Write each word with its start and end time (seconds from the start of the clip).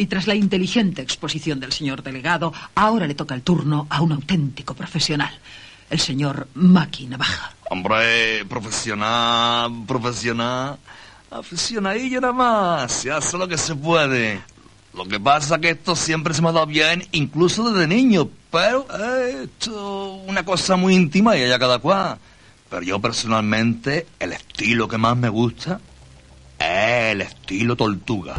Y 0.00 0.06
tras 0.06 0.28
la 0.28 0.36
inteligente 0.36 1.02
exposición 1.02 1.58
del 1.58 1.72
señor 1.72 2.04
delegado, 2.04 2.52
ahora 2.76 3.08
le 3.08 3.16
toca 3.16 3.34
el 3.34 3.42
turno 3.42 3.88
a 3.90 4.00
un 4.00 4.12
auténtico 4.12 4.72
profesional, 4.72 5.36
el 5.90 5.98
señor 5.98 6.46
Maki 6.54 7.08
Navaja. 7.08 7.52
Hombre, 7.68 8.44
profesional, 8.44 9.84
profesional, 9.88 10.78
aficionadillo 11.32 12.20
nada 12.20 12.32
más, 12.32 12.92
se 12.92 13.10
hace 13.10 13.36
lo 13.36 13.48
que 13.48 13.58
se 13.58 13.74
puede. 13.74 14.40
Lo 14.94 15.04
que 15.04 15.18
pasa 15.18 15.56
es 15.56 15.60
que 15.60 15.70
esto 15.70 15.96
siempre 15.96 16.32
se 16.32 16.42
me 16.42 16.50
ha 16.50 16.52
dado 16.52 16.66
bien, 16.66 17.04
incluso 17.10 17.68
desde 17.68 17.88
niño, 17.88 18.30
pero 18.52 18.86
esto 19.26 20.22
es 20.22 20.28
una 20.30 20.44
cosa 20.44 20.76
muy 20.76 20.94
íntima 20.94 21.36
y 21.36 21.42
allá 21.42 21.58
cada 21.58 21.80
cual. 21.80 22.18
Pero 22.70 22.82
yo 22.82 23.00
personalmente, 23.00 24.06
el 24.20 24.32
estilo 24.32 24.86
que 24.86 24.96
más 24.96 25.16
me 25.16 25.28
gusta 25.28 25.80
es 26.58 27.12
el 27.12 27.20
estilo 27.22 27.74
tortuga. 27.74 28.36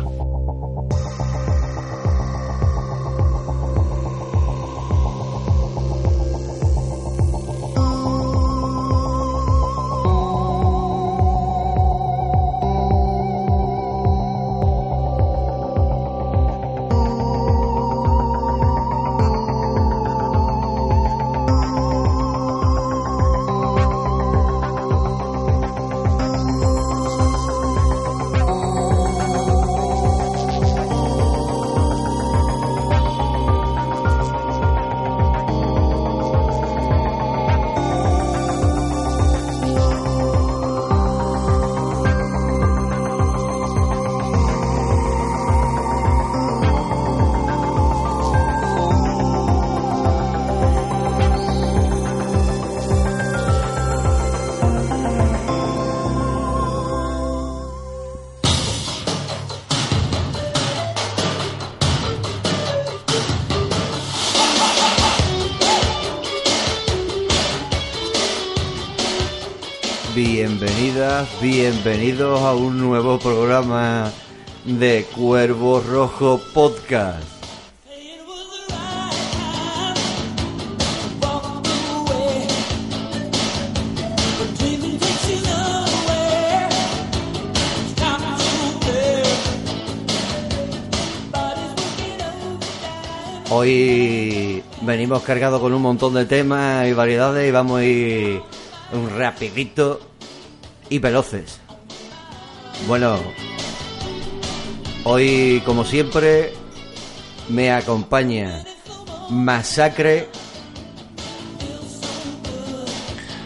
Bienvenidas, 70.59 71.29
bienvenidos 71.41 72.41
a 72.41 72.53
un 72.53 72.79
nuevo 72.79 73.17
programa 73.17 74.11
de 74.65 75.05
Cuervo 75.15 75.79
Rojo 75.79 76.41
Podcast. 76.53 77.23
Hoy 93.49 94.61
venimos 94.81 95.21
cargados 95.21 95.61
con 95.61 95.73
un 95.73 95.81
montón 95.81 96.15
de 96.15 96.25
temas 96.25 96.85
y 96.85 96.91
variedades 96.91 97.47
y 97.47 97.51
vamos 97.51 97.79
a 97.79 97.85
ir 97.85 98.41
un 98.91 99.09
rapidito 99.17 100.08
y 100.89 100.99
veloces. 100.99 101.59
Bueno, 102.87 103.17
hoy 105.03 105.61
como 105.65 105.85
siempre 105.85 106.53
me 107.49 107.71
acompaña 107.71 108.63
Masacre. 109.29 110.29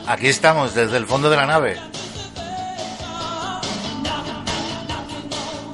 Aquí 0.07 0.27
estamos, 0.27 0.75
desde 0.75 0.97
el 0.97 1.05
fondo 1.05 1.29
de 1.29 1.37
la 1.37 1.45
nave. 1.45 1.93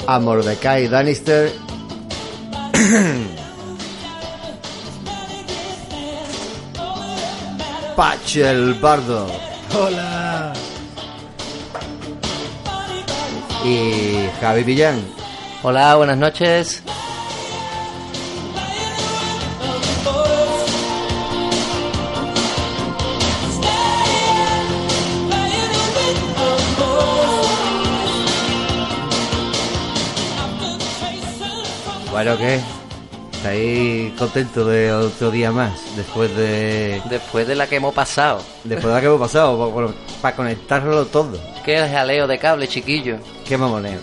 a 0.10 0.20
Mordecai 0.20 0.88
Danister 0.88 1.52
Patch 7.96 8.38
el 8.38 8.74
Bardo 8.82 9.28
Hola. 9.72 10.29
Y 13.64 14.30
Javi 14.40 14.64
Villán. 14.64 15.04
Hola, 15.64 15.96
buenas 15.96 16.18
noches. 16.18 16.84
Bueno, 32.12 32.38
¿qué? 32.38 32.60
¿Estáis 33.40 34.12
contentos 34.20 34.68
de 34.68 34.92
otro 34.92 35.32
día 35.32 35.50
más? 35.50 35.72
Después 35.96 36.36
de... 36.36 37.02
Después 37.10 37.48
de 37.48 37.56
la 37.56 37.68
que 37.68 37.78
hemos 37.78 37.94
pasado. 37.94 38.42
Después 38.66 38.88
de 38.88 38.94
lo 38.96 39.00
que 39.00 39.06
hemos 39.08 39.20
pasado, 39.22 39.56
bueno, 39.72 39.94
para 40.22 40.36
conectarlo 40.36 41.06
todo. 41.06 41.40
Qué 41.64 41.78
jaleo 41.88 42.28
de 42.28 42.38
cable, 42.38 42.68
chiquillo. 42.68 43.16
Qué 43.48 43.58
mamoneo. 43.58 44.00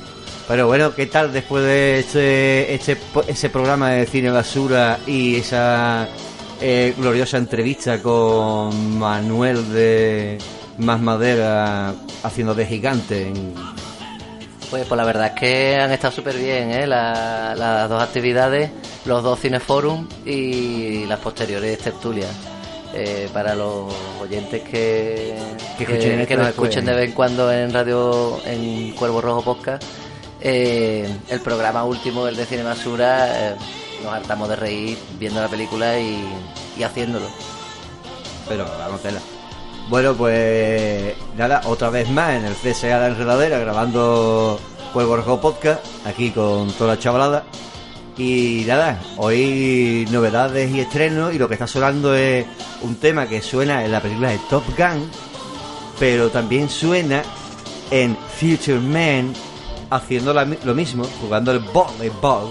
Pero 0.49 0.67
bueno, 0.69 0.95
¿qué 0.95 1.05
tal 1.05 1.35
después 1.35 1.63
de 1.65 1.99
este, 1.99 2.73
este 2.75 2.97
ese 3.29 3.51
programa 3.51 3.91
de 3.91 4.07
cine 4.07 4.31
basura 4.31 4.99
y 5.07 5.37
esa 5.37 6.09
eh, 6.63 6.95
gloriosa 6.97 7.37
entrevista 7.37 8.01
con 8.01 8.99
Manuel 8.99 9.71
de 9.71 10.39
Más 10.79 10.99
Madera 10.99 11.93
haciendo 12.23 12.55
de 12.55 12.65
gigante? 12.65 13.29
en- 13.29 13.55
Pues, 14.71 14.85
pues 14.87 14.97
la 14.99 15.05
verdad 15.05 15.27
es 15.35 15.41
que 15.41 15.77
han 15.77 15.93
estado 15.93 16.13
súper 16.13 16.37
bien, 16.37 16.73
¿eh? 16.73 16.87
La- 16.87 17.55
las 17.57 17.89
dos 17.89 18.03
actividades, 18.03 18.71
los 19.05 19.23
dos 19.23 19.39
cineforum 19.41 20.09
y 20.25 21.05
las 21.07 21.21
posteriores 21.21 21.79
tertulias. 21.79 22.31
Eh, 22.95 23.29
para 23.33 23.55
los 23.55 23.93
oyentes 24.23 24.63
que, 24.63 25.37
Que 25.77 25.85
escuchen 25.85 26.27
que 26.27 26.37
nos 26.37 26.49
escuchen 26.49 26.85
de 26.87 26.95
vez 26.95 27.09
en 27.11 27.13
cuando 27.15 27.53
en 27.53 27.73
radio, 27.73 28.41
en 28.47 28.93
Cuervo 28.93 29.21
Rojo 29.21 29.43
Podcast, 29.43 29.83
eh, 30.41 31.07
el 31.29 31.41
programa 31.41 31.85
último, 31.85 32.27
el 32.27 32.37
de 32.37 32.47
Cine 32.47 32.63
Basura, 32.63 33.51
eh, 33.51 33.55
nos 34.03 34.13
hartamos 34.15 34.49
de 34.49 34.57
reír 34.57 34.99
viendo 35.19 35.43
la 35.43 35.49
película 35.49 35.99
y, 35.99 36.25
y 36.79 36.83
haciéndolo. 36.85 37.27
Pero 38.49 38.65
vamos 38.79 39.03
tela. 39.03 39.21
Bueno, 39.89 40.15
pues 40.15 41.15
nada, 41.37 41.61
otra 41.67 41.91
vez 41.91 42.11
más 42.11 42.35
en 42.35 42.45
el 42.45 42.55
CSA 42.55 42.99
La 42.99 43.07
Enredadera 43.07 43.61
grabando 43.61 44.59
Juego 44.93 45.17
Rojo 45.17 45.41
Podcast, 45.41 45.81
aquí 46.05 46.33
con 46.33 46.73
toda 46.73 46.95
la 46.95 46.99
chavalada. 46.99 47.45
Y 48.19 48.65
nada, 48.67 49.01
hoy 49.17 50.09
novedades 50.11 50.75
y 50.75 50.81
estrenos 50.81 51.35
y 51.35 51.39
lo 51.39 51.47
que 51.47 51.55
está 51.55 51.69
sonando 51.69 52.17
es 52.17 52.47
un 52.83 52.97
tema 52.97 53.29
que 53.29 53.41
suena 53.41 53.85
en 53.85 53.93
la 53.93 54.01
película 54.01 54.31
de 54.31 54.41
Top 54.51 54.65
Gun, 54.77 55.09
pero 56.01 56.31
también 56.31 56.69
suena 56.69 57.23
en 57.93 58.17
Future 58.17 58.81
Man 58.81 59.35
haciendo 59.91 60.35
lo 60.35 60.75
mismo, 60.75 61.05
jugando 61.21 61.53
el 61.53 61.61
voleibol 61.61 62.51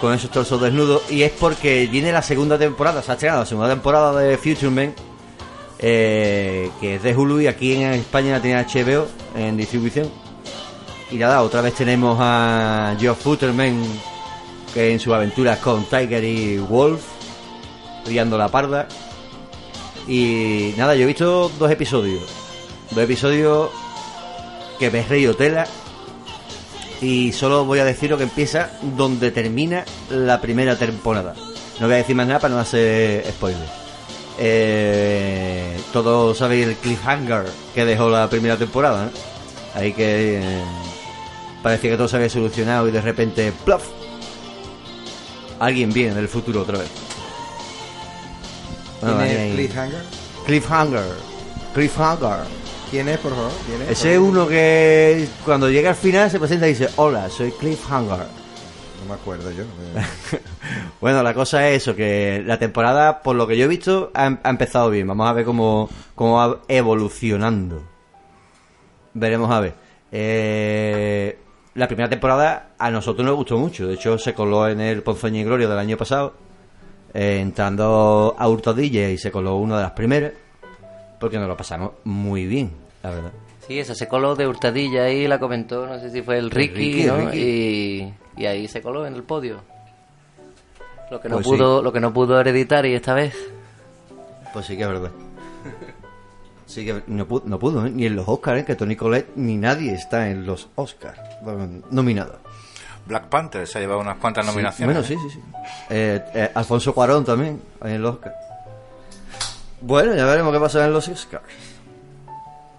con 0.00 0.12
esos 0.12 0.30
torsos 0.30 0.60
desnudos 0.60 1.02
y 1.10 1.22
es 1.22 1.32
porque 1.32 1.86
viene 1.86 2.10
la 2.10 2.22
segunda 2.22 2.58
temporada, 2.58 3.00
se 3.00 3.12
ha 3.12 3.14
estrenado 3.14 3.40
la 3.42 3.46
segunda 3.46 3.68
temporada 3.68 4.18
de 4.18 4.36
Future 4.38 4.70
Man 4.70 4.94
eh, 5.78 6.70
que 6.80 6.96
es 6.96 7.02
de 7.02 7.14
Hulu 7.14 7.40
y 7.40 7.46
aquí 7.46 7.74
en 7.74 7.92
España 7.92 8.32
la 8.32 8.42
tiene 8.42 8.64
HBO 8.64 9.06
en 9.36 9.56
distribución 9.56 10.10
y 11.10 11.16
nada, 11.16 11.42
otra 11.42 11.62
vez 11.62 11.74
tenemos 11.74 12.18
a 12.20 12.94
Geoff 12.98 13.22
Futterman 13.22 13.82
que 14.74 14.92
en 14.92 15.00
sus 15.00 15.14
aventuras 15.14 15.58
con 15.58 15.84
Tiger 15.84 16.22
y 16.22 16.58
Wolf, 16.58 17.00
liando 18.06 18.36
la 18.36 18.48
parda. 18.48 18.86
Y 20.06 20.74
nada, 20.76 20.94
yo 20.94 21.04
he 21.04 21.06
visto 21.06 21.50
dos 21.58 21.70
episodios. 21.70 22.24
Dos 22.90 23.04
episodios 23.04 23.70
que 24.78 24.90
me 24.90 25.00
he 25.00 25.02
reído 25.02 25.34
tela. 25.34 25.66
Y 27.00 27.32
solo 27.32 27.64
voy 27.64 27.78
a 27.78 27.86
decir 27.86 28.10
lo 28.10 28.18
que 28.18 28.24
empieza 28.24 28.70
donde 28.82 29.30
termina 29.30 29.84
la 30.10 30.42
primera 30.42 30.76
temporada. 30.76 31.34
No 31.80 31.86
voy 31.86 31.94
a 31.94 31.98
decir 31.98 32.16
más 32.16 32.26
nada 32.26 32.40
para 32.40 32.54
no 32.54 32.60
hacer 32.60 33.24
spoilers. 33.30 33.87
Eh, 34.38 35.80
todos 35.92 36.38
sabéis 36.38 36.66
el 36.68 36.76
cliffhanger 36.76 37.44
que 37.74 37.84
dejó 37.84 38.08
la 38.08 38.28
primera 38.30 38.56
temporada, 38.56 39.06
¿no? 39.06 39.10
Ahí 39.80 39.92
que 39.92 40.38
eh, 40.38 40.62
parecía 41.62 41.90
que 41.90 41.96
todo 41.96 42.08
se 42.08 42.16
había 42.16 42.28
solucionado 42.30 42.88
y 42.88 42.90
de 42.92 43.00
repente 43.00 43.52
¡plaf! 43.64 43.82
Alguien 45.58 45.92
viene 45.92 46.14
del 46.14 46.28
futuro 46.28 46.62
otra 46.62 46.78
vez. 46.78 46.88
Bueno, 49.00 49.16
¿Quién 49.18 49.28
ahí 49.28 49.34
es 49.36 49.40
hay- 49.42 49.52
Cliffhanger? 49.54 50.02
Cliffhanger. 50.46 51.04
Cliffhanger. 51.74 52.38
¿Quién 52.90 53.08
es, 53.08 53.18
por 53.18 53.32
favor? 53.34 53.50
¿Quién 53.66 53.82
es? 53.82 53.90
Ese 53.90 54.12
es 54.14 54.18
uno 54.18 54.46
que 54.48 55.28
cuando 55.44 55.68
llega 55.68 55.90
al 55.90 55.96
final 55.96 56.30
se 56.30 56.38
presenta 56.38 56.66
y 56.66 56.70
dice, 56.70 56.88
hola, 56.96 57.28
soy 57.28 57.50
Cliffhanger. 57.52 58.26
No 59.00 59.14
me 59.14 59.20
acuerdo 59.20 59.50
yo. 59.50 59.62
eh. 59.64 60.40
Bueno, 61.00 61.22
la 61.22 61.32
cosa 61.32 61.68
es 61.68 61.82
eso, 61.82 61.94
que 61.94 62.42
la 62.44 62.58
temporada, 62.58 63.22
por 63.22 63.36
lo 63.36 63.46
que 63.46 63.56
yo 63.56 63.64
he 63.66 63.68
visto, 63.68 64.10
ha, 64.14 64.38
ha 64.42 64.50
empezado 64.50 64.90
bien. 64.90 65.06
Vamos 65.06 65.28
a 65.28 65.32
ver 65.32 65.44
cómo, 65.44 65.88
cómo 66.14 66.34
va 66.36 66.58
evolucionando. 66.68 67.82
Veremos 69.14 69.50
a 69.50 69.60
ver. 69.60 69.74
Eh, 70.10 71.38
la 71.74 71.86
primera 71.86 72.08
temporada 72.08 72.70
a 72.78 72.90
nosotros 72.90 73.24
nos 73.24 73.36
gustó 73.36 73.56
mucho. 73.58 73.86
De 73.86 73.94
hecho, 73.94 74.18
se 74.18 74.34
coló 74.34 74.66
en 74.68 74.80
el 74.80 75.02
Ponzoña 75.02 75.40
y 75.40 75.44
Gloria 75.44 75.68
del 75.68 75.78
año 75.78 75.96
pasado. 75.96 76.34
eh, 77.14 77.38
entrando 77.40 78.34
a 78.38 78.48
Hurtadilla 78.48 79.08
y 79.08 79.16
se 79.18 79.30
coló 79.30 79.56
una 79.56 79.76
de 79.76 79.82
las 79.82 79.92
primeras. 79.92 80.32
Porque 81.20 81.38
nos 81.38 81.48
lo 81.48 81.56
pasamos 81.56 81.92
muy 82.04 82.46
bien, 82.46 82.72
la 83.02 83.10
verdad. 83.10 83.32
Sí, 83.68 83.78
esa 83.78 83.94
se 83.94 84.08
coló 84.08 84.34
de 84.34 84.46
hurtadilla 84.46 85.04
ahí, 85.04 85.28
la 85.28 85.38
comentó, 85.38 85.86
no 85.86 86.00
sé 86.00 86.10
si 86.10 86.22
fue 86.22 86.38
el 86.38 86.50
Ricky, 86.50 86.74
Ricky, 86.74 87.04
¿no? 87.04 87.16
Ricky. 87.18 87.38
Y, 87.38 88.14
y 88.38 88.46
ahí 88.46 88.66
se 88.66 88.80
coló 88.80 89.06
en 89.06 89.14
el 89.14 89.22
podio. 89.22 89.60
Lo 91.10 91.20
que 91.20 91.28
no 91.28 91.36
Pues 91.36 91.46
pudo, 91.46 91.82
lo 91.82 91.92
que 91.92 92.00
no 92.00 92.12
pudo 92.12 92.40
hereditar 92.40 92.86
y 92.86 92.94
esta 92.94 93.12
vez. 93.14 93.36
Pues 94.52 94.66
sí 94.66 94.76
que 94.76 94.82
es 94.82 94.88
verdad. 94.88 95.10
Sí 96.64 96.84
que 96.84 97.02
no 97.06 97.26
pudo, 97.26 97.42
no 97.46 97.58
pudo 97.58 97.86
¿eh? 97.86 97.90
ni 97.90 98.06
en 98.06 98.16
los 98.16 98.28
Oscars, 98.28 98.60
¿eh? 98.60 98.64
que 98.64 98.74
Tony 98.74 98.96
Collette 98.96 99.36
ni 99.36 99.56
nadie 99.56 99.92
está 99.92 100.28
en 100.30 100.46
los 100.46 100.68
Oscars 100.74 101.18
nominado. 101.90 102.38
Black 103.06 103.28
Panther 103.28 103.66
se 103.66 103.78
ha 103.78 103.80
llevado 103.80 104.00
unas 104.00 104.18
cuantas 104.18 104.44
nominaciones. 104.44 104.94
Bueno, 104.94 105.06
sí, 105.06 105.16
sí, 105.28 105.34
sí. 105.34 105.42
Eh, 105.88 106.22
eh, 106.34 106.50
Alfonso 106.54 106.94
Cuarón 106.94 107.24
también 107.24 107.60
en 107.82 107.90
el 107.90 108.04
Oscar. 108.04 108.34
Bueno, 109.80 110.14
ya 110.14 110.26
veremos 110.26 110.52
qué 110.52 110.60
pasa 110.60 110.84
en 110.84 110.92
los 110.92 111.08
Oscars. 111.08 111.44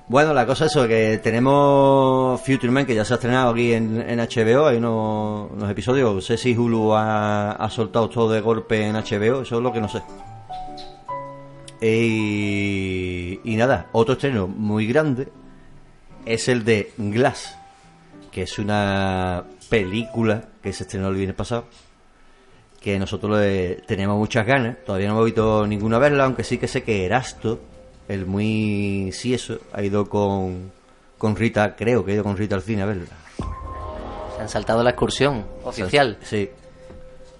Bueno, 0.10 0.34
la 0.34 0.48
cosa 0.48 0.66
es 0.66 0.72
eso, 0.72 0.88
que 0.88 1.20
tenemos 1.22 2.42
Future 2.42 2.72
Man, 2.72 2.88
que 2.88 2.96
ya 2.96 3.06
se 3.06 3.14
ha 3.14 3.18
estrenado 3.18 3.52
aquí 3.52 3.74
en, 3.74 4.18
HBO, 4.18 4.66
hay 4.66 4.78
unos, 4.78 5.70
episodios, 5.70 6.16
no 6.16 6.20
sé 6.20 6.36
si 6.36 6.58
Hulu 6.58 6.94
ha, 6.94 7.52
ha 7.52 7.70
soltado 7.70 8.10
todo 8.10 8.32
de 8.32 8.42
golpe 8.42 8.88
en 8.88 8.96
HBO, 8.96 9.44
eso 9.44 9.58
es 9.58 9.62
lo 9.62 9.72
que 9.72 9.80
no 9.80 9.88
sé. 9.88 10.02
Y, 11.80 13.40
y 13.44 13.56
nada, 13.56 13.90
otro 13.92 14.14
estreno 14.14 14.48
muy 14.48 14.88
grande 14.88 15.28
es 16.26 16.48
el 16.50 16.66
de 16.66 16.92
Glass, 16.98 17.56
que 18.32 18.42
es 18.42 18.58
una 18.58 19.44
película 19.70 20.46
que 20.64 20.74
se 20.74 20.86
estrenó 20.86 21.10
el 21.10 21.18
viernes 21.18 21.36
pasado, 21.36 21.66
que 22.82 22.98
nosotros 22.98 23.40
le 23.40 23.76
tenemos 23.86 24.18
muchas 24.18 24.48
ganas, 24.48 24.78
todavía 24.84 25.10
no 25.10 25.14
hemos 25.14 25.26
visto 25.26 25.68
ninguna 25.68 26.00
verla, 26.00 26.26
aunque 26.26 26.44
sí 26.44 26.58
que 26.58 26.68
sé 26.68 26.82
que 26.82 27.06
Erasto, 27.06 27.60
el 28.10 28.26
muy 28.26 29.12
sí 29.14 29.34
eso, 29.34 29.58
ha 29.72 29.82
ido 29.82 30.10
con, 30.10 30.72
con 31.18 31.36
Rita, 31.36 31.76
creo 31.76 32.04
que 32.04 32.12
ha 32.12 32.16
ido 32.16 32.24
con 32.24 32.36
Rita 32.36 32.56
al 32.56 32.62
cine 32.62 32.82
a 32.82 32.86
verla. 32.86 33.06
Se 34.36 34.42
han 34.42 34.50
saltado 34.50 34.84
la 34.84 34.90
excursión 34.90 35.46
oficial. 35.64 36.18
Sí, 36.22 36.50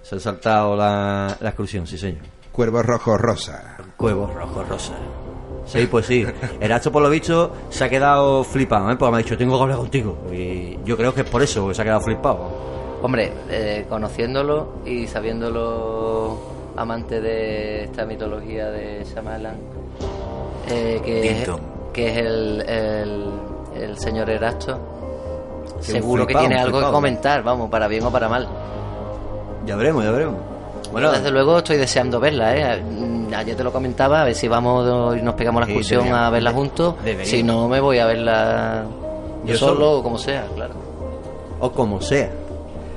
se 0.02 0.16
ha 0.16 0.20
saltado 0.20 0.76
la, 0.76 1.36
la 1.40 1.48
excursión, 1.50 1.86
sí 1.86 1.98
señor. 1.98 2.22
Cuervo 2.52 2.82
rojo 2.82 3.18
rosa. 3.18 3.76
Cuevo 3.96 4.26
rojo 4.26 4.62
rosa. 4.64 4.94
Sí, 5.66 5.86
pues 5.86 6.06
sí. 6.06 6.26
Erasto, 6.60 6.90
por 6.90 7.02
lo 7.02 7.10
visto, 7.10 7.52
se 7.68 7.84
ha 7.84 7.88
quedado 7.88 8.42
flipado, 8.42 8.90
¿eh? 8.90 8.96
Porque 8.96 9.12
me 9.12 9.18
ha 9.18 9.22
dicho, 9.22 9.36
tengo 9.36 9.56
que 9.56 9.62
hablar 9.62 9.78
contigo. 9.78 10.18
Y 10.32 10.78
yo 10.84 10.96
creo 10.96 11.14
que 11.14 11.20
es 11.20 11.30
por 11.30 11.42
eso 11.42 11.68
que 11.68 11.74
se 11.74 11.82
ha 11.82 11.84
quedado 11.84 12.00
flipado. 12.00 12.70
Hombre, 13.02 13.32
eh, 13.48 13.86
conociéndolo 13.88 14.80
y 14.84 15.06
sabiéndolo 15.06 16.38
amante 16.76 17.20
de 17.20 17.84
esta 17.84 18.04
mitología 18.06 18.70
de 18.70 19.04
Shyamalan, 19.04 19.56
eh, 20.68 21.00
que, 21.04 21.30
es, 21.30 21.36
Tinto. 21.44 21.60
que 21.92 22.08
es 22.10 22.16
el, 22.18 22.64
el, 22.68 23.30
el 23.82 23.98
señor 23.98 24.30
Erasto, 24.30 24.78
seguro 25.80 26.26
que 26.26 26.34
tiene 26.34 26.56
algo 26.58 26.80
que 26.80 26.90
comentar, 26.90 27.42
vamos, 27.42 27.70
para 27.70 27.88
bien 27.88 28.04
o 28.04 28.10
para 28.10 28.28
mal. 28.28 28.48
Ya 29.66 29.76
veremos, 29.76 30.04
ya 30.04 30.10
veremos. 30.10 30.36
Bueno, 30.92 31.12
desde 31.12 31.30
luego 31.30 31.58
estoy 31.58 31.76
deseando 31.76 32.18
verla, 32.18 32.56
¿eh? 32.56 32.82
Mm, 32.82 33.32
Ayer 33.34 33.56
te 33.56 33.62
lo 33.62 33.72
comentaba, 33.72 34.22
a 34.22 34.24
ver 34.24 34.34
si 34.34 34.48
vamos 34.48 35.16
y 35.16 35.22
nos 35.22 35.34
pegamos 35.34 35.60
la 35.60 35.66
excursión 35.66 36.12
a 36.12 36.30
verla 36.30 36.52
juntos. 36.52 36.96
Si 37.22 37.44
no, 37.44 37.68
me 37.68 37.78
voy 37.80 37.98
a 37.98 38.06
verla 38.06 38.84
yo, 39.44 39.52
Yo 39.52 39.58
solo 39.58 39.74
solo. 39.74 39.92
o 39.98 40.02
como 40.02 40.18
sea, 40.18 40.46
claro. 40.54 40.74
o 41.60 41.70
como 41.70 42.00
sea. 42.00 42.28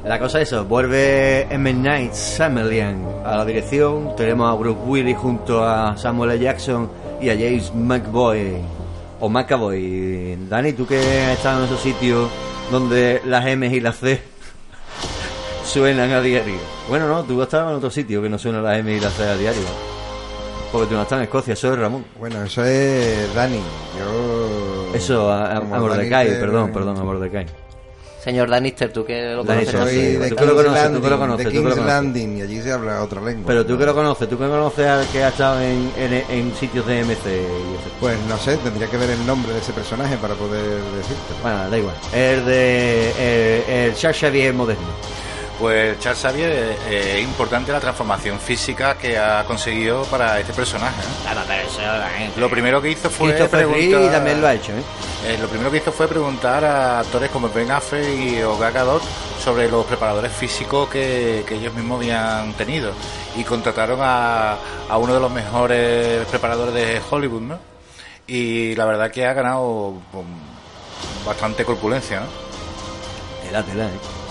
La 0.05 0.19
cosa 0.19 0.41
es 0.41 0.49
eso, 0.49 0.65
vuelve 0.65 1.43
M. 1.49 1.73
Night 1.73 2.13
Shyamalan 2.13 3.05
a 3.25 3.37
la 3.37 3.45
dirección, 3.45 4.13
tenemos 4.17 4.51
a 4.51 4.55
Bruce 4.55 4.81
Willis 4.85 5.17
junto 5.17 5.63
a 5.63 5.95
Samuel 5.95 6.31
L. 6.31 6.43
Jackson 6.43 6.89
y 7.21 7.29
a 7.29 7.33
James 7.33 7.73
McBoy 7.73 8.57
o 9.21 9.29
McAvoy. 9.29 10.37
Dani, 10.49 10.73
tú 10.73 10.85
que 10.85 10.97
has 10.99 11.37
estado 11.37 11.59
en 11.59 11.65
esos 11.67 11.79
sitios 11.79 12.29
donde 12.69 13.21
las 13.25 13.45
M 13.47 13.65
y 13.65 13.79
las 13.79 13.95
C 13.95 14.21
suenan 15.65 16.11
a 16.11 16.19
diario. 16.19 16.57
Bueno, 16.89 17.07
no, 17.07 17.23
tú 17.23 17.39
has 17.41 17.47
estado 17.47 17.69
en 17.69 17.77
otro 17.77 17.89
sitio 17.89 18.21
que 18.21 18.27
no 18.27 18.37
suenan 18.37 18.61
las 18.61 18.79
M 18.79 18.93
y 18.93 18.99
las 18.99 19.13
C 19.13 19.23
a 19.23 19.37
diario. 19.37 19.61
Porque 20.73 20.87
tú 20.87 20.95
no 20.95 21.03
estás 21.03 21.19
en 21.19 21.23
Escocia, 21.23 21.53
eso 21.53 21.71
es 21.71 21.79
Ramón. 21.79 22.03
Bueno, 22.19 22.43
eso 22.43 22.61
es 22.65 23.33
Dani. 23.33 23.61
Yo. 23.97 24.93
Eso, 24.93 25.31
a, 25.31 25.45
a, 25.45 25.57
a 25.57 25.61
Mordecai, 25.61 26.27
perdón, 26.41 26.73
perdón, 26.73 26.97
a 26.97 27.03
Mordecai. 27.03 27.45
Señor 28.23 28.49
Danister, 28.49 28.91
tú 28.93 29.03
que 29.03 29.33
lo 29.33 29.43
conoces. 29.45 29.73
de 29.73 30.29
Tú 30.29 30.35
que 30.37 30.45
lo 30.45 30.53
King's 30.53 30.63
conoces, 30.63 30.93
tú 30.93 31.01
que 31.01 31.09
lo 31.09 31.17
Landing, 31.17 31.19
conoces, 31.19 31.37
de 31.37 31.43
tú 31.43 31.49
que 31.49 31.55
lo 31.57 31.61
King's 31.63 31.75
conoces. 31.75 31.85
Landing, 31.85 32.37
y 32.37 32.41
allí 32.41 32.61
se 32.61 32.71
habla 32.71 33.03
otra 33.03 33.21
lengua. 33.21 33.43
Pero 33.47 33.65
tú 33.65 33.77
que 33.77 33.85
lo 33.85 33.93
conoces, 33.93 34.29
tú 34.29 34.37
que 34.37 34.47
conoces 34.47 34.87
al 34.87 35.07
que 35.07 35.23
ha 35.23 35.27
estado 35.27 35.61
en, 35.61 35.91
en, 35.97 36.13
en 36.29 36.55
sitios 36.55 36.85
de 36.87 37.03
MC 37.03 37.25
y 37.25 37.29
eso. 37.29 37.89
Pues 37.99 38.17
no 38.29 38.37
sé, 38.37 38.55
tendría 38.57 38.87
que 38.87 38.95
ver 38.97 39.09
el 39.09 39.25
nombre 39.25 39.51
de 39.53 39.59
ese 39.59 39.73
personaje 39.73 40.15
para 40.17 40.35
poder 40.35 40.63
decirte. 40.95 41.33
Bueno, 41.41 41.69
da 41.69 41.77
igual. 41.77 41.95
El 42.13 42.45
de 42.45 43.09
el, 43.87 43.91
el 43.91 44.13
Xavier 44.13 44.53
moderno. 44.53 44.87
Pues 45.63 45.97
Charles 45.97 46.21
Xavier 46.21 46.51
eh, 46.89 47.19
es 47.19 47.23
importante 47.23 47.71
la 47.71 47.79
transformación 47.79 48.37
física 48.37 48.97
que 48.97 49.17
ha 49.17 49.45
conseguido 49.45 50.03
para 50.03 50.37
este 50.37 50.51
personaje. 50.51 51.01
¿eh? 52.19 52.31
Lo 52.35 52.49
primero 52.49 52.81
que 52.81 52.91
hizo 52.91 53.09
fue 53.09 53.31
preguntar, 53.31 54.11
también 54.11 54.41
lo 54.41 54.47
ha 54.47 54.55
hecho, 54.55 54.73
¿eh? 54.73 54.83
eh, 55.25 55.37
lo 55.39 55.47
primero 55.47 55.71
que 55.71 55.77
hizo 55.77 55.93
fue 55.93 56.09
preguntar 56.09 56.65
a 56.65 56.99
actores 56.99 57.31
como 57.31 57.47
Ben 57.47 57.71
Affleck 57.71 58.05
y 58.05 58.41
o 58.41 58.57
Gadot 58.57 59.01
sobre 59.41 59.71
los 59.71 59.85
preparadores 59.85 60.33
físicos 60.33 60.89
que, 60.89 61.45
que 61.47 61.55
ellos 61.55 61.73
mismos 61.73 61.99
habían 61.99 62.51
tenido 62.55 62.91
y 63.37 63.45
contrataron 63.45 63.99
a, 64.01 64.57
a 64.89 64.97
uno 64.97 65.13
de 65.13 65.19
los 65.21 65.31
mejores 65.31 66.25
preparadores 66.25 66.73
de 66.73 67.01
Hollywood, 67.09 67.41
¿no? 67.41 67.59
Y 68.27 68.75
la 68.75 68.83
verdad 68.83 69.09
que 69.09 69.25
ha 69.25 69.31
ganado 69.31 69.93
pues, 70.11 70.25
bastante 71.25 71.63
corpulencia, 71.63 72.19
¿no? 72.19 72.25
Tela, 73.47 73.63
tela, 73.63 73.85
¿eh? 73.85 74.22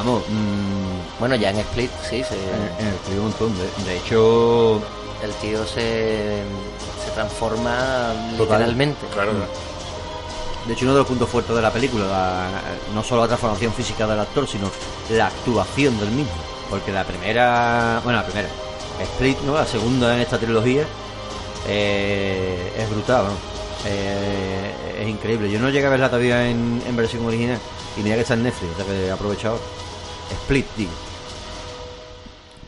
Vamos, 0.00 0.22
mm, 0.28 1.18
Bueno, 1.20 1.34
ya 1.36 1.50
en 1.50 1.58
Split, 1.58 1.90
sí, 2.08 2.24
se- 2.24 2.34
en, 2.34 3.12
en 3.12 3.18
un 3.18 3.24
montón. 3.24 3.52
De, 3.58 3.90
de 3.90 3.98
hecho, 3.98 4.76
el 5.22 5.30
tío 5.42 5.66
se, 5.66 6.42
se 7.04 7.10
transforma 7.14 8.14
Total. 8.38 8.58
literalmente. 8.60 9.06
Claro, 9.12 9.32
de 10.66 10.72
hecho 10.74 10.84
uno 10.84 10.92
de 10.94 10.98
los 11.00 11.06
puntos 11.08 11.28
fuertes 11.28 11.54
de 11.54 11.60
la 11.62 11.70
película, 11.70 12.06
la- 12.06 12.48
no 12.94 13.02
solo 13.04 13.20
la 13.22 13.26
transformación 13.28 13.72
física 13.74 14.06
del 14.06 14.20
actor, 14.20 14.48
sino 14.48 14.70
la 15.10 15.26
actuación 15.26 15.98
del 16.00 16.10
mismo. 16.10 16.32
Porque 16.70 16.92
la 16.92 17.04
primera, 17.04 18.00
bueno, 18.02 18.20
la 18.20 18.24
primera, 18.24 18.48
Split, 19.02 19.38
¿no? 19.40 19.54
La 19.54 19.66
segunda 19.66 20.14
en 20.14 20.20
esta 20.20 20.38
trilogía 20.38 20.84
eh, 21.68 22.72
es 22.78 22.88
brutal, 22.90 23.24
¿no? 23.24 23.32
Eh, 23.86 24.72
es 25.02 25.08
increíble. 25.08 25.50
Yo 25.50 25.58
no 25.58 25.68
llegué 25.68 25.86
a 25.86 25.90
verla 25.90 26.08
todavía 26.08 26.48
en, 26.48 26.82
en 26.86 26.96
versión 26.96 27.24
original 27.26 27.58
y 27.98 28.00
mira 28.02 28.14
que 28.16 28.22
está 28.22 28.34
en 28.34 28.44
Netflix, 28.44 28.72
o 28.72 28.76
sea 28.76 28.84
que 28.86 29.06
he 29.06 29.10
aprovechado. 29.10 29.58
Split, 30.30 30.66
digo. 30.76 30.90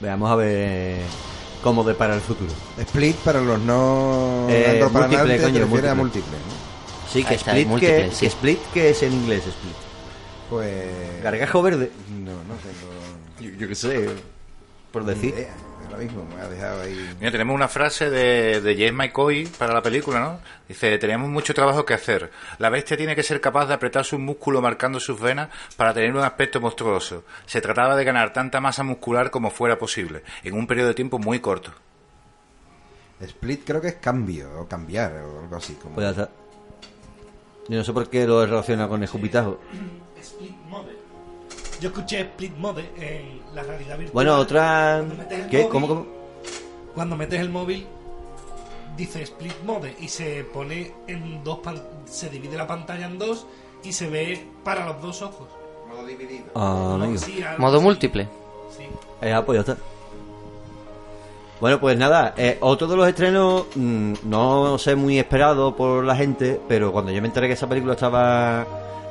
Veamos 0.00 0.30
a 0.30 0.36
ver 0.36 1.00
cómo 1.62 1.84
depara 1.84 2.14
el 2.14 2.20
futuro. 2.20 2.50
Split 2.78 3.16
para 3.16 3.40
los 3.40 3.60
no 3.60 4.46
Eh, 4.48 4.84
múltiple, 4.92 5.36
te 5.38 5.42
coño, 5.42 5.60
refiere 5.60 5.88
a 5.88 5.94
múltiple. 5.94 6.32
¿no? 6.32 7.10
Sí, 7.12 7.24
que 7.24 7.34
Split, 7.34 7.68
múltiple, 7.68 8.08
que, 8.08 8.14
sí. 8.14 8.26
Split, 8.26 8.58
que 8.72 8.90
es 8.90 9.02
en 9.02 9.12
inglés, 9.12 9.46
Split. 9.46 9.74
Pues... 10.50 11.22
Gargajo 11.22 11.62
verde. 11.62 11.90
No, 12.10 12.32
no 12.32 12.54
tengo... 12.56 12.92
Yo, 13.40 13.58
yo 13.58 13.68
qué 13.68 13.74
sé, 13.74 14.08
por 14.92 15.04
decir. 15.04 15.30
idea, 15.34 15.54
Ahora 15.92 16.04
mismo 16.04 16.24
me 16.24 16.40
ha 16.40 16.48
dejado 16.48 16.80
ahí. 16.80 17.14
Mira, 17.18 17.30
tenemos 17.30 17.54
una 17.54 17.68
frase 17.68 18.08
de, 18.08 18.62
de 18.62 18.74
James 18.74 18.94
McCoy 18.94 19.46
para 19.58 19.74
la 19.74 19.82
película, 19.82 20.20
¿no? 20.20 20.40
Dice, 20.66 20.96
tenemos 20.96 21.28
mucho 21.28 21.52
trabajo 21.52 21.84
que 21.84 21.92
hacer. 21.92 22.30
La 22.58 22.70
bestia 22.70 22.96
tiene 22.96 23.14
que 23.14 23.22
ser 23.22 23.42
capaz 23.42 23.66
de 23.66 23.74
apretar 23.74 24.02
sus 24.06 24.18
músculos 24.18 24.62
marcando 24.62 24.98
sus 24.98 25.20
venas 25.20 25.50
para 25.76 25.92
tener 25.92 26.10
un 26.12 26.24
aspecto 26.24 26.62
monstruoso. 26.62 27.24
Se 27.44 27.60
trataba 27.60 27.94
de 27.94 28.04
ganar 28.04 28.32
tanta 28.32 28.58
masa 28.58 28.82
muscular 28.82 29.30
como 29.30 29.50
fuera 29.50 29.78
posible, 29.78 30.22
en 30.42 30.54
un 30.54 30.66
periodo 30.66 30.88
de 30.88 30.94
tiempo 30.94 31.18
muy 31.18 31.40
corto. 31.40 31.72
Split 33.20 33.62
creo 33.66 33.80
que 33.82 33.88
es 33.88 33.96
cambio 33.96 34.60
o 34.60 34.66
cambiar 34.66 35.12
o 35.12 35.40
algo 35.40 35.56
así. 35.56 35.74
Como... 35.74 35.96
Pues. 35.96 36.16
Yo 36.16 37.76
no 37.76 37.84
sé 37.84 37.92
por 37.92 38.08
qué 38.08 38.26
lo 38.26 38.46
relaciona 38.46 38.88
con 38.88 39.02
escupitajo. 39.02 39.60
Split 40.18 40.56
Mode. 40.68 40.91
Yo 41.82 41.88
escuché 41.88 42.20
Split 42.20 42.56
Mode 42.58 42.88
en 42.96 43.40
la 43.54 43.62
realidad 43.64 43.98
virtual. 43.98 44.12
Bueno, 44.14 44.36
otra... 44.38 45.02
Cuando 45.04 45.16
metes 45.16 45.38
el 45.40 45.48
¿Qué? 45.48 45.58
móvil- 45.64 45.68
¿Cómo, 45.70 45.88
cómo? 45.88 46.06
Cuando 46.94 47.16
metes 47.16 47.40
el 47.40 47.50
móvil, 47.50 47.86
dice 48.96 49.22
Split 49.22 49.62
Mode 49.64 49.96
y 49.98 50.06
se 50.08 50.44
pone 50.44 50.92
en 51.08 51.42
dos. 51.42 51.58
pan- 51.58 51.82
Se 52.04 52.28
divide 52.30 52.56
la 52.56 52.66
pantalla 52.68 53.06
en 53.06 53.18
dos 53.18 53.46
y 53.82 53.92
se 53.92 54.08
ve 54.08 54.46
para 54.62 54.86
los 54.86 55.02
dos 55.02 55.22
ojos. 55.22 55.48
Ah, 56.54 56.94
amigo. 56.94 57.18
Sí, 57.18 57.42
algo 57.42 57.60
Modo 57.60 57.76
así. 57.78 57.84
múltiple. 57.84 58.28
Sí. 58.76 58.84
Eh, 59.20 59.32
ah, 59.32 59.44
pues 59.44 59.56
ya 59.64 59.72
está. 59.72 59.82
Bueno, 61.60 61.78
pues 61.80 61.96
nada, 61.96 62.34
eh, 62.36 62.58
otro 62.60 62.86
de 62.88 62.96
los 62.96 63.08
estrenos, 63.08 63.66
mm, 63.74 64.14
no 64.24 64.78
sé, 64.78 64.94
muy 64.96 65.18
esperado 65.18 65.76
por 65.76 66.04
la 66.04 66.16
gente, 66.16 66.60
pero 66.68 66.92
cuando 66.92 67.12
yo 67.12 67.20
me 67.22 67.28
enteré 67.28 67.46
que 67.46 67.52
esa 67.54 67.68
película 67.68 67.92
estaba 67.94 68.66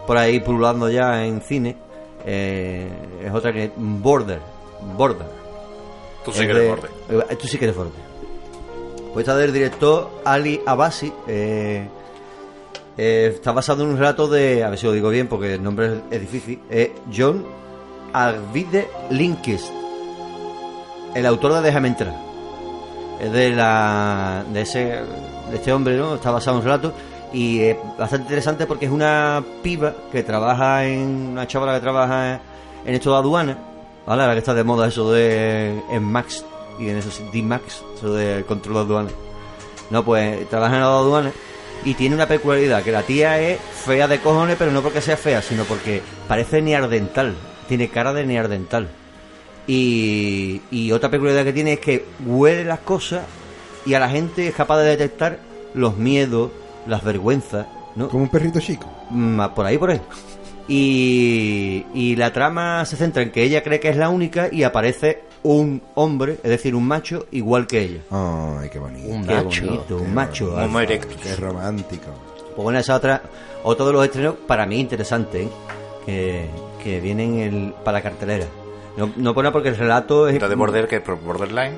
por 0.07 0.17
ahí 0.17 0.39
pululando 0.41 0.89
ya 0.89 1.25
en 1.25 1.41
cine, 1.41 1.77
eh, 2.25 2.87
es 3.25 3.33
otra 3.33 3.51
que 3.53 3.71
Border. 3.75 4.39
Border. 4.97 5.27
Tú 6.25 6.31
sí 6.31 6.41
Es 6.41 6.45
que 6.45 6.51
eres 6.51 6.69
borde. 6.69 6.87
eh, 7.31 7.35
Tú 7.35 7.47
sí 7.47 7.57
que 7.57 7.65
eres 7.65 7.75
borde. 7.77 7.91
Pues 9.13 9.23
esta 9.27 9.35
del 9.37 9.51
director 9.53 10.09
Ali 10.23 10.61
Abasi. 10.65 11.11
eh, 11.27 11.87
eh, 12.97 13.31
está 13.35 13.51
basado 13.51 13.83
en 13.83 13.89
un 13.89 13.97
relato 13.97 14.27
de, 14.27 14.63
a 14.63 14.69
ver 14.69 14.77
si 14.77 14.85
lo 14.85 14.91
digo 14.93 15.09
bien 15.09 15.27
porque 15.27 15.53
el 15.55 15.63
nombre 15.63 15.87
es, 15.87 15.93
es 16.11 16.21
difícil, 16.21 16.59
eh, 16.69 16.93
John 17.15 17.45
Arvide 18.13 18.89
Linkist, 19.09 19.71
el 21.15 21.25
autor 21.25 21.53
de 21.53 21.61
Déjame 21.61 21.87
entrar. 21.87 22.13
Es 23.21 23.31
de 23.31 23.51
la 23.51 24.43
de 24.51 24.61
ese 24.61 24.79
de 24.79 25.55
este 25.55 25.71
hombre, 25.71 25.95
¿no? 25.97 26.15
Está 26.15 26.31
basado 26.31 26.57
en 26.57 26.59
un 26.59 26.65
relato 26.65 26.93
y 27.33 27.61
es 27.61 27.77
bastante 27.97 28.25
interesante 28.25 28.65
porque 28.65 28.85
es 28.85 28.91
una 28.91 29.43
piba 29.63 29.93
que 30.11 30.23
trabaja 30.23 30.85
en 30.85 31.29
una 31.31 31.47
chavala 31.47 31.75
que 31.75 31.81
trabaja 31.81 32.41
en 32.85 32.93
esto 32.93 33.11
de 33.11 33.17
aduana, 33.17 33.57
¿vale? 34.05 34.21
Ahora 34.21 34.33
que 34.33 34.39
está 34.39 34.53
de 34.53 34.63
moda 34.63 34.87
eso 34.87 35.11
de 35.11 35.81
en 35.89 36.03
Max 36.03 36.45
y 36.79 36.89
en 36.89 36.97
esos 36.97 37.21
D-Max, 37.31 37.83
eso 37.95 38.13
de 38.13 38.43
control 38.43 38.75
de 38.75 38.79
aduana. 38.81 39.09
No, 39.89 40.03
pues 40.03 40.49
trabaja 40.49 40.75
en 40.75 40.81
la 40.81 40.87
aduana 40.87 41.31
y 41.83 41.93
tiene 41.93 42.15
una 42.15 42.27
peculiaridad, 42.27 42.83
que 42.83 42.91
la 42.91 43.03
tía 43.03 43.39
es 43.39 43.59
fea 43.59 44.07
de 44.07 44.19
cojones, 44.19 44.55
pero 44.57 44.71
no 44.71 44.81
porque 44.81 45.01
sea 45.01 45.17
fea, 45.17 45.41
sino 45.41 45.63
porque 45.63 46.01
parece 46.27 46.61
neardental, 46.61 47.35
tiene 47.67 47.89
cara 47.89 48.13
de 48.13 48.25
neardental. 48.25 48.89
Y, 49.67 50.61
y 50.69 50.91
otra 50.91 51.09
peculiaridad 51.09 51.45
que 51.45 51.53
tiene 51.53 51.73
es 51.73 51.79
que 51.79 52.05
huele 52.25 52.65
las 52.65 52.79
cosas 52.79 53.23
y 53.85 53.93
a 53.93 53.99
la 53.99 54.09
gente 54.09 54.47
es 54.47 54.55
capaz 54.55 54.79
de 54.79 54.89
detectar 54.89 55.39
los 55.73 55.97
miedos, 55.97 56.51
las 56.87 57.03
vergüenzas, 57.03 57.65
¿no? 57.95 58.07
Como 58.09 58.23
un 58.23 58.29
perrito 58.29 58.59
chico. 58.59 58.87
Mm, 59.09 59.41
por 59.55 59.65
ahí, 59.65 59.77
por 59.77 59.91
ahí. 59.91 60.01
Y, 60.67 61.85
y 61.93 62.15
la 62.15 62.31
trama 62.31 62.85
se 62.85 62.95
centra 62.95 63.21
en 63.23 63.31
que 63.31 63.43
ella 63.43 63.61
cree 63.61 63.79
que 63.79 63.89
es 63.89 63.97
la 63.97 64.09
única 64.09 64.47
y 64.51 64.63
aparece 64.63 65.23
un 65.43 65.81
hombre, 65.95 66.37
es 66.43 66.49
decir, 66.49 66.75
un 66.75 66.87
macho, 66.87 67.25
igual 67.31 67.67
que 67.67 67.81
ella. 67.81 67.99
Ay, 68.11 68.69
qué 68.69 68.79
bonito. 68.79 69.09
Un 69.09 69.25
Qué 69.25 69.33
macho. 69.33 69.65
bonito, 69.65 69.85
Qué 69.87 69.93
un 69.95 70.13
macho. 70.13 70.57
alfa. 70.57 70.85
Qué 71.23 71.35
romántico. 71.35 72.07
Pues 72.55 72.63
bueno, 72.63 72.79
esa 72.79 72.95
otra, 72.95 73.21
otro 73.63 73.87
de 73.87 73.93
los 73.93 74.05
estrenos 74.05 74.35
para 74.47 74.65
mí 74.65 74.79
interesante, 74.79 75.43
¿eh? 75.43 75.49
que, 76.05 76.45
que 76.83 76.99
vienen 77.01 77.39
el, 77.39 77.73
para 77.83 77.97
la 77.99 78.03
cartelera. 78.03 78.45
No, 78.97 79.11
no 79.15 79.33
pone 79.33 79.51
porque 79.51 79.69
el 79.69 79.77
relato 79.77 80.27
es... 80.27 80.39
La 80.41 80.47
de 80.49 80.55
Border, 80.55 80.87
que 80.87 80.97
es 80.97 81.03
Borderline. 81.05 81.75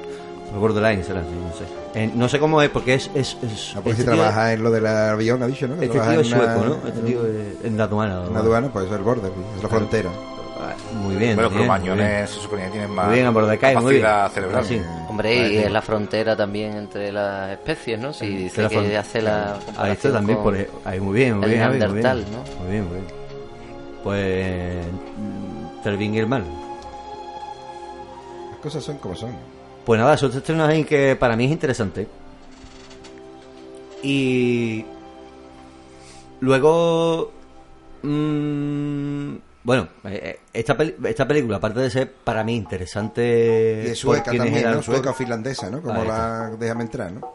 Borderline 0.59 1.03
será, 1.03 1.21
no 1.21 1.53
sé. 1.57 1.65
Eh, 1.95 2.11
no 2.13 2.27
sé 2.29 2.39
cómo 2.39 2.61
es, 2.61 2.69
porque 2.69 2.95
es... 2.95 3.09
es, 3.13 3.37
es 3.43 3.73
Ah, 3.75 3.81
pues 3.83 3.95
si 3.95 4.01
este 4.01 4.03
tío- 4.11 4.13
trabaja 4.21 4.53
en 4.53 4.63
lo 4.63 4.71
del 4.71 4.85
avión, 4.87 5.41
ha 5.43 5.47
dicho, 5.47 5.67
¿no? 5.67 5.75
Este 5.75 5.89
trabaja 5.89 6.11
tío 6.11 6.21
es 6.21 6.31
una- 6.31 6.37
sueco, 6.55 6.65
¿no? 6.65 6.87
Este 6.87 7.01
tío 7.01 7.25
es 7.25 7.65
en 7.65 7.77
la 7.77 7.83
aduana. 7.85 8.23
En 8.27 8.33
la 8.33 8.39
aduana, 8.39 8.69
pues 8.71 8.85
es 8.85 8.91
el 8.91 9.01
border, 9.03 9.31
es 9.57 9.63
la 9.63 9.69
frontera. 9.69 10.09
Ah, 10.59 10.73
Muy 11.01 11.15
bien. 11.15 11.35
Bueno, 11.35 11.41
los 11.49 11.51
muy 11.51 11.57
bien. 11.59 11.67
mañones 11.67 12.29
se 12.29 12.39
suponía 12.39 12.65
que 12.67 12.71
tienen 12.71 12.91
más 12.91 13.05
Muy 13.07 13.15
bien, 13.15 13.27
a 13.27 13.31
Mordecai, 13.31 13.75
muy 13.77 13.95
bien. 13.95 14.05
cerebral. 14.33 14.63
Sí. 14.65 14.81
Hombre, 15.09 15.47
y 15.49 15.57
es 15.57 15.71
la 15.71 15.81
frontera 15.81 16.35
también 16.37 16.73
entre 16.77 17.11
las 17.11 17.51
especies, 17.51 17.99
¿no? 17.99 18.13
Si 18.13 18.27
dice 18.27 18.61
la 18.63 18.69
que 18.69 18.97
hace 18.97 19.21
la 19.21 19.53
Ahí 19.53 19.57
está 19.59 19.65
comparación 19.65 20.13
también, 20.13 20.37
por 20.39 20.53
ahí, 20.53 20.67
ahí, 20.85 20.99
muy 20.99 21.13
bien, 21.15 21.37
muy 21.37 21.45
el 21.45 21.51
bien, 21.51 21.69
muy 21.69 22.01
bien. 22.01 22.25
¿no? 22.31 22.63
Muy 22.63 22.71
bien, 22.71 22.83
muy 22.87 22.93
bien. 22.95 23.07
Pues... 24.03 24.85
mm, 25.17 26.15
el 26.17 26.27
mal. 26.27 26.43
Las 28.51 28.59
cosas 28.61 28.83
son 28.83 28.97
como 28.99 29.15
son. 29.15 29.31
Pues 29.85 29.99
nada, 29.99 30.15
son 30.17 30.31
estrenos 30.31 30.67
ahí 30.69 30.83
que 30.85 31.15
para 31.15 31.35
mí 31.35 31.45
es 31.45 31.51
interesante. 31.51 32.07
Y 34.01 34.85
luego, 36.39 37.31
mm, 38.01 39.35
bueno, 39.63 39.87
eh, 40.05 40.39
esta, 40.53 40.75
peli- 40.77 40.95
esta 41.05 41.27
película, 41.27 41.57
aparte 41.57 41.79
de 41.81 41.89
ser 41.89 42.11
para 42.11 42.43
mí 42.43 42.55
interesante, 42.55 43.83
Y 43.87 43.89
es 43.91 43.99
sueca 43.99 44.31
también, 44.35 44.71
¿no? 44.71 44.81
Sueca 44.81 45.11
o 45.11 45.13
finlandesa, 45.13 45.69
¿no? 45.69 45.81
Como 45.81 46.03
la 46.05 46.51
Déjame 46.59 46.83
entrar, 46.83 47.11
¿no? 47.11 47.33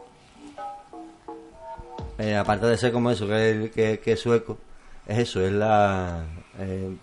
eh, 2.18 2.36
aparte 2.36 2.66
de 2.66 2.76
ser 2.76 2.92
como 2.92 3.10
eso, 3.10 3.26
que, 3.28 3.70
que, 3.74 4.00
que 4.00 4.12
es 4.12 4.20
sueco, 4.20 4.58
es 5.06 5.18
eso, 5.18 5.40
es 5.40 5.52
la... 5.52 6.24
Eh, 6.58 6.96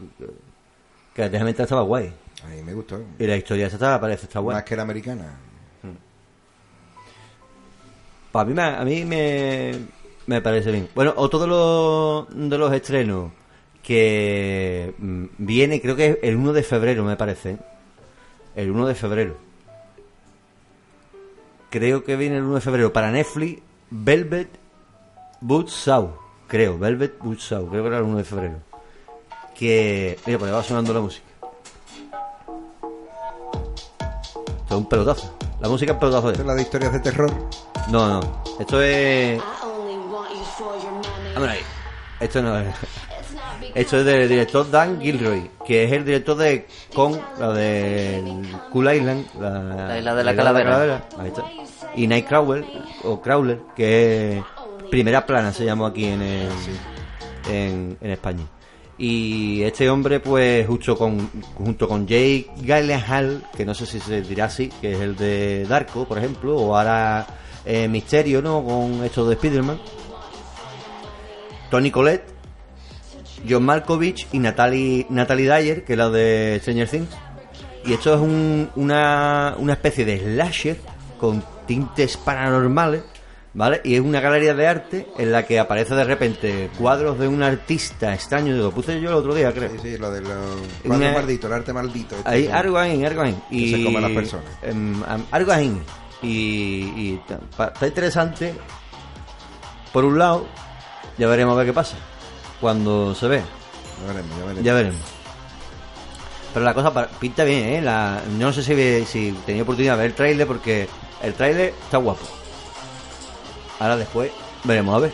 que 1.13 1.29
déjame 1.29 1.51
entrar 1.51 1.63
estaba 1.65 1.83
guay. 1.83 2.11
A 2.43 2.47
mí 2.47 2.61
me 2.63 2.73
gustó. 2.73 3.01
Y 3.17 3.27
la 3.27 3.37
historia 3.37 3.67
esa 3.67 3.77
está, 3.77 3.99
parece 3.99 4.25
está 4.25 4.39
guay. 4.39 4.55
Más 4.55 4.63
que 4.63 4.75
la 4.75 4.83
americana. 4.83 5.39
Pues 8.31 8.41
a 8.41 8.45
mí, 8.45 8.53
me, 8.53 8.61
a 8.61 8.83
mí 8.83 9.05
me, 9.05 9.71
me 10.27 10.41
parece 10.41 10.71
bien. 10.71 10.89
Bueno, 10.93 11.13
otro 11.15 11.39
de 11.39 11.47
los, 11.47 12.49
de 12.49 12.57
los 12.57 12.73
estrenos 12.73 13.31
que 13.81 14.93
mm, 14.97 15.25
viene, 15.37 15.79
creo 15.79 15.95
que 15.95 16.07
es 16.07 16.17
el 16.21 16.35
1 16.35 16.53
de 16.53 16.63
febrero, 16.63 17.03
me 17.05 17.15
parece. 17.15 17.57
El 18.55 18.71
1 18.71 18.87
de 18.87 18.95
febrero. 18.95 19.37
Creo 21.69 22.03
que 22.03 22.15
viene 22.15 22.37
el 22.37 22.43
1 22.43 22.55
de 22.55 22.61
febrero 22.61 22.91
para 22.91 23.11
Netflix, 23.11 23.61
Velvet 23.89 24.49
Buzzsaw. 25.41 26.17
Creo, 26.47 26.77
Velvet 26.77 27.17
Buzzsaw. 27.19 27.67
Creo 27.69 27.83
que 27.83 27.87
era 27.87 27.97
el 27.99 28.03
1 28.03 28.17
de 28.17 28.23
febrero. 28.23 28.55
Que. 29.57 30.17
Mira, 30.25 30.39
pues 30.39 30.53
va 30.53 30.63
sonando 30.63 30.93
la 30.93 30.99
música. 31.01 31.24
Esto 34.75 34.77
es 34.77 34.83
un 34.83 34.89
pelotazo. 34.89 35.37
La 35.61 35.69
música 35.69 35.93
es 35.93 35.97
pelotazo. 35.99 36.31
Es 36.31 36.39
la 36.39 36.53
de 36.53 36.61
historias 36.61 36.91
de 36.91 36.99
terror. 36.99 37.31
No, 37.89 38.07
no. 38.07 38.19
Esto 38.59 38.81
es. 38.81 39.41
Vámonos 41.33 41.49
ahí. 41.55 41.59
Esto 42.19 42.41
no 42.41 42.57
es. 42.59 42.67
Esto 43.73 43.97
es 43.99 44.05
del 44.05 44.27
director 44.29 44.69
Dan 44.69 45.01
Gilroy, 45.01 45.51
que 45.65 45.83
es 45.83 45.91
el 45.91 46.05
director 46.05 46.37
de 46.37 46.67
Kong, 46.93 47.15
la 47.39 47.51
de 47.51 48.41
Cool 48.71 48.93
Island, 48.95 49.25
la, 49.39 49.49
La 49.87 49.97
isla 49.97 50.15
de 50.15 50.23
la 50.23 50.35
calavera. 50.35 51.05
Ahí 51.19 51.27
está. 51.27 51.43
Y 51.95 52.07
Nightcrawler, 52.07 52.65
o 53.03 53.21
Crawler, 53.21 53.59
que 53.75 54.37
es 54.37 54.43
primera 54.89 55.25
plana, 55.25 55.51
se 55.51 55.65
llama 55.65 55.87
aquí 55.87 56.05
en, 56.05 56.21
el- 56.21 56.49
en, 57.49 57.97
en 57.99 58.11
España. 58.11 58.45
Y 58.97 59.61
este 59.63 59.89
hombre, 59.89 60.21
pues, 60.21 60.65
justo 60.67 60.97
con, 60.97 61.29
junto 61.55 61.87
con 61.87 62.07
Jake 62.07 62.47
Gyllenhaal, 62.61 63.43
que 63.55 63.65
no 63.65 63.73
sé 63.73 63.85
si 63.85 63.99
se 63.99 64.21
dirá 64.21 64.45
así, 64.45 64.69
que 64.81 64.93
es 64.93 64.99
el 65.01 65.15
de 65.17 65.65
Darko, 65.67 66.05
por 66.07 66.17
ejemplo, 66.17 66.55
o 66.57 66.75
ahora 66.77 67.27
eh, 67.65 67.87
Misterio, 67.89 68.41
¿no? 68.41 68.63
Con 68.63 69.03
esto 69.03 69.27
de 69.27 69.33
Spider-Man. 69.35 69.79
Tony 71.69 71.91
Collette, 71.91 72.23
John 73.49 73.63
Malkovich 73.63 74.27
y 74.31 74.39
Natalie, 74.39 75.05
Natalie 75.09 75.49
Dyer, 75.49 75.83
que 75.83 75.93
es 75.93 75.97
la 75.99 76.09
de 76.09 76.59
Stranger 76.61 76.87
Things. 76.89 77.09
Y 77.85 77.93
esto 77.93 78.13
es 78.15 78.21
un- 78.21 78.69
una, 78.75 79.55
una 79.59 79.73
especie 79.73 80.05
de 80.05 80.19
slasher 80.19 80.77
con 81.19 81.43
tintes 81.67 82.17
paranormales, 82.17 83.03
¿vale? 83.55 83.81
Y 83.83 83.95
es 83.95 84.01
una 84.01 84.19
galería 84.19 84.53
de 84.53 84.67
arte 84.67 85.07
en 85.17 85.31
la 85.31 85.43
que 85.47 85.57
aparece 85.59 85.95
de 85.95 86.03
repente 86.03 86.69
cuadros 86.77 87.17
de 87.17 87.27
un 87.27 87.41
artista 87.41 88.13
extraño, 88.13 88.53
lo 88.55 88.69
puse 88.71 89.01
yo 89.01 89.09
el 89.09 89.15
otro 89.15 89.33
día, 89.33 89.51
creo. 89.51 89.71
Sí, 89.71 89.79
sí, 89.81 89.97
lo 89.97 90.11
del 90.11 90.25
Una- 90.25 90.35
cuadro 90.85 91.11
maldito, 91.13 91.47
el 91.47 91.53
arte 91.53 91.73
maldito. 91.73 92.15
este 92.17 92.43
que- 92.47 92.53
algo 92.53 92.77
ahí, 92.77 93.03
algo 93.03 93.21
ahí. 93.23 93.35
Y, 93.49 93.71
se 93.71 93.83
come 93.83 93.97
a 93.97 94.01
las 94.01 94.11
personas. 94.11 94.45
em, 94.61 95.01
am- 95.07 95.25
algo 95.31 95.51
ahí. 95.51 95.81
Y, 96.21 96.27
y 96.95 97.21
está 97.57 97.85
interesante. 97.87 98.53
Por 99.91 100.05
un 100.05 100.19
lado, 100.19 100.45
ya 101.17 101.27
veremos 101.27 101.53
a 101.53 101.57
ver 101.57 101.67
qué 101.67 101.73
pasa. 101.73 101.95
Cuando 102.59 103.15
se 103.15 103.27
ve, 103.27 103.41
Ya 104.01 104.07
veremos, 104.13 104.37
ya 104.37 104.43
veremos. 104.45 104.63
ya 104.65 104.73
veremos. 104.73 104.99
Pero 106.53 106.65
la 106.65 106.73
cosa 106.73 107.07
pinta 107.19 107.43
bien, 107.43 107.63
¿eh? 107.65 107.81
La, 107.81 108.21
no 108.37 108.51
sé 108.53 108.63
si, 108.63 109.05
si 109.05 109.31
tenía 109.45 109.63
oportunidad 109.63 109.93
de 109.95 109.97
ver 110.03 110.05
el 110.11 110.13
trailer 110.15 110.47
porque 110.47 110.87
el 111.21 111.33
trailer 111.33 111.73
está 111.83 111.97
guapo. 111.97 112.25
Ahora 113.79 113.97
después 113.97 114.31
veremos, 114.63 114.95
a 114.95 114.99
ver. 114.99 115.11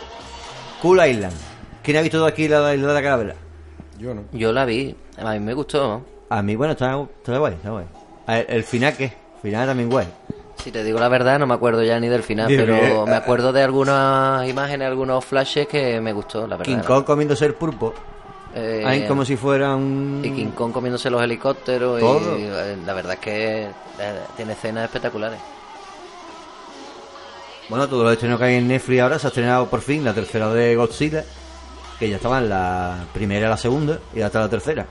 Cool 0.80 1.06
Island. 1.06 1.34
¿Quién 1.82 1.96
ha 1.96 2.00
visto 2.00 2.22
de 2.22 2.28
aquí 2.28 2.48
la 2.48 2.74
isla 2.74 2.88
de 2.88 2.94
la 2.94 3.02
calavera? 3.02 3.34
Yo 3.98 4.14
no. 4.14 4.22
Yo 4.32 4.52
la 4.52 4.64
vi, 4.64 4.94
a 5.18 5.32
mí 5.32 5.40
me 5.40 5.54
gustó. 5.54 6.02
A 6.28 6.42
mí, 6.42 6.56
bueno, 6.56 6.72
está, 6.72 6.98
está 7.18 7.38
guay, 7.38 7.54
está 7.54 7.70
guay. 7.70 7.84
El 8.26 8.64
final, 8.64 8.96
¿qué? 8.96 9.04
El 9.04 9.40
final 9.42 9.66
también 9.66 9.90
guay. 9.90 10.06
Si 10.62 10.70
te 10.70 10.84
digo 10.84 10.98
la 11.00 11.08
verdad, 11.08 11.38
no 11.40 11.46
me 11.46 11.54
acuerdo 11.54 11.82
ya 11.82 11.98
ni 11.98 12.08
del 12.08 12.22
final, 12.22 12.46
Bien, 12.46 12.60
pero 12.60 12.74
bien. 12.80 13.04
me 13.04 13.16
acuerdo 13.16 13.52
de 13.52 13.62
algunas 13.62 14.48
imágenes, 14.48 14.86
algunos 14.86 15.24
flashes 15.24 15.66
que 15.66 16.00
me 16.00 16.12
gustó, 16.12 16.46
la 16.46 16.56
verdad. 16.56 16.72
King. 16.72 16.86
Kong 16.86 17.04
comiéndose 17.04 17.46
el 17.46 17.54
pulpo. 17.54 17.92
Eh, 18.54 18.84
Ahí 18.86 19.06
como 19.08 19.24
si 19.24 19.36
fuera 19.36 19.74
un... 19.74 20.20
Y 20.22 20.30
King 20.30 20.50
Kong 20.50 20.72
comiéndose 20.72 21.10
los 21.10 21.20
helicópteros. 21.22 21.98
Todo. 21.98 22.38
Y 22.38 22.42
eh, 22.44 22.76
la 22.86 22.92
verdad 22.92 23.14
es 23.14 23.18
que 23.18 23.62
eh, 23.64 23.70
tiene 24.36 24.52
escenas 24.52 24.84
espectaculares. 24.84 25.40
Bueno, 27.72 27.88
todos 27.88 28.04
los 28.04 28.12
estrenos 28.12 28.38
que 28.38 28.44
hay 28.44 28.56
en 28.56 28.68
Netflix 28.68 29.00
ahora 29.00 29.18
se 29.18 29.26
ha 29.26 29.28
estrenado 29.28 29.66
por 29.66 29.80
fin 29.80 30.04
la 30.04 30.12
tercera 30.12 30.52
de 30.52 30.76
Godzilla, 30.76 31.24
que 31.98 32.06
ya 32.06 32.16
estaba 32.16 32.36
en 32.36 32.50
la 32.50 33.06
primera 33.14 33.46
y 33.46 33.48
la 33.48 33.56
segunda, 33.56 33.98
y 34.12 34.18
ya 34.18 34.26
está 34.26 34.40
la 34.40 34.50
tercera. 34.50 34.86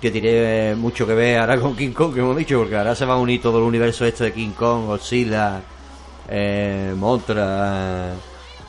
Que 0.00 0.12
tiene 0.12 0.76
mucho 0.76 1.04
que 1.08 1.14
ver 1.14 1.40
ahora 1.40 1.58
con 1.58 1.74
King 1.74 1.90
Kong, 1.90 2.14
que 2.14 2.20
hemos 2.20 2.36
dicho, 2.36 2.60
porque 2.60 2.76
ahora 2.76 2.94
se 2.94 3.04
va 3.04 3.14
a 3.14 3.16
unir 3.16 3.42
todo 3.42 3.58
el 3.58 3.64
universo 3.64 4.04
este 4.04 4.22
de 4.22 4.32
King 4.32 4.52
Kong, 4.52 4.86
Godzilla, 4.86 5.60
eh, 6.28 6.94
Mothra, 6.96 8.12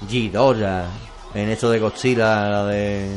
Ghidorah, 0.10 0.88
en 1.36 1.50
esto 1.52 1.70
de 1.70 1.78
Godzilla, 1.78 2.50
la 2.50 2.66
de... 2.66 3.10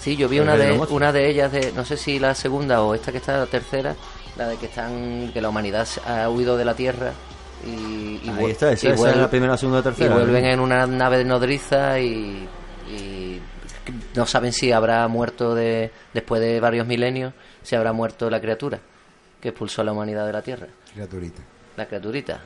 Sí, 0.00 0.16
yo 0.16 0.26
vi 0.30 0.40
una 0.40 0.56
de 0.56 0.72
de, 0.72 0.86
una 0.88 1.12
de 1.12 1.28
ellas, 1.28 1.52
de 1.52 1.72
no 1.72 1.84
sé 1.84 1.98
si 1.98 2.18
la 2.18 2.34
segunda 2.34 2.80
o 2.80 2.94
esta 2.94 3.12
que 3.12 3.18
está 3.18 3.36
la 3.36 3.44
tercera, 3.44 3.94
la 4.38 4.48
de 4.48 4.56
que 4.56 4.64
están 4.64 5.30
que 5.34 5.42
la 5.42 5.50
humanidad 5.50 5.86
ha 6.06 6.30
huido 6.30 6.56
de 6.56 6.64
la 6.64 6.72
Tierra 6.72 7.12
y, 7.66 8.20
y 8.24 8.28
Ahí 8.30 8.50
está, 8.50 8.72
esa, 8.72 8.88
y 8.88 8.92
esa 8.92 9.10
es 9.10 9.16
la 9.16 9.30
primera, 9.30 9.52
la 9.52 9.58
segunda, 9.58 9.78
la 9.78 9.80
y 9.80 9.84
tercera. 9.94 10.14
vuelven 10.14 10.42
¿no? 10.44 10.50
en 10.50 10.60
una 10.60 10.86
nave 10.86 11.24
nodriza 11.24 11.98
y, 12.00 12.48
y 12.90 13.40
no 14.14 14.26
saben 14.26 14.52
si 14.52 14.72
habrá 14.72 15.06
muerto 15.08 15.54
de 15.54 15.90
después 16.14 16.40
de 16.40 16.60
varios 16.60 16.86
milenios, 16.86 17.32
si 17.62 17.74
habrá 17.76 17.92
muerto 17.92 18.28
la 18.30 18.40
criatura 18.40 18.80
que 19.40 19.48
expulsó 19.50 19.82
a 19.82 19.84
la 19.84 19.92
humanidad 19.92 20.26
de 20.26 20.32
la 20.32 20.42
Tierra, 20.42 20.66
Criaturita. 20.92 21.42
la 21.76 21.86
criaturita. 21.86 22.40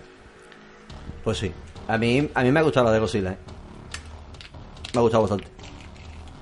Pues 1.25 1.39
sí. 1.39 1.53
A 1.89 1.97
mí, 1.99 2.29
a 2.35 2.43
mí 2.43 2.53
me 2.53 2.61
ha 2.61 2.63
gustado 2.63 2.87
la 2.87 2.93
de 2.93 2.99
Godzilla, 3.01 3.31
¿eh? 3.33 3.39
Me 4.95 4.99
ha 4.99 5.03
gustado 5.03 5.23
bastante. 5.23 5.47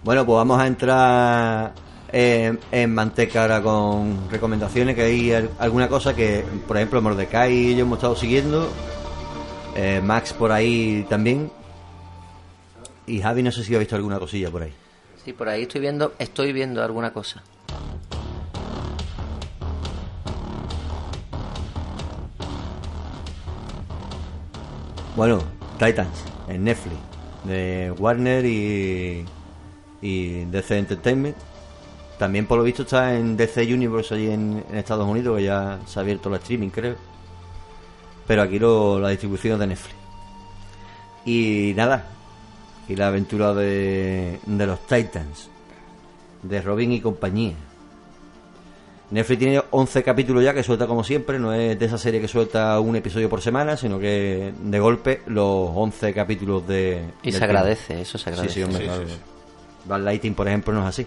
Bueno, 0.02 0.26
pues 0.26 0.36
vamos 0.36 0.60
a 0.60 0.66
entrar 0.66 1.72
en, 2.12 2.58
en 2.72 2.94
manteca 2.94 3.42
ahora 3.42 3.62
con 3.62 4.28
recomendaciones, 4.30 4.94
que 4.96 5.02
hay 5.02 5.32
al- 5.32 5.50
alguna 5.58 5.88
cosa 5.88 6.14
que, 6.14 6.44
por 6.66 6.76
ejemplo, 6.76 7.00
Mordecai 7.02 7.52
y 7.52 7.74
yo 7.76 7.82
hemos 7.82 7.98
estado 7.98 8.16
siguiendo. 8.16 8.68
eh, 9.76 10.00
Max 10.02 10.32
por 10.32 10.50
ahí 10.52 11.06
también. 11.08 11.50
Y 13.06 13.20
Javi 13.20 13.42
no 13.42 13.50
sé 13.52 13.64
si 13.64 13.74
ha 13.74 13.78
visto 13.78 13.96
alguna 13.96 14.18
cosilla 14.18 14.50
por 14.50 14.62
ahí. 14.62 14.72
Sí, 15.24 15.32
por 15.32 15.48
ahí 15.48 15.62
estoy 15.62 15.80
viendo, 15.80 16.12
estoy 16.18 16.52
viendo 16.52 16.82
alguna 16.82 17.12
cosa. 17.12 17.42
Bueno, 25.16 25.40
Titans, 25.78 26.24
en 26.48 26.64
Netflix, 26.64 26.96
de 27.44 27.92
Warner 27.98 28.44
y, 28.46 29.24
y 30.00 30.44
DC 30.46 30.78
Entertainment. 30.78 31.36
También 32.20 32.44
por 32.44 32.58
lo 32.58 32.64
visto 32.64 32.82
está 32.82 33.16
en 33.16 33.34
DC 33.34 33.62
Universe 33.72 34.14
allí 34.14 34.28
en, 34.28 34.62
en 34.70 34.76
Estados 34.76 35.08
Unidos, 35.08 35.38
que 35.38 35.44
ya 35.44 35.78
se 35.86 35.98
ha 35.98 36.02
abierto 36.02 36.28
la 36.28 36.36
streaming, 36.36 36.68
creo. 36.68 36.94
Pero 38.26 38.42
aquí 38.42 38.58
lo, 38.58 39.00
la 39.00 39.08
distribución 39.08 39.54
es 39.54 39.60
de 39.60 39.66
Netflix. 39.68 39.94
Y 41.24 41.72
nada, 41.74 42.04
y 42.88 42.94
la 42.94 43.06
aventura 43.08 43.54
de, 43.54 44.38
de 44.44 44.66
los 44.66 44.86
Titans, 44.86 45.48
de 46.42 46.60
Robin 46.60 46.92
y 46.92 47.00
compañía. 47.00 47.54
Netflix 49.12 49.38
tiene 49.38 49.62
11 49.70 50.02
capítulos 50.02 50.44
ya 50.44 50.52
que 50.52 50.62
suelta 50.62 50.86
como 50.86 51.02
siempre, 51.02 51.38
no 51.38 51.54
es 51.54 51.78
de 51.78 51.86
esa 51.86 51.96
serie 51.96 52.20
que 52.20 52.28
suelta 52.28 52.78
un 52.80 52.96
episodio 52.96 53.30
por 53.30 53.40
semana, 53.40 53.78
sino 53.78 53.98
que 53.98 54.52
de 54.62 54.78
golpe 54.78 55.22
los 55.26 55.70
11 55.74 56.12
capítulos 56.12 56.68
de... 56.68 57.02
Y 57.22 57.32
se 57.32 57.38
tema. 57.40 57.46
agradece, 57.46 58.02
eso 58.02 58.18
se 58.18 58.28
agradece. 58.28 58.52
Sí, 58.52 58.60
sí, 58.60 58.64
hombre, 58.64 58.80
Sí, 58.80 58.84
claro. 58.84 59.08
sí, 59.08 59.14
sí. 59.14 59.20
Bad 59.88 60.00
Lighting, 60.02 60.34
por 60.34 60.46
ejemplo, 60.46 60.74
no 60.74 60.82
es 60.82 60.86
así. 60.88 61.06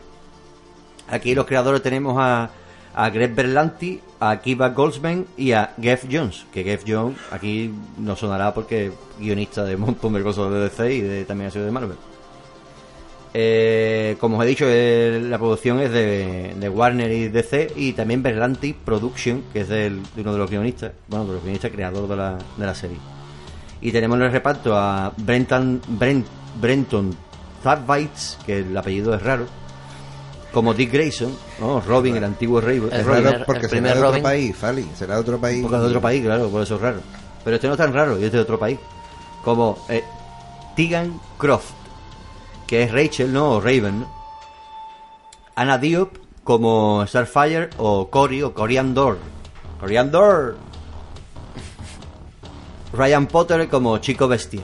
Aquí 1.09 1.35
los 1.35 1.45
creadores 1.45 1.81
tenemos 1.81 2.15
a, 2.19 2.49
a 2.95 3.09
Greg 3.09 3.35
Berlanti, 3.35 3.99
a 4.19 4.39
Kiva 4.39 4.69
Goldsman 4.69 5.25
y 5.37 5.51
a 5.51 5.73
Geoff 5.79 6.05
Jones. 6.11 6.45
Que 6.53 6.63
Geoff 6.63 6.83
Jones 6.87 7.17
aquí 7.31 7.73
no 7.97 8.15
sonará 8.15 8.53
porque 8.53 8.91
guionista 9.19 9.63
de 9.63 9.77
montón 9.77 10.13
de 10.13 10.23
cosas 10.23 10.51
de 10.51 10.59
DC 10.59 10.93
y 10.93 11.23
también 11.25 11.49
ha 11.49 11.51
sido 11.51 11.65
de 11.65 11.71
Marvel. 11.71 11.97
Eh, 13.35 14.15
como 14.19 14.37
os 14.37 14.45
he 14.45 14.47
dicho, 14.47 14.65
la 14.67 15.39
producción 15.39 15.79
es 15.79 15.91
de, 15.91 16.53
de 16.55 16.69
Warner 16.69 17.11
y 17.11 17.29
DC 17.29 17.73
y 17.75 17.93
también 17.93 18.21
Berlanti 18.21 18.73
Production, 18.73 19.43
que 19.51 19.61
es 19.61 19.69
de 19.69 19.91
uno 20.17 20.33
de 20.33 20.37
los 20.37 20.49
guionistas, 20.51 20.91
bueno, 21.07 21.25
de 21.25 21.33
los 21.33 21.43
guionistas 21.43 21.71
creador 21.71 22.07
de 22.07 22.15
la, 22.15 22.37
de 22.57 22.65
la 22.65 22.75
serie. 22.75 22.97
Y 23.81 23.91
tenemos 23.91 24.17
en 24.19 24.25
el 24.25 24.31
reparto 24.31 24.77
a 24.77 25.11
Brenton, 25.17 25.81
Brent, 25.87 26.27
Brenton 26.61 27.15
que 28.45 28.59
el 28.59 28.77
apellido 28.77 29.13
es 29.13 29.21
raro, 29.21 29.45
como 30.53 30.73
Dick 30.73 30.91
Grayson, 30.93 31.35
¿no? 31.59 31.81
Robin, 31.81 32.15
el 32.15 32.23
antiguo 32.23 32.61
rey. 32.61 32.77
El 32.77 32.83
Es 32.85 33.03
primer- 33.03 33.23
raro 33.23 33.45
porque 33.45 33.65
el 33.65 33.69
será 33.69 33.87
de 33.87 33.91
otro 33.93 34.09
Robin. 34.09 34.23
país, 34.23 34.55
Fali. 34.55 34.89
Será 34.95 35.15
de 35.15 35.21
otro 35.21 35.39
país. 35.39 35.61
Porque 35.61 35.75
es 35.77 35.81
de 35.81 35.87
otro 35.87 36.01
país, 36.01 36.23
claro, 36.23 36.49
por 36.49 36.61
eso 36.61 36.75
es 36.75 36.81
raro. 36.81 36.99
Pero 37.43 37.55
este 37.55 37.67
no 37.67 37.73
es 37.73 37.77
tan 37.77 37.93
raro, 37.93 38.17
y 38.19 38.23
este 38.23 38.37
de 38.37 38.43
otro 38.43 38.59
país. 38.59 38.79
Como 39.43 39.83
eh, 39.89 40.03
Tegan 40.75 41.19
Croft, 41.37 41.71
que 42.67 42.83
es 42.83 42.91
Rachel, 42.91 43.33
¿no? 43.33 43.51
O 43.53 43.59
Raven, 43.61 44.01
¿no? 44.01 44.07
Anna 45.55 45.77
Diop 45.77 46.15
como 46.43 47.05
Starfire 47.07 47.69
o 47.77 48.09
Cory 48.09 48.43
o 48.43 48.53
Coriandor. 48.53 49.17
Coriandor. 49.79 50.57
Ryan 52.93 53.27
Potter 53.27 53.67
como 53.69 53.97
Chico 53.97 54.27
Bestia. 54.27 54.61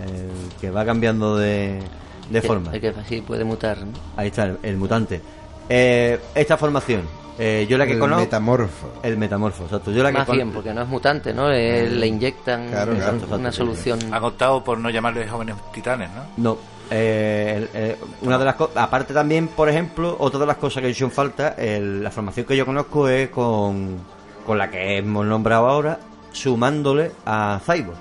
el 0.00 0.30
que 0.60 0.70
va 0.70 0.84
cambiando 0.84 1.36
de, 1.36 1.80
de 2.30 2.42
forma. 2.42 2.72
El 2.74 2.80
que 2.80 2.92
sí 3.08 3.20
puede 3.20 3.44
mutar. 3.44 3.78
¿no? 3.78 3.92
Ahí 4.16 4.28
está, 4.28 4.44
el, 4.46 4.58
el 4.62 4.76
mutante. 4.76 5.20
Eh, 5.68 6.18
esta 6.34 6.56
formación, 6.56 7.02
eh, 7.38 7.66
yo 7.68 7.76
la 7.78 7.86
que 7.86 7.92
el 7.92 7.98
conozco... 7.98 8.22
metamorfo. 8.22 8.92
El 9.02 9.16
metamorfo, 9.18 9.64
exacto. 9.64 9.90
Yo 9.90 10.02
la 10.02 10.10
que 10.12 10.18
Más 10.18 10.26
con- 10.26 10.36
bien, 10.36 10.50
porque 10.50 10.72
no 10.72 10.82
es 10.82 10.88
mutante, 10.88 11.32
¿no? 11.34 11.50
Eh, 11.52 11.88
le 11.90 12.06
inyectan 12.06 12.68
Claro, 12.68 12.92
una 12.92 13.00
exacto, 13.00 13.52
solución. 13.52 13.98
Han 14.12 14.24
optado 14.24 14.64
por 14.64 14.78
no 14.78 14.90
llamarles 14.90 15.30
jóvenes 15.30 15.56
titanes, 15.72 16.08
¿no? 16.36 16.52
No. 16.52 16.58
eh, 16.90 17.68
el- 17.74 17.96
una 18.26 18.38
de 18.38 18.44
las 18.46 18.54
cosas, 18.54 18.76
aparte 18.78 19.12
también, 19.12 19.48
por 19.48 19.68
ejemplo, 19.68 20.16
otra 20.18 20.40
de 20.40 20.46
las 20.46 20.56
cosas 20.56 20.80
que 20.80 20.88
he 20.88 20.90
hecho 20.92 21.04
en 21.04 21.10
falta, 21.10 21.50
el- 21.58 22.02
la 22.02 22.10
formación 22.10 22.46
que 22.46 22.56
yo 22.56 22.64
conozco 22.64 23.08
es 23.10 23.28
con, 23.28 23.98
con 24.46 24.56
la 24.56 24.70
que 24.70 24.96
hemos 24.96 25.26
nombrado 25.26 25.68
ahora, 25.68 25.98
sumándole 26.32 27.12
a 27.26 27.60
Cyborg, 27.64 27.98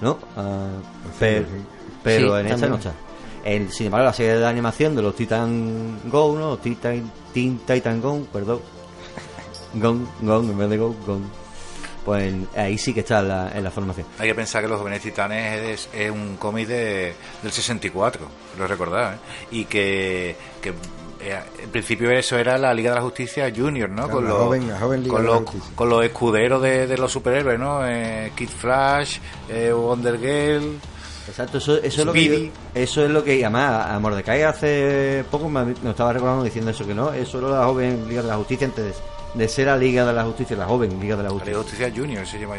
¿no? 0.00 0.18
A- 0.36 0.68
pero 1.18 1.46
pero 2.04 2.34
Sí, 2.36 2.40
en 2.40 2.46
esta 2.52 2.68
no 2.68 2.76
está. 2.76 2.92
En, 3.48 3.70
sin 3.70 3.86
embargo, 3.86 4.06
la 4.06 4.12
serie 4.12 4.36
de 4.38 4.46
animación 4.46 4.96
de 4.96 5.02
los 5.02 5.14
Titan 5.14 6.00
Go, 6.10 6.36
¿no? 6.36 6.56
Titan, 6.58 7.10
Teen 7.32 7.58
Titan 7.60 8.00
Go, 8.00 8.26
perdón. 8.32 8.60
Gon, 9.74 10.08
Gon, 10.20 10.50
en 10.50 10.58
vez 10.58 10.70
de 10.70 10.78
Go, 10.78 10.94
Gon. 11.06 11.22
Pues 12.04 12.34
ahí 12.56 12.78
sí 12.78 12.94
que 12.94 13.00
está 13.00 13.18
en 13.20 13.28
la, 13.28 13.50
en 13.52 13.64
la 13.64 13.70
formación. 13.70 14.06
Hay 14.18 14.28
que 14.28 14.34
pensar 14.34 14.62
que 14.62 14.68
Los 14.68 14.78
Jóvenes 14.78 15.02
Titanes 15.02 15.62
es, 15.62 15.88
es 15.92 16.10
un 16.10 16.36
cómic 16.36 16.68
de, 16.68 17.14
del 17.42 17.52
64, 17.52 18.26
lo 18.58 18.66
recordad, 18.66 19.14
¿eh? 19.14 19.18
Y 19.50 19.64
que, 19.64 20.36
que 20.62 20.70
eh, 21.20 21.40
en 21.62 21.70
principio 21.70 22.10
eso 22.12 22.38
era 22.38 22.58
la 22.58 22.72
Liga 22.72 22.90
de 22.90 22.96
la 22.96 23.02
Justicia 23.02 23.52
Junior, 23.54 23.90
¿no? 23.90 24.08
Con 24.08 24.24
los, 24.28 24.38
joven- 24.38 24.70
joven 24.78 25.08
con 25.08 25.26
los, 25.26 25.42
con 25.74 25.88
los 25.88 26.04
escuderos 26.04 26.62
de, 26.62 26.86
de 26.86 26.96
los 26.98 27.10
superhéroes, 27.12 27.58
¿no? 27.58 27.84
Eh, 27.86 28.32
Kid 28.36 28.48
Flash, 28.50 29.18
eh, 29.48 29.72
Wonder 29.72 30.18
Girl. 30.18 30.78
Exacto, 31.28 31.58
eso, 31.58 31.76
eso 31.78 32.00
es 32.00 32.06
lo 32.06 32.12
que 32.12 32.24
yo- 32.24 32.50
eso 32.74 33.04
es 33.04 33.10
lo 33.10 33.24
que 33.24 33.42
además 33.44 33.86
a 33.90 33.98
Mordecai 33.98 34.42
hace 34.42 35.24
poco 35.30 35.48
me, 35.48 35.64
me 35.64 35.90
estaba 35.90 36.12
recordando 36.12 36.44
diciendo 36.44 36.70
eso 36.70 36.86
que 36.86 36.94
no, 36.94 37.12
eso 37.12 37.38
era 37.38 37.58
la 37.60 37.64
joven 37.66 38.08
Liga 38.08 38.22
de 38.22 38.28
la 38.28 38.36
Justicia 38.36 38.66
antes 38.66 38.84
de, 38.84 39.38
de 39.42 39.48
ser 39.48 39.66
la 39.66 39.76
Liga 39.76 40.04
de 40.06 40.12
la 40.12 40.24
Justicia, 40.24 40.56
la 40.56 40.66
joven 40.66 41.00
Liga 41.00 41.16
de 41.16 41.22
la 41.24 41.28
La 41.30 41.34
Liga 41.44 41.56
Justicia. 41.58 41.86
de 41.86 41.90
Justicia 41.90 41.92
Junior 42.02 42.26
se 42.26 42.38
llama. 42.38 42.54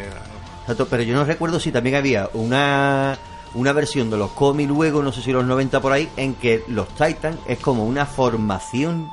Exacto, 0.60 0.86
pero 0.90 1.02
yo 1.02 1.14
no 1.14 1.24
recuerdo 1.24 1.58
si 1.58 1.72
también 1.72 1.96
había 1.96 2.28
una 2.34 3.18
una 3.54 3.72
versión 3.72 4.10
de 4.10 4.18
los 4.18 4.30
cómics 4.32 4.68
luego, 4.68 5.02
no 5.02 5.10
sé 5.10 5.22
si 5.22 5.32
los 5.32 5.44
90 5.46 5.80
por 5.80 5.92
ahí, 5.92 6.06
en 6.18 6.34
que 6.34 6.62
los 6.68 6.86
Titans 6.88 7.38
es 7.48 7.58
como 7.58 7.86
una 7.86 8.04
formación 8.04 9.08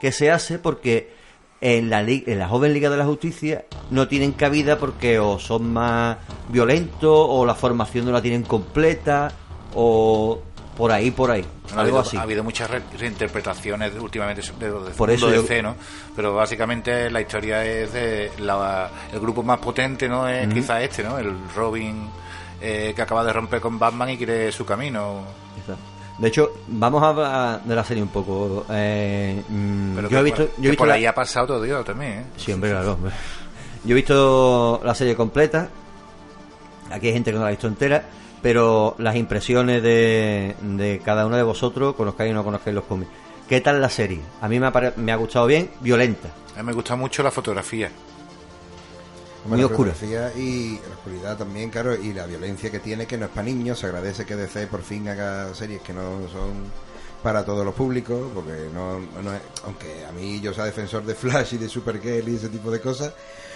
que 0.00 0.10
se 0.10 0.30
hace 0.30 0.58
porque 0.58 1.13
en 1.66 1.88
la, 1.88 2.02
en 2.02 2.38
la 2.38 2.46
joven 2.46 2.74
Liga 2.74 2.90
de 2.90 2.98
la 2.98 3.06
Justicia 3.06 3.64
no 3.90 4.06
tienen 4.06 4.32
cabida 4.32 4.76
porque 4.78 5.18
o 5.18 5.38
son 5.38 5.72
más 5.72 6.18
violentos 6.50 7.10
o 7.10 7.46
la 7.46 7.54
formación 7.54 8.04
no 8.04 8.12
la 8.12 8.20
tienen 8.20 8.42
completa 8.42 9.32
o 9.74 10.40
por 10.76 10.92
ahí, 10.92 11.10
por 11.10 11.30
ahí, 11.30 11.42
Ha 11.68 11.68
algo 11.70 11.80
habido, 11.80 11.98
así. 12.00 12.16
ha 12.18 12.22
habido 12.22 12.44
muchas 12.44 12.68
re- 12.68 12.82
reinterpretaciones 12.98 13.92
últimamente 13.98 14.42
de, 14.58 14.66
de, 14.72 14.90
Por 14.90 15.08
de 15.08 15.14
eso 15.14 15.32
yo- 15.32 15.40
DC, 15.42 15.62
¿no? 15.62 15.74
Pero 16.14 16.34
básicamente 16.34 17.10
la 17.10 17.20
historia 17.22 17.64
es 17.64 17.92
de 17.94 18.30
la- 18.40 18.90
el 19.12 19.20
grupo 19.20 19.42
más 19.42 19.58
potente, 19.58 20.06
¿no? 20.08 20.28
Es 20.28 20.52
quizá 20.52 20.82
este, 20.82 21.02
¿no? 21.02 21.16
El 21.18 21.32
Robin 21.56 22.08
eh, 22.60 22.92
que 22.94 23.02
acaba 23.02 23.24
de 23.24 23.32
romper 23.32 23.60
con 23.60 23.78
Batman 23.78 24.10
y 24.10 24.16
quiere 24.18 24.50
su 24.52 24.66
camino. 24.66 25.22
Exacto. 25.58 25.82
De 26.18 26.28
hecho, 26.28 26.52
vamos 26.68 27.02
a 27.02 27.08
hablar 27.08 27.62
de 27.64 27.74
la 27.74 27.82
serie 27.84 28.02
un 28.02 28.08
poco. 28.08 28.64
Eh, 28.70 29.42
mm, 29.48 29.94
Pero 29.96 30.08
yo 30.08 30.18
he 30.18 30.22
visto, 30.22 30.46
por, 30.46 30.56
yo 30.56 30.68
he 30.68 30.70
visto 30.70 30.78
por 30.78 30.88
la- 30.88 30.94
ahí 30.94 31.06
ha 31.06 31.14
pasado 31.14 31.46
todo 31.48 31.62
Dios 31.62 31.84
también, 31.84 32.12
¿eh? 32.12 32.24
Sí, 32.36 32.52
hombre, 32.52 32.70
claro. 32.70 32.92
hombre. 32.92 33.12
Yo 33.84 33.92
he 33.92 33.94
visto 33.96 34.80
la 34.84 34.94
serie 34.94 35.16
completa. 35.16 35.68
Aquí 36.90 37.08
hay 37.08 37.12
gente 37.14 37.30
que 37.30 37.36
no 37.36 37.42
la 37.42 37.48
ha 37.48 37.50
visto 37.50 37.66
entera. 37.66 38.04
Pero 38.42 38.94
las 38.98 39.16
impresiones 39.16 39.82
de, 39.82 40.54
de 40.60 41.00
cada 41.02 41.24
uno 41.26 41.36
de 41.36 41.42
vosotros, 41.42 41.94
conozcáis 41.94 42.30
o 42.30 42.34
no 42.34 42.44
conozcáis 42.44 42.74
los 42.74 42.84
cómics. 42.84 43.10
¿Qué 43.48 43.60
tal 43.62 43.80
la 43.80 43.88
serie? 43.88 44.20
A 44.42 44.48
mí 44.48 44.60
me 44.60 44.66
ha, 44.66 44.92
me 44.96 45.12
ha 45.12 45.16
gustado 45.16 45.46
bien, 45.46 45.70
violenta. 45.80 46.28
A 46.54 46.58
mí 46.58 46.66
me 46.66 46.72
gusta 46.74 46.94
mucho 46.94 47.22
la 47.22 47.30
fotografía. 47.30 47.90
Hombre, 49.44 49.58
Muy 49.58 49.60
la 49.60 49.66
oscura. 49.66 49.92
y 50.36 50.78
la 50.78 50.94
oscuridad 50.94 51.36
también, 51.36 51.70
claro, 51.70 51.94
y 51.94 52.12
la 52.12 52.26
violencia 52.26 52.70
que 52.70 52.80
tiene, 52.80 53.06
que 53.06 53.18
no 53.18 53.26
es 53.26 53.30
para 53.30 53.42
niños. 53.44 53.78
Se 53.78 53.86
agradece 53.86 54.24
que 54.24 54.36
DC 54.36 54.66
por 54.68 54.82
fin 54.82 55.06
haga 55.08 55.54
series 55.54 55.82
que 55.82 55.92
no 55.92 56.28
son 56.32 56.72
para 57.22 57.44
todos 57.44 57.64
los 57.64 57.74
públicos, 57.74 58.30
porque 58.34 58.68
no, 58.72 59.00
no 59.00 59.32
es, 59.32 59.40
aunque 59.64 60.04
a 60.06 60.12
mí 60.12 60.40
yo 60.40 60.52
sea 60.52 60.64
defensor 60.64 61.04
de 61.04 61.14
Flash 61.14 61.54
y 61.54 61.58
de 61.58 61.68
Supergirl 61.68 62.28
y 62.28 62.36
ese 62.36 62.50
tipo 62.50 62.70
de 62.70 62.80
cosas, 62.80 63.14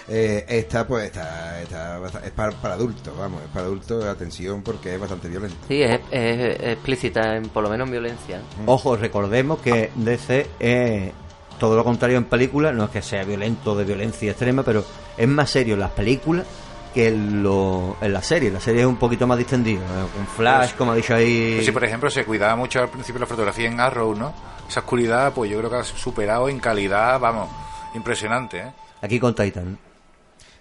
eh, 0.09 0.47
esta 0.49 0.87
pues 0.87 1.05
está, 1.05 1.61
está 1.61 2.01
es 2.25 2.31
para, 2.31 2.53
para 2.53 2.75
adultos, 2.75 3.15
vamos, 3.19 3.43
es 3.43 3.49
para 3.49 3.67
adultos, 3.67 4.05
atención, 4.07 4.63
porque 4.63 4.95
es 4.95 5.01
bastante 5.01 5.29
violenta. 5.29 5.57
Sí, 5.69 5.83
es, 5.83 6.01
es 6.11 6.61
explícita, 6.73 7.37
en, 7.37 7.51
por 7.51 7.63
lo 7.63 7.69
menos 7.69 7.87
en 7.89 7.93
violencia. 7.93 8.41
Ojo, 8.65 8.97
recordemos 8.97 9.61
que 9.61 9.91
DC 9.97 10.47
es 10.61 11.13
todo 11.59 11.77
lo 11.77 11.85
contrario 11.85 12.17
en 12.17 12.25
películas. 12.25 12.75
No 12.75 12.85
es 12.85 12.91
que 12.91 13.03
sea 13.03 13.23
violento 13.25 13.77
de 13.77 13.85
violencia 13.85 14.31
extrema, 14.31 14.63
pero 14.63 14.83
es 15.19 15.29
más 15.29 15.51
serio 15.51 15.75
en 15.75 15.81
las 15.81 15.91
películas 15.91 16.47
que 16.95 17.09
en, 17.09 17.43
lo, 17.43 17.97
en 18.01 18.13
la 18.13 18.23
serie. 18.23 18.51
La 18.51 18.61
serie 18.61 18.81
es 18.83 18.87
un 18.87 18.97
poquito 18.97 19.27
más 19.27 19.37
distendida. 19.37 19.81
Con 20.15 20.27
Flash, 20.27 20.73
como 20.75 20.93
ha 20.93 20.97
dicho 20.97 21.15
ahí. 21.15 21.53
Pues 21.57 21.67
sí, 21.67 21.73
por 21.73 21.85
ejemplo, 21.85 22.09
se 22.11 22.25
cuidaba 22.25 22.57
mucho 22.57 22.81
al 22.81 22.89
principio 22.89 23.21
la 23.21 23.27
fotografía 23.27 23.69
en 23.69 23.79
Arrow, 23.81 24.15
¿no? 24.15 24.33
Esa 24.69 24.81
oscuridad, 24.81 25.33
pues 25.35 25.51
yo 25.51 25.59
creo 25.59 25.71
que 25.71 25.77
ha 25.77 25.85
superado 25.85 26.49
en 26.49 26.59
calidad, 26.61 27.19
vamos, 27.21 27.49
impresionante, 27.95 28.59
¿eh? 28.59 28.73
Aquí 29.03 29.19
con 29.21 29.35
Titan. 29.35 29.79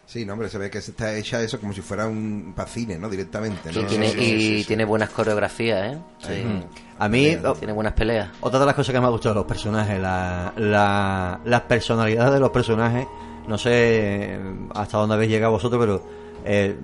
Sí, 0.05 0.25
no, 0.25 0.33
hombre, 0.33 0.47
se 0.47 0.57
ve 0.57 0.69
que 0.69 0.79
se 0.81 0.91
está 0.91 1.13
hecha 1.15 1.41
eso 1.41 1.59
como 1.59 1.73
si 1.73 1.81
fuera 1.81 2.07
un 2.07 2.53
para 2.55 2.69
cine, 2.69 2.97
¿no? 2.97 3.09
Directamente, 3.09 3.73
¿no? 3.73 3.81
Y, 3.81 3.83
tiene, 3.85 4.07
Sí, 4.09 4.17
sí, 4.17 4.23
y 4.23 4.39
sí, 4.39 4.59
sí. 4.61 4.67
tiene 4.67 4.85
buenas 4.85 5.09
coreografías, 5.09 5.93
¿eh? 5.95 5.97
Sí. 6.19 6.65
A 6.97 7.09
mí, 7.09 7.35
o- 7.43 7.53
Tiene 7.55 7.73
buenas 7.73 7.91
peleas. 7.93 8.29
otra 8.39 8.59
de 8.59 8.65
las 8.65 8.75
cosas 8.75 8.93
que 8.93 9.01
me 9.01 9.05
ha 9.07 9.09
gustado 9.09 9.35
de 9.35 9.39
los 9.41 9.47
personajes, 9.47 9.99
la, 9.99 10.53
la, 10.55 11.39
las 11.43 11.61
personalidades 11.61 12.33
de 12.33 12.39
los 12.39 12.49
personajes. 12.51 13.05
No 13.47 13.57
sé 13.57 14.37
hasta 14.75 14.97
dónde 14.97 15.15
habéis 15.15 15.31
llegado 15.31 15.53
vosotros, 15.53 15.79
pero 15.79 16.03
eh, 16.45 16.75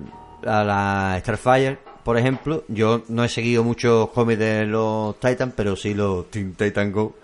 a 0.46 0.64
la 0.64 1.16
Starfire, 1.20 1.78
por 2.04 2.16
ejemplo, 2.18 2.64
yo 2.68 3.02
no 3.08 3.24
he 3.24 3.28
seguido 3.28 3.62
muchos 3.64 4.08
cómics 4.10 4.38
de 4.38 4.66
los 4.66 5.18
Titans, 5.20 5.52
pero 5.56 5.76
sí 5.76 5.94
los 5.94 6.30
Teen 6.30 6.54
Titan 6.54 6.90
Go. 6.92 7.14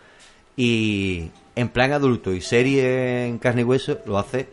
Y 0.56 1.30
en 1.56 1.68
plan 1.68 1.92
adulto 1.92 2.32
y 2.32 2.40
serie 2.40 3.26
en 3.26 3.38
carne 3.38 3.62
y 3.62 3.64
hueso 3.64 3.98
lo 4.06 4.18
hace 4.18 4.48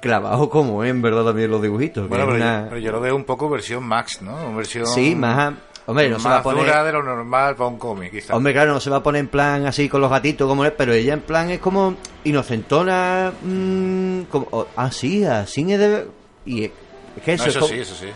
clavado 0.00 0.48
como 0.48 0.82
en 0.84 1.00
verdad 1.02 1.24
también 1.24 1.50
los 1.50 1.62
dibujitos. 1.62 2.08
Bueno, 2.08 2.24
pero, 2.26 2.36
una- 2.36 2.62
yo, 2.62 2.68
pero 2.70 2.80
yo 2.80 2.92
lo 2.92 3.00
veo 3.00 3.16
un 3.16 3.24
poco 3.24 3.48
versión 3.48 3.84
Max, 3.84 4.20
¿no? 4.22 4.54
Versión 4.56 4.86
Sí, 4.86 5.14
más... 5.14 5.54
Hombre, 5.86 6.08
no 6.08 6.18
se 6.18 6.28
va 6.28 6.34
a 6.34 6.36
más 6.38 6.44
poner... 6.44 6.64
dura 6.64 6.84
de 6.84 6.92
lo 6.92 7.02
normal 7.02 7.56
para 7.56 7.68
un 7.68 7.78
cómic, 7.78 8.12
quizás. 8.12 8.30
Hombre, 8.30 8.52
claro, 8.52 8.72
no 8.72 8.80
se 8.80 8.88
va 8.90 8.98
a 8.98 9.02
poner 9.02 9.20
en 9.20 9.28
plan 9.28 9.66
así 9.66 9.88
con 9.88 10.00
los 10.00 10.10
gatitos 10.10 10.46
como 10.48 10.64
es, 10.64 10.72
pero 10.72 10.92
ella 10.92 11.14
en 11.14 11.20
plan 11.22 11.50
es 11.50 11.58
como 11.58 11.96
inocentona, 12.24 13.32
mm, 13.42 14.22
como, 14.30 14.46
oh, 14.52 14.66
ah, 14.76 14.90
sí, 14.92 15.24
así 15.24 15.72
es 15.72 15.78
de... 15.78 16.06
Y 16.46 16.64
es, 16.64 16.70
es 17.16 17.22
que 17.22 17.36
No, 17.36 17.44
eso, 17.44 17.44
es 17.44 17.48
eso 17.50 17.60
como- 17.60 17.72
sí, 17.72 17.80
eso 17.80 17.94
sí. 17.94 18.06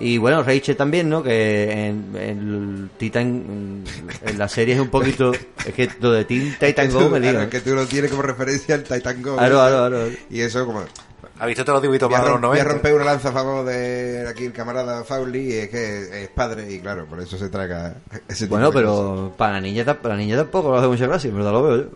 Y 0.00 0.18
bueno, 0.18 0.42
Rachel 0.42 0.76
también, 0.76 1.08
¿no? 1.08 1.22
Que 1.22 1.70
en, 1.70 2.12
en 2.16 2.38
el 2.54 2.90
Titan, 2.98 3.84
en 4.26 4.38
la 4.38 4.48
serie 4.48 4.74
es 4.74 4.80
un 4.80 4.88
poquito... 4.88 5.32
es 5.64 5.72
que 5.74 5.88
lo 6.00 6.10
de 6.10 6.24
Teen 6.24 6.56
Titan 6.58 6.90
Go 6.90 7.08
me 7.08 7.20
claro, 7.20 7.38
digo. 7.40 7.50
que 7.50 7.60
tú 7.60 7.74
lo 7.74 7.86
tienes 7.86 8.10
como 8.10 8.22
referencia 8.22 8.74
al 8.74 8.82
Titan 8.82 9.22
Go. 9.22 9.36
Claro, 9.36 9.54
claro, 9.56 9.88
claro. 9.88 10.08
Y 10.28 10.40
eso 10.40 10.66
como... 10.66 10.82
¿Has 11.42 11.48
visto 11.48 11.64
todos 11.64 11.76
los 11.78 11.82
dibujitos 11.82 12.08
más 12.08 12.22
de 12.24 12.30
los 12.30 12.40
voy 12.40 12.50
a 12.50 12.62
90? 12.62 12.72
romper 12.72 12.94
una 12.94 13.04
lanza 13.04 13.30
a 13.30 13.32
favor 13.32 13.64
de 13.64 14.26
aquí 14.28 14.44
el 14.44 14.52
camarada 14.52 15.02
Fauli 15.02 15.40
y 15.40 15.52
es 15.54 15.68
que 15.70 16.22
es 16.22 16.28
padre 16.28 16.72
y 16.72 16.78
claro, 16.78 17.04
por 17.06 17.18
eso 17.20 17.36
se 17.36 17.48
traga 17.48 17.96
ese 18.28 18.44
tipo 18.44 18.54
Bueno, 18.54 18.70
de 18.70 18.82
cosas. 18.84 19.00
pero 19.00 19.32
para 19.36 19.54
la 19.54 19.60
niña, 19.60 19.84
para 19.84 20.14
la 20.14 20.20
niña 20.20 20.36
tampoco 20.36 20.70
lo 20.70 20.78
hace 20.78 20.86
mucha 20.86 21.06
gracia, 21.08 21.28
en 21.30 21.34
verdad 21.36 21.50
lo 21.52 21.62
veo 21.64 21.76
yo. 21.78 21.88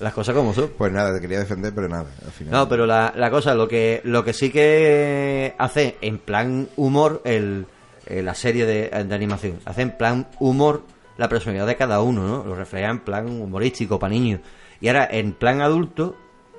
Las 0.00 0.12
cosas 0.12 0.34
como 0.34 0.52
son. 0.54 0.70
Pues 0.76 0.92
nada, 0.92 1.12
te 1.14 1.20
quería 1.20 1.38
defender, 1.40 1.72
pero 1.74 1.88
nada, 1.88 2.04
al 2.24 2.30
final. 2.30 2.52
No, 2.52 2.68
pero 2.68 2.86
la, 2.86 3.12
la 3.16 3.30
cosa, 3.30 3.54
lo 3.54 3.66
que, 3.66 4.00
lo 4.04 4.22
que 4.24 4.32
sí 4.32 4.50
que 4.50 5.54
hace 5.58 5.96
en 6.02 6.18
plan 6.18 6.68
humor 6.76 7.20
el, 7.24 7.66
eh, 8.06 8.22
la 8.22 8.34
serie 8.34 8.64
de, 8.66 8.90
de 8.90 9.14
animación, 9.14 9.58
hace 9.64 9.82
en 9.82 9.96
plan 9.96 10.28
humor 10.38 10.82
la 11.16 11.28
personalidad 11.28 11.66
de 11.66 11.76
cada 11.76 12.00
uno, 12.02 12.22
¿no? 12.28 12.44
Lo 12.44 12.54
refleja 12.54 12.90
en 12.90 13.00
plan 13.00 13.26
humorístico 13.40 13.98
para 13.98 14.10
niños. 14.12 14.40
Y 14.80 14.86
ahora 14.86 15.08
en 15.10 15.32
plan 15.32 15.62
adulto, 15.62 16.14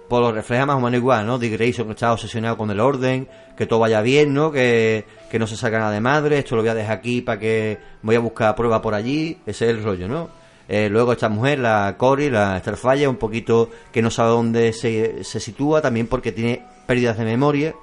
pues 0.10 0.22
lo 0.22 0.32
refleja 0.32 0.66
más 0.66 0.78
o 0.78 0.80
menos 0.80 0.98
igual, 0.98 1.26
¿no? 1.26 1.38
Dick 1.38 1.54
Grayson 1.54 1.92
está 1.92 2.12
obsesionado 2.12 2.58
con 2.58 2.72
el 2.72 2.80
orden, 2.80 3.28
que 3.56 3.66
todo 3.68 3.80
vaya 3.80 4.02
bien, 4.02 4.34
¿no? 4.34 4.52
Que, 4.52 5.06
que 5.30 5.40
no 5.40 5.48
se 5.48 5.56
saca 5.56 5.80
nada 5.80 5.92
de 5.92 6.02
madre, 6.02 6.40
esto 6.40 6.56
lo 6.56 6.64
voy 6.64 6.70
a 6.70 6.76
dejar 6.76 6.98
aquí 6.98 7.22
para 7.22 7.40
que 7.40 7.78
voy 8.02 8.16
a 8.16 8.20
buscar 8.20 8.56
prueba 8.56 8.82
por 8.82 8.96
allí, 8.96 9.38
ese 9.46 9.66
es 9.66 9.72
el 9.72 9.84
rollo, 9.84 10.08
¿no? 10.08 10.30
Eh, 10.68 10.90
luego 10.90 11.14
esta 11.14 11.30
mujer, 11.30 11.60
la 11.60 11.96
Cory, 11.98 12.30
la 12.30 12.60
Starfire, 12.60 13.08
un 13.08 13.16
poquito 13.16 13.70
que 13.92 14.02
no 14.02 14.12
sabe 14.12 14.30
dónde 14.30 14.74
se, 14.74 15.24
se 15.24 15.40
sitúa, 15.40 15.82
también 15.82 16.08
porque 16.08 16.32
tiene 16.32 16.64
pérdidas 16.86 17.18
de 17.18 17.26
memoria, 17.26 17.76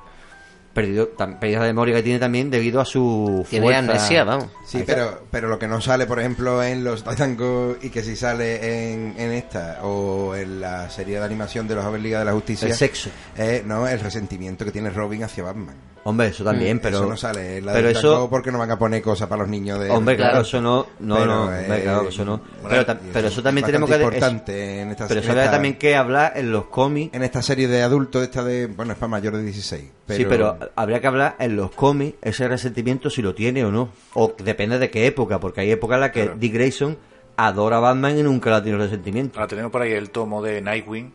perdido, 0.76 1.08
pérdidas 1.40 1.62
de 1.62 1.68
memoria 1.68 1.94
que 1.96 2.02
tiene 2.04 2.18
también 2.20 2.50
debido 2.50 2.80
a 2.80 2.84
su 2.84 3.44
Tiene 3.50 3.64
fuerza. 3.64 3.78
amnesia, 3.80 4.22
vamos. 4.24 4.46
Sí, 4.64 4.84
pero, 4.86 5.22
pero 5.30 5.48
lo 5.48 5.58
que 5.58 5.66
no 5.66 5.80
sale, 5.80 6.06
por 6.06 6.20
ejemplo, 6.20 6.62
en 6.62 6.84
los 6.84 7.02
Titan 7.02 7.36
Go 7.36 7.76
y 7.82 7.88
que 7.90 8.02
sí 8.04 8.14
sale 8.14 8.92
en, 8.92 9.14
en 9.18 9.32
esta 9.32 9.80
o 9.82 10.36
en 10.36 10.60
la 10.60 10.88
serie 10.90 11.18
de 11.18 11.24
animación 11.24 11.66
de 11.66 11.74
los 11.74 12.00
Liga 12.00 12.18
de 12.18 12.26
la 12.26 12.32
Justicia 12.32 12.68
El 12.68 12.74
sexo. 12.74 13.08
es 13.36 13.64
no, 13.64 13.88
el 13.88 13.98
resentimiento 13.98 14.64
que 14.66 14.70
tiene 14.70 14.90
Robin 14.90 15.24
hacia 15.24 15.44
Batman. 15.44 15.95
Hombre, 16.08 16.28
eso 16.28 16.44
también, 16.44 16.78
pero... 16.78 16.98
Mm, 16.98 17.00
eso 17.02 17.10
no 17.10 17.16
sale 17.16 17.60
la 17.60 17.72
pero 17.72 17.88
eso- 17.88 18.30
porque 18.30 18.52
no 18.52 18.58
van 18.58 18.70
a 18.70 18.78
poner 18.78 19.02
cosas 19.02 19.28
para 19.28 19.42
los 19.42 19.50
niños 19.50 19.80
de... 19.80 19.90
Hombre, 19.90 20.16
claro, 20.16 20.42
eso 20.42 20.60
no, 20.60 20.86
no, 21.00 21.16
Pero, 21.16 21.26
no, 21.26 21.42
hombre, 21.46 21.78
eh, 21.78 21.82
claro, 21.82 22.08
eso 22.08 22.24
no. 22.24 22.40
bueno, 22.62 22.84
pero, 22.86 22.98
pero 23.12 23.26
es 23.26 23.32
eso 23.32 23.42
también 23.42 23.66
tenemos 23.66 23.90
que... 23.90 23.96
bastante 23.98 24.16
es- 24.18 24.22
importante 24.22 24.80
en 24.82 24.90
esta 24.90 25.08
pero 25.08 25.20
eso 25.20 25.32
en 25.32 25.38
esta- 25.38 25.50
también 25.50 25.78
que 25.78 25.96
hablar 25.96 26.32
en 26.36 26.52
los 26.52 26.66
cómics. 26.66 27.12
en 27.12 27.22
esta 27.24 27.42
serie 27.42 27.66
de 27.66 27.82
adultos, 27.82 28.22
esta 28.22 28.44
de... 28.44 28.68
Bueno, 28.68 28.92
es 28.92 28.98
para 28.98 29.08
mayores 29.08 29.40
de 29.40 29.44
16. 29.46 29.84
Pero, 30.06 30.16
Sí, 30.18 30.24
pero 30.28 30.58
habría 30.76 31.00
que 31.00 31.06
hablar 31.08 31.34
en 31.40 31.56
los 31.56 31.72
cómics 31.72 32.16
ese 32.22 32.46
resentimiento 32.46 33.10
si 33.10 33.20
lo 33.20 33.34
tiene 33.34 33.64
o 33.64 33.72
no. 33.72 33.88
O 34.14 34.32
depende 34.38 34.78
de 34.78 34.90
qué 34.90 35.06
época, 35.08 35.40
porque 35.40 35.62
hay 35.62 35.72
épocas 35.72 35.96
en 35.96 36.00
las 36.02 36.10
que 36.12 36.22
Claro. 36.22 36.38
Dick 36.38 36.54
Grayson 36.54 36.96
adora 37.36 37.78
a 37.78 37.80
Batman 37.80 38.16
y 38.16 38.22
nunca 38.22 38.50
la 38.50 38.62
tiene 38.62 38.78
resentimiento. 38.78 39.38
Ahora 39.40 39.48
tenemos 39.48 39.72
por 39.72 39.82
ahí 39.82 39.90
el 39.92 40.10
tomo 40.10 40.40
de 40.40 40.62
Nightwing 40.62 41.12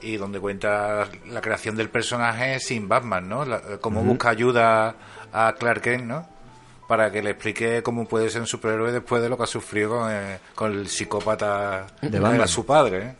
y 0.00 0.16
donde 0.16 0.38
cuenta 0.40 1.08
la 1.26 1.40
creación 1.40 1.76
del 1.76 1.88
personaje 1.90 2.60
sin 2.60 2.88
Batman, 2.88 3.28
¿no? 3.28 3.44
La- 3.44 3.60
cómo 3.80 4.02
busca 4.02 4.30
ayuda 4.30 4.94
a 5.32 5.54
Clark 5.58 5.82
Kent, 5.82 6.04
¿no? 6.04 6.28
Para 6.86 7.10
que 7.10 7.22
le 7.22 7.30
explique 7.30 7.82
cómo 7.82 8.06
puede 8.08 8.30
ser 8.30 8.40
un 8.40 8.46
superhéroe 8.46 8.92
después 8.92 9.20
de 9.22 9.28
lo 9.28 9.36
que 9.36 9.42
ha 9.42 9.46
sufrido 9.46 9.90
con, 9.90 10.10
eh, 10.10 10.38
con 10.54 10.72
el 10.72 10.88
psicópata 10.88 11.86
De 12.00 12.08
Batman. 12.18 12.34
era 12.36 12.46
su 12.46 12.64
padre, 12.64 12.98
¿eh? 13.02 13.14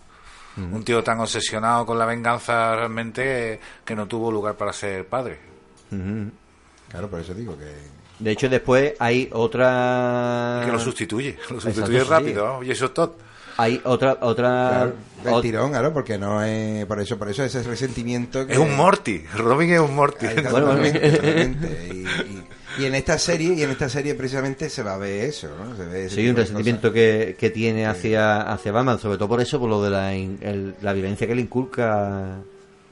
Un 0.57 0.83
tío 0.83 1.05
tan 1.05 1.21
obsesionado 1.21 1.87
con 1.87 1.97
la 1.99 2.05
venganza 2.05 2.75
realmente 2.75 3.61
que 3.85 3.95
no 3.95 4.09
tuvo 4.09 4.33
lugar 4.33 4.57
para 4.57 4.73
ser 4.73 5.07
padre. 5.07 5.39
Ujú. 5.93 6.31
Claro, 6.89 7.09
por 7.09 7.21
eso 7.21 7.33
digo 7.33 7.57
que... 7.57 7.73
De 8.19 8.33
hecho, 8.33 8.49
después 8.49 8.95
hay 8.99 9.29
otra... 9.33 10.63
Que 10.65 10.73
lo 10.73 10.81
sustituye, 10.81 11.35
lo 11.51 11.57
Exacto, 11.57 11.61
sustituye 11.61 12.01
sí. 12.01 12.07
rápido, 12.09 12.47
¿no? 12.47 12.63
Y 12.65 12.73
eso 12.73 12.87
es 12.87 12.95
todo. 12.95 13.17
Hay 13.59 13.81
otra... 13.85 14.17
otra 14.21 14.69
Claro, 14.71 14.93
del 15.25 15.35
ot- 15.35 15.43
tirón, 15.43 15.71
claro, 15.71 15.93
porque 15.93 16.17
no 16.17 16.43
es... 16.43 16.87
Por 16.87 17.01
eso, 17.01 17.19
por 17.19 17.29
eso 17.29 17.43
ese 17.45 17.63
resentimiento 17.65 18.47
que... 18.47 18.53
Es 18.55 18.59
un 18.59 18.75
Morty, 18.77 19.25
Robin 19.37 19.71
es 19.73 19.81
un 19.81 19.95
Morty. 19.95 20.27
Bueno, 20.27 20.51
bueno. 20.51 20.67
totalmente, 20.67 21.11
totalmente. 21.11 21.89
Y, 21.93 21.97
y- 21.99 22.45
y 22.79 22.85
en 22.85 22.95
esta 22.95 23.19
serie, 23.19 23.55
y 23.55 23.63
en 23.65 23.71
esta 23.71 23.89
serie 23.89 24.15
precisamente 24.15 24.71
se 24.71 24.85
va 24.85 24.95
a 24.95 24.99
ver 24.99 25.25
eso, 25.25 25.49
¿no? 25.59 25.77
Se 25.77 25.85
ve 25.85 26.05
ese 26.07 26.15
Sí, 26.15 26.29
un 26.29 26.37
resentimiento 26.37 26.93
que, 26.93 27.35
que 27.37 27.51
tiene 27.51 27.87
hacia, 27.87 28.43
hacia 28.43 28.71
Batman, 28.71 29.01
sobre 29.01 29.19
todo 29.19 29.27
por 29.27 29.41
eso, 29.41 29.59
por 29.59 29.69
lo 29.69 29.83
de 29.83 29.91
la, 29.91 30.15
el- 30.15 30.77
la 30.81 30.93
violencia 30.93 31.27
que 31.27 31.35
le 31.35 31.41
inculca 31.43 32.37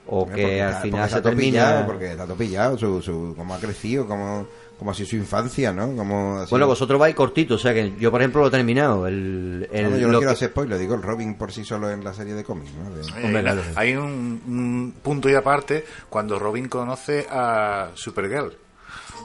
o 0.09 0.24
cosas. 0.24 0.35
que 0.35 0.42
Porque 0.42 0.62
al 0.62 0.83
final 0.83 1.09
se 1.11 1.20
todo 1.22 1.37
pillado, 1.37 1.68
termina... 1.68 1.87
porque 1.87 2.11
está 2.11 2.24
todo 2.24 2.37
pillado, 2.37 2.76
su, 2.76 3.00
su, 3.00 3.35
cómo 3.37 3.55
ha 3.55 3.61
crecido, 3.61 4.09
cómo, 4.09 4.48
cómo 4.79 4.91
ha 4.91 4.95
sido 4.95 5.09
su 5.09 5.17
infancia, 5.17 5.73
¿no? 5.73 5.95
Como 5.97 6.39
así. 6.39 6.51
Bueno, 6.51 6.67
vosotros 6.67 6.99
vais 7.01 7.15
cortito, 7.15 7.55
o 7.55 7.59
sea 7.59 7.73
que 7.75 7.95
yo, 7.99 8.11
por 8.11 8.21
ejemplo, 8.21 8.43
lo 8.43 8.49
he 8.49 8.51
terminado. 8.51 9.07
El, 9.07 9.69
el- 9.73 9.91
No, 9.91 9.97
yo 9.97 10.07
no 10.07 10.12
lo 10.12 10.19
quiero 10.19 10.31
que- 10.33 10.35
hacer 10.37 10.51
spoiler, 10.51 10.79
digo 10.79 10.95
el 10.95 11.03
Robin 11.03 11.35
por 11.37 11.53
sí 11.53 11.65
solo 11.65 11.91
en 11.91 12.05
la 12.05 12.12
serie 12.12 12.35
de 12.35 12.45
cómics, 12.45 12.73
¿no? 12.75 12.91
De- 12.91 13.01
Eh, 13.03 13.25
Hombre, 13.25 13.43
la- 13.43 13.53
claro. 13.53 13.62
Hay 13.77 13.95
un, 13.97 14.43
un 14.47 14.95
punto 15.03 15.29
y 15.31 15.35
aparte 15.35 15.85
cuando 16.09 16.39
Robin 16.39 16.69
conoce 16.69 17.27
a 17.31 17.89
Supergirl. 17.95 18.53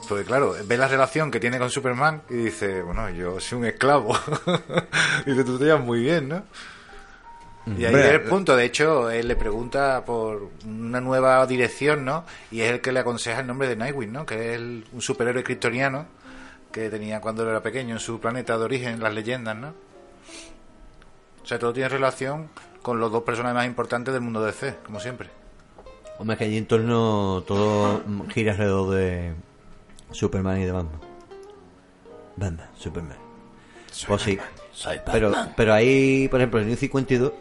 Porque 0.08 0.24
claro, 0.24 0.54
ve 0.66 0.76
la 0.76 0.88
relación 0.88 1.30
que 1.30 1.38
tiene 1.38 1.58
con 1.58 1.70
Superman 1.70 2.22
y 2.28 2.34
dice, 2.34 2.82
bueno, 2.82 3.08
yo 3.10 3.38
soy 3.38 3.58
un 3.58 3.66
esclavo. 3.66 4.16
y 5.26 5.30
dice, 5.30 5.44
tú 5.44 5.58
te 5.58 5.66
llevas 5.66 5.84
muy 5.84 6.00
bien, 6.00 6.28
¿no? 6.28 6.42
Y 7.66 7.84
ahí 7.84 7.94
es 7.94 8.04
el 8.06 8.22
punto. 8.22 8.56
De 8.56 8.64
hecho, 8.64 9.08
él 9.10 9.28
le 9.28 9.36
pregunta 9.36 10.04
por 10.04 10.48
una 10.66 11.00
nueva 11.00 11.46
dirección, 11.46 12.04
¿no? 12.04 12.24
Y 12.50 12.60
es 12.60 12.70
el 12.72 12.80
que 12.80 12.90
le 12.92 13.00
aconseja 13.00 13.40
el 13.40 13.46
nombre 13.46 13.68
de 13.68 13.76
Nightwing, 13.76 14.12
¿no? 14.12 14.26
Que 14.26 14.50
es 14.50 14.56
el- 14.56 14.84
un 14.92 15.00
superhéroe 15.00 15.44
kryptoniano 15.44 16.06
que 16.72 16.90
tenía 16.90 17.20
cuando 17.20 17.48
era 17.48 17.62
pequeño 17.62 17.94
en 17.94 18.00
su 18.00 18.18
planeta 18.18 18.58
de 18.58 18.64
origen, 18.64 19.00
las 19.00 19.14
leyendas, 19.14 19.56
¿no? 19.56 19.74
O 21.42 21.46
sea, 21.46 21.58
todo 21.58 21.72
tiene 21.72 21.88
relación 21.88 22.48
con 22.82 22.98
los 22.98 23.12
dos 23.12 23.22
personajes 23.22 23.54
más 23.54 23.66
importantes 23.66 24.12
del 24.12 24.22
mundo 24.22 24.40
de 24.40 24.46
DC, 24.46 24.76
como 24.84 24.98
siempre. 24.98 25.28
Hombre, 26.18 26.36
que 26.36 26.44
allí 26.44 26.56
en 26.56 26.66
torno 26.66 27.42
todo 27.46 28.02
gira 28.30 28.52
alrededor 28.52 28.90
de 28.94 29.34
Superman 30.10 30.60
y 30.60 30.64
de 30.64 30.72
Batman. 30.72 31.00
Batman, 32.36 32.68
Superman. 32.78 33.16
Pues 34.08 34.22
sí. 34.22 34.38
Pero, 35.12 35.32
pero 35.56 35.74
ahí, 35.74 36.26
por 36.28 36.40
ejemplo, 36.40 36.60
en 36.60 36.68
New 36.68 36.76
52, 36.76 37.32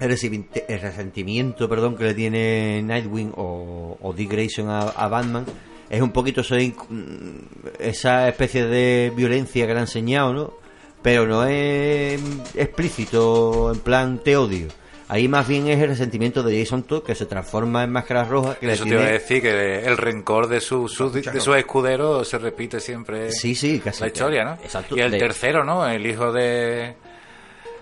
el, 0.00 0.10
resentimiento- 0.10 0.62
el 0.68 0.80
resentimiento 0.80 1.68
perdón, 1.68 1.96
que 1.96 2.04
le 2.04 2.14
tiene 2.14 2.82
Nightwing 2.82 3.32
o, 3.36 3.96
o 4.00 4.12
Dick 4.12 4.30
Grayson 4.30 4.68
a, 4.70 4.80
a 4.80 5.08
Batman 5.08 5.44
es 5.88 6.00
un 6.02 6.10
poquito 6.10 6.42
esa, 7.78 8.28
especie 8.28 8.66
de 8.66 9.12
violencia 9.14 9.66
que 9.66 9.72
le 9.72 9.78
ha 9.78 9.82
enseñado, 9.82 10.32
¿no? 10.32 10.54
Pero 11.02 11.26
no 11.26 11.44
es 11.46 12.20
explícito, 12.54 13.72
en 13.72 13.80
plan 13.80 14.18
te 14.22 14.36
odio. 14.36 14.68
Ahí 15.08 15.28
más 15.28 15.46
bien 15.46 15.68
es 15.68 15.78
el 15.80 15.90
resentimiento 15.90 16.42
de 16.42 16.58
Jason 16.58 16.82
Todd 16.82 17.04
que 17.04 17.14
se 17.14 17.26
transforma 17.26 17.84
en 17.84 17.92
máscara 17.92 18.24
roja 18.24 18.56
que 18.56 18.66
le 18.66 18.72
Eso 18.72 18.82
te 18.82 18.90
iba 18.90 19.02
a 19.02 19.06
decir, 19.12 19.40
que 19.40 19.84
el 19.86 19.96
rencor 19.96 20.48
de 20.48 20.60
sus 20.60 20.92
su, 20.92 21.10
de 21.12 21.40
sus 21.40 21.56
escuderos 21.56 22.26
se 22.28 22.38
repite 22.38 22.80
siempre 22.80 23.30
Sí, 23.30 23.54
sí, 23.54 23.78
casi. 23.78 24.00
la 24.00 24.08
historia, 24.08 24.44
¿no? 24.44 24.52
Exacto. 24.54 24.96
Y 24.96 25.00
el 25.00 25.12
De- 25.12 25.18
tercero, 25.20 25.64
¿no? 25.64 25.86
El 25.86 26.04
hijo 26.04 26.32
de... 26.32 26.94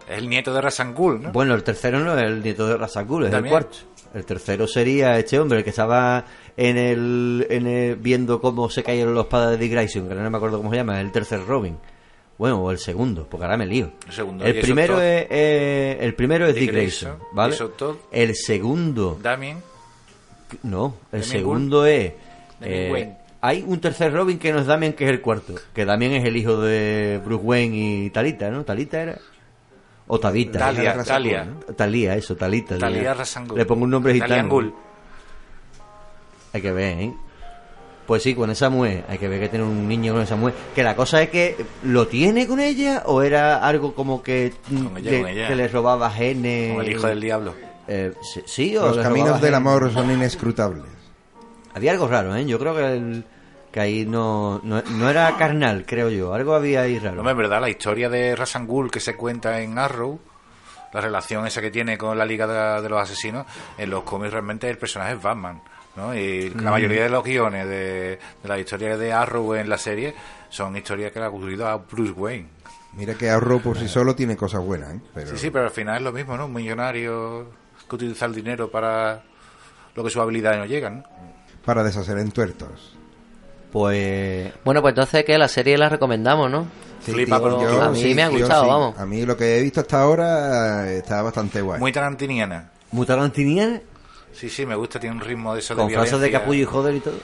El 0.08 0.28
nieto 0.28 0.52
de 0.52 0.60
Rasangul, 0.60 1.22
¿no? 1.22 1.32
Bueno, 1.32 1.54
el 1.54 1.62
tercero 1.62 1.98
no 2.00 2.16
es 2.16 2.22
el 2.24 2.42
nieto 2.42 2.66
de 2.66 2.76
Razakul, 2.76 3.26
es 3.26 3.32
el 3.32 3.44
cuarto. 3.46 3.78
El 4.14 4.24
tercero 4.24 4.66
sería 4.68 5.18
este 5.18 5.40
hombre, 5.40 5.58
el 5.58 5.64
que 5.64 5.70
estaba 5.70 6.24
en 6.56 6.76
el, 6.78 7.46
en 7.50 7.66
el- 7.66 7.96
viendo 7.96 8.40
cómo 8.40 8.68
se 8.70 8.82
cayeron 8.84 9.14
los 9.14 9.26
padres 9.26 9.58
de 9.58 9.64
Dick 9.64 9.72
Grayson, 9.72 10.08
que 10.08 10.14
no 10.14 10.30
me 10.30 10.36
acuerdo 10.36 10.58
cómo 10.58 10.70
se 10.70 10.76
llama, 10.76 11.00
el 11.00 11.10
tercer 11.10 11.44
Robin. 11.46 11.76
Bueno, 12.38 12.62
o 12.62 12.70
el 12.70 12.78
segundo, 12.78 13.26
porque 13.28 13.44
ahora 13.44 13.56
me 13.56 13.66
lío. 13.66 13.92
El 14.06 14.12
segundo, 14.12 14.44
El 14.44 14.60
primero 14.60 15.00
es, 15.00 15.26
eh, 15.30 15.98
el 16.00 16.14
primero 16.14 16.46
es 16.46 16.54
Dick 16.54 16.64
Dick 16.64 16.72
Grayson, 16.72 17.10
Grayson, 17.18 17.28
¿vale? 17.34 17.56
El 18.12 18.34
segundo, 18.36 19.18
Damien. 19.22 19.58
no, 20.62 20.94
el 21.12 21.24
segundo 21.24 21.86
es 21.86 22.12
eh, 22.60 22.88
Wayne. 22.92 23.16
hay 23.40 23.64
un 23.66 23.80
tercer 23.80 24.12
Robin 24.12 24.38
que 24.38 24.52
no 24.52 24.60
es 24.60 24.66
Damien, 24.66 24.92
que 24.94 25.04
es 25.04 25.10
el 25.10 25.20
cuarto, 25.20 25.54
que 25.74 25.84
Damien 25.84 26.12
es 26.12 26.24
el 26.24 26.36
hijo 26.36 26.60
de 26.60 27.20
Bruce 27.24 27.44
Wayne 27.44 27.76
y 28.06 28.10
Talita, 28.10 28.50
¿no? 28.50 28.64
Talita 28.64 29.00
era 29.02 29.18
o 30.06 30.18
Tabita. 30.20 30.58
Talia, 30.58 31.02
Talia. 31.02 31.44
¿no? 31.44 31.60
Talía, 31.74 32.14
eso, 32.14 32.36
Talita. 32.36 32.78
Talia 32.78 32.96
Talia. 32.98 33.14
Rasangul. 33.14 33.56
Le 33.58 33.64
pongo 33.66 33.84
un 33.84 33.90
nombre 33.90 34.12
gitano. 34.14 34.72
Hay 36.52 36.60
que 36.62 36.72
ver, 36.72 36.98
¿eh? 37.00 37.14
Pues 38.06 38.22
sí, 38.22 38.34
con 38.34 38.50
esa 38.50 38.68
mujer. 38.68 39.04
Hay 39.08 39.16
que 39.18 39.28
ver 39.28 39.40
que 39.40 39.48
tiene 39.48 39.64
un 39.64 39.88
niño 39.88 40.12
con 40.12 40.22
esa 40.22 40.36
mujer. 40.36 40.54
Que 40.74 40.82
la 40.82 40.94
cosa 40.94 41.22
es 41.22 41.30
que, 41.30 41.56
¿lo 41.84 42.06
tiene 42.06 42.46
con 42.46 42.60
ella? 42.60 43.02
¿O 43.06 43.22
era 43.22 43.66
algo 43.66 43.94
como 43.94 44.22
que, 44.22 44.52
Con 44.68 44.96
ella, 44.98 45.10
que, 45.10 45.20
con 45.22 45.30
ella. 45.30 45.48
que 45.48 45.56
le 45.56 45.68
robaba 45.68 46.10
genes? 46.10 46.68
Como 46.68 46.82
el 46.82 46.90
hijo 46.92 47.06
del 47.06 47.20
diablo. 47.20 47.54
Eh, 47.88 48.12
sí, 48.22 48.42
sí, 48.46 48.76
o 48.76 48.88
Los 48.88 48.96
le 48.98 49.02
caminos 49.02 49.40
del 49.40 49.54
amor 49.54 49.90
son 49.92 50.10
inescrutables. 50.10 50.84
Había 51.74 51.92
algo 51.92 52.06
raro, 52.06 52.36
¿eh? 52.36 52.44
Yo 52.44 52.58
creo 52.58 52.76
que, 52.76 52.92
el- 52.92 53.24
que 53.74 53.80
ahí 53.80 54.06
no, 54.06 54.60
no, 54.62 54.80
no 54.82 55.10
era 55.10 55.37
carnal, 55.37 55.84
creo 55.84 56.08
yo. 56.08 56.32
Algo 56.32 56.54
había 56.54 56.82
ahí 56.82 57.00
raro. 57.00 57.24
No, 57.24 57.28
en 57.28 57.37
verdad, 57.37 57.60
la 57.60 57.68
historia 57.68 58.08
de 58.08 58.37
Rasangul 58.37 58.88
que 58.88 59.00
se 59.00 59.16
cuenta 59.16 59.60
en 59.62 59.80
Arrow, 59.80 60.20
la 60.92 61.00
relación 61.00 61.44
esa 61.44 61.60
que 61.60 61.72
tiene 61.72 61.98
con 61.98 62.16
la 62.16 62.24
Liga 62.24 62.46
de, 62.46 62.80
de 62.82 62.88
los 62.88 63.02
Asesinos, 63.02 63.44
en 63.76 63.90
los 63.90 64.04
cómics 64.04 64.32
realmente 64.32 64.70
el 64.70 64.78
personaje 64.78 65.14
es 65.14 65.20
Batman. 65.20 65.60
¿no? 65.96 66.14
Y 66.14 66.50
la 66.50 66.70
mayoría 66.70 67.02
de 67.02 67.08
los 67.08 67.24
guiones 67.24 67.66
de, 67.66 68.20
de 68.44 68.48
las 68.48 68.60
historias 68.60 68.96
de 68.96 69.12
Arrow 69.12 69.54
en 69.56 69.68
la 69.68 69.76
serie 69.76 70.14
son 70.50 70.76
historias 70.76 71.10
que 71.10 71.18
le 71.18 71.24
han 71.24 71.32
ocurrido 71.32 71.66
a 71.66 71.78
Bruce 71.78 72.12
Wayne. 72.12 72.46
Mira 72.92 73.14
que 73.14 73.28
Arrow 73.28 73.60
por 73.60 73.76
sí 73.76 73.88
solo 73.88 74.14
tiene 74.14 74.37
cosas 74.37 74.62
buenas, 74.64 74.94
¿eh? 74.94 75.00
Pero 75.12 75.30
Sí, 75.30 75.37
sí, 75.37 75.50
pero 75.50 75.64
al 75.64 75.72
final 75.72 75.96
es 75.96 76.02
lo 76.02 76.12
mismo, 76.12 76.37
¿no? 76.37 76.46
Un 76.46 76.52
millonario 76.52 77.50
que 77.90 77.96
utiliza 77.96 78.26
el 78.26 78.37
dinero 78.37 78.70
para 78.70 79.20
lo 79.96 80.04
que 80.04 80.10
sus 80.10 80.22
habilidades 80.22 80.60
no 80.60 80.66
llegan, 80.66 80.98
¿no? 80.98 81.04
para 81.64 81.82
deshacer 81.82 82.18
entuertos. 82.18 82.93
Pues... 83.74 84.52
Bueno, 84.64 84.80
pues 84.82 84.92
entonces 84.92 85.24
que 85.24 85.37
la 85.37 85.48
serie 85.48 85.76
la 85.76 85.88
recomendamos, 85.88 86.48
¿no? 86.48 86.68
Sí, 87.04 87.10
Flipa 87.10 87.40
tío, 87.40 87.50
con- 87.50 87.60
yo 87.60 87.82
a 87.82 87.90
mí 87.90 88.00
sí, 88.00 88.14
me 88.14 88.22
ha 88.22 88.28
gustado, 88.28 88.62
sí. 88.62 88.70
vamos. 88.70 88.96
A 89.00 89.04
mí 89.04 89.26
lo 89.26 89.37
que 89.37 89.58
he 89.58 89.62
visto 89.62 89.80
hasta 89.80 90.00
ahora 90.00 90.88
está 90.92 91.20
bastante 91.22 91.60
guay. 91.60 91.80
Muy 91.80 91.90
tarantiniana. 91.92 92.70
Mutarantiniana, 92.92 93.80
Sí, 94.32 94.48
sí, 94.48 94.64
me 94.64 94.76
gusta, 94.76 95.00
tiene 95.00 95.16
un 95.16 95.20
ritmo 95.22 95.54
de 95.54 95.58
eso 95.58 95.74
con 95.74 95.88
de 95.88 95.94
frases 95.94 96.20
de 96.20 96.30
capullo 96.30 96.62
y 96.62 96.64
joder 96.64 96.94
y 96.94 97.00
todo. 97.00 97.14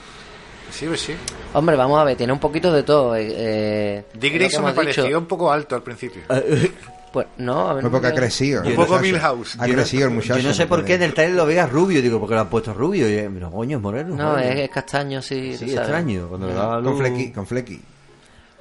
Sí, 0.71 0.87
pues 0.87 0.99
sí. 0.99 1.15
Hombre, 1.53 1.77
vamos 1.77 1.97
a 1.99 2.03
ver, 2.03 2.17
tiene 2.17 2.33
un 2.33 2.39
poquito 2.39 2.71
de 2.73 2.83
todo. 2.83 3.15
eh, 3.15 3.27
eh, 3.31 4.05
Dick 4.13 4.33
Grayson 4.33 4.65
me 4.65 4.71
hemos 4.71 4.85
dicho. 4.85 5.01
pareció 5.01 5.17
un 5.19 5.25
poco 5.27 5.51
alto 5.53 5.75
al 5.75 5.83
principio. 5.83 6.21
Pues 7.11 7.27
no, 7.37 7.67
a 7.69 7.73
ver. 7.73 7.83
No 7.83 7.91
poco 7.91 8.07
ha 8.07 8.09
me- 8.09 8.15
crecido. 8.15 8.63
Un 8.63 8.75
poco. 8.75 8.97
Milhouse. 8.99 9.57
Ha 9.59 9.67
crecido 9.67 10.07
el 10.07 10.13
muchacho. 10.13 10.39
Yo 10.39 10.47
no 10.47 10.53
sé 10.53 10.65
por 10.65 10.85
qué 10.85 10.93
en 10.95 11.03
el 11.03 11.13
trailer 11.13 11.35
lo 11.35 11.45
veas 11.45 11.69
rubio, 11.69 12.01
digo, 12.01 12.19
porque 12.19 12.35
lo 12.35 12.41
han 12.41 12.49
puesto 12.49 12.73
rubio. 12.73 13.09
Y, 13.09 13.13
eh, 13.15 13.29
no, 13.29 13.51
coño, 13.51 13.77
es 13.77 13.83
moreno. 13.83 14.15
No, 14.15 14.37
es, 14.37 14.57
es 14.59 14.69
castaño, 14.69 15.21
sí. 15.21 15.55
Sí, 15.57 15.73
extraño. 15.75 16.27
Cuando 16.29 16.47
le 16.47 16.53
daba 16.53 16.81
Con 16.81 16.97
flequi, 16.97 17.31
con 17.31 17.45
flequi. 17.45 17.81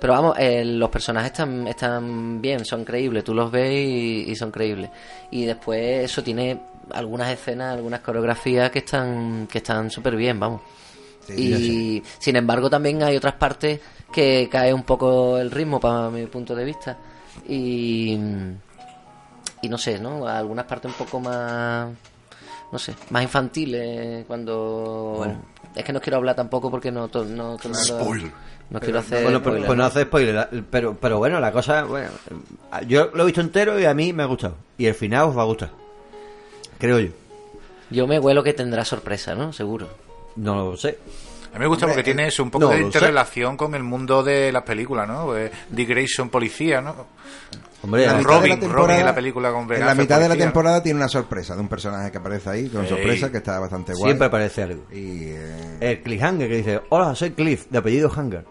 Pero 0.01 0.15
vamos, 0.15 0.37
eh, 0.39 0.65
los 0.65 0.89
personajes 0.89 1.31
están, 1.31 1.67
están 1.69 2.41
bien, 2.41 2.65
son 2.65 2.85
creíbles, 2.87 3.23
tú 3.23 3.35
los 3.35 3.51
ves 3.53 3.71
y, 3.71 4.25
y 4.31 4.35
son 4.35 4.51
creíbles. 4.51 4.89
Y 5.31 5.45
después 5.45 6.05
eso 6.07 6.23
tiene 6.23 6.59
algunas 6.93 7.31
escenas, 7.31 7.75
algunas 7.75 8.01
coreografías 8.01 8.71
que 8.71 8.79
están 8.79 9.47
que 9.47 9.59
están 9.59 9.91
súper 9.91 10.17
bien, 10.17 10.41
vamos. 10.41 10.63
Sí, 11.27 11.35
y 11.35 12.03
sin 12.19 12.35
embargo 12.37 12.71
también 12.71 13.03
hay 13.03 13.15
otras 13.17 13.35
partes 13.35 13.79
que 14.11 14.49
cae 14.51 14.73
un 14.73 14.85
poco 14.85 15.37
el 15.39 15.51
ritmo 15.51 15.79
para 15.79 16.09
mi 16.09 16.25
punto 16.27 16.55
de 16.57 16.65
vista. 16.65 16.97
Y, 17.49 18.19
y 19.63 19.69
no 19.69 19.79
sé, 19.79 19.99
¿no? 19.99 20.27
Algunas 20.27 20.65
partes 20.67 20.91
un 20.91 20.97
poco 20.97 21.21
más, 21.21 21.89
no 22.73 22.79
sé, 22.79 22.95
más 23.11 23.23
infantiles 23.23 24.25
cuando... 24.27 25.27
Es 25.75 25.85
que 25.85 25.93
no 25.93 26.01
quiero 26.01 26.17
hablar 26.19 26.35
tampoco 26.37 26.71
porque 26.71 26.91
no... 26.91 27.09
to- 27.09 27.25
no, 27.25 27.57
mundo- 27.69 27.99
No 28.71 28.79
quiero 28.81 29.01
hacer... 29.01 29.23
Bueno, 29.25 29.41
pues, 29.43 29.53
spoiler, 29.53 29.67
pues 29.67 29.77
no 29.77 29.83
¿no? 29.83 29.89
hace 29.89 30.03
spoiler, 30.03 30.65
pero, 30.71 30.97
pero 30.97 31.19
bueno, 31.19 31.41
la 31.41 31.51
cosa, 31.53 31.85
bueno, 31.85 32.11
yo 32.87 33.11
lo 33.15 33.23
he 33.23 33.27
visto 33.27 33.41
entero 33.41 33.79
y 33.81 33.85
a 33.85 33.95
mí 33.95 34.13
me 34.13 34.23
ha 34.23 34.27
gustado. 34.27 34.55
Y 34.79 34.87
el 34.87 34.95
final 34.95 35.29
os 35.29 35.37
va 35.37 35.43
a 35.43 35.47
gustar. 35.47 35.71
Creo 36.79 36.99
yo. 37.01 37.11
Yo 37.91 38.07
me 38.07 38.19
huelo 38.21 38.43
que 38.45 38.53
tendrá 38.53 38.85
sorpresa, 38.85 39.35
¿no? 39.35 39.53
Seguro. 39.53 39.89
No 40.37 40.55
lo 40.71 40.77
sé. 40.77 40.99
A 41.51 41.55
mí 41.55 41.59
me 41.61 41.67
gusta 41.67 41.87
porque 41.87 42.03
tiene 42.03 42.29
eso, 42.29 42.43
un 42.43 42.51
poco 42.51 42.67
no, 42.67 42.71
de 42.71 42.79
sé. 42.79 42.83
interrelación 42.85 43.57
con 43.57 43.75
el 43.75 43.83
mundo 43.83 44.23
de 44.23 44.53
las 44.53 44.63
películas, 44.63 45.09
¿no? 45.09 45.37
Eh, 45.37 45.51
Dick 45.69 45.89
Grayson 45.89 46.29
policía, 46.29 46.81
¿no? 46.81 47.07
Hombre, 47.83 48.07
La 48.07 48.21
Robin, 48.21 48.61
la 48.61 48.69
Robin 48.69 48.97
en 48.99 49.07
la 49.07 49.15
película 49.15 49.51
con 49.53 49.67
Ben 49.67 49.81
En 49.81 49.87
la 49.87 49.95
mitad 49.95 50.21
de 50.21 50.29
la 50.29 50.37
temporada 50.37 50.83
tiene 50.83 50.99
una 50.99 51.09
sorpresa 51.09 51.55
de 51.55 51.63
un 51.63 51.69
personaje 51.69 52.11
que 52.13 52.19
aparece 52.19 52.51
ahí, 52.51 52.69
con 52.69 52.83
Ey. 52.83 52.89
sorpresa, 52.89 53.31
que 53.33 53.39
está 53.39 53.59
bastante 53.59 53.93
guay. 53.95 54.05
siempre 54.11 54.27
aparece 54.27 54.63
algo. 54.63 54.85
Y, 54.93 55.29
eh, 55.31 55.77
El 55.81 56.03
Cliffhanger 56.03 56.49
que 56.49 56.57
dice, 56.57 56.81
hola, 56.91 57.15
soy 57.15 57.31
Cliff, 57.31 57.67
de 57.71 57.79
apellido 57.79 58.11
Hanger. 58.15 58.45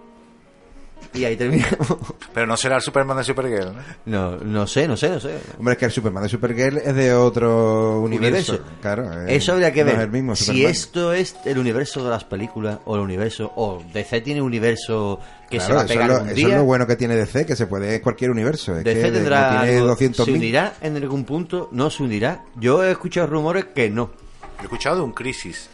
Y 1.14 1.26
ahí 1.26 1.36
terminamos. 1.36 1.98
Pero 2.34 2.46
no 2.46 2.56
será 2.56 2.76
el 2.76 2.82
Superman 2.84 3.18
de 3.18 3.24
Supergirl, 3.24 3.74
¿no? 3.74 3.82
No, 4.06 4.38
no 4.38 4.68
sé, 4.68 4.88
no 4.88 4.96
sé, 4.96 5.10
no 5.10 5.20
sé. 5.20 5.40
hombre, 5.58 5.74
es 5.74 5.78
que 5.80 5.86
el 5.86 5.92
Superman 5.92 6.24
de 6.24 6.30
Supergirl 6.30 6.78
es 6.78 6.94
de 6.96 7.14
otro 7.14 8.00
universo. 8.02 8.54
Universo. 8.54 8.72
Claro, 8.82 9.12
eh, 9.28 9.36
Eso 9.36 9.54
habría 9.54 9.74
que 9.74 9.82
no 9.84 9.88
ver. 9.88 9.96
es 9.96 10.02
el 10.02 10.12
mismo 10.12 10.36
si 10.36 10.66
esto 10.66 11.12
es 11.14 11.36
el 11.46 11.58
universo 11.58 12.04
de 12.04 12.12
las 12.12 12.24
películas 12.26 12.80
o 12.86 12.96
el 12.96 13.02
universo 13.02 13.52
o 13.56 13.84
DC 13.92 14.22
tiene 14.22 14.42
un 14.42 14.48
universo 14.48 15.20
que 15.50 15.60
se 15.60 15.74
va 15.74 15.82
a 15.82 15.84
eso, 15.86 15.94
es 15.94 15.98
pegar 15.98 16.10
lo, 16.10 16.22
un 16.22 16.28
eso 16.28 16.36
día. 16.36 16.48
es 16.50 16.56
lo 16.56 16.64
bueno 16.66 16.86
que 16.86 16.96
tiene 16.96 17.16
DC, 17.16 17.46
que 17.48 17.56
se 17.56 17.66
puede 17.66 17.96
en 17.96 18.02
cualquier 18.02 18.30
universo. 18.30 18.78
Es 18.78 18.84
DC 18.84 19.02
que 19.02 19.12
tendrá 19.12 19.52
no 19.54 19.62
tiene 19.64 19.78
algo- 19.78 19.88
200 19.88 20.26
se 20.26 20.32
unirá 20.32 20.74
en 20.82 20.96
algún 20.96 21.26
punto, 21.26 21.70
no 21.72 21.90
se 21.90 22.04
unirá. 22.04 22.44
Yo 22.56 22.84
he 22.84 22.92
escuchado 22.92 23.26
rumores 23.26 23.66
que 23.74 23.90
no. 23.90 24.12
He 24.60 24.64
escuchado 24.64 25.04
un 25.04 25.14
crisis. 25.14 25.70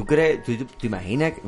¿Tú 0.00 0.06
crees, 0.06 0.42
tú, 0.42 0.52
imaginas? 0.86 1.34
que- 1.34 1.42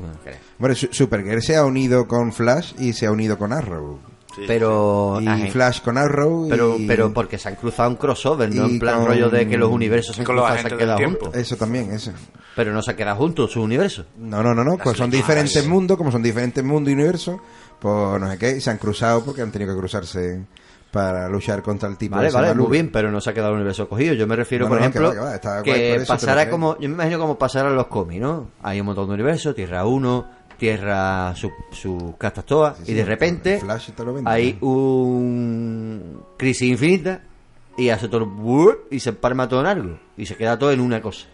bueno, 0.58 0.74
Su- 0.74 0.88
Supergirl 0.92 1.40
se 1.40 1.56
ha 1.56 1.64
unido 1.64 2.06
con 2.06 2.34
Flash 2.34 2.74
y 2.78 2.92
se 2.92 3.06
ha 3.06 3.10
unido 3.10 3.38
con 3.38 3.50
Arrow. 3.50 3.98
pero 4.46 5.18
Y 5.22 5.26
ajá. 5.26 5.46
Flash 5.46 5.80
con 5.80 5.96
Arrow. 5.96 6.48
pero 6.50 6.76
y- 6.78 6.86
pero 6.86 7.12
porque 7.14 7.38
se 7.38 7.48
han 7.48 7.54
cruzado 7.56 7.88
un 7.88 7.96
crossover, 7.96 8.54
no 8.54 8.66
y 8.66 8.72
en 8.72 8.78
plan 8.78 8.98
con- 8.98 9.06
rollo 9.08 9.30
de 9.30 9.48
que 9.48 9.56
los 9.56 9.70
universos 9.70 10.16
se 10.16 10.20
han 10.22 10.26
cruzado, 10.26 10.58
se 10.58 10.66
han 10.68 10.78
quedado 10.78 10.98
juntos. 11.02 11.34
Eso 11.34 11.56
también, 11.56 11.92
eso. 11.92 12.12
Pero 12.54 12.72
no 12.74 12.82
se 12.82 12.90
han 12.90 12.96
quedado 12.98 13.16
juntos 13.16 13.52
sus 13.52 13.62
universos. 13.64 14.04
No, 14.18 14.42
no, 14.42 14.54
no, 14.54 14.62
no. 14.64 14.76
Pues 14.76 14.98
son 14.98 15.10
diferentes 15.10 15.66
mundos, 15.66 15.96
como 15.96 16.12
son 16.12 16.22
diferentes 16.22 16.62
mundos 16.62 16.90
y 16.90 16.94
universos, 16.94 17.40
pues 17.80 18.20
no 18.20 18.30
sé 18.30 18.36
qué, 18.38 18.56
y 18.58 18.60
se 18.60 18.68
han 18.70 18.76
cruzado 18.78 19.24
porque 19.24 19.40
han 19.40 19.50
tenido 19.50 19.74
que 19.74 19.78
cruzarse 19.80 20.44
para 20.92 21.28
luchar 21.28 21.62
contra 21.62 21.88
el 21.88 21.96
tipo 21.96 22.14
Vale, 22.14 22.28
ese 22.28 22.36
vale, 22.36 22.54
muy 22.54 22.70
bien, 22.70 22.92
pero 22.92 23.10
no 23.10 23.20
se 23.20 23.30
ha 23.30 23.34
quedado 23.34 23.50
el 23.50 23.56
universo 23.56 23.88
cogido. 23.88 24.14
Yo 24.14 24.26
me 24.26 24.36
refiero, 24.36 24.68
por 24.68 24.76
no, 24.78 24.80
ejemplo, 24.84 25.10
que 25.12 25.18
va, 25.18 25.34
está 25.34 25.62
guay 25.62 25.64
que 25.64 25.92
por 25.94 26.02
eso, 26.02 26.12
pasara 26.12 26.34
pero 26.34 26.44
que- 26.44 26.50
como, 26.50 26.74
yo 26.78 26.88
me 26.90 26.94
imagino 26.94 27.18
como 27.18 27.38
pasara 27.38 27.70
en 27.70 27.76
los 27.76 27.86
cómics, 27.86 28.20
¿no? 28.20 28.48
Hay 28.62 28.78
un 28.78 28.86
montón 28.86 29.08
de 29.08 29.14
universos, 29.14 29.54
Tierra 29.54 29.86
1, 29.86 30.26
tierra 30.58 31.34
sus 31.34 31.50
su 31.72 32.14
castas 32.18 32.44
todas 32.44 32.76
Sí, 32.76 32.82
y 32.82 32.86
sí, 32.88 32.94
de 32.94 33.04
repente 33.04 33.58
Flash 33.58 33.90
hay 34.26 34.58
¿no? 34.60 34.68
un 34.68 36.22
crisis 36.36 36.68
infinita 36.68 37.22
y 37.76 37.88
hace 37.88 38.08
todo 38.08 38.28
y 38.90 39.00
se 39.00 39.12
parma 39.14 39.48
todo 39.48 39.60
en 39.60 39.66
algo 39.66 39.98
y 40.16 40.26
se 40.26 40.36
queda 40.36 40.58
todo 40.58 40.72
en 40.72 40.80
una 40.80 41.00
cosa. 41.00 41.26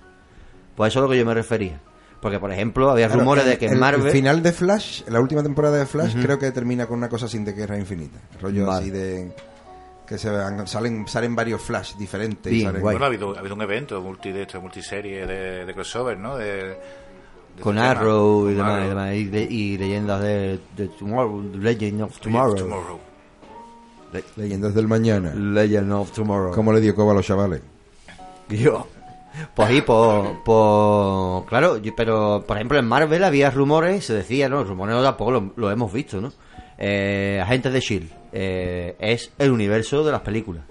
Pues 0.77 0.93
eso 0.93 1.01
es 1.01 1.03
a 1.03 1.07
lo 1.07 1.11
que 1.11 1.19
yo 1.19 1.27
me 1.27 1.35
refería. 1.35 1.81
Porque, 2.21 2.41
por 2.41 2.51
ejemplo, 2.53 2.91
había 2.91 3.07
Claro, 3.07 3.21
rumores 3.21 3.45
el- 3.45 3.51
de 3.51 3.59
que 3.59 3.67
en 3.67 3.79
Marvel... 3.79 4.07
el 4.07 4.13
final 4.13 4.43
de 4.43 4.51
Flash, 4.53 5.03
la 5.09 5.21
última 5.21 5.43
temporada 5.43 5.77
de 5.79 5.87
Flash, 5.87 6.17
creo 6.21 6.37
que 6.39 6.51
termina 6.51 6.87
con 6.87 6.99
una 6.99 7.09
cosa 7.09 7.29
sin 7.29 7.45
de 7.45 7.53
guerra 7.53 7.79
infinita. 7.79 8.19
Rollo 8.41 8.67
Vale. 8.67 8.81
así 8.83 8.91
de. 8.91 9.33
Que 10.09 10.17
se 10.19 10.31
van- 10.31 10.67
salen, 10.67 11.07
salen 11.07 11.37
varios 11.37 11.61
Flash 11.61 11.95
diferentes. 11.97 12.51
Bien, 12.51 12.69
salen-. 12.69 12.83
Bueno, 12.83 13.05
ha 13.05 13.09
habido, 13.09 13.37
ha 13.37 13.41
habido 13.41 13.55
un 13.55 13.63
evento 13.63 14.01
multi 14.01 14.33
de 14.33 14.43
esto, 14.43 14.61
multiserie 14.61 15.27
de, 15.27 15.67
de 15.67 15.75
crossover, 15.75 16.17
¿no? 16.19 16.37
De, 16.37 16.47
de 16.47 16.77
con 17.63 17.77
este 17.77 17.89
tema, 17.89 18.01
Arrow 18.01 18.51
y 18.51 18.57
con 18.57 18.57
demás, 18.57 18.85
y, 18.85 18.89
demás, 18.89 19.15
y 19.15 19.25
de- 19.25 19.43
y 19.43 19.79
leyendas 19.79 20.23
de, 20.23 20.59
de 20.77 20.89
Tomorrow, 20.89 21.43
Legend 21.55 22.03
of 22.03 22.19
Tomorrow. 22.21 22.55
Tomorrow. 22.57 22.99
Le- 24.13 24.25
Leyendas 24.37 24.75
del 24.75 24.89
mañana. 24.89 25.35
Legend 25.35 25.93
of 25.93 26.11
Tomorrow. 26.13 26.55
¿Cómo 26.55 26.73
le 26.73 26.81
dio 26.81 26.95
coba 26.95 27.13
a 27.13 27.17
los 27.17 27.27
chavales? 27.27 27.61
Yo. 28.49 28.87
Pues 29.55 29.69
ahí, 29.69 29.83
pues, 29.83 30.31
pues, 30.45 31.45
claro, 31.49 31.77
yo- 31.77 31.95
pero 31.95 32.43
por 32.47 32.57
ejemplo 32.57 32.79
en 32.79 32.87
Marvel 32.87 33.23
había 33.25 33.51
rumores, 33.51 34.07
se 34.07 34.15
decía, 34.15 34.49
¿no? 34.49 34.65
Rumores 34.65 34.97
no 34.97 35.03
tampoco 35.03 35.31
lo, 35.33 35.53
lo 35.57 35.71
hemos 35.71 35.93
visto, 35.93 36.21
¿no? 36.21 36.33
Eh, 36.79 37.41
Agentes 37.43 37.73
de 37.73 37.81
Shield 37.81 38.11
eh, 38.33 38.95
es 39.01 39.31
el 39.39 39.51
universo 39.51 40.05
de 40.05 40.13
las 40.13 40.21
películas. 40.23 40.65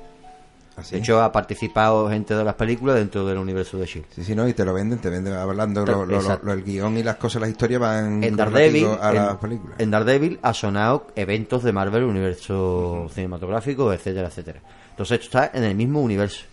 Así. 0.75 0.93
De 0.95 1.01
hecho, 1.01 1.21
ha 1.23 1.31
participado 1.31 2.07
gente 2.07 2.35
de 2.35 2.43
las 2.43 2.53
películas 2.53 2.97
dentro 2.97 3.25
del 3.25 3.39
universo 3.39 3.79
de 3.79 3.87
Shield. 3.87 4.05
Sí, 4.11 4.23
sí, 4.23 4.35
no, 4.35 4.47
y 4.47 4.53
te 4.53 4.63
lo 4.63 4.75
venden, 4.75 4.99
te 4.99 5.09
venden 5.09 5.33
hablando, 5.33 5.83
lo- 5.83 6.53
el 6.53 6.63
guion 6.63 6.97
y 6.99 7.03
las 7.03 7.15
cosas, 7.15 7.41
las 7.41 7.49
historias 7.49 7.81
van 7.81 8.23
En 8.23 8.35
Daredevil, 8.35 8.87
a 9.01 9.09
en, 9.09 9.15
las 9.15 9.37
películas. 9.37 9.79
en 9.79 9.89
Daredevil 9.89 10.39
ha 10.43 10.53
sonado 10.53 11.07
eventos 11.15 11.63
de 11.63 11.71
Marvel, 11.73 12.03
universo 12.03 13.09
cinematográfico, 13.11 13.91
etcétera, 13.91 14.27
etcétera. 14.27 14.59
Entonces 14.91 15.19
esto 15.19 15.39
está 15.39 15.57
en 15.57 15.63
el 15.63 15.73
mismo 15.75 15.99
universo. 16.01 16.45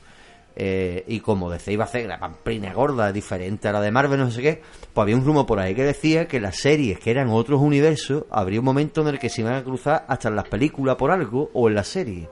Eh, 0.57 1.05
y 1.09 1.19
como 1.19 1.51
DC 1.51 1.73
iba 1.73 1.85
a 1.85 1.89
hacer 1.89 2.07
la 2.07 2.19
pamplina 2.19 2.73
gorda, 2.73 3.13
diferente 3.13 3.67
a 3.69 3.73
la 3.73 3.81
de 3.81 3.91
Marvel, 3.91 4.21
no 4.21 4.31
sé 4.31 4.41
qué, 4.41 4.63
pues 4.93 5.03
había 5.03 5.17
un 5.17 5.25
rumor 5.25 5.47
por 5.47 5.59
ahí 5.59 5.75
que 5.75 5.83
decía 5.83 6.29
que 6.29 6.41
las 6.41 6.57
series 6.57 7.01
que 7.01 7.11
eran 7.11 7.29
otros 7.31 7.61
universos, 7.61 8.25
habría 8.31 8.61
un 8.61 8.65
momento 8.65 9.01
en 9.03 9.09
el 9.09 9.19
que 9.19 9.29
se 9.29 9.41
iban 9.41 9.55
a 9.55 9.65
cruzar 9.65 10.05
hasta 10.07 10.29
en 10.29 10.37
las 10.37 10.49
películas 10.49 10.95
por 10.97 11.11
algo 11.11 11.51
o 11.55 11.69
en 11.69 11.75
las 11.75 11.89
series. 11.89 12.29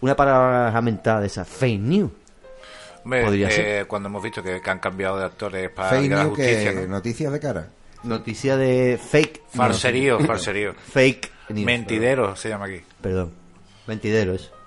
Una 0.00 0.14
palabra 0.14 0.80
mentada 0.82 1.20
de 1.20 1.26
esa, 1.28 1.44
fake 1.44 1.80
news. 1.80 2.10
Hombre, 3.04 3.24
Podría 3.24 3.48
eh, 3.48 3.52
ser. 3.52 3.86
Cuando 3.86 4.08
hemos 4.08 4.22
visto 4.22 4.42
que, 4.42 4.60
que 4.60 4.70
han 4.70 4.78
cambiado 4.78 5.18
de 5.18 5.24
actores 5.24 5.70
para 5.70 5.88
Fake 5.88 6.10
la 6.10 6.24
news, 6.24 6.36
Justicia, 6.36 6.74
que 6.74 6.80
¿no? 6.82 6.88
noticias 6.88 7.32
de 7.32 7.40
cara. 7.40 7.68
Noticia 8.02 8.56
de 8.56 8.98
fake 8.98 9.38
news. 9.38 9.56
Farserío, 9.56 10.20
farserío. 10.20 10.74
Fake 10.92 11.32
news. 11.48 11.64
Mentidero 11.64 12.36
se 12.36 12.50
llama 12.50 12.66
aquí. 12.66 12.82
Perdón. 13.00 13.32
Mentidero 13.86 14.34
eso. 14.34 14.57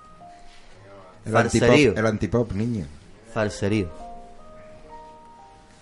El 1.24 1.32
Falserío. 1.32 1.68
antipop, 1.90 1.98
el 1.98 2.06
antipop, 2.06 2.52
niño. 2.52 2.86
Falserío. 3.32 3.88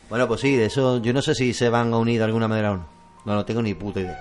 Bueno, 0.09 0.27
pues 0.27 0.41
sí, 0.41 0.57
de 0.57 0.67
eso 0.67 1.01
yo 1.01 1.13
no 1.13 1.23
sé 1.23 1.35
si 1.35 1.55
se 1.55 1.69
van 1.69 1.93
a 1.93 1.97
unir 1.99 2.19
de 2.19 2.25
alguna 2.25 2.49
manera 2.49 2.73
o 2.73 2.77
no. 2.77 2.87
No, 3.25 3.35
no 3.35 3.45
tengo 3.45 3.63
ni 3.63 3.75
puta 3.75 4.01
idea. 4.01 4.19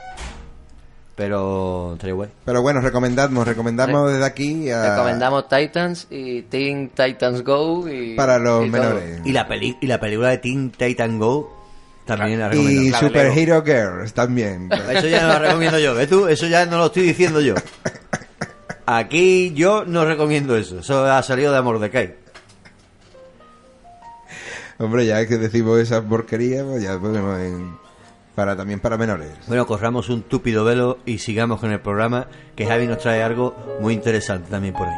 Pero 1.15 1.93
estaría 1.93 2.13
guay. 2.13 2.29
Pero 2.45 2.61
bueno, 2.61 2.79
recomendamos, 2.79 3.45
recomendamos 3.45 4.11
desde 4.11 4.25
aquí 4.25 4.69
a- 4.69 4.91
Recomendamos 4.91 5.49
Titans 5.49 6.07
y 6.09 6.43
Teen 6.43 6.89
Titans 6.89 7.43
Go 7.43 7.89
y 7.89 8.15
para 8.15 8.37
los 8.39 8.65
y 8.65 8.71
todo. 8.71 8.81
menores. 8.81 9.21
Y 9.25 9.31
la, 9.33 9.47
peli 9.47 9.77
y 9.81 9.87
la 9.87 9.99
película 9.99 10.29
de 10.29 10.37
Teen 10.37 10.71
Titan 10.71 11.19
Go 11.19 11.57
también 12.05 12.39
la 12.39 12.47
Y 12.47 12.49
recomiendo. 12.51 12.97
Super. 12.99 13.37
Hero 13.37 13.63
Girls 13.65 14.13
también. 14.13 14.69
Eso 14.91 15.07
ya 15.07 15.23
no 15.23 15.27
la 15.29 15.39
recomiendo 15.39 15.77
yo, 15.79 15.93
¿ves 15.93 16.07
tú? 16.09 16.27
Eso 16.27 16.47
ya 16.47 16.65
no 16.65 16.77
lo 16.77 16.85
estoy 16.85 17.03
diciendo 17.03 17.41
yo. 17.41 17.55
Aquí 18.91 19.53
yo 19.53 19.85
no 19.85 20.03
recomiendo 20.03 20.57
eso. 20.57 20.79
Eso 20.79 21.05
ha 21.05 21.21
salido 21.21 21.53
de 21.53 21.61
Mordecai. 21.61 22.15
Hombre, 24.79 25.05
ya 25.05 25.27
que 25.27 25.37
decimos 25.37 25.77
esas 25.77 26.01
porquerías, 26.01 26.65
pues 26.65 26.81
ya 26.81 26.99
ponemos 26.99 27.39
en... 27.39 27.77
Para, 28.33 28.55
también 28.55 28.79
para 28.79 28.97
menores. 28.97 29.29
Bueno, 29.45 29.67
corramos 29.67 30.09
un 30.09 30.23
túpido 30.23 30.63
velo 30.63 30.97
y 31.05 31.19
sigamos 31.19 31.59
con 31.59 31.71
el 31.71 31.79
programa, 31.81 32.25
que 32.55 32.65
Javi 32.65 32.87
nos 32.87 32.97
trae 32.97 33.21
algo 33.21 33.55
muy 33.79 33.93
interesante 33.93 34.49
también 34.49 34.73
por 34.73 34.87
ahí. 34.87 34.97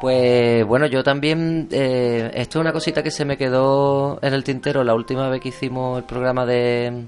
Pues 0.00 0.66
bueno, 0.66 0.86
yo 0.86 1.04
también, 1.04 1.68
eh, 1.70 2.32
esto 2.34 2.58
es 2.58 2.62
una 2.62 2.72
cosita 2.72 3.04
que 3.04 3.12
se 3.12 3.24
me 3.24 3.36
quedó 3.36 4.18
en 4.22 4.34
el 4.34 4.42
tintero 4.42 4.82
la 4.82 4.94
última 4.94 5.28
vez 5.28 5.40
que 5.40 5.50
hicimos 5.50 5.98
el 5.98 6.04
programa 6.04 6.46
de, 6.46 7.06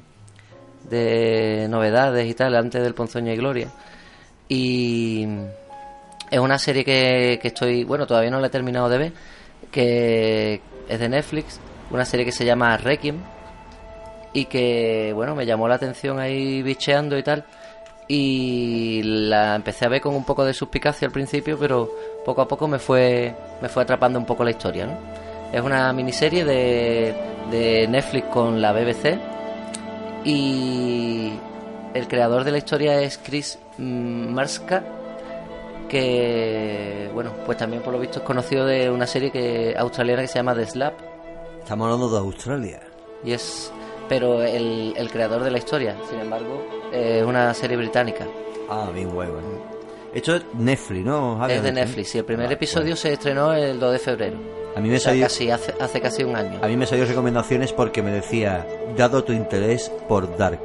de 0.91 1.67
novedades 1.71 2.29
y 2.29 2.35
tal, 2.35 2.55
antes 2.57 2.83
del 2.83 2.95
Ponzoña 2.95 3.33
y 3.33 3.37
Gloria. 3.37 3.69
Y 4.49 5.27
es 6.31 6.39
una 6.39 6.59
serie 6.59 6.85
que, 6.85 7.39
que 7.41 7.49
estoy, 7.49 7.85
bueno, 7.85 8.07
todavía 8.07 8.31
no 8.31 8.41
la 8.41 8.49
he 8.49 8.51
terminado 8.51 8.89
de 8.89 8.99
ver, 8.99 9.13
que 9.71 10.61
es 10.89 10.99
de 10.99 11.09
Netflix, 11.09 11.61
una 11.91 12.05
serie 12.05 12.25
que 12.25 12.33
se 12.33 12.45
llama 12.45 12.77
Requiem 12.77 13.21
y 14.33 14.45
que, 14.47 15.13
bueno, 15.15 15.35
me 15.35 15.47
llamó 15.47 15.69
la 15.69 15.77
atención 15.77 16.19
ahí 16.19 16.63
bicheando 16.63 17.19
y 17.19 17.23
tal. 17.23 17.45
Y 18.09 19.03
la 19.05 19.55
empecé 19.55 19.87
a 19.87 19.89
ver 19.89 20.01
con 20.01 20.15
un 20.15 20.25
poco 20.25 20.45
de 20.45 20.53
suspicacia 20.53 21.07
al 21.07 21.13
principio, 21.13 21.57
pero 21.59 21.91
poco 22.25 22.43
a 22.43 22.49
poco 22.49 22.67
me 22.67 22.81
fue, 22.81 23.35
me 23.63 23.69
fue 23.69 23.85
atrapando 23.85 24.19
un 24.19 24.27
poco 24.27 24.43
la 24.43 24.51
historia, 24.51 24.87
¿no? 24.87 24.99
Es 25.53 25.61
una 25.61 25.93
miniserie 25.93 26.45
de, 26.45 27.15
de 27.51 27.87
Netflix 27.89 28.27
con 28.29 28.61
la 28.61 28.73
BBC 28.73 29.40
y 30.25 31.33
el 31.95 32.09
creador 32.09 32.45
de 32.45 32.53
la 32.53 32.59
historia 32.59 33.01
es 33.01 33.19
Chris 33.19 33.59
Marska, 33.79 34.85
que, 35.89 37.11
bueno, 37.13 37.33
pues 37.45 37.59
también 37.59 37.83
por 37.83 37.93
lo 37.93 37.99
visto 37.99 38.21
es 38.21 38.25
conocido 38.25 38.65
de 38.65 38.91
una 38.91 39.07
serie 39.07 39.31
que 39.31 39.75
australiana 39.77 40.23
que 40.23 40.29
se 40.29 40.35
llama 40.39 40.55
The 40.55 40.67
Slap. 40.67 40.95
Estamos 41.61 41.87
hablando 41.87 42.11
de 42.11 42.19
Australia. 42.19 42.81
Y 43.25 43.33
es. 43.33 43.73
Pero 44.09 44.43
el, 44.43 44.95
el 44.97 45.11
creador 45.11 45.45
de 45.45 45.51
la 45.51 45.59
historia, 45.59 45.97
sin 46.09 46.19
embargo, 46.21 46.65
es 46.93 47.23
una 47.25 47.55
serie 47.55 47.77
británica. 47.77 48.27
Ah, 48.69 48.89
bien 48.93 49.11
guay, 49.11 49.29
guay. 49.29 49.45
Esto 50.13 50.35
es 50.35 50.45
Netflix, 50.55 51.05
¿no? 51.05 51.47
Es 51.47 51.63
de 51.63 51.71
Netflix 51.71 52.15
y 52.17 52.19
el 52.19 52.25
primer 52.25 52.51
episodio 52.51 52.97
se 52.97 53.13
estrenó 53.13 53.53
el 53.53 53.79
2 53.79 53.93
de 53.93 53.99
febrero. 53.99 54.60
A 54.77 54.81
mí 54.81 54.89
me 54.89 54.97
O 54.97 55.01
sea, 55.01 55.11
salió, 55.11 55.25
casi 55.25 55.51
hace, 55.51 55.75
hace 55.81 56.01
casi 56.01 56.23
un 56.25 56.37
año. 56.37 56.61
a 56.63 56.67
mí 56.69 56.77
me 56.77 56.87
salió 56.87 57.05
recomendaciones 57.05 57.73
porque 57.73 58.03
me 58.03 58.13
decía, 58.13 58.67
dado 58.97 59.25
tu 59.25 59.33
interés 59.33 59.91
por 60.09 60.37
Dark. 60.37 60.61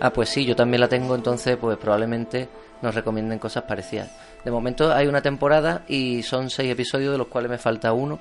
Ah, 0.00 0.10
pues 0.12 0.28
sí, 0.30 0.44
yo 0.44 0.56
también 0.56 0.80
la 0.80 0.88
tengo, 0.88 1.14
entonces 1.14 1.56
pues 1.60 1.76
probablemente 1.78 2.48
nos 2.82 2.94
recomienden 2.94 3.38
cosas 3.38 3.64
parecidas. 3.64 4.08
De 4.44 4.50
momento 4.50 4.92
hay 4.92 5.06
una 5.06 5.20
temporada 5.22 5.82
y 5.86 6.22
son 6.22 6.48
seis 6.50 6.70
episodios 6.72 7.12
de 7.12 7.18
los 7.18 7.26
cuales 7.28 7.50
me 7.50 7.58
falta 7.58 7.92
uno. 7.92 8.18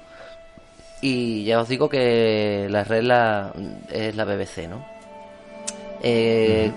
Y 1.01 1.45
ya 1.45 1.61
os 1.61 1.67
digo 1.69 1.87
que 1.87 2.67
la 2.69 2.83
red 2.83 3.03
la- 3.03 3.53
es 3.89 4.15
la 4.15 4.25
BBC, 4.25 4.67
¿no? 4.67 4.83
Eh, 6.03 6.71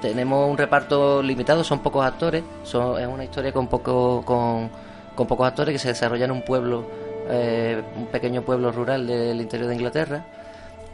Tenemos 0.00 0.48
un 0.50 0.58
reparto 0.58 1.22
limitado, 1.22 1.64
son 1.64 1.80
pocos 1.82 2.04
actores. 2.04 2.42
Son, 2.64 3.00
es 3.00 3.06
una 3.06 3.24
historia 3.24 3.50
con, 3.52 3.66
poco, 3.66 4.22
con, 4.24 4.70
con 5.14 5.26
pocos 5.26 5.46
actores 5.46 5.72
que 5.72 5.78
se 5.78 5.88
desarrolla 5.88 6.26
en 6.26 6.30
un 6.32 6.42
pueblo, 6.42 6.84
eh, 7.30 7.82
un 7.96 8.06
pequeño 8.06 8.42
pueblo 8.42 8.72
rural 8.72 9.06
del 9.06 9.40
interior 9.40 9.68
de 9.68 9.74
Inglaterra. 9.74 10.26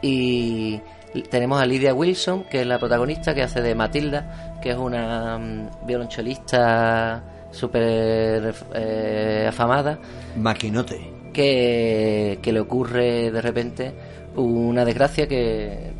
Y 0.01 0.81
tenemos 1.29 1.61
a 1.61 1.65
Lydia 1.65 1.93
Wilson, 1.93 2.43
que 2.45 2.61
es 2.61 2.67
la 2.67 2.79
protagonista, 2.79 3.33
que 3.33 3.43
hace 3.43 3.61
de 3.61 3.75
Matilda, 3.75 4.59
que 4.61 4.71
es 4.71 4.77
una 4.77 5.37
mm, 5.37 5.85
violonchelista 5.85 7.23
súper 7.51 8.53
eh, 8.73 9.45
afamada, 9.47 9.99
Maquinote. 10.35 10.99
que, 11.31 12.39
que 12.41 12.51
le 12.51 12.59
ocurre 12.59 13.31
de 13.31 13.41
repente 13.41 13.93
una 14.35 14.83
desgracia 14.83 15.27
que, 15.27 15.93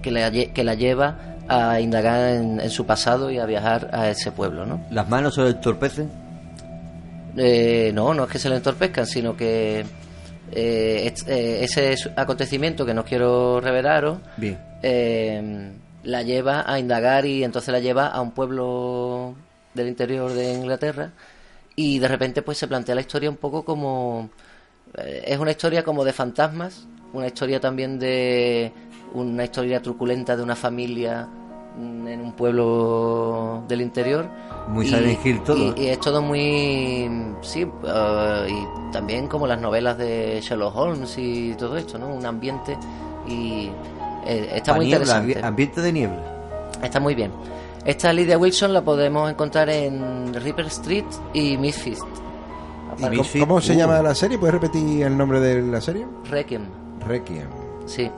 que, 0.00 0.10
la, 0.12 0.30
que 0.30 0.64
la 0.64 0.74
lleva 0.74 1.18
a 1.48 1.80
indagar 1.80 2.34
en, 2.34 2.60
en 2.60 2.70
su 2.70 2.86
pasado 2.86 3.30
y 3.30 3.38
a 3.38 3.46
viajar 3.46 3.90
a 3.92 4.08
ese 4.08 4.30
pueblo, 4.30 4.64
¿no? 4.64 4.80
Las 4.90 5.08
manos 5.08 5.34
se 5.34 5.42
entorpecen. 5.48 6.23
Eh, 7.36 7.90
no, 7.94 8.14
no 8.14 8.24
es 8.24 8.30
que 8.30 8.38
se 8.38 8.48
le 8.48 8.56
entorpezcan, 8.56 9.06
sino 9.06 9.36
que 9.36 9.84
eh, 10.52 11.10
es- 11.12 11.26
eh, 11.26 11.64
ese 11.64 11.94
acontecimiento 12.16 12.84
que 12.86 12.94
no 12.94 13.04
quiero 13.04 13.60
revelaros 13.60 14.18
eh, 14.82 15.72
la 16.04 16.22
lleva 16.22 16.64
a 16.70 16.78
indagar 16.78 17.24
y 17.26 17.42
entonces 17.42 17.72
la 17.72 17.80
lleva 17.80 18.08
a 18.08 18.20
un 18.20 18.32
pueblo 18.32 19.34
del 19.72 19.88
interior 19.88 20.32
de 20.32 20.52
Inglaterra 20.52 21.10
y 21.74 21.98
de 21.98 22.06
repente 22.08 22.42
pues 22.42 22.58
se 22.58 22.68
plantea 22.68 22.94
la 22.94 23.00
historia 23.00 23.30
un 23.30 23.36
poco 23.38 23.64
como 23.64 24.30
es 24.96 25.38
una 25.38 25.50
historia 25.50 25.82
como 25.82 26.04
de 26.04 26.12
fantasmas 26.12 26.86
una 27.14 27.26
historia 27.26 27.58
también 27.58 27.98
de 27.98 28.70
una 29.14 29.44
historia 29.44 29.80
truculenta 29.80 30.36
de 30.36 30.42
una 30.42 30.54
familia 30.54 31.26
en 31.76 32.20
un 32.20 32.32
pueblo 32.32 33.62
del 33.68 33.80
interior. 33.82 34.26
Muy 34.68 34.86
Y- 34.86 34.88
Silent 34.88 35.26
Hill 35.26 35.40
todo, 35.42 35.74
Y, 35.76 35.82
y 35.82 35.86
es 35.88 36.00
todo 36.00 36.22
muy. 36.22 37.10
Sí, 37.42 37.62
eh, 37.86 38.46
y 38.48 38.92
también 38.92 39.28
como 39.28 39.46
las 39.46 39.60
novelas 39.60 39.98
de 39.98 40.40
Sherlock 40.40 40.74
Holmes 40.76 41.14
y 41.18 41.54
todo 41.54 41.76
esto, 41.76 41.98
¿no? 41.98 42.08
Un 42.08 42.24
ambiente 42.24 42.76
y. 43.28 43.70
eh, 44.26 44.52
está 44.54 44.74
muy 44.74 44.86
niebla, 44.86 45.04
interesante. 45.04 45.40
ambi- 45.40 45.44
ambiente 45.44 45.80
de 45.80 45.92
niebla. 45.92 46.22
Está 46.82 47.00
muy 47.00 47.14
bien. 47.14 47.30
Esta 47.84 48.12
Lydia 48.12 48.38
Wilson 48.38 48.72
la 48.72 48.82
podemos 48.82 49.30
encontrar 49.30 49.68
en 49.68 50.32
Reaper 50.32 50.66
Street 50.66 51.04
y 51.34 51.58
Misfits. 51.58 52.00
¿Y 52.98 53.02
Aparte- 53.04 53.16
cómo, 53.18 53.46
cómo 53.46 53.60
se 53.60 53.74
Uh. 53.74 53.76
llama 53.76 54.00
la 54.00 54.14
serie? 54.14 54.38
¿Puedes 54.38 54.54
repetir 54.54 55.02
el 55.02 55.16
nombre 55.18 55.40
de 55.40 55.60
la 55.60 55.80
serie? 55.82 56.06
Requiem. 56.30 56.62
Requiem. 57.06 57.46
Sí. 57.84 58.10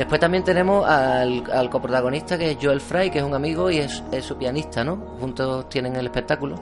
Después 0.00 0.18
también 0.18 0.42
tenemos 0.42 0.88
al, 0.88 1.68
coprotagonista 1.68 2.38
que 2.38 2.52
es 2.52 2.56
Joel 2.58 2.80
Fry, 2.80 3.10
que 3.10 3.18
es 3.18 3.24
un 3.24 3.34
amigo 3.34 3.70
y 3.70 3.80
es, 3.80 4.02
su 4.22 4.38
pianista, 4.38 4.82
¿no? 4.82 4.96
Juntos 5.20 5.68
tienen 5.68 5.94
el 5.94 6.06
espectáculo. 6.06 6.54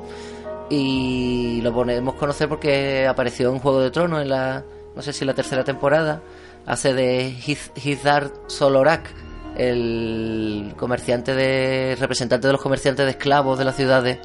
Y 0.69 1.61
lo 1.63 1.73
podemos 1.73 2.15
conocer 2.17 2.49
porque 2.49 3.07
apareció 3.07 3.51
en 3.51 3.61
Juego 3.61 3.79
de 3.79 3.93
Tronos 3.93 4.23
en 4.23 4.31
la, 4.31 4.65
no 4.97 5.03
sé 5.03 5.13
si 5.13 5.25
la 5.25 5.35
tercera 5.35 5.63
temporada. 5.63 6.21
Hace 6.67 6.93
de 6.95 7.31
Hiz- 7.31 7.71
Hizdar 7.81 8.33
Solorak, 8.49 9.09
el 9.57 10.75
comerciante 10.77 11.33
de, 11.37 11.97
representante 11.97 12.49
de 12.49 12.53
los 12.55 12.61
comerciantes 12.61 13.05
de 13.07 13.13
esclavos 13.13 13.57
de 13.57 13.65
las 13.65 13.77
ciudades 13.77 14.19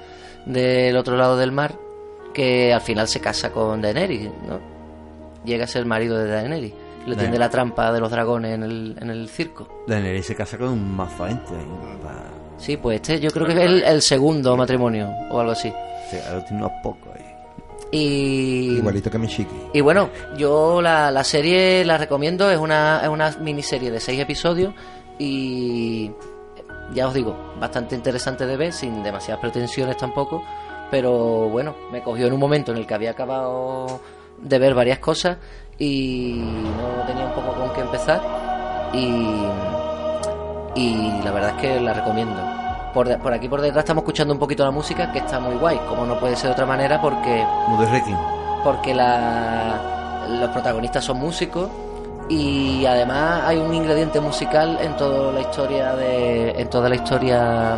del 0.47 0.97
otro 0.97 1.17
lado 1.17 1.37
del 1.37 1.51
mar, 1.51 1.75
que 2.33 2.73
al 2.73 2.81
final 2.81 3.07
se 3.07 3.19
casa 3.19 3.51
con 3.51 3.79
Daenerys, 3.79 4.31
¿no? 4.47 4.59
Llega 5.45 5.65
a 5.65 5.67
ser 5.67 5.85
marido 5.85 6.17
de 6.17 6.31
Daenerys. 6.31 6.73
Le 7.05 7.15
tiende 7.15 7.37
la 7.37 7.49
trampa 7.49 7.91
de 7.91 7.99
los 7.99 8.09
dragones 8.11 8.53
en 8.55 8.63
el, 8.63 8.97
en 9.01 9.09
el 9.09 9.27
circo. 9.29 9.67
Daenerys 9.87 10.25
se 10.25 10.35
casa 10.35 10.57
con 10.57 10.69
un 10.69 10.95
mazo 10.95 11.25
gente 11.27 11.51
pa- 12.01 12.29
Sí, 12.57 12.77
pues 12.77 12.95
este 12.95 13.19
yo 13.19 13.29
creo 13.31 13.45
que 13.45 13.53
es 13.53 13.59
el, 13.59 13.83
el 13.83 14.01
segundo 14.01 14.55
matrimonio 14.55 15.09
o 15.31 15.39
algo 15.39 15.51
así. 15.51 15.73
Sí, 16.09 16.17
ahora 16.27 16.43
tiene 16.45 16.63
unos 16.63 16.71
pocos 16.81 17.09
ahí. 17.13 17.21
Y, 17.91 18.77
Igualito 18.77 19.11
que 19.11 19.17
Michiki. 19.19 19.53
y 19.73 19.81
bueno, 19.81 20.09
yo 20.37 20.81
la, 20.81 21.11
la 21.11 21.23
serie 21.23 21.83
la 21.85 21.97
recomiendo, 21.97 22.49
es 22.49 22.57
una, 22.57 23.01
es 23.03 23.09
una 23.09 23.29
miniserie 23.39 23.91
de 23.91 23.99
seis 23.99 24.19
episodios 24.19 24.73
y 25.19 26.09
ya 26.93 27.07
os 27.07 27.13
digo, 27.13 27.35
bastante 27.59 27.95
interesante 27.95 28.45
de 28.47 28.57
ver, 28.57 28.73
sin 28.73 29.03
demasiadas 29.03 29.41
pretensiones 29.41 29.95
tampoco, 29.97 30.43
pero 30.89 31.49
bueno, 31.49 31.75
me 31.91 32.01
cogió 32.01 32.25
en 32.27 32.33
un 32.33 32.39
momento 32.39 32.71
en 32.71 32.77
el 32.79 32.87
que 32.87 32.93
había 32.95 33.11
acabado 33.11 33.99
de 34.41 34.57
ver 34.59 34.73
varias 34.73 34.97
cosas 34.99 35.37
y 35.79 36.43
no 36.43 37.03
tenía 37.05 37.25
un 37.25 37.31
poco 37.33 37.53
con 37.53 37.69
qué 37.73 37.81
empezar 37.81 38.21
y, 38.93 39.45
y 40.75 41.21
la 41.23 41.31
verdad 41.31 41.51
es 41.55 41.61
que 41.61 41.79
la 41.81 41.93
recomiendo. 41.93 42.39
Por, 42.93 43.07
de- 43.07 43.17
por 43.17 43.33
aquí 43.33 43.47
por 43.49 43.59
detrás 43.61 43.83
estamos 43.83 44.03
escuchando 44.03 44.33
un 44.33 44.39
poquito 44.39 44.63
la 44.63 44.69
música 44.71 45.11
que 45.11 45.19
está 45.19 45.39
muy 45.39 45.55
guay, 45.55 45.79
como 45.89 46.05
no 46.05 46.19
puede 46.19 46.35
ser 46.35 46.49
de 46.49 46.53
otra 46.53 46.65
manera 46.67 47.01
porque 47.01 47.43
porque 48.63 48.93
la, 48.93 50.25
los 50.29 50.49
protagonistas 50.51 51.03
son 51.03 51.17
músicos 51.19 51.69
y 52.29 52.85
además 52.85 53.41
hay 53.45 53.57
un 53.57 53.73
ingrediente 53.73 54.21
musical 54.21 54.77
en 54.79 54.95
toda 54.95 55.33
la 55.33 55.41
historia 55.41 55.95
de 55.95 56.51
en 56.51 56.69
toda 56.69 56.87
la 56.87 56.95
historia 56.95 57.77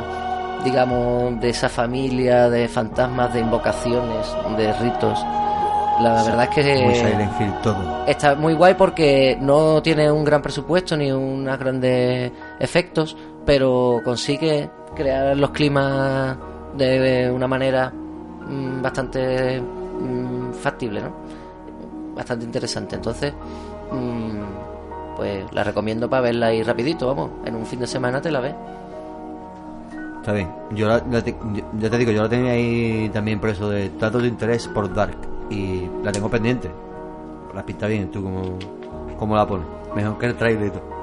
digamos 0.64 1.40
de 1.40 1.50
esa 1.50 1.70
familia 1.70 2.50
de 2.50 2.68
fantasmas 2.68 3.34
de 3.34 3.40
invocaciones 3.40 4.28
de 4.58 4.74
ritos 4.74 5.24
la 6.02 6.24
verdad 6.24 6.44
es 6.44 6.50
que 6.50 6.84
Muy 6.84 6.96
Silent 6.96 7.32
Hill 7.42 7.54
todo. 7.64 8.06
está 8.08 8.36
muy 8.36 8.54
guay 8.54 8.74
porque 8.76 9.38
no 9.40 9.82
tiene 9.82 10.12
un 10.12 10.24
gran 10.26 10.42
presupuesto 10.42 10.96
ni 10.98 11.12
unos 11.12 11.58
grandes 11.58 12.32
efectos, 12.60 13.16
pero 13.46 14.02
consigue 14.04 14.70
crear 14.96 15.36
los 15.38 15.52
climas 15.52 16.36
de 16.78 17.32
una 17.34 17.48
manera 17.48 17.90
mm, 17.92 18.82
bastante 18.82 19.62
mm, 19.62 20.52
factible, 20.54 21.02
¿no? 21.02 21.10
Bastante 22.16 22.46
interesante. 22.46 22.96
Entonces, 22.96 23.34
mm, 23.92 25.16
pues 25.16 25.46
la 25.54 25.64
recomiendo 25.64 26.10
para 26.10 26.24
verla 26.24 26.48
ahí 26.48 26.62
rapidito, 26.64 27.08
vamos. 27.08 27.32
En 27.46 27.56
un 27.56 27.66
fin 27.66 27.80
de 27.80 27.88
semana 27.88 28.22
te 28.22 28.32
la 28.32 28.40
ves. 28.42 28.56
Está 30.20 30.34
bien. 30.34 30.50
Yo, 30.72 30.88
la- 30.88 31.04
la 31.10 31.22
te- 31.22 31.36
yo- 31.54 31.64
ya 31.80 31.90
te 31.90 31.98
digo, 31.98 32.12
yo 32.12 32.24
la 32.24 32.30
tenía 32.30 32.54
ahí 32.54 33.10
también 33.14 33.40
por 33.40 33.50
eso 33.50 33.70
de 33.70 33.90
datos 34.00 34.22
de 34.24 34.28
interés 34.28 34.68
por 34.68 34.92
Dark. 34.94 35.16
Y 35.50 35.88
la 36.04 36.12
tengo 36.12 36.30
pendiente. 36.30 36.70
La 37.54 37.66
pinta 37.66 37.88
bien, 37.88 38.12
tú 38.12 38.24
como, 38.24 38.58
como 39.18 39.36
la 39.36 39.48
pones. 39.48 39.68
Mejor 39.96 40.18
que 40.18 40.26
el 40.26 40.36
trailer 40.36 40.68
y 40.68 40.72
todo. 40.72 40.96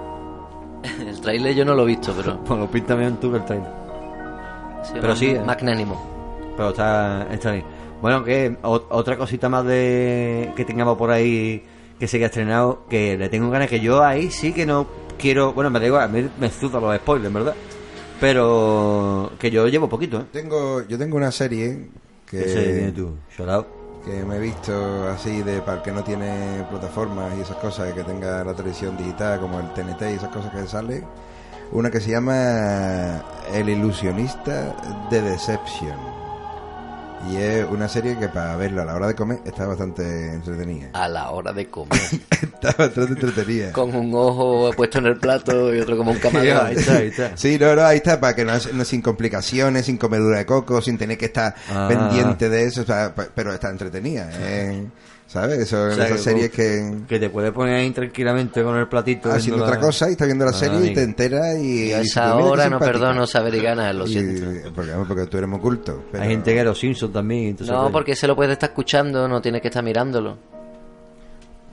El 1.06 1.20
trailer 1.20 1.54
yo 1.54 1.64
no 1.64 1.74
lo 1.74 1.84
he 1.84 1.86
visto, 1.86 2.12
pero 2.16 2.38
Pues 2.44 2.58
lo 2.58 2.66
pinta 2.70 2.94
bien 2.96 3.16
tú 3.18 3.30
que 3.30 3.36
el 3.38 3.44
trailer. 3.44 3.70
sí, 4.82 4.92
Pero 5.00 5.16
sí, 5.16 5.26
eh. 5.30 5.42
magnánimo. 5.44 6.52
Pero 6.56 6.70
está, 6.70 7.26
está 7.30 7.52
bien. 7.52 7.64
Bueno, 8.02 8.24
que 8.24 8.56
otra 8.62 9.16
cosita 9.16 9.48
más 9.48 9.64
de 9.64 10.52
que 10.56 10.64
tengamos 10.64 10.98
por 10.98 11.10
ahí 11.12 11.62
que 12.00 12.08
se 12.08 12.16
haya 12.16 12.26
estrenado, 12.26 12.84
que 12.90 13.16
le 13.16 13.28
tengo 13.28 13.48
ganas 13.48 13.68
que 13.68 13.78
yo 13.78 14.02
ahí 14.02 14.28
sí 14.28 14.52
que 14.52 14.66
no 14.66 14.88
quiero, 15.16 15.52
bueno, 15.52 15.70
me 15.70 15.78
da 15.78 15.86
igual, 15.86 16.02
a 16.02 16.08
mí 16.08 16.28
me 16.40 16.50
sudan 16.50 16.82
los 16.82 16.96
spoilers, 16.96 17.32
¿verdad? 17.32 17.54
Pero 18.20 19.30
que 19.38 19.52
yo 19.52 19.68
llevo 19.68 19.88
poquito, 19.88 20.18
¿eh? 20.18 20.24
Tengo, 20.32 20.82
yo 20.88 20.98
tengo 20.98 21.16
una 21.16 21.30
serie 21.30 21.88
que, 22.28 22.38
¿Qué 22.38 22.48
serie 22.48 22.72
tienes 22.74 22.94
tú? 22.94 23.14
Shout 23.36 23.48
out. 23.48 23.66
Que 24.04 24.24
me 24.24 24.36
he 24.36 24.40
visto 24.40 25.08
así 25.08 25.42
de 25.42 25.60
para 25.62 25.82
que 25.82 25.92
no 25.92 26.02
tiene 26.02 26.64
plataformas 26.68 27.36
y 27.36 27.42
esas 27.42 27.56
cosas 27.58 27.92
que 27.92 28.02
tenga 28.04 28.44
la 28.44 28.54
televisión 28.54 28.96
digital 28.96 29.40
como 29.40 29.60
el 29.60 29.72
TNT 29.72 30.02
y 30.02 30.14
esas 30.14 30.30
cosas 30.30 30.52
que 30.52 30.66
sale 30.66 31.04
una 31.72 31.90
que 31.90 32.00
se 32.00 32.10
llama 32.10 33.22
El 33.52 33.68
ilusionista 33.68 34.74
de 35.10 35.22
Deception 35.22 36.11
y 37.30 37.36
es 37.36 37.64
una 37.70 37.88
serie 37.88 38.18
que 38.18 38.28
para 38.28 38.56
verla 38.56 38.82
a 38.82 38.84
la 38.84 38.94
hora 38.94 39.06
de 39.06 39.14
comer 39.14 39.38
está 39.44 39.66
bastante 39.66 40.32
entretenida 40.34 40.88
A 40.92 41.08
la 41.08 41.30
hora 41.30 41.52
de 41.52 41.68
comer. 41.68 42.00
está 42.30 42.72
bastante 42.76 43.12
entretenida 43.12 43.72
Con 43.72 43.94
un 43.94 44.12
ojo 44.14 44.70
puesto 44.76 44.98
en 44.98 45.06
el 45.06 45.16
plato 45.18 45.74
y 45.74 45.80
otro 45.80 45.96
como 45.96 46.10
un 46.12 46.18
camarón. 46.18 46.66
Ahí 46.66 46.74
está, 46.76 46.96
ahí 46.96 47.08
está. 47.08 47.36
Sí, 47.36 47.58
no, 47.60 47.74
no, 47.76 47.82
ahí 47.82 47.98
está, 47.98 48.18
para 48.20 48.34
que 48.34 48.44
no, 48.44 48.52
no- 48.72 48.84
sin 48.84 49.02
complicaciones, 49.02 49.86
sin 49.86 49.96
comedura 49.98 50.38
de 50.38 50.46
coco, 50.46 50.80
sin 50.82 50.98
tener 50.98 51.16
que 51.18 51.26
estar 51.26 51.54
Ah. 51.70 51.86
pendiente 51.88 52.48
de 52.48 52.64
eso, 52.64 52.82
o 52.82 52.84
sea, 52.84 53.14
pa- 53.14 53.28
pero 53.34 53.52
está 53.52 53.70
entretenida, 53.70 54.28
¿eh? 54.40 54.86
¿Sabes? 55.32 55.60
Eso, 55.60 55.84
O 55.86 55.90
sea, 55.92 56.04
esas 56.06 56.18
que 56.18 56.22
series 56.22 56.50
que 56.50 56.94
Que 57.08 57.18
te 57.18 57.30
puedes 57.30 57.52
poner 57.52 57.76
ahí 57.76 57.90
tranquilamente 57.90 58.62
con 58.62 58.76
el 58.76 58.86
platito. 58.86 59.32
haciendo 59.32 59.64
otra 59.64 59.76
la- 59.76 59.80
cosa 59.80 60.08
y 60.08 60.12
estás 60.12 60.26
viendo 60.28 60.44
la 60.44 60.50
Ah, 60.50 60.54
serie 60.54 60.90
y 60.90 60.94
te 60.94 61.02
enteras 61.02 61.56
y... 61.58 61.84
Y 61.88 61.92
a 61.92 62.00
esa 62.02 62.34
"Pues 62.34 62.44
hora 62.44 62.64
no 62.68 62.70
simpática". 62.78 62.92
perdono 62.98 63.26
saber 63.26 63.54
y 63.54 63.60
ganas, 63.62 63.94
lo 63.94 64.06
Y- 64.06 64.12
siento. 64.12 64.70
porque, 64.74 64.92
porque 65.08 65.26
tú 65.26 65.38
eres 65.38 65.48
muy 65.48 65.60
culto. 65.60 66.04
pero- 66.12 66.22
Hay 66.22 66.30
gente 66.30 66.52
que 66.52 66.60
a 66.60 66.64
los 66.64 66.78
Simpsons 66.78 67.12
también. 67.14 67.46
entonces, 67.48 67.74
No, 67.74 67.82
pues, 67.84 67.92
porque 67.92 68.14
se 68.16 68.26
lo 68.26 68.36
puede 68.36 68.52
estar 68.52 68.68
escuchando, 68.70 69.26
no 69.26 69.40
tiene 69.40 69.60
que 69.62 69.68
estar 69.68 69.82
mirándolo. 69.82 70.36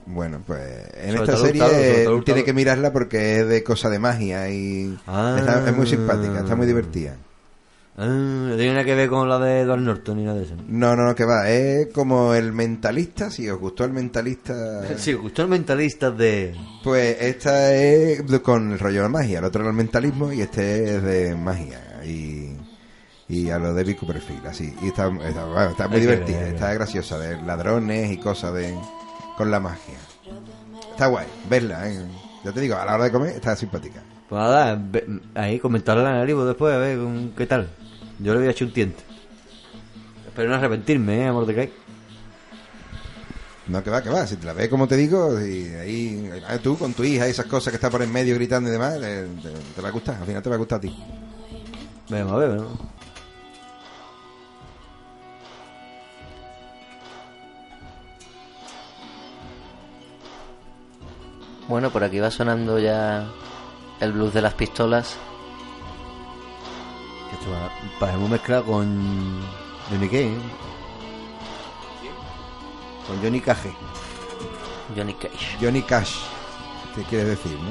Bueno, 0.06 0.40
pues 0.44 0.60
en 0.94 1.10
Sobre 1.12 1.22
esta 1.24 1.32
todo 1.36 1.46
serie 1.46 2.22
tiene 2.24 2.42
que 2.44 2.52
mirarla 2.52 2.92
porque 2.92 3.40
es 3.40 3.46
de 3.48 3.62
cosa 3.62 3.88
de 3.90 3.98
magia 3.98 4.48
y 4.50 4.98
Ah. 5.06 5.36
está- 5.38 5.68
es 5.68 5.76
muy 5.76 5.86
simpática, 5.86 6.40
está 6.40 6.56
muy 6.56 6.66
divertida. 6.66 7.14
Ah, 8.02 8.06
no 8.06 8.56
tiene 8.56 8.72
nada 8.72 8.84
que 8.84 8.94
ver 8.94 9.10
con 9.10 9.28
la 9.28 9.38
de 9.38 9.60
Edward 9.60 9.82
Norton 9.82 10.16
ni 10.16 10.24
nada 10.24 10.38
de 10.38 10.44
eso. 10.44 10.54
No, 10.66 10.96
no, 10.96 11.04
no, 11.04 11.14
que 11.14 11.26
va, 11.26 11.50
es 11.50 11.88
como 11.88 12.32
el 12.32 12.50
mentalista, 12.50 13.30
si 13.30 13.46
os 13.50 13.60
gustó 13.60 13.84
el 13.84 13.92
mentalista... 13.92 14.54
Sí, 14.96 15.12
gustó 15.12 15.42
el 15.42 15.48
mentalista 15.48 16.10
de. 16.10 16.56
Pues 16.82 17.20
esta 17.20 17.74
es 17.74 18.22
con 18.40 18.72
el 18.72 18.78
rollo 18.78 18.96
de 18.96 19.02
la 19.02 19.08
magia, 19.10 19.40
el 19.40 19.44
otro 19.44 19.60
era 19.60 19.70
el 19.70 19.76
mentalismo 19.76 20.32
y 20.32 20.40
este 20.40 20.96
es 20.96 21.02
de 21.02 21.34
magia 21.36 22.02
y, 22.02 22.56
y 23.28 23.50
a 23.50 23.58
lo 23.58 23.74
de 23.74 23.82
David 23.82 23.98
Copperfield, 23.98 24.46
así. 24.46 24.74
Y 24.80 24.88
está, 24.88 25.08
está, 25.22 25.44
bueno, 25.44 25.70
está 25.72 25.86
muy 25.86 26.00
divertida, 26.00 26.48
está 26.48 26.72
graciosa, 26.72 27.18
de 27.18 27.42
ladrones 27.42 28.10
y 28.10 28.16
cosas 28.16 28.54
de 28.54 28.74
con 29.36 29.50
la 29.50 29.60
magia. 29.60 29.98
Está 30.90 31.08
guay, 31.08 31.26
verla, 31.50 31.86
¿eh? 31.86 32.00
Ya 32.46 32.52
te 32.52 32.60
digo, 32.60 32.76
a 32.76 32.86
la 32.86 32.94
hora 32.94 33.04
de 33.04 33.12
comer 33.12 33.34
está 33.34 33.54
simpática. 33.54 34.02
Pues 34.30 34.40
nada, 34.40 34.80
ahí 35.34 35.58
comentarle 35.58 36.06
a 36.06 36.12
Naribo 36.12 36.46
después 36.46 36.74
a 36.74 36.78
ver 36.78 36.98
qué 37.36 37.46
tal. 37.46 37.68
Yo 38.22 38.32
le 38.34 38.40
voy 38.40 38.48
a 38.48 38.50
echar 38.50 38.68
un 38.68 38.74
tiento. 38.74 39.02
Espero 40.26 40.50
no 40.50 40.56
arrepentirme, 40.56 41.18
¿eh, 41.18 41.26
amor 41.26 41.46
de 41.46 41.54
Kai? 41.54 41.72
No, 43.66 43.82
que 43.82 43.90
va, 43.90 44.02
que 44.02 44.10
va, 44.10 44.26
si 44.26 44.36
te 44.36 44.46
la 44.46 44.52
ves 44.52 44.68
como 44.68 44.88
te 44.88 44.96
digo, 44.96 45.40
y 45.40 45.66
ahí 45.74 46.30
ah, 46.48 46.58
tú 46.58 46.76
con 46.76 46.92
tu 46.92 47.04
hija 47.04 47.26
y 47.26 47.30
esas 47.30 47.46
cosas 47.46 47.70
que 47.70 47.76
está 47.76 47.88
por 47.88 48.02
en 48.02 48.12
medio 48.12 48.34
gritando 48.34 48.68
y 48.68 48.72
demás, 48.72 48.98
eh, 49.00 49.28
te, 49.42 49.48
te 49.48 49.80
va 49.80 49.88
a 49.88 49.92
gustar, 49.92 50.16
al 50.16 50.26
final 50.26 50.42
te 50.42 50.48
va 50.48 50.56
a 50.56 50.58
gustar 50.58 50.78
a 50.78 50.80
ti. 50.80 50.96
Vamos 52.10 52.32
a 52.32 52.36
ver, 52.36 52.50
¿no? 52.50 52.78
Bueno, 61.68 61.90
por 61.90 62.02
aquí 62.02 62.18
va 62.18 62.32
sonando 62.32 62.80
ya 62.80 63.28
el 64.00 64.12
blues 64.12 64.34
de 64.34 64.42
las 64.42 64.54
pistolas. 64.54 65.16
Esto 67.32 67.50
va, 67.50 67.70
pasemos 67.98 68.28
mezclado 68.30 68.64
con 68.64 69.40
Johnny 69.90 70.06
Cage, 70.08 70.26
¿eh? 70.26 70.38
Con 73.06 73.22
Johnny 73.22 73.40
Cage. 73.40 73.72
Johnny 74.96 75.14
Cage. 75.14 75.56
Johnny 75.60 75.82
Cash, 75.82 76.16
¿qué 76.94 77.02
quieres 77.04 77.28
decir, 77.28 77.52
no? 77.52 77.70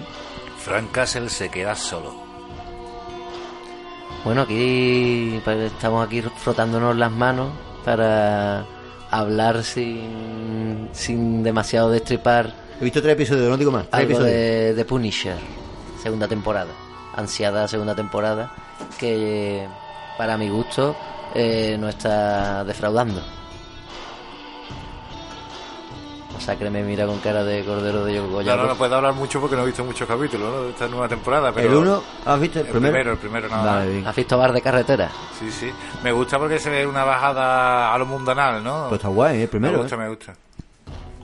Frank 0.58 0.92
Castle 0.92 1.30
se 1.30 1.50
queda 1.50 1.76
solo. 1.76 2.14
Bueno, 4.24 4.42
aquí 4.42 5.40
pues, 5.44 5.72
estamos 5.72 6.06
aquí 6.06 6.22
frotándonos 6.22 6.96
las 6.98 7.12
manos 7.12 7.50
para 7.86 8.66
hablar 9.12 9.64
sin, 9.64 10.90
sin 10.92 11.42
demasiado 11.42 11.90
destripar 11.90 12.54
He 12.80 12.84
visto 12.84 13.02
tres 13.02 13.14
episodios, 13.14 13.50
no 13.50 13.58
digo 13.58 13.72
más. 13.72 13.90
Tres 13.90 13.94
algo 14.02 14.12
episodios. 14.12 14.34
de, 14.36 14.74
de 14.76 14.86
Punisher, 14.86 15.38
segunda 16.02 16.28
temporada, 16.28 16.72
ansiada 17.20 17.68
segunda 17.68 17.96
temporada, 17.96 18.52
que 18.98 19.68
para 20.18 20.38
mi 20.38 20.50
gusto 20.50 20.96
eh, 21.36 21.78
no 21.80 21.90
está 21.90 22.64
defraudando. 22.64 23.22
Masacre 26.34 26.70
me 26.70 26.84
mira 26.84 27.06
con 27.06 27.20
cara 27.20 27.44
de 27.44 27.66
cordero 27.66 28.06
de 28.06 28.14
Yoko 28.16 28.42
No, 28.42 28.56
no, 28.56 28.64
no 28.68 28.76
puedo 28.76 28.96
hablar 28.96 29.14
mucho 29.14 29.42
porque 29.42 29.58
no 29.58 29.64
he 29.64 29.66
visto 29.66 29.84
muchos 29.84 30.08
capítulos 30.08 30.50
¿no? 30.50 30.64
de 30.64 30.70
esta 30.70 30.88
nueva 30.88 31.08
temporada. 31.10 31.52
Pero 31.52 31.68
¿El 31.70 31.76
uno? 31.76 32.02
¿Has 32.26 32.40
visto 32.40 32.60
el, 32.60 32.66
El 32.66 32.72
primero? 32.72 32.94
primero, 32.94 33.12
el 33.12 33.18
primero 33.18 33.50
nada 33.50 33.80
Vale. 33.80 34.04
¿Has 34.08 34.16
visto 34.16 34.38
Bar 34.38 34.54
de 34.54 34.62
Carretera? 34.62 35.10
Sí, 35.38 35.52
sí. 35.52 35.70
Me 36.02 36.14
gusta 36.14 36.40
porque 36.40 36.58
se 36.58 36.70
ve 36.70 36.88
una 36.88 37.04
bajada 37.04 37.94
a 37.94 37.98
lo 37.98 38.06
mundanal, 38.06 38.64
¿no? 38.64 38.86
Pues 38.88 39.00
está 39.00 39.10
guay, 39.10 39.40
¿eh? 39.40 39.44
el 39.44 39.50
primero. 39.50 39.74
me 39.74 39.80
gusta, 39.80 39.96
¿eh? 39.96 40.00
me 40.00 40.10
gusta. 40.10 40.36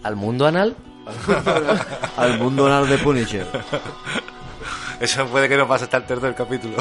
¿Al 0.04 0.16
mundo 0.18 0.48
anal? 0.48 0.76
Al 2.18 2.38
mundo 2.38 2.66
anal 2.66 2.90
de 2.90 2.98
Punisher. 2.98 3.48
Eso 5.00 5.26
puede 5.28 5.50
que 5.50 5.58
no 5.58 5.68
pase 5.68 5.84
hasta 5.86 5.98
el 5.98 6.04
tercer 6.06 6.34
capítulo. 6.36 6.76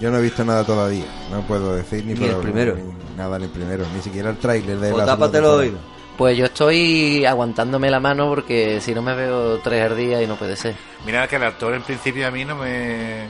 Yo 0.00 0.10
no 0.10 0.18
he 0.18 0.22
visto 0.22 0.44
nada 0.44 0.64
todavía. 0.64 1.04
No 1.30 1.42
puedo 1.42 1.76
decir 1.76 2.04
ni, 2.04 2.14
Ni 2.14 2.26
el 2.26 2.32
por- 2.32 2.42
primero. 2.42 2.74
ni 2.74 3.16
nada 3.16 3.38
ni 3.38 3.44
el 3.44 3.50
primero. 3.50 3.84
Ni 3.94 4.00
siquiera 4.02 4.30
el 4.30 4.38
tráiler 4.38 4.78
de 4.78 4.92
O 4.92 4.96
la 4.98 5.06
tápate 5.06 5.40
los 5.40 5.58
oídos. 5.58 5.80
Pues 6.16 6.36
yo 6.36 6.44
estoy 6.46 7.24
aguantándome 7.24 7.90
la 7.90 7.98
mano 8.00 8.28
porque 8.28 8.80
si 8.80 8.94
no 8.94 9.02
me 9.02 9.14
veo 9.14 9.58
tres 9.60 9.90
al 9.90 9.96
día 9.96 10.22
y 10.22 10.26
no 10.26 10.36
puede 10.36 10.56
ser. 10.56 10.74
Mira 11.06 11.26
que 11.26 11.36
el 11.36 11.44
actor 11.44 11.74
en 11.74 11.82
principio 11.82 12.26
a 12.26 12.30
mí 12.30 12.44
no 12.44 12.56
me... 12.56 13.28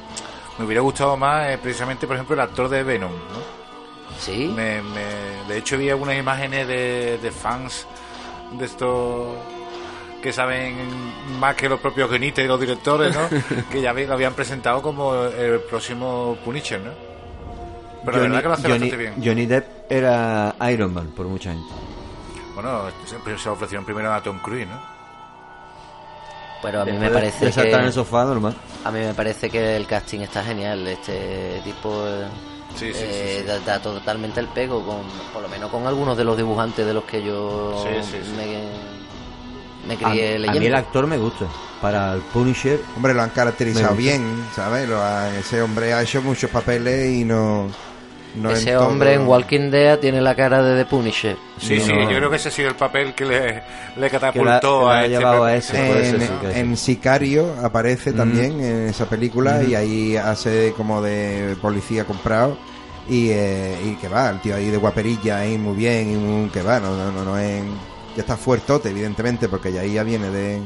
Me 0.59 0.67
hubiera 0.67 0.83
gustado 0.83 1.17
más 1.17 1.49
eh, 1.49 1.59
precisamente, 1.63 2.07
por 2.07 2.15
ejemplo, 2.17 2.35
el 2.35 2.41
actor 2.41 2.69
de 2.69 2.83
Venom, 2.83 3.11
¿no? 3.11 3.63
¿Sí? 4.21 4.53
Me, 4.55 4.83
me- 4.83 5.49
de 5.49 5.59
hecho 5.59 5.79
vi 5.79 5.89
algunas 5.89 6.17
imágenes 6.19 6.69
de, 6.69 7.19
de 7.23 7.31
fans 7.33 7.87
de 8.59 8.67
estos 8.67 9.29
que 10.23 10.33
saben 10.33 10.77
más 11.39 11.55
que 11.55 11.69
los 11.69 11.81
propios 11.81 12.09
guionistas 12.09 12.45
y 12.45 12.49
los 12.49 12.59
directores, 12.59 13.15
¿no? 13.15 13.29
que 13.71 13.83
ya 13.83 13.93
lo 13.93 14.15
habían 14.15 14.33
presentado 14.33 14.81
como 14.81 15.25
el 15.25 15.61
próximo 15.61 16.39
Punisher, 16.45 16.81
¿no? 16.81 16.93
Pero 18.05 18.17
la 18.17 18.23
verdad 18.23 18.41
que 18.41 18.49
lo 18.49 18.55
hace 18.55 18.63
Johnny, 18.63 18.91
bastante 18.91 18.97
bien. 18.97 19.15
Johnny 19.23 19.47
Depp 19.47 19.93
era 19.93 20.55
Iron 20.71 20.95
Man 20.95 21.09
por 21.09 21.27
mucha 21.27 21.53
gente. 21.53 21.73
Bueno, 22.55 22.85
se, 23.05 23.49
ofrecieron 23.49 23.85
primero 23.85 24.13
a 24.13 24.23
Tom 24.23 24.39
Cruise, 24.41 24.67
¿no? 24.67 24.81
Pero 26.63 26.83
a 26.83 26.85
mí 26.85 26.93
me 26.93 27.01
Después 27.01 27.23
parece 27.23 27.47
de 27.47 27.53
saltar 27.53 27.81
en 27.81 27.81
el 27.81 27.87
que 27.87 27.93
sofá 27.93 28.25
normal. 28.25 28.55
a 28.85 28.91
mí 28.91 29.01
me 29.01 29.15
parece 29.15 29.51
que 29.51 29.77
el 29.77 29.87
casting 29.87 30.21
está 30.21 30.45
genial. 30.45 30.87
Este 30.87 31.61
tipo 31.65 32.05
eh, 32.07 32.27
Sí, 32.77 32.87
sí, 32.87 32.95
sí, 32.95 33.05
eh, 33.05 33.39
sí. 33.41 33.47
Da, 33.47 33.59
da 33.61 33.81
totalmente 33.81 34.41
el 34.41 34.49
pego, 34.49 34.85
con, 34.85 35.03
por 35.33 35.43
lo 35.43 35.49
menos 35.49 35.71
con 35.71 35.87
algunos 35.87 36.17
de 36.17 36.25
los 36.25 36.37
dibujantes 36.37 36.87
de 36.87 36.95
los 36.95 37.05
que 37.05 37.23
yo 37.23 37.85
Sí, 37.85 38.03
sí, 38.03 38.19
sí. 38.23 38.33
me, 38.37 39.02
me 39.87 39.95
A, 39.95 39.97
crié 39.99 40.35
a 40.37 40.39
leyendo. 40.39 40.61
mí 40.61 40.67
el 40.67 40.75
actor 40.75 41.07
me 41.07 41.19
gusta. 41.19 41.47
Para 41.81 42.13
el 42.15 42.21
Punisher, 42.21 42.81
Hombre, 42.97 43.13
lo 43.15 43.23
han 43.23 43.31
caracterizado 43.31 43.95
bien, 43.97 44.23
¿sabes? 44.55 44.89
Lo 44.89 45.03
ha- 45.03 45.37
ese 45.37 45.61
hombre 45.63 45.93
ha 45.93 46.03
hecho 46.03 46.23
muchos 46.23 46.49
papeles 46.49 47.11
y 47.13 47.25
no... 47.25 47.67
no 48.37 48.51
Ese 48.53 48.71
en 48.71 48.77
todo- 48.79 48.87
hombre 48.89 49.15
en 49.15 49.27
Walking 49.27 49.69
Dead 49.71 49.99
tiene 49.99 50.21
la 50.21 50.37
cara 50.37 50.63
de 50.63 50.85
The 50.85 50.89
Punisher. 50.89 51.37
Sí, 51.59 51.79
No. 51.79 51.85
sí, 51.85 51.93
yo 51.93 52.17
creo 52.17 52.31
que 52.31 52.37
ese 52.37 52.51
ha 52.51 52.53
sido 52.53 52.69
el 52.69 52.77
papel 52.77 53.15
que 53.15 53.25
le, 53.25 53.47
le 53.55 53.63
que 53.95 54.01
la, 54.01 54.11
catapultó 54.11 54.79
que 54.81 54.85
la 54.87 54.93
a 54.93 54.99
ha 54.99 55.05
este 55.05 55.19
llevado 55.19 55.45
a 55.45 55.57
ese. 55.57 56.09
En, 56.09 56.21
sí, 56.21 56.29
en 56.55 56.77
Sicario 56.77 57.53
aparece 57.65 58.13
Mm. 58.13 58.17
también 58.17 58.61
en 58.61 58.89
esa 58.89 59.07
película 59.07 59.61
y 59.65 59.75
ahí 59.75 60.17
hace 60.17 60.73
como 60.77 61.03
de 61.03 61.57
policía 61.61 62.05
comprado 62.05 62.57
y, 63.09 63.31
eh, 63.31 63.77
y 63.85 63.95
que 63.97 64.07
va, 64.07 64.31
el 64.31 64.41
tío 64.41 64.55
ahí 64.55 64.71
de 64.71 64.77
guaperilla 64.77 65.39
ahí 65.39 65.59
muy 65.59 65.75
bien 65.75 66.13
y 66.13 66.15
muy, 66.15 66.49
que 66.51 66.63
va, 66.63 66.79
no, 66.79 66.97
no, 66.97 67.11
no, 67.11 67.25
no 67.25 67.37
es, 67.39 67.61
ya 68.15 68.23
está 68.23 68.37
fuertote 68.37 68.91
evidentemente 68.91 69.49
porque 69.49 69.73
ya 69.73 69.83
ahí 69.83 69.95
ya 69.95 70.03
viene 70.03 70.31
de 70.31 70.63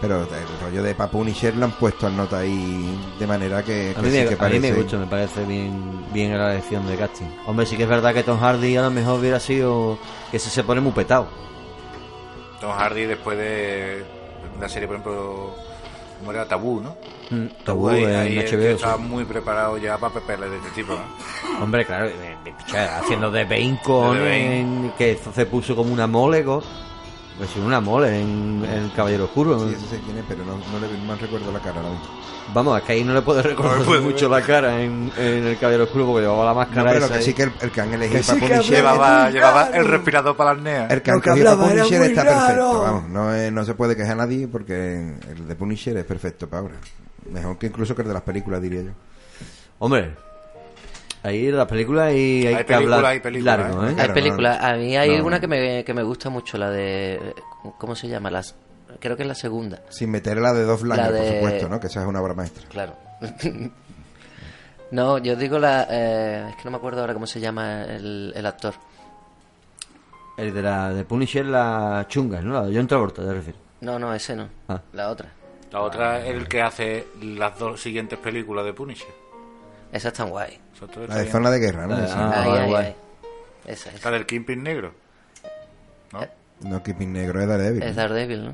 pero 0.00 0.22
el 0.22 0.60
rollo 0.62 0.82
de 0.82 0.94
Papunisher 0.94 1.56
lo 1.56 1.64
han 1.64 1.72
puesto 1.72 2.08
en 2.08 2.16
nota 2.16 2.40
ahí 2.40 2.98
de 3.18 3.26
manera 3.26 3.62
que, 3.62 3.94
A 3.96 4.00
que 4.00 4.02
mí, 4.02 4.10
sí 4.10 4.18
me, 4.18 4.36
que 4.36 4.44
a 4.44 4.48
mí 4.48 4.60
me 4.60 4.72
gusta, 4.72 4.98
me 4.98 5.06
parece 5.06 5.44
bien, 5.44 6.04
bien 6.12 6.36
la 6.36 6.52
elección 6.52 6.86
de 6.86 6.96
casting. 6.96 7.26
Hombre, 7.46 7.64
sí 7.64 7.76
que 7.76 7.84
es 7.84 7.88
verdad 7.88 8.12
que 8.12 8.22
Tom 8.22 8.38
Hardy 8.38 8.76
a 8.76 8.82
lo 8.82 8.90
mejor 8.90 9.20
hubiera 9.20 9.40
sido 9.40 9.98
que 10.30 10.38
se, 10.38 10.50
se 10.50 10.64
pone 10.64 10.82
muy 10.82 10.92
petado. 10.92 11.28
Tom 12.60 12.72
Hardy 12.72 13.06
después 13.06 13.38
de 13.38 14.04
la 14.60 14.68
serie, 14.68 14.86
por 14.86 14.96
ejemplo, 14.96 15.54
como 16.18 16.32
era 16.32 16.46
Tabú, 16.46 16.80
¿no? 16.80 16.96
Mm, 17.30 17.46
Tabú 17.64 17.88
ahí, 17.88 18.04
en 18.04 18.16
ahí 18.16 18.38
HBO, 18.38 18.62
estaba 18.76 18.96
muy 18.98 19.24
preparado 19.24 19.78
ya 19.78 19.98
para 19.98 20.14
papeles 20.14 20.50
de 20.50 20.56
este 20.58 20.70
tipo, 20.70 20.92
¿no? 20.94 21.02
Hombre, 21.64 21.84
claro, 21.84 22.10
haciendo 23.02 23.30
de 23.30 23.44
Bacon, 23.44 24.92
que 24.98 25.18
se 25.34 25.46
puso 25.46 25.74
como 25.76 25.92
una 25.92 26.06
mole, 26.06 26.42
go- 26.42 26.62
pues 27.38 27.50
sí, 27.50 27.60
una 27.60 27.80
mole 27.80 28.20
en, 28.20 28.64
en 28.64 28.84
El 28.84 28.92
Caballero 28.92 29.24
Oscuro. 29.24 29.58
sí, 29.68 29.74
ese 29.74 29.86
sé 29.86 30.00
quién 30.04 30.18
es 30.18 30.24
pero 30.28 30.44
no, 30.44 30.52
no 30.56 30.80
le 30.80 30.98
no 31.06 31.14
recuerdo 31.16 31.52
la 31.52 31.60
cara 31.60 31.80
mismo. 31.82 32.00
Vamos, 32.54 32.78
es 32.78 32.84
que 32.84 32.92
ahí 32.92 33.02
no 33.04 33.12
le 33.12 33.22
puedes 33.22 33.44
recordar 33.44 33.78
No 33.80 33.84
puedo 33.84 34.02
mucho 34.02 34.28
la 34.28 34.40
cara 34.40 34.80
en, 34.80 35.10
en 35.18 35.46
El 35.48 35.58
Caballero 35.58 35.84
Oscuro 35.84 36.06
porque 36.06 36.22
llevaba 36.22 36.44
la 36.44 36.50
no, 36.52 36.56
máscara 36.56 36.92
pero 36.92 37.04
esa 37.06 37.14
que 37.14 37.18
ahí. 37.18 37.24
sí 37.24 37.34
que 37.34 37.42
el, 37.42 37.52
el 37.60 37.70
que 37.72 37.80
han 37.80 37.92
elegido 37.92 38.18
Que 38.18 38.22
sí 38.22 38.32
que 38.34 38.40
Papunisher 38.40 38.76
Llevaba, 38.76 39.30
llevaba 39.30 39.66
el 39.68 39.84
respirador 39.86 40.36
para 40.36 40.54
las 40.54 40.62
neas. 40.62 40.90
El 40.92 41.02
que 41.02 41.10
han 41.10 41.20
cogido 41.20 41.56
para 41.58 41.68
Punisher 41.68 42.02
está 42.02 42.22
raro. 42.24 42.36
perfecto, 42.38 42.80
vamos. 42.82 43.08
No, 43.10 43.34
es- 43.34 43.52
no 43.52 43.64
se 43.64 43.74
puede 43.74 43.96
quejar 43.96 44.16
nadie 44.16 44.46
porque 44.48 45.16
el 45.28 45.48
de 45.48 45.54
Punisher 45.56 45.96
es 45.96 46.04
perfecto 46.04 46.48
para 46.48 46.62
ahora. 46.62 46.74
Mejor 47.30 47.58
que 47.58 47.66
incluso 47.66 47.94
que 47.96 48.02
el 48.02 48.08
de 48.08 48.14
las 48.14 48.22
películas, 48.22 48.62
diría 48.62 48.82
yo. 48.82 48.90
Hombre, 49.80 50.14
ahí 51.26 51.48
en 51.48 51.56
la 51.56 51.66
película 51.66 52.04
hay, 52.06 52.46
hay, 52.46 52.54
Hay 52.54 52.64
que 52.64 52.74
hablar 52.74 53.04
hay 53.04 53.20
película, 53.20 53.56
largo, 53.56 53.86
¿eh? 53.86 53.90
¿eh? 53.90 53.94
Claro, 53.94 54.08
hay 54.12 54.14
películas, 54.14 54.58
a 54.62 54.74
mí 54.74 54.96
hay 54.96 55.18
no. 55.18 55.26
una 55.26 55.40
que 55.40 55.46
me, 55.48 55.84
que 55.84 55.94
me 55.94 56.02
gusta 56.02 56.30
mucho, 56.30 56.56
la 56.58 56.70
de... 56.70 57.34
¿Cómo 57.78 57.94
se 57.94 58.08
llama? 58.08 58.30
Las, 58.30 58.54
creo 59.00 59.16
que 59.16 59.22
es 59.22 59.28
la 59.28 59.34
segunda. 59.34 59.82
Sin 59.88 60.10
meter 60.10 60.38
la 60.38 60.52
de 60.52 60.64
Dolph 60.64 60.82
La 60.84 60.96
Lundgren, 60.96 61.14
de- 61.14 61.28
por 61.30 61.34
supuesto, 61.38 61.68
¿no? 61.68 61.80
Que 61.80 61.86
esa 61.88 62.00
es 62.02 62.06
una 62.06 62.20
obra 62.22 62.34
maestra. 62.34 62.66
Claro. 62.68 62.94
no, 64.90 65.18
yo 65.18 65.36
digo 65.36 65.58
la... 65.58 65.86
eh, 65.90 66.46
es 66.50 66.56
que 66.56 66.64
no 66.64 66.70
me 66.70 66.76
acuerdo 66.76 67.00
ahora 67.00 67.14
cómo 67.14 67.26
se 67.26 67.40
llama 67.40 67.82
el, 67.84 68.32
el 68.34 68.46
actor. 68.46 68.74
El 70.36 70.52
de 70.52 70.62
la 70.62 70.90
de 70.92 71.04
Punisher, 71.04 71.46
la 71.46 72.04
chunga, 72.08 72.40
¿no? 72.42 72.52
La 72.54 72.66
de 72.66 72.76
John 72.76 72.86
Travolta, 72.86 73.22
te 73.24 73.32
refieres. 73.32 73.60
No, 73.80 73.98
no, 73.98 74.12
ese 74.14 74.36
no. 74.36 74.48
Ah. 74.68 74.80
La 74.92 75.08
otra. 75.10 75.28
La 75.72 75.80
otra 75.80 76.24
es 76.24 76.34
el 76.34 76.46
que 76.46 76.62
hace 76.62 77.06
las 77.22 77.58
dos 77.58 77.80
siguientes 77.80 78.18
películas 78.18 78.64
de 78.64 78.72
Punisher. 78.72 79.08
Esa 79.92 80.08
es 80.08 80.14
tan 80.14 80.30
guay. 80.30 80.58
Todas 80.80 81.08
La 81.08 81.16
de. 81.16 81.30
Zona 81.30 81.50
de 81.50 81.58
Guerra, 81.58 81.86
¿no? 81.86 81.94
Ah, 81.96 82.32
ahí, 82.42 82.48
guay, 82.48 82.60
ahí, 82.60 82.68
guay. 82.70 82.84
ahí. 82.86 82.96
Esa, 83.66 83.90
esa. 83.90 84.10
La 84.10 84.16
del 84.18 84.26
Kingpin 84.26 84.62
negro. 84.62 84.92
¿No? 86.12 86.20
No, 86.70 86.82
Keeping 86.82 87.12
Negro 87.12 87.40
es 87.42 87.48
Daredevil. 87.48 87.82
Es 87.82 87.96
Daredevil, 87.96 88.44
¿no? 88.46 88.52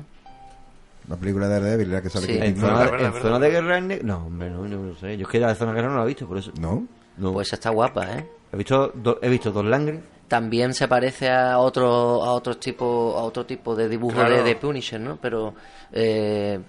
La 1.07 1.15
película 1.17 1.47
de 1.47 1.53
Daredevil, 1.59 1.91
la 1.91 2.01
que 2.01 2.09
sale 2.09 2.25
Sí. 2.25 2.37
En 2.41 2.55
No, 2.55 2.67
zona, 2.67 2.83
es 2.85 2.91
verdad, 2.91 3.07
en 3.09 3.13
es 3.15 3.21
zona 3.21 3.37
verdad. 3.37 3.39
de 3.41 3.49
guerra 3.51 3.77
en 3.77 4.07
No, 4.07 4.25
hombre, 4.25 4.49
no, 4.49 4.67
no 4.67 4.83
lo 4.83 4.95
sé. 4.95 5.17
Yo 5.17 5.23
es 5.23 5.31
que 5.31 5.39
la 5.39 5.49
de 5.49 5.55
zona 5.55 5.71
de 5.71 5.77
guerra 5.77 5.89
no 5.93 5.97
la 5.99 6.03
he 6.03 6.07
visto, 6.07 6.27
por 6.27 6.37
eso. 6.37 6.51
¿No? 6.59 6.85
No. 7.17 7.33
Pues 7.33 7.47
esa 7.47 7.55
está 7.57 7.69
guapa, 7.69 8.05
¿eh? 8.17 8.27
he 8.51 8.57
visto 8.57 8.91
do- 8.95 9.19
he 9.21 9.29
visto 9.29 9.51
dos 9.51 9.63
Langren. 9.65 10.03
También 10.27 10.73
se 10.73 10.87
parece 10.87 11.29
a 11.29 11.59
otro 11.59 12.23
a 12.23 12.33
otro 12.33 12.57
tipo 12.57 13.15
a 13.17 13.23
otro 13.23 13.45
tipo 13.45 13.75
de 13.75 13.87
dibujo 13.87 14.15
Claro. 14.15 14.35
de, 14.37 14.43
de 14.43 14.55
Punisher, 14.55 14.99
¿no? 14.99 15.17
Pero 15.21 15.53
eh, 15.91 16.59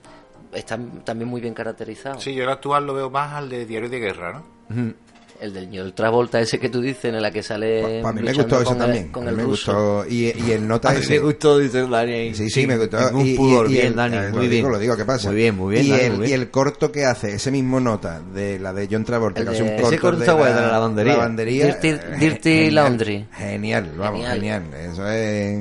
está 0.53 0.79
también 1.05 1.29
muy 1.31 1.41
bien 1.41 1.55
caracterizado. 1.55 2.21
Sí, 2.21 2.35
yo 2.35 2.45
el 2.45 2.51
actual 2.51 2.87
lo 2.87 2.95
veo 2.95 3.11
más 3.11 3.33
al 3.33 3.49
de 3.49 3.65
Diario 3.65 3.89
de 3.89 3.99
Guerra, 4.01 4.33
¿no? 4.69 4.95
El 5.41 5.53
del 5.53 5.75
el 5.75 5.93
Travolta 5.93 6.41
ese 6.41 6.59
que 6.59 6.69
tú 6.69 6.81
dices 6.81 7.07
en 7.07 7.21
la 7.21 7.31
que 7.31 7.43
sale 7.43 8.01
Para 8.03 8.15
mí 8.15 8.23
me 8.23 8.33
gustó 8.33 8.61
el- 8.61 8.79
también. 8.79 9.09
con 9.13 9.29
el 9.29 9.35
me 9.37 9.43
ruso. 9.43 9.73
gustó. 10.03 10.11
Y, 10.11 10.33
y 10.41 10.53
el 10.53 10.67
nota 10.67 10.91
A 10.91 10.95
ese. 10.95 11.15
me 11.15 11.19
gustó, 11.19 11.59
dice 11.59 11.87
Dani. 11.87 12.35
Sí, 12.35 12.49
sí, 12.49 12.67
me 12.67 12.79
gustó. 12.79 12.97
Pudor, 13.37 13.67
y- 13.69 13.71
y 13.71 13.73
bien, 13.75 13.87
el, 13.89 13.95
Dani, 13.97 14.17
eh, 14.17 14.21
muy 14.21 14.33
lo 14.33 14.39
bien. 14.41 14.51
Digo, 14.53 14.69
lo 14.71 14.79
digo, 14.79 14.97
¿qué 14.97 15.05
pasa? 15.05 15.29
Muy 15.29 15.37
bien, 15.37 15.57
muy 15.57 15.75
bien, 15.75 15.87
Y, 15.87 15.91
Dani, 15.91 16.03
el, 16.03 16.11
muy 16.13 16.19
bien. 16.27 16.31
y 16.31 16.35
el 16.43 16.51
corto 16.51 16.91
que 16.93 17.05
hace, 17.05 17.35
ese 17.35 17.51
mismo 17.51 17.81
nota 17.81 18.21
de 18.21 18.59
la 18.59 18.73
de 18.73 18.89
John 18.91 19.05
Travolta, 19.05 19.41
El 19.41 19.47
que 19.49 19.53
hace 19.55 19.63
un 19.65 19.69
corto 19.71 19.89
Ese 19.89 19.99
corto 19.99 20.19
de 20.19 20.23
está 20.25 20.33
guay, 20.35 20.53
de 20.55 20.61
la 20.61 20.69
lavandería. 20.69 21.13
lavandería, 21.15 21.67
Dirty- 21.81 21.89
eh, 21.89 22.17
Dirty 22.21 22.51
genial, 22.51 22.75
Laundry. 22.75 23.27
Genial, 23.33 23.93
vamos, 23.99 24.27
Genial. 24.27 24.63
genial. 24.63 24.91
Eso 24.93 25.09
es. 25.11 25.59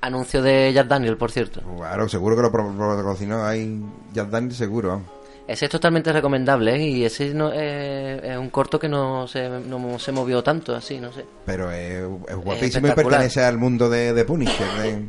Anuncio 0.00 0.42
de 0.42 0.72
Jack 0.74 0.88
Daniel, 0.88 1.16
por 1.16 1.30
cierto. 1.30 1.62
Claro, 1.78 2.08
seguro 2.08 2.34
que 2.34 2.42
lo 2.42 2.50
patrocinó 2.50 3.44
ahí 3.46 3.80
Jack 4.12 4.28
Daniel, 4.30 4.52
seguro. 4.54 5.00
Ese 5.46 5.64
es 5.66 5.70
totalmente 5.70 6.12
recomendable 6.12 6.76
¿eh? 6.76 6.82
y 6.86 7.04
ese 7.04 7.34
no, 7.34 7.50
eh, 7.52 8.20
es 8.32 8.36
un 8.38 8.48
corto 8.50 8.78
que 8.78 8.88
no 8.88 9.26
se, 9.26 9.48
no 9.48 9.98
se 9.98 10.12
movió 10.12 10.42
tanto 10.42 10.74
así, 10.74 11.00
no 11.00 11.12
sé. 11.12 11.24
Pero 11.44 11.70
es, 11.72 12.04
es 12.28 12.36
guapísimo 12.36 12.88
y 12.88 12.92
pertenece 12.92 13.44
al 13.44 13.58
mundo 13.58 13.90
de, 13.90 14.12
de 14.14 14.24
Punisher. 14.24 14.66
de- 14.82 15.06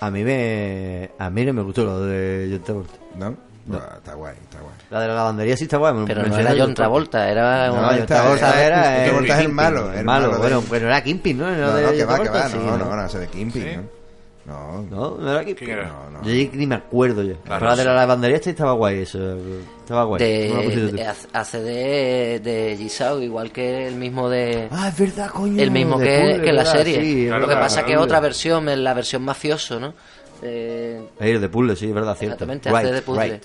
A 0.00 0.10
mí 0.10 0.22
me 0.24 1.10
a 1.18 1.30
mí 1.30 1.44
no 1.46 1.52
me 1.54 1.62
gustó 1.62 1.84
lo 1.84 2.00
de 2.04 2.48
John 2.50 2.62
Travolta. 2.64 2.94
¿No? 3.16 3.36
Pues, 3.66 3.80
está 3.96 4.14
guay, 4.14 4.34
está 4.42 4.60
guay. 4.60 4.74
La 4.90 5.00
de 5.00 5.08
la 5.08 5.14
lavandería 5.14 5.56
sí 5.56 5.64
está 5.64 5.78
guay. 5.78 5.94
Pero 6.06 6.22
me 6.22 6.28
no 6.28 6.38
era 6.38 6.54
John 6.58 6.74
Travolta, 6.74 7.30
era 7.30 7.68
No, 7.68 7.74
John 7.88 8.06
Travolta 8.06 8.62
era 8.66 8.82
John 8.82 8.92
el 8.94 9.04
Travolta 9.06 9.32
es 9.32 9.38
el 9.38 9.46
Kingpin, 9.46 9.54
malo, 9.54 9.92
el 9.92 9.98
el 10.00 10.04
malo. 10.04 10.26
malo 10.26 10.34
de- 10.34 10.38
Bueno, 10.40 10.64
pero 10.68 10.86
era 10.88 11.02
Kingpin, 11.02 11.38
¿no? 11.38 11.50
No, 11.56 11.74
de 11.74 11.82
no, 11.84 11.92
que 11.92 12.04
va, 12.04 12.18
que 12.22 12.28
va, 12.28 12.48
sí, 12.48 12.58
no, 12.58 12.76
no, 12.76 12.96
no, 12.96 13.06
ese 13.06 13.18
de 13.20 13.28
Kimping, 13.28 13.62
Sí. 13.62 13.76
¿no? 13.76 14.03
No, 14.46 14.82
¿No? 14.90 15.16
¿No 15.18 15.30
era? 15.32 15.42
¿Quién 15.54 15.70
era? 15.70 15.86
No, 15.88 16.10
no. 16.20 16.22
Yo 16.22 16.50
ni 16.52 16.66
me 16.66 16.74
acuerdo 16.74 17.22
yo. 17.22 17.34
Claro, 17.44 17.60
Pero 17.60 17.70
la 17.70 17.76
de 17.76 17.84
la 17.86 17.94
lavandería 17.94 18.36
esta 18.36 18.50
estaba 18.50 18.72
guay, 18.72 18.98
eso. 19.00 19.36
Estaba 19.80 20.04
guay. 20.04 20.22
De, 20.22 20.92
de- 20.92 21.06
hace 21.32 21.62
de, 21.62 22.40
de 22.40 22.76
Jisao, 22.76 23.22
igual 23.22 23.50
que 23.52 23.86
el 23.88 23.94
mismo 23.94 24.28
de. 24.28 24.68
Ah, 24.70 24.88
es 24.88 24.98
verdad, 24.98 25.30
coño. 25.30 25.62
el 25.62 25.70
mismo 25.70 25.98
que, 25.98 26.18
puzzle, 26.20 26.42
que 26.44 26.52
la 26.52 26.64
serie. 26.66 27.00
Sí, 27.00 27.22
es 27.22 27.28
Claro, 27.28 27.40
Lo 27.42 27.48
que 27.48 27.54
pasa 27.56 27.84
que 27.86 27.92
es 27.92 27.96
puzzle. 27.96 28.04
otra 28.04 28.20
versión, 28.20 28.68
es 28.68 28.78
la 28.78 28.92
versión 28.92 29.22
mafioso, 29.22 29.80
¿no? 29.80 29.94
Eh, 30.42 31.00
Ahí, 31.20 31.30
el 31.30 31.40
de 31.40 31.48
puzzle, 31.48 31.74
sí, 31.74 31.86
es 31.88 31.94
verdad, 31.94 32.14
cierto. 32.14 32.34
exactamente, 32.34 32.68
hace 32.68 32.92
de 32.92 33.00
puzzle. 33.02 33.24
Right. 33.24 33.42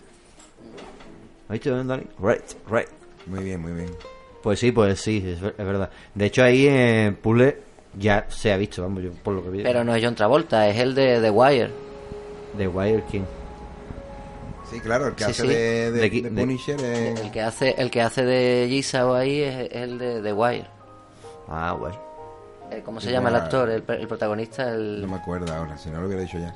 ¿Has 1.47 1.53
visto, 1.53 1.83
Dani? 1.83 2.03
Right, 2.21 2.41
right. 2.69 2.87
Muy 3.25 3.43
bien, 3.43 3.61
muy 3.61 3.71
bien. 3.71 3.89
Pues 4.43 4.59
sí, 4.59 4.71
pues 4.73 4.99
sí, 4.99 5.23
es, 5.25 5.39
ver- 5.39 5.55
es 5.57 5.65
verdad. 5.65 5.89
De 6.13 6.25
hecho, 6.25 6.43
ahí 6.43 6.67
en 6.67 7.15
puzzle 7.15 7.57
ya 7.99 8.25
se 8.29 8.51
ha 8.53 8.57
visto, 8.57 8.81
vamos, 8.81 9.03
yo 9.03 9.11
por 9.11 9.33
lo 9.35 9.43
que 9.43 9.49
vi. 9.49 9.63
Pero 9.63 9.83
no 9.83 9.93
es 9.93 10.03
John 10.03 10.15
Travolta, 10.15 10.67
es 10.67 10.77
el 10.77 10.95
de 10.95 11.19
The 11.21 11.29
Wire. 11.29 11.69
De 12.57 12.67
Wire 12.67 13.03
King. 13.11 13.21
Sí, 14.69 14.79
claro, 14.79 15.07
el 15.07 15.15
que 15.15 15.23
Sí, 15.25 15.31
hace 15.31 15.41
sí. 15.41 15.47
de, 15.47 15.91
de, 15.91 16.09
De 16.09 16.29
Punisher 16.41 16.79
es... 16.79 17.19
El 17.19 17.31
que 17.31 17.41
hace, 17.41 17.71
el 17.81 17.89
que 17.89 18.01
hace 18.01 18.23
de 18.23 18.67
Jisao 18.69 19.15
ahí 19.15 19.41
es, 19.41 19.55
es 19.71 19.75
el 19.75 19.97
de 19.97 20.21
The 20.21 20.33
Wire. 20.33 20.67
Ah, 21.47 21.75
guay. 21.77 21.93
Eh, 22.71 22.81
¿Cómo 22.85 23.01
se 23.01 23.11
llama 23.11 23.29
el 23.29 23.35
actor? 23.35 23.67
El, 23.71 23.83
el 23.87 24.07
protagonista, 24.07 24.69
el. 24.69 25.01
No 25.01 25.07
me 25.07 25.15
acuerdo 25.15 25.51
ahora, 25.51 25.75
si 25.77 25.89
no 25.89 25.99
lo 26.01 26.05
hubiera 26.05 26.21
dicho 26.21 26.37
ya. 26.37 26.53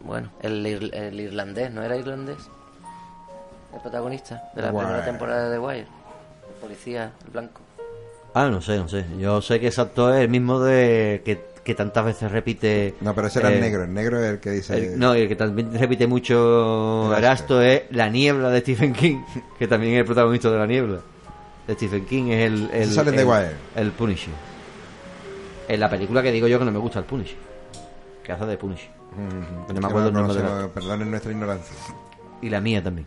Bueno, 0.00 0.30
el, 0.40 0.64
ir- 0.64 0.94
el 0.94 1.20
irlandés, 1.20 1.70
¿no 1.70 1.82
era 1.82 1.94
irlandés? 1.96 2.38
El 3.74 3.80
protagonista 3.82 4.50
de 4.54 4.62
la 4.62 4.70
Wire. 4.72 4.86
primera 4.86 5.04
temporada 5.04 5.50
de 5.50 5.56
The 5.56 5.58
Wire. 5.58 5.80
El 6.48 6.54
policía, 6.62 7.12
el 7.26 7.30
blanco. 7.32 7.60
Ah, 8.38 8.50
no 8.50 8.60
sé, 8.60 8.76
no 8.76 8.86
sé. 8.86 9.04
Yo 9.18 9.40
sé 9.40 9.58
que 9.60 9.68
ese 9.68 9.80
actor 9.80 10.14
es 10.14 10.20
el 10.20 10.28
mismo 10.28 10.60
de 10.60 11.22
que, 11.24 11.40
que 11.64 11.74
tantas 11.74 12.04
veces 12.04 12.30
repite. 12.30 12.94
No, 13.00 13.14
pero 13.14 13.28
ese 13.28 13.38
era 13.38 13.50
eh, 13.50 13.54
el 13.54 13.60
negro, 13.62 13.84
el 13.84 13.94
negro 13.94 14.22
es 14.22 14.30
el 14.30 14.40
que 14.40 14.50
dice... 14.50 14.76
el- 14.76 14.98
no, 14.98 15.16
y 15.16 15.22
el 15.22 15.28
que 15.28 15.36
también 15.36 15.72
repite 15.72 16.06
mucho 16.06 17.16
Erasto. 17.16 17.62
Es 17.62 17.84
La 17.92 18.10
Niebla 18.10 18.50
de 18.50 18.60
Stephen 18.60 18.92
King, 18.92 19.22
que 19.58 19.66
también 19.66 19.94
es 19.94 20.00
el 20.00 20.04
protagonista 20.04 20.50
de 20.50 20.58
La 20.58 20.66
Niebla. 20.66 20.98
De 21.66 21.74
Stephen 21.74 22.04
King 22.04 22.24
es 22.28 22.46
el. 22.46 22.70
el 22.72 22.90
sale 22.92 23.18
el- 23.18 23.26
Wire. 23.26 23.50
El 23.74 23.90
Punisher. 23.92 24.34
En 25.68 25.80
la 25.80 25.88
película 25.88 26.22
que 26.22 26.30
digo 26.30 26.46
yo 26.46 26.58
que 26.58 26.64
no 26.66 26.70
me 26.72 26.78
gusta 26.78 26.98
el 26.98 27.06
Punisher. 27.06 27.38
Que 28.22 28.32
hace 28.32 28.44
de 28.44 28.56
Punisher. 28.58 28.90
Mm, 29.16 29.72
No 29.74 29.80
me 29.80 29.86
acuerdo 29.86 30.08
el 30.08 30.14
nombre 30.14 30.42
del 30.42 30.68
Perdonen 30.70 31.10
nuestra 31.10 31.32
ignorancia. 31.32 31.74
Y 32.42 32.50
la 32.50 32.60
mía 32.60 32.82
también. 32.82 33.06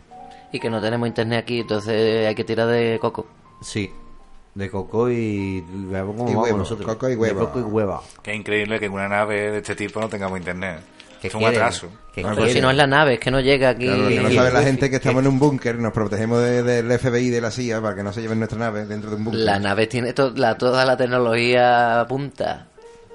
Y 0.52 0.58
que 0.58 0.68
no 0.68 0.80
tenemos 0.80 1.06
internet 1.06 1.44
aquí, 1.44 1.60
entonces 1.60 2.26
hay 2.26 2.34
que 2.34 2.42
tirar 2.44 2.66
de 2.66 2.98
coco. 3.00 3.26
Sí. 3.62 3.90
De 4.54 4.68
coco 4.68 5.10
y. 5.10 5.62
Como 5.62 6.28
Y 6.30 6.34
huevo, 6.34 6.58
nosotros. 6.58 6.86
coco 6.86 7.08
y 7.08 7.12
De 7.12 7.16
huevo. 7.16 7.40
coco 7.46 7.60
y 7.60 7.62
hueva. 7.62 8.00
Que 8.22 8.32
es 8.32 8.36
increíble 8.38 8.78
que 8.80 8.86
en 8.86 8.92
una 8.92 9.08
nave 9.08 9.50
de 9.52 9.58
este 9.58 9.76
tipo 9.76 10.00
no 10.00 10.08
tengamos 10.08 10.38
internet. 10.38 10.80
¿Qué 11.20 11.28
es 11.28 11.34
un 11.34 11.40
quieren? 11.40 11.58
atraso. 11.58 11.88
¿Qué 12.14 12.22
pues 12.22 12.52
si 12.54 12.60
no 12.62 12.70
es 12.70 12.76
la 12.76 12.86
nave, 12.86 13.14
es 13.14 13.20
que 13.20 13.30
no 13.30 13.40
llega 13.40 13.68
aquí. 13.68 13.84
Claro, 13.86 14.08
que 14.08 14.20
no 14.20 14.30
sabe 14.32 14.52
la 14.52 14.62
gente 14.62 14.86
que 14.86 14.90
que- 14.90 14.96
estamos 14.96 15.22
en 15.22 15.28
un 15.28 15.38
búnker, 15.38 15.76
nos 15.78 15.92
protegemos 15.92 16.42
de- 16.42 16.62
del 16.62 16.90
FBI 16.98 17.26
y 17.26 17.30
de 17.30 17.40
la 17.42 17.50
CIA 17.50 17.80
para 17.82 17.94
que 17.94 18.02
no 18.02 18.12
se 18.12 18.22
lleven 18.22 18.38
nuestra 18.38 18.58
nave 18.58 18.86
dentro 18.86 19.10
de 19.10 19.16
un 19.16 19.24
búnker. 19.24 19.40
La 19.42 19.58
nave 19.58 19.86
tiene 19.86 20.14
to- 20.14 20.32
la, 20.34 20.56
toda 20.56 20.84
la 20.86 20.96
tecnología 20.96 22.04
punta. 22.08 22.68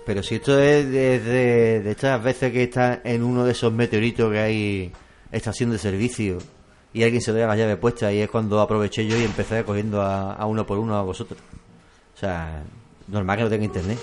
Pero 0.06 0.22
si 0.22 0.36
esto 0.36 0.60
es 0.60 0.86
de, 0.90 1.20
de- 1.20 1.82
de 1.82 1.92
estas 1.92 2.24
veces 2.24 2.52
que 2.54 2.64
está 2.64 3.02
en 3.04 3.24
uno 3.24 3.44
de 3.44 3.54
esos 3.54 3.74
meteoritos 3.74 4.32
que 4.32 4.40
hay 4.40 4.94
estación 5.32 5.72
de 5.72 5.80
servicio 5.80 6.38
y 6.98 7.04
alguien 7.04 7.22
se 7.22 7.34
deja 7.34 7.48
la 7.48 7.56
llave 7.58 7.76
puesta 7.78 8.12
y 8.14 8.22
es 8.22 8.30
cuando 8.30 8.60
aproveché 8.62 9.06
yo 9.06 9.18
y 9.18 9.24
empecé 9.24 9.64
cogiendo 9.66 10.02
a, 10.02 10.34
a 10.34 10.46
uno 10.46 10.66
por 10.66 10.78
uno 10.80 10.96
a 10.96 11.02
vosotros. 11.02 11.40
O 12.16 12.18
sea, 12.18 12.64
normal 13.10 13.38
que 13.38 13.44
no 13.44 13.50
tenga 13.50 13.66
internet. 13.66 14.00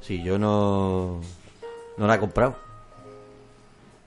Si 0.00 0.22
yo 0.22 0.38
no, 0.38 1.20
no 1.98 2.06
la 2.06 2.14
he 2.14 2.18
comprado. 2.18 2.56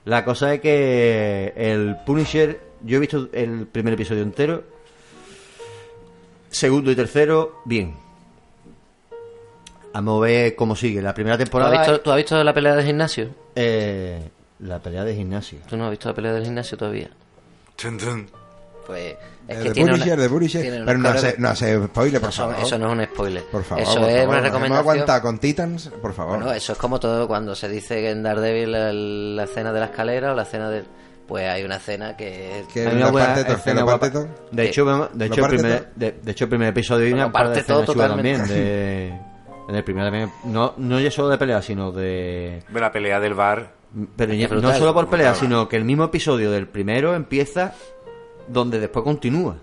La 0.04 0.24
cosa 0.24 0.52
es 0.54 0.60
que 0.60 1.52
el 1.54 1.96
Punisher, 2.04 2.60
yo 2.82 2.96
he 2.96 3.00
visto 3.00 3.28
el 3.32 3.68
primer 3.68 3.94
episodio 3.94 4.22
entero. 4.22 4.64
Segundo 6.50 6.90
y 6.90 6.96
tercero, 6.96 7.60
bien. 7.64 7.94
Vamos 9.94 10.18
a 10.18 10.26
ver 10.26 10.56
cómo 10.56 10.74
sigue. 10.74 11.00
La 11.00 11.14
primera 11.14 11.36
¿Tú 11.36 11.42
has, 11.42 11.48
temporada. 11.50 11.78
visto, 11.78 12.00
tú 12.00 12.10
has 12.10 12.16
visto 12.16 12.42
la 12.42 12.52
pelea 12.52 12.74
del 12.74 12.84
gimnasio? 12.86 13.30
eh, 13.54 14.28
la 14.60 14.78
pelea 14.80 15.04
de 15.04 15.14
gimnasio. 15.14 15.58
¿Tú 15.68 15.76
no 15.76 15.84
has 15.84 15.90
visto 15.90 16.08
la 16.08 16.14
pelea 16.14 16.32
del 16.32 16.44
gimnasio 16.44 16.76
todavía? 16.78 17.10
Tun, 17.76 17.98
tun. 17.98 18.30
Pues 18.86 19.16
es 19.48 19.56
Eh, 19.58 19.62
que 19.62 19.68
de 19.68 19.70
tiene 19.72 19.90
Punisher, 19.92 20.12
una- 20.14 20.22
de 20.22 20.28
Punisher. 20.28 20.62
tiene 20.62 20.76
una 20.78 20.86
Pero 20.86 20.98
no 20.98 21.08
hace, 21.08 21.34
no 21.38 21.48
hace 21.48 21.84
spoiler, 21.86 22.20
por 22.20 22.30
eso, 22.30 22.42
favor. 22.48 22.56
eso 22.66 22.78
no 22.78 22.86
es 22.92 22.98
un 22.98 23.04
spoiler. 23.14 23.44
Por 23.44 23.62
favor, 23.64 23.82
eso 23.84 23.94
por 24.00 24.08
es 24.08 24.16
favor. 24.16 24.28
una 24.28 24.40
recomendación. 24.40 24.78
aguantado 24.78 25.22
con 25.22 25.38
Titans, 25.38 25.88
por 26.02 26.12
favor. 26.12 26.36
Bueno, 26.38 26.52
eso 26.52 26.72
es 26.72 26.78
como 26.78 26.98
todo 27.00 27.28
cuando 27.28 27.54
se 27.54 27.68
dice 27.68 27.96
que 27.96 28.10
en 28.10 28.22
Daredevil 28.22 28.74
el- 28.74 29.36
la 29.36 29.44
escena 29.44 29.72
de 29.72 29.80
la 29.80 29.86
escalera 29.86 30.32
o 30.32 30.34
la 30.34 30.42
escena 30.42 30.68
del... 30.68 30.84
Pues 31.28 31.48
hay 31.48 31.62
una 31.62 31.76
escena 31.76 32.16
que... 32.16 32.64
Que 32.74 32.88
Hay 32.88 32.96
una 32.96 33.10
buena 33.10 33.34
escena 33.40 33.82
guapa. 33.82 34.10
De 34.50 34.64
hecho, 34.66 34.84
vemos- 34.84 35.10
de 35.14 35.28
¿Lo 35.28 35.34
hecho, 35.34 35.46
primer, 35.46 35.92
de, 35.94 36.12
de 36.20 36.32
hecho, 36.32 36.44
el 36.44 36.50
primer 36.50 36.68
episodio 36.68 37.04
hay 37.06 37.10
Lo 37.12 37.16
una 37.18 37.32
par 37.32 37.48
de 37.48 37.54
parte 37.54 37.72
todo 37.72 37.84
totalmente. 37.84 38.38
también. 38.38 38.48
De, 38.48 39.08
en 39.68 39.74
el 39.76 39.84
primer 39.84 40.04
también. 40.06 40.30
No, 40.44 40.74
no 40.76 40.98
ya 41.00 41.10
solo 41.10 41.28
de 41.28 41.38
pelea, 41.38 41.62
sino 41.62 41.92
de. 41.92 42.62
Ve 42.68 42.80
la 42.80 42.90
pelea 42.90 43.20
del 43.20 43.34
bar. 43.34 43.70
Pero 44.16 44.60
no 44.60 44.72
solo 44.74 44.94
por 44.94 45.08
pelea, 45.08 45.30
Brutal. 45.32 45.48
sino 45.48 45.68
que 45.68 45.76
el 45.76 45.84
mismo 45.84 46.04
episodio 46.04 46.50
del 46.50 46.66
primero 46.66 47.14
empieza 47.14 47.74
donde 48.48 48.80
después 48.80 49.04
continúa. 49.04 49.56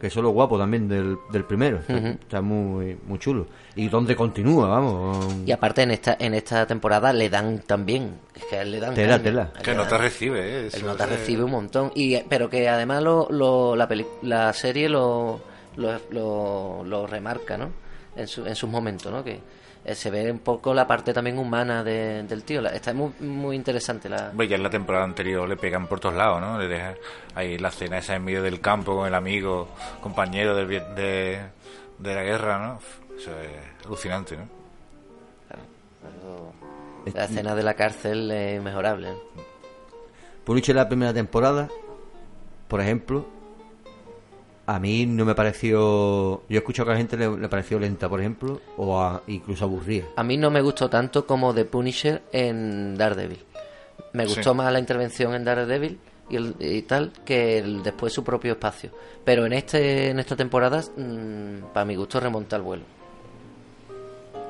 Que 0.00 0.08
eso 0.08 0.20
es 0.20 0.24
lo 0.24 0.30
guapo 0.30 0.58
también 0.58 0.88
del, 0.88 1.16
del 1.32 1.44
primero. 1.44 1.80
Está- 1.88 2.42
muy, 2.42 2.98
muy 3.06 3.18
chulo. 3.18 3.46
Y 3.74 3.88
donde 3.88 4.14
continúa, 4.14 4.68
vamos. 4.68 5.34
Y 5.46 5.50
aparte 5.52 5.82
en 5.82 5.90
esta 5.90 6.16
en 6.20 6.34
esta 6.34 6.66
temporada 6.66 7.12
le 7.14 7.30
dan 7.30 7.60
también. 7.60 8.18
Es 8.34 8.44
que 8.44 8.62
le 8.64 8.78
dan... 8.78 8.94
Tela, 8.94 9.18
tela. 9.22 9.52
Que 9.62 9.70
le 9.70 9.76
nota 9.78 9.92
dan- 9.92 10.02
recibe, 10.02 10.40
¿eh? 10.40 10.66
Eso 10.66 10.76
El 10.76 10.84
nota 10.86 11.04
es- 11.04 11.10
recibe 11.10 11.44
un 11.44 11.50
montón. 11.50 11.92
y 11.94 12.18
Pero 12.28 12.50
que 12.50 12.68
además 12.68 13.02
lo, 13.02 13.26
lo- 13.30 13.74
la, 13.74 13.88
peli- 13.88 14.06
la 14.22 14.52
serie 14.52 14.88
lo, 14.90 15.40
lo, 15.76 15.98
lo- 16.10 16.84
lo 16.84 17.06
remarca, 17.06 17.56
¿no? 17.56 17.70
En, 18.16 18.26
su, 18.28 18.46
en 18.46 18.54
sus 18.54 18.68
momentos, 18.68 19.10
¿no? 19.10 19.24
Que 19.24 19.40
eh, 19.88 19.94
se 19.94 20.10
ve 20.10 20.30
un 20.32 20.40
poco 20.40 20.74
la 20.74 20.84
parte 20.86 21.14
también 21.14 21.38
humana 21.38 21.84
de- 21.84 22.24
del 22.24 22.42
tío. 22.42 22.60
La- 22.60 22.70
está 22.70 22.92
muy, 22.92 23.12
muy 23.20 23.54
interesante 23.54 24.08
la... 24.08 24.32
Ya 24.48 24.56
en 24.56 24.62
la 24.64 24.70
temporada 24.70 25.04
anterior 25.04 25.48
le 25.48 25.56
pegan 25.56 25.86
por 25.86 26.00
todos 26.00 26.16
lados, 26.16 26.40
¿no? 26.40 26.58
Le 26.58 26.66
dejan 26.66 26.96
ahí 27.36 27.56
la 27.58 27.70
cena 27.70 27.98
esa 27.98 28.16
en 28.16 28.24
medio 28.24 28.42
del 28.42 28.60
campo 28.60 28.96
con 28.96 29.06
el 29.06 29.14
amigo, 29.14 29.68
compañero 30.02 30.56
del 30.56 30.68
de, 30.68 31.40
de 32.00 32.14
la 32.14 32.22
guerra, 32.24 32.58
¿no? 32.58 32.80
Eso 33.16 33.30
es 33.40 33.86
alucinante, 33.86 34.36
¿no? 34.36 34.48
La 37.14 37.24
escena 37.24 37.54
de 37.54 37.62
la 37.62 37.74
cárcel 37.74 38.30
es 38.32 38.60
mejorable. 38.62 39.10
¿no? 39.10 39.16
Punisher 40.44 40.74
la 40.74 40.88
primera 40.88 41.12
temporada, 41.14 41.68
por 42.68 42.80
ejemplo, 42.80 43.26
a 44.66 44.78
mí 44.80 45.06
no 45.06 45.24
me 45.24 45.34
pareció. 45.34 45.78
Yo 45.78 46.42
he 46.50 46.56
escuchado 46.56 46.86
que 46.86 46.90
a 46.92 46.94
la 46.94 46.98
gente 46.98 47.16
le, 47.16 47.36
le 47.38 47.48
pareció 47.48 47.78
lenta, 47.78 48.08
por 48.08 48.20
ejemplo, 48.20 48.60
o 48.76 49.00
a- 49.00 49.22
incluso 49.28 49.64
aburrida. 49.64 50.06
A 50.16 50.22
mí 50.24 50.36
no 50.36 50.50
me 50.50 50.60
gustó 50.60 50.88
tanto 50.90 51.26
como 51.26 51.54
The 51.54 51.64
Punisher 51.66 52.22
en 52.32 52.96
Daredevil. 52.96 53.38
Me 54.12 54.24
gustó 54.26 54.50
Sí. 54.50 54.56
más 54.56 54.72
la 54.72 54.78
intervención 54.78 55.34
en 55.34 55.44
Daredevil 55.44 55.98
y, 56.28 56.36
el- 56.36 56.56
y 56.58 56.82
tal 56.82 57.12
que 57.24 57.58
el- 57.58 57.82
después 57.82 58.12
su 58.12 58.24
propio 58.24 58.52
espacio. 58.52 58.90
Pero 59.24 59.46
en 59.46 59.52
este 59.52 60.10
en 60.10 60.18
esta 60.18 60.34
temporada, 60.36 60.80
mm, 60.96 61.72
para 61.72 61.84
mi 61.84 61.94
gusto, 61.96 62.18
remonta 62.20 62.56
al 62.56 62.62
vuelo. 62.62 62.82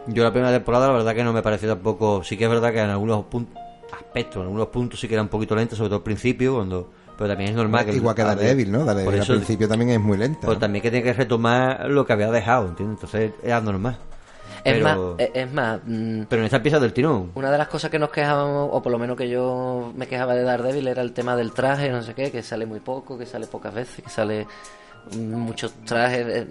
Yo 0.08 0.22
la 0.22 0.30
primera 0.32 0.52
temporada, 0.52 0.86
la 0.86 0.92
verdad 0.94 1.14
que 1.14 1.24
no 1.24 1.32
me 1.32 1.42
pareció 1.42 1.68
tampoco. 1.68 2.22
Sí 2.22 2.36
que 2.36 2.44
es 2.44 2.50
verdad 2.50 2.72
que 2.72 2.80
en 2.80 2.90
algunos 2.90 3.24
puntos, 3.24 3.60
aspectos, 3.92 4.36
en 4.36 4.42
algunos 4.42 4.68
puntos 4.68 5.00
sí 5.00 5.08
que 5.08 5.14
era 5.14 5.22
un 5.22 5.28
poquito 5.28 5.56
lenta, 5.56 5.74
sobre 5.74 5.88
todo 5.88 5.98
al 5.98 6.04
principio, 6.04 6.54
cuando. 6.56 6.90
Pero 7.16 7.28
también 7.28 7.50
es 7.50 7.56
normal 7.56 7.84
que. 7.86 7.92
Igual 7.92 8.14
que 8.14 8.22
Daredevil, 8.22 8.70
¿no? 8.72 8.84
Daredevil 8.84 9.20
al 9.20 9.26
principio 9.26 9.68
también 9.68 9.90
es 9.90 10.00
muy 10.00 10.18
lenta. 10.18 10.40
Pues 10.46 10.56
¿no? 10.56 10.60
también 10.60 10.82
que 10.82 10.90
tiene 10.90 11.04
que 11.04 11.12
retomar 11.14 11.88
lo 11.88 12.04
que 12.06 12.12
había 12.12 12.30
dejado, 12.30 12.68
¿entiendes? 12.68 12.96
Entonces 13.02 13.32
era 13.42 13.60
normal. 13.60 13.96
Es 14.64 14.74
Pero- 14.74 14.84
más, 14.84 15.20
es, 15.20 15.30
es 15.34 15.52
más 15.52 15.80
mm, 15.86 16.22
Pero 16.28 16.42
en 16.42 16.46
esta 16.46 16.56
empieza 16.56 16.80
del 16.80 16.92
tirón. 16.92 17.30
una 17.36 17.50
de 17.52 17.58
las 17.58 17.68
cosas 17.68 17.90
que 17.90 17.98
nos 17.98 18.10
quejábamos, 18.10 18.68
o 18.72 18.82
por 18.82 18.90
lo 18.92 18.98
menos 18.98 19.16
que 19.16 19.28
yo 19.28 19.92
me 19.96 20.06
quejaba 20.08 20.34
de 20.34 20.42
Daredevil, 20.42 20.88
era 20.88 21.02
el 21.02 21.12
tema 21.12 21.36
del 21.36 21.52
traje, 21.52 21.88
no 21.90 22.02
sé 22.02 22.14
qué, 22.14 22.30
que 22.32 22.42
sale 22.42 22.66
muy 22.66 22.80
poco, 22.80 23.16
que 23.16 23.26
sale 23.26 23.46
pocas 23.46 23.72
veces, 23.72 24.02
que 24.04 24.10
sale 24.10 24.46
mm, 25.16 25.34
muchos 25.34 25.72
trajes. 25.84 26.26
eh, 26.26 26.46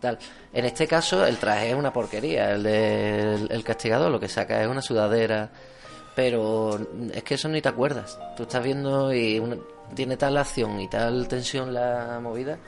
Tal. 0.00 0.18
En 0.52 0.66
este 0.66 0.86
caso, 0.86 1.24
el 1.24 1.38
traje 1.38 1.70
es 1.70 1.74
una 1.74 1.90
porquería. 1.92 2.50
El 2.52 2.62
del 2.62 3.48
el 3.50 3.64
castigador 3.64 4.10
lo 4.10 4.20
que 4.20 4.28
saca 4.28 4.60
es 4.60 4.68
una 4.68 4.82
sudadera. 4.82 5.48
Pero 6.14 6.78
es 7.12 7.22
que 7.22 7.34
eso 7.34 7.48
ni 7.48 7.62
te 7.62 7.68
acuerdas. 7.68 8.18
Tú 8.36 8.42
estás 8.42 8.62
viendo 8.62 9.12
y 9.14 9.38
una- 9.38 9.56
tiene 9.94 10.16
tal 10.16 10.36
acción 10.36 10.80
y 10.80 10.88
tal 10.88 11.26
tensión 11.28 11.72
la 11.72 12.18
movida 12.22 12.58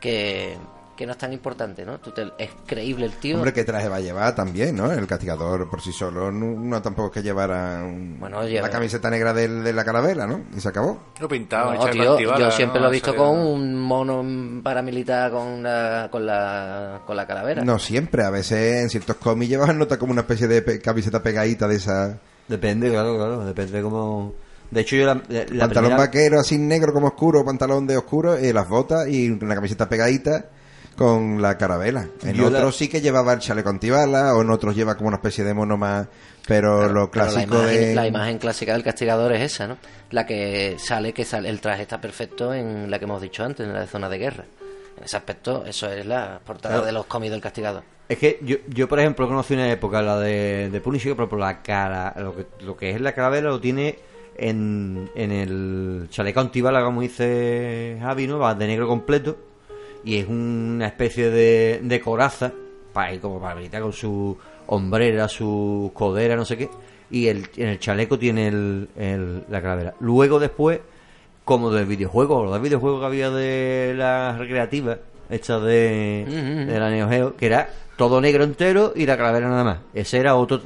que, 0.00 0.56
que 0.96 1.06
no 1.06 1.12
es 1.12 1.18
tan 1.18 1.32
importante, 1.32 1.84
¿no? 1.84 1.98
Tú 1.98 2.10
te- 2.12 2.32
es 2.38 2.50
creíble 2.66 3.06
el 3.06 3.12
tío. 3.12 3.36
Hombre, 3.36 3.52
¿qué 3.52 3.64
traje 3.64 3.88
va 3.88 3.96
a 3.96 4.00
llevar 4.00 4.34
también, 4.34 4.76
no? 4.76 4.92
El 4.92 5.06
castigador 5.06 5.68
por 5.70 5.80
sí 5.80 5.92
solo 5.92 6.30
no, 6.30 6.46
no 6.60 6.82
tampoco 6.82 7.08
es 7.08 7.14
que 7.14 7.22
llevara 7.22 7.82
un- 7.82 8.18
Bueno, 8.20 8.44
lleva- 8.46 8.66
la 8.68 8.72
camiseta 8.72 9.10
negra 9.10 9.32
del- 9.32 9.64
de 9.64 9.72
la 9.72 9.84
calavera, 9.84 10.26
¿no? 10.26 10.42
Y 10.56 10.60
se 10.60 10.68
acabó. 10.68 11.00
Lo 11.20 11.28
pintado, 11.28 11.72
No, 11.74 11.86
tío, 11.90 12.18
yo 12.38 12.50
siempre 12.52 12.78
¿no? 12.80 12.86
lo 12.86 12.90
he 12.90 12.94
visto 12.94 13.14
con 13.16 13.30
un 13.38 13.74
mono 13.80 14.62
paramilitar 14.62 15.30
con 15.32 15.62
la, 15.62 16.08
con 16.10 16.24
la, 16.26 17.00
con 17.06 17.16
la 17.16 17.26
calavera. 17.26 17.64
No 17.64 17.78
siempre, 17.78 18.24
a 18.24 18.30
veces 18.30 18.82
en 18.82 18.90
ciertos 18.90 19.16
cómics 19.16 19.50
llevas 19.50 19.74
nota 19.74 19.98
como 19.98 20.12
una 20.12 20.20
especie 20.22 20.46
de 20.46 20.62
pe- 20.62 20.80
camiseta 20.80 21.22
pegadita 21.22 21.66
de 21.68 21.76
esa 21.76 22.18
Depende, 22.48 22.90
claro, 22.90 23.16
claro. 23.16 23.44
Depende 23.44 23.72
de 23.72 23.82
cómo. 23.82 24.34
De 24.70 24.80
hecho, 24.80 24.96
yo 24.96 25.04
la, 25.06 25.14
la 25.14 25.20
pantalón 25.20 25.70
primera- 25.70 25.96
vaquero 25.96 26.40
así 26.40 26.56
negro 26.58 26.92
como 26.92 27.08
oscuro, 27.08 27.44
pantalón 27.44 27.86
de 27.86 27.96
oscuro, 27.96 28.38
y 28.38 28.52
las 28.52 28.68
botas 28.68 29.06
y 29.08 29.30
una 29.30 29.54
camiseta 29.54 29.88
pegadita 29.88 30.46
con 30.96 31.40
la 31.42 31.56
carabela. 31.58 32.06
En 32.22 32.34
Yo 32.34 32.48
la- 32.50 32.58
otros 32.58 32.76
sí 32.76 32.88
que 32.88 33.00
llevaba 33.00 33.32
el 33.34 33.38
chaleco 33.40 33.68
antibala, 33.68 34.34
o 34.34 34.42
en 34.42 34.50
otros 34.50 34.74
lleva 34.74 34.94
como 34.96 35.08
una 35.08 35.16
especie 35.18 35.44
de 35.44 35.52
mono 35.54 35.76
más, 35.76 36.06
pero 36.46 36.88
lo 36.88 37.10
Pero 37.10 37.24
la 37.26 37.30
clásico 37.32 37.56
imagen, 37.58 37.80
de... 37.80 37.94
la 37.94 38.06
imagen 38.06 38.38
clásica 38.38 38.72
del 38.72 38.82
castigador 38.82 39.32
es 39.32 39.42
esa, 39.52 39.66
¿no? 39.68 39.76
La 40.10 40.26
que 40.26 40.76
sale, 40.78 41.12
que 41.12 41.24
sale, 41.24 41.48
el 41.50 41.60
traje 41.60 41.82
está 41.82 42.00
perfecto 42.00 42.52
en 42.54 42.90
la 42.90 42.98
que 42.98 43.04
hemos 43.04 43.20
dicho 43.22 43.44
antes, 43.44 43.66
en 43.66 43.72
la 43.74 43.80
de 43.80 43.86
zona 43.86 44.08
de 44.08 44.18
guerra. 44.18 44.44
En 44.98 45.04
ese 45.04 45.16
aspecto, 45.16 45.64
eso 45.66 45.90
es 45.90 46.04
la 46.06 46.40
portada 46.44 46.74
Claro. 46.74 46.86
de 46.86 46.92
los 46.92 47.06
cómics 47.06 47.32
del 47.32 47.40
castigador. 47.40 47.82
Es 48.08 48.18
que 48.18 48.38
yo, 48.42 48.56
yo, 48.68 48.88
por 48.88 49.00
ejemplo, 49.00 49.26
conocí 49.26 49.54
una 49.54 49.70
época, 49.70 50.02
la 50.02 50.18
de, 50.18 50.68
de 50.70 50.80
Punisher, 50.80 51.14
por 51.16 51.24
ejemplo, 51.24 51.38
la 51.38 51.62
cara, 51.62 52.14
lo 52.18 52.36
que, 52.36 52.46
lo 52.64 52.76
que 52.76 52.90
es 52.90 53.00
la 53.00 53.12
calavera 53.12 53.48
lo 53.48 53.60
tiene 53.60 53.98
en, 54.36 55.10
en 55.14 55.32
el 55.32 56.06
chaleco 56.10 56.40
antibala, 56.40 56.82
como 56.84 57.00
dice 57.00 57.96
Javi, 58.00 58.26
¿no? 58.26 58.38
Va 58.38 58.54
de 58.54 58.66
negro 58.66 58.86
completo 58.86 59.36
y 60.04 60.18
es 60.18 60.28
una 60.28 60.86
especie 60.88 61.30
de, 61.30 61.80
de 61.82 62.00
coraza, 62.00 62.52
para 62.92 63.14
ir 63.14 63.20
como 63.20 63.40
para 63.40 63.54
militar 63.54 63.80
con 63.82 63.92
su 63.92 64.36
hombrera, 64.66 65.28
su 65.28 65.90
codera, 65.94 66.36
no 66.36 66.44
sé 66.44 66.56
qué, 66.58 66.68
y 67.10 67.28
el, 67.28 67.48
en 67.56 67.68
el 67.68 67.78
chaleco 67.78 68.18
tiene 68.18 68.48
el, 68.48 68.88
el- 68.96 69.44
la 69.48 69.62
calavera. 69.62 69.94
Luego 70.00 70.38
después, 70.38 70.80
como 71.44 71.70
del 71.70 71.86
videojuego, 71.86 72.44
los 72.44 72.60
videojuegos 72.62 73.00
que 73.00 73.06
había 73.06 73.30
de 73.30 73.94
las 73.96 74.38
recreativas, 74.38 74.98
hechas 75.30 75.62
de, 75.62 76.24
Ujú. 76.28 76.70
de 76.72 76.78
la 76.80 76.90
Neo 76.90 77.08
Geo, 77.08 77.36
que 77.36 77.46
era 77.46 77.68
todo 77.96 78.20
negro 78.20 78.44
entero 78.44 78.92
y 78.94 79.06
la 79.06 79.16
calavera 79.16 79.48
nada 79.48 79.64
más. 79.64 79.78
Ese 79.94 80.18
era 80.18 80.34
otro... 80.36 80.60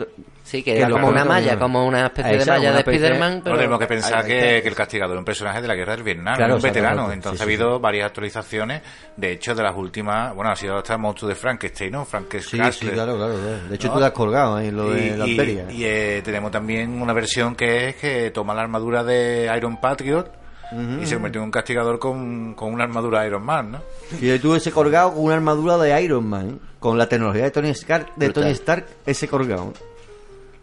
Sí, 0.45 0.63
que 0.63 0.79
era 0.79 0.89
como 0.89 1.09
una 1.09 1.25
malla, 1.25 1.59
como 1.59 1.85
una 1.85 2.07
especie 2.07 2.39
de 2.39 2.45
malla 2.47 2.73
de 2.73 2.79
Spider-Man, 2.79 3.39
No 3.39 3.43
pero... 3.43 3.57
tenemos 3.57 3.79
que 3.81 3.87
pensar 3.89 4.25
que, 4.25 4.59
el 4.59 4.75
castigador 4.77 5.17
es 5.17 5.19
un 5.19 5.25
personaje 5.25 5.61
de 5.61 5.67
la 5.67 5.75
guerra 5.75 5.97
del 5.97 6.05
Vietnam, 6.05 6.37
Claro, 6.37 6.55
un 6.55 6.63
veterano. 6.63 7.11
Entonces 7.11 7.41
Sí, 7.41 7.43
ha 7.43 7.47
sí, 7.49 7.53
habido 7.53 7.81
varias 7.81 8.07
actualizaciones. 8.07 8.81
De 9.17 9.33
hecho, 9.33 9.57
de 9.57 9.63
las 9.65 9.75
últimas, 9.77 10.33
bueno, 10.37 10.53
ha 10.53 10.57
sido 10.57 10.77
hasta 10.77 10.93
el 10.93 11.01
monstruo 11.01 11.29
de 11.31 11.35
Frankenstein, 11.35 11.91
¿no? 11.91 12.05
Frankenstein. 12.05 12.63
Sí, 12.73 12.87
sí, 12.87 12.87
claro, 12.93 13.17
claro, 13.17 13.35
claro. 13.35 13.69
De 13.69 13.75
hecho, 13.75 13.89
No. 13.89 13.95
tú 13.95 13.99
te 13.99 14.05
has 14.07 14.13
colgado 14.13 14.55
ahí 14.55 14.71
lo 14.71 14.91
de 14.91 15.17
la 15.17 15.27
y- 15.27 15.37
feria. 15.37 15.65
y, 15.69 15.85
eh, 15.85 16.23
tenemos 16.25 16.53
también 16.53 17.03
una 17.03 17.13
versión 17.13 17.57
que 17.57 17.89
es 17.89 17.97
que 17.97 18.31
toma 18.31 18.55
la 18.55 18.63
armadura 18.63 19.03
de 19.03 19.53
Iron 19.57 19.81
Patriot 19.81 20.31
y 20.73 21.07
se 21.07 21.15
convierte 21.15 21.39
en 21.39 21.45
un 21.45 21.51
castigador 21.51 21.99
con, 21.99 22.55
con 22.55 22.73
una 22.73 22.85
armadura 22.85 23.27
Iron 23.27 23.45
Man, 23.45 23.73
¿no? 23.73 23.81
Y 24.21 24.27
yo 24.27 24.41
tuve 24.41 24.59
ese 24.59 24.73
colgado 24.73 25.15
con 25.15 25.25
una 25.25 25.35
armadura 25.35 25.79
de 25.79 26.03
Iron 26.03 26.27
Man, 26.27 26.61
con 26.81 26.99
la 26.99 27.09
tecnología 27.09 27.45
de 27.45 27.51
Tony 27.51 27.71
Stark, 27.71 28.15
de 28.17 28.27
Brutal. 28.27 28.43
Tony 28.45 28.53
Stark 28.53 28.87
ese 29.07 29.29
colgado. 29.29 29.73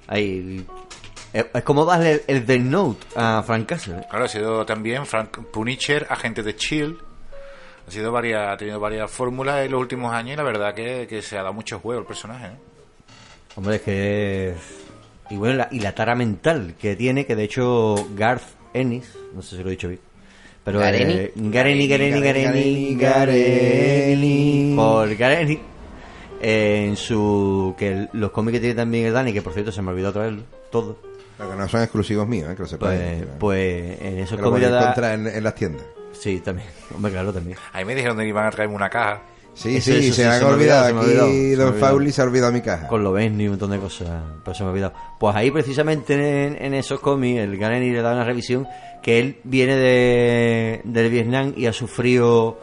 Ahí. 0.08 0.66
Es, 1.32 1.46
como 1.64 1.86
darle 1.86 2.12
el, 2.12 2.22
el 2.28 2.46
Death 2.46 2.62
Note 2.62 3.08
a 3.16 3.42
Frank 3.44 3.66
Castle. 3.66 4.00
¿eh? 4.00 4.06
Claro, 4.10 4.26
ha 4.26 4.28
sido 4.28 4.66
también 4.66 5.06
Frank 5.06 5.38
Punisher, 5.52 6.06
agente 6.10 6.44
de 6.44 6.52
S.H.I.E.L.D. 6.52 6.98
Ha 7.88 7.92
sido 7.92 8.12
varias, 8.12 8.54
ha 8.54 8.58
tenido 8.58 8.80
varias 8.80 9.10
fórmulas 9.10 9.66
en 9.66 9.72
los 9.72 9.82
últimos 9.82 10.14
años 10.14 10.34
y 10.34 10.38
la 10.38 10.44
verdad 10.44 10.74
que, 10.74 11.08
que 11.08 11.22
se 11.22 11.38
ha 11.38 11.42
dado 11.42 11.54
mucho 11.54 11.80
juego 11.80 12.02
el 12.02 12.06
personaje, 12.08 12.48
¿eh? 12.48 12.58
Hombre, 13.56 13.76
es 13.76 13.82
que. 13.82 14.56
Y 15.30 15.38
bueno, 15.38 15.56
la, 15.56 15.68
y 15.72 15.80
la 15.80 15.94
tara 15.96 16.16
mental 16.16 16.76
que 16.80 16.96
tiene, 16.96 17.26
que 17.26 17.36
de 17.36 17.44
hecho 17.44 17.96
Garth 18.16 18.63
Ennis, 18.74 19.14
no 19.36 19.42
sé 19.42 19.58
si 19.58 19.64
lo 19.64 19.70
he 19.70 19.72
dicho 19.72 19.88
bien. 19.88 20.00
Pero 20.64 20.80
¿Gareni? 20.80 21.14
eh, 21.14 21.32
Gareni, 21.36 21.88
Gareni, 21.88 22.22
Gareni, 22.22 22.96
Gareni, 22.96 22.96
Gareni. 22.96 24.74
Por 24.76 25.16
Gareni. 25.16 25.60
eh, 26.42 26.86
en 26.90 26.96
su. 26.98 27.74
que 27.78 27.88
el- 27.90 28.10
los 28.14 28.32
cómics 28.32 28.54
que 28.56 28.60
tiene 28.60 28.76
también 28.76 29.06
el 29.06 29.14
Dani, 29.14 29.32
que 29.34 29.42
por 29.42 29.54
cierto 29.54 29.72
se 29.72 29.82
me 29.82 29.92
olvidó 29.92 30.12
traerlo, 30.12 30.44
todo. 30.72 30.98
Pero 31.38 31.50
que 31.52 31.56
no 31.56 31.68
son 31.68 31.82
exclusivos 31.82 32.28
míos, 32.28 32.50
¿eh? 32.52 32.56
que 32.56 32.62
lo 32.64 32.68
sepáis. 32.68 33.00
Pues, 33.00 33.20
que- 33.22 33.28
pues 33.40 34.02
en 34.02 34.20
esos 34.20 34.40
cómics 34.40 34.70
da- 34.70 35.14
en, 35.14 35.28
en 35.28 35.44
las 35.44 35.56
tiendas. 35.56 35.86
Sí, 36.14 36.40
también. 36.42 36.68
Hombre, 36.96 37.12
claro, 37.12 37.34
también. 37.34 37.58
A 37.74 37.80
mí 37.80 37.86
me 37.86 37.96
dijeron 37.96 38.18
que 38.18 38.28
iban 38.28 38.46
a 38.46 38.52
traerme 38.52 38.76
una 38.76 38.90
caja. 38.90 39.22
Sí, 39.56 39.78
Eso- 39.78 39.92
sí, 39.92 39.98
eso 40.08 40.16
se 40.16 40.22
sí, 40.24 40.28
han 40.28 40.40
me 40.42 40.46
ha 40.46 40.54
olvidado. 40.54 40.86
Aquí 40.88 40.98
olvidado, 40.98 41.28
Don 41.28 41.38
olvidado. 41.38 41.74
Fauli 41.74 42.12
se 42.12 42.22
ha 42.22 42.26
olvidado 42.26 42.52
mi 42.52 42.62
caja. 42.62 42.88
Con 42.88 43.04
lo 43.04 43.12
ven 43.12 43.40
y 43.40 43.44
un 43.46 43.52
montón 43.52 43.72
de 43.72 43.78
cosas, 43.80 44.10
pero 44.44 44.56
se 44.56 44.64
me 44.64 44.70
ha 44.70 44.72
olvidado. 44.72 44.94
Pues 45.20 45.36
ahí 45.36 45.52
precisamente 45.52 46.14
en, 46.48 46.58
en 46.60 46.74
esos 46.74 47.00
cómics, 47.00 47.40
el 47.42 47.58
Gareni 47.58 47.92
le 47.92 48.02
da 48.02 48.14
una 48.14 48.24
revisión 48.24 48.68
que 49.04 49.20
él 49.20 49.38
viene 49.44 49.76
de, 49.76 50.82
del 50.86 51.10
Vietnam 51.12 51.54
y 51.56 51.66
ha 51.68 51.74
sufrido 51.74 52.60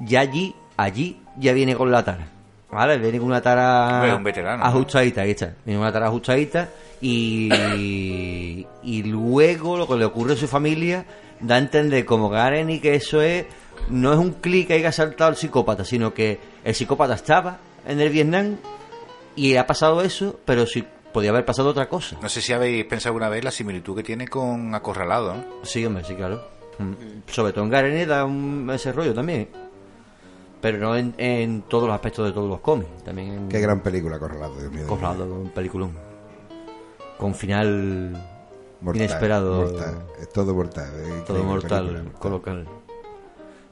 ya 0.00 0.20
allí, 0.20 0.54
allí 0.76 1.18
ya 1.38 1.52
viene 1.52 1.74
con 1.76 1.90
la 1.92 2.04
tara. 2.04 2.28
¿Vale? 2.70 2.96
Viene 2.98 3.18
con 3.18 3.26
una 3.28 3.42
tara 3.42 4.16
un 4.16 4.24
veterano, 4.24 4.56
¿no? 4.58 4.64
ajustadita, 4.64 5.20
ahí 5.20 5.32
está. 5.32 5.52
Viene 5.64 5.76
con 5.78 5.82
una 5.82 5.92
tara 5.92 6.06
ajustadita 6.06 6.70
y, 7.02 8.66
y 8.82 9.02
luego 9.04 9.76
lo 9.76 9.86
que 9.86 9.96
le 9.96 10.04
ocurre 10.06 10.32
a 10.32 10.36
su 10.36 10.48
familia 10.48 11.04
da 11.40 11.56
a 11.56 11.58
entender 11.58 12.04
como 12.04 12.30
Gareni 12.30 12.80
que 12.80 12.94
eso 12.94 13.20
es 13.20 13.44
no 13.88 14.12
es 14.12 14.18
un 14.18 14.32
clic 14.32 14.68
que 14.68 14.74
haya 14.74 14.92
saltado 14.92 15.28
al 15.30 15.36
psicópata, 15.36 15.84
sino 15.84 16.12
que 16.14 16.38
el 16.64 16.74
psicópata 16.74 17.14
estaba 17.14 17.58
en 17.86 18.00
el 18.00 18.10
Vietnam 18.10 18.56
y 19.36 19.56
ha 19.56 19.66
pasado 19.66 20.02
eso, 20.02 20.38
pero 20.44 20.66
sí 20.66 20.84
podía 21.12 21.30
haber 21.30 21.44
pasado 21.44 21.68
otra 21.70 21.88
cosa. 21.88 22.16
No 22.22 22.28
sé 22.28 22.40
si 22.40 22.52
habéis 22.52 22.84
pensado 22.86 23.10
alguna 23.10 23.28
vez 23.28 23.44
la 23.44 23.50
similitud 23.50 23.94
que 23.96 24.02
tiene 24.02 24.28
con 24.28 24.74
Acorralado, 24.74 25.34
¿no? 25.34 25.44
Sí, 25.62 25.84
hombre, 25.84 26.04
sí, 26.04 26.14
claro. 26.14 26.42
Mm. 26.78 27.30
Sobre 27.30 27.52
todo 27.52 27.64
en 27.64 27.70
Gareni 27.70 28.04
da 28.06 28.24
un, 28.24 28.70
ese 28.72 28.92
rollo 28.92 29.12
también. 29.14 29.48
Pero 30.60 30.78
no 30.78 30.96
en, 30.96 31.12
en 31.18 31.62
todos 31.62 31.86
los 31.88 31.94
aspectos 31.94 32.26
de 32.26 32.32
todos 32.32 32.48
los 32.48 32.60
cómics. 32.60 33.04
También 33.04 33.32
en 33.32 33.48
Qué 33.48 33.60
gran 33.60 33.80
película, 33.80 34.18
Corralado, 34.18 34.58
Dios 34.58 34.72
mío. 34.72 34.86
Corralado, 34.86 35.24
un 35.34 35.50
peliculón. 35.50 35.92
Con 37.18 37.34
final 37.34 38.12
Mortal, 38.80 39.02
inesperado. 39.02 39.56
mortal. 39.62 40.02
Es 40.20 40.28
todo 40.30 40.54
mortal. 40.54 40.92
es 41.18 41.24
todo 41.24 41.44
mortal, 41.44 41.86
película, 41.88 42.18
colocar. 42.18 42.64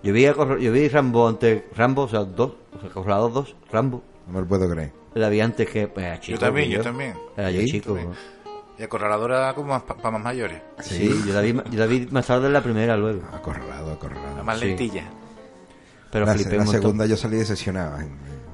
Yo 0.02 0.12
vi, 0.12 0.26
a 0.26 0.34
yo 0.34 0.72
vi 0.72 0.88
Rambo 0.88 1.28
antes, 1.28 1.62
Rambo, 1.76 2.02
o 2.04 2.08
sea, 2.08 2.20
dos, 2.20 2.52
o 2.76 2.80
sea, 2.80 2.90
Corralado 2.90 3.28
dos, 3.28 3.54
Rambo. 3.70 4.02
No 4.26 4.32
me 4.34 4.40
lo 4.40 4.46
puedo 4.46 4.68
creer. 4.70 4.92
La 5.14 5.28
vi 5.28 5.40
antes 5.40 5.68
que, 5.68 5.88
pues, 5.88 6.06
era 6.06 6.20
chico. 6.20 6.38
yo 6.38 6.46
también, 6.46 6.70
yo 6.70 6.80
también. 6.82 7.14
Era 7.36 7.50
yo 7.50 7.60
Sí, 7.60 7.66
chico. 7.66 7.94
también. 7.94 8.10
Y 8.78 8.82
Acorralado 8.82 9.26
era 9.26 9.52
como 9.54 9.78
para 9.84 10.10
más 10.10 10.22
mayores. 10.22 10.62
Sí, 10.78 11.10
yo, 11.26 11.34
la 11.34 11.42
vi, 11.42 11.52
yo 11.52 11.78
la 11.78 11.86
vi 11.86 12.08
más 12.10 12.26
tarde 12.26 12.46
en 12.46 12.52
la 12.54 12.62
primera 12.62 12.96
luego. 12.96 13.20
Acorralado, 13.32 13.92
acorralado. 13.92 14.36
La 14.38 14.42
más 14.42 14.58
Sí. 14.58 14.66
lentilla. 14.66 15.04
Pero 16.10 16.24
la 16.24 16.32
flipé 16.34 16.56
la 16.56 16.66
segunda 16.66 17.04
yo 17.06 17.16
salí 17.16 17.36
decepcionado. 17.36 17.98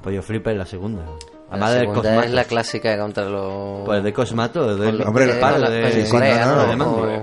Pues 0.03 0.15
yo 0.15 0.21
flipé 0.21 0.51
en 0.51 0.57
la 0.57 0.65
segunda. 0.65 1.05
La 1.49 1.53
Además 1.55 1.71
del 1.71 1.79
segunda 1.79 2.01
Cosmato. 2.01 2.27
es 2.27 2.33
la 2.33 2.43
clásica 2.43 2.97
contra 2.99 3.23
los... 3.23 3.85
Pues 3.85 4.03
de 4.03 4.11
Cosmato, 4.13 4.75
del 4.75 4.97
Con- 4.97 5.07
Hombre, 5.07 5.25
de- 5.27 5.31
el 5.31 5.39
palo 5.39 5.57
la- 5.59 5.69
de- 5.69 6.09
Corea, 6.09 6.55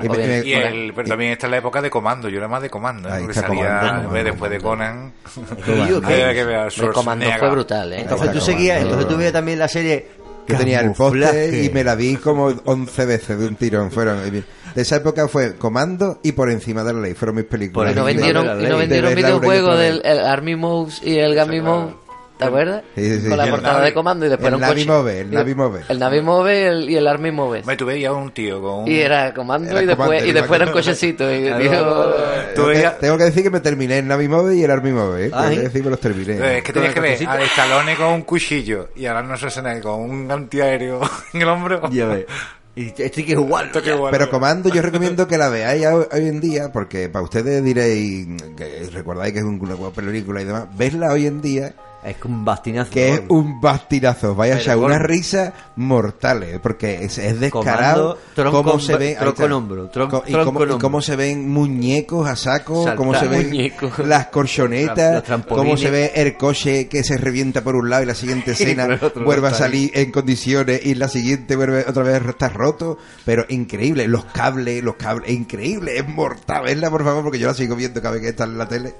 de 0.09 0.43
Y 0.47 0.53
el, 0.55 0.93
pero 0.95 1.09
también 1.09 1.33
está 1.33 1.47
en 1.47 1.51
la 1.51 1.59
época 1.59 1.83
de 1.83 1.91
Comando, 1.91 2.29
yo 2.31 2.39
era 2.39 2.49
más 2.49 2.63
de 2.63 2.71
Comando, 2.71 3.09
¿eh? 3.11 3.19
Porque 3.21 3.35
salía 3.35 3.81
Comando, 3.81 4.13
después 4.25 4.51
de. 4.51 4.61
Conan. 4.61 5.13
que 5.67 5.77
yo- 5.89 6.01
que 6.01 6.71
El 6.77 6.93
comando 6.93 7.27
fue 7.39 7.51
brutal, 7.51 7.93
¿eh? 7.93 8.01
Entonces 8.01 8.33
tú 8.33 8.41
seguías, 8.41 8.81
entonces 8.83 9.07
tú 9.09 9.17
veías 9.17 9.33
también 9.33 9.59
la 9.59 9.69
serie. 9.69 10.09
Yo 10.47 10.59
tenía 10.59 10.81
el 10.81 10.93
poste 10.93 11.63
y 11.65 11.71
me 11.71 11.83
la 11.85 11.95
vi 11.95 12.17
como 12.17 12.53
11 12.65 13.07
veces 13.07 13.39
de 13.39 13.47
un 13.47 13.57
tirón. 13.57 13.91
Fueron, 13.91 14.19
de 14.31 14.43
esa 14.75 14.97
época 14.97 15.27
fue 15.29 15.57
Comando 15.57 16.19
y 16.23 16.33
Por 16.33 16.51
encima 16.51 16.85
de 16.85 16.93
la 16.93 17.01
ley. 17.01 17.15
Fueron 17.15 17.37
mis 17.37 17.47
películas. 17.47 17.93
Y 17.93 17.95
no 17.95 18.05
vendieron, 18.05 18.47
de 18.59 18.69
la 18.69 18.77
De 19.09 19.15
videojuegos 19.15 19.79
del 19.79 20.03
el 20.05 20.19
Army 20.21 20.55
Moves 20.57 21.01
y 21.03 21.19
el 21.19 21.39
Gummy 21.39 21.61
Move. 21.63 22.04
¿Te 22.39 22.45
acuerdas? 22.47 22.83
Sí, 22.97 23.21
sí. 23.21 23.29
Con 23.29 23.39
la 23.39 23.47
portada 23.49 23.81
de 23.85 23.95
comando 23.95 24.27
y 24.27 24.29
después 24.29 24.49
el 24.49 24.55
un 24.55 24.61
Navi 24.61 24.85
coche. 24.87 24.99
Move, 24.99 25.21
el 25.21 25.31
Navi 25.31 25.55
Move. 25.55 25.81
El 25.89 25.99
Navi 26.01 26.21
Move 26.21 26.55
y 26.55 26.63
el, 26.65 26.91
y 26.91 26.97
el 26.97 27.07
Army 27.07 27.31
Move. 27.31 27.61
Hombre, 27.61 27.77
tú 27.77 27.87
veías 27.87 28.11
a 28.11 28.15
un 28.15 28.33
tío 28.33 28.61
con 28.61 28.83
un... 28.83 28.89
Y 28.89 28.99
era 28.99 29.33
comando 29.33 29.71
Era 29.71 29.83
y 29.83 29.87
después, 29.87 30.09
comando, 30.09 30.27
y 30.29 30.33
después 30.33 30.61
era 30.61 30.67
un 30.67 30.73
cochecito. 30.73 31.33
Y 31.33 31.43
dijo, 31.43 32.15
Tengo 32.55 32.91
tengo 33.01 33.19
que 33.19 33.25
decir 33.25 33.43
que 33.45 33.51
me 33.51 33.61
terminé 33.61 33.99
el 33.99 34.09
Navi 34.09 34.27
Move 34.27 34.57
y 34.57 34.65
el 34.65 34.71
Army 34.71 34.91
Move. 34.91 35.27
¿eh? 35.27 35.31
Ah, 35.33 35.43
Tengo 35.45 35.57
que 35.57 35.63
decir 35.63 35.81
que 35.81 35.85
me 35.85 35.91
los 35.91 36.01
terminé. 36.01 36.59
Es 36.59 36.65
que 36.65 36.73
tenías 36.73 36.95
que 36.95 37.01
ver 37.01 37.29
al 37.29 37.43
Stallone 37.43 37.97
con 37.97 38.07
un 38.07 38.23
cuchillo 38.23 38.89
y 38.97 39.07
a 39.07 39.17
Arnold 39.17 39.39
Schwarzenegger 39.39 39.83
con 39.83 40.01
un 40.01 40.31
antiaéreo 40.31 41.01
en 41.35 41.43
el 41.43 41.49
hombro. 41.49 41.89
Ya 41.91 42.07
ves. 42.07 42.27
Y 42.77 42.89
estoy 43.01 43.23
que 43.23 43.33
igual. 43.33 43.71
Qué 43.71 43.93
bueno. 43.93 44.11
Pero 44.11 44.29
Comando 44.29 44.69
yo 44.69 44.83
recomiendo 44.83 45.29
que 45.29 45.39
la 45.39 45.49
veáis 45.49 45.87
hoy 45.87 46.29
en 46.29 46.41
día, 46.41 46.73
porque 46.73 47.09
para 47.09 47.25
ustedes 47.25 47.63
diréis, 47.63 48.27
que 48.57 48.89
recordáis 48.93 49.33
que 49.33 49.39
es 49.39 49.45
una 49.45 49.91
película 49.91 50.43
y 50.43 50.45
demás, 50.45 50.67
vesla 50.77 51.13
hoy 51.13 51.27
en 51.27 51.41
día, 51.41 51.75
Es 52.05 52.17
un 52.25 52.45
bastinazo. 52.45 52.91
que 52.91 53.15
es 53.15 53.23
un 53.29 53.61
bastinazo. 53.61 54.35
Vaya 54.35 54.55
a 54.55 54.57
Pero 54.57 54.63
echar 54.63 54.77
con- 54.77 54.85
unas 54.87 55.01
risas 55.03 55.53
mortales, 55.77 56.59
porque 56.63 57.05
es, 57.05 57.19
es 57.19 57.41
descarado 57.41 58.19
tronco 58.35 58.63
cómo 58.63 58.79
se 58.79 58.97
ve... 58.97 59.09
ahí 59.09 59.15
tronco 59.15 59.31
está. 59.31 59.45
en 59.47 59.53
hombro, 59.53 59.91
tron- 59.91 60.11
Co- 60.11 60.23
y, 60.27 60.33
tronco 60.33 60.53
cómo, 60.53 60.65
en 60.65 60.73
y 60.77 60.79
cómo 60.79 61.01
se 61.03 61.17
ven 61.17 61.49
muñecos 61.51 62.29
a 62.29 62.37
saco, 62.37 62.87
cómo 62.97 63.15
se 63.15 63.27
ven 63.29 63.47
muñecos. 63.49 63.99
las 64.07 64.27
corchonetas, 64.27 65.25
cómo 65.49 65.77
se 65.77 65.91
ve 65.91 66.13
el 66.15 66.37
coche 66.37 66.89
que 66.89 67.03
se 67.05 67.17
revienta 67.17 67.63
por 67.63 67.75
un 67.77 67.89
lado 67.91 68.03
y 68.03 68.07
la 68.07 68.15
siguiente 68.15 68.51
escena 68.53 68.87
vuelve 69.25 69.49
a 69.49 69.51
está 69.51 69.65
ahí. 69.65 69.71
salir 69.71 69.91
en 69.95 70.11
condiciones 70.13 70.85
y 70.85 70.95
la 70.95 71.09
siguiente 71.09 71.57
vuelve 71.57 71.85
otra 71.89 72.03
vez 72.03 72.23
a 72.23 72.31
estar 72.31 72.53
roto, 72.55 72.99
pero 73.25 73.45
increíble, 73.49 74.07
los 74.09 74.25
cables, 74.27 74.83
los 74.85 74.97
cables, 74.97 75.31
increíble, 75.31 75.97
es 75.99 76.07
mortal, 76.09 76.65
verla 76.65 76.91
por 76.91 77.03
favor 77.05 77.23
porque 77.25 77.39
yo 77.39 77.47
la 77.47 77.55
sigo 77.55 77.77
viendo 77.77 78.01
cada 78.03 78.15
vez 78.15 78.23
que 78.23 78.29
está 78.29 78.45
en 78.45 78.59
la 78.59 78.69
tele 78.69 78.95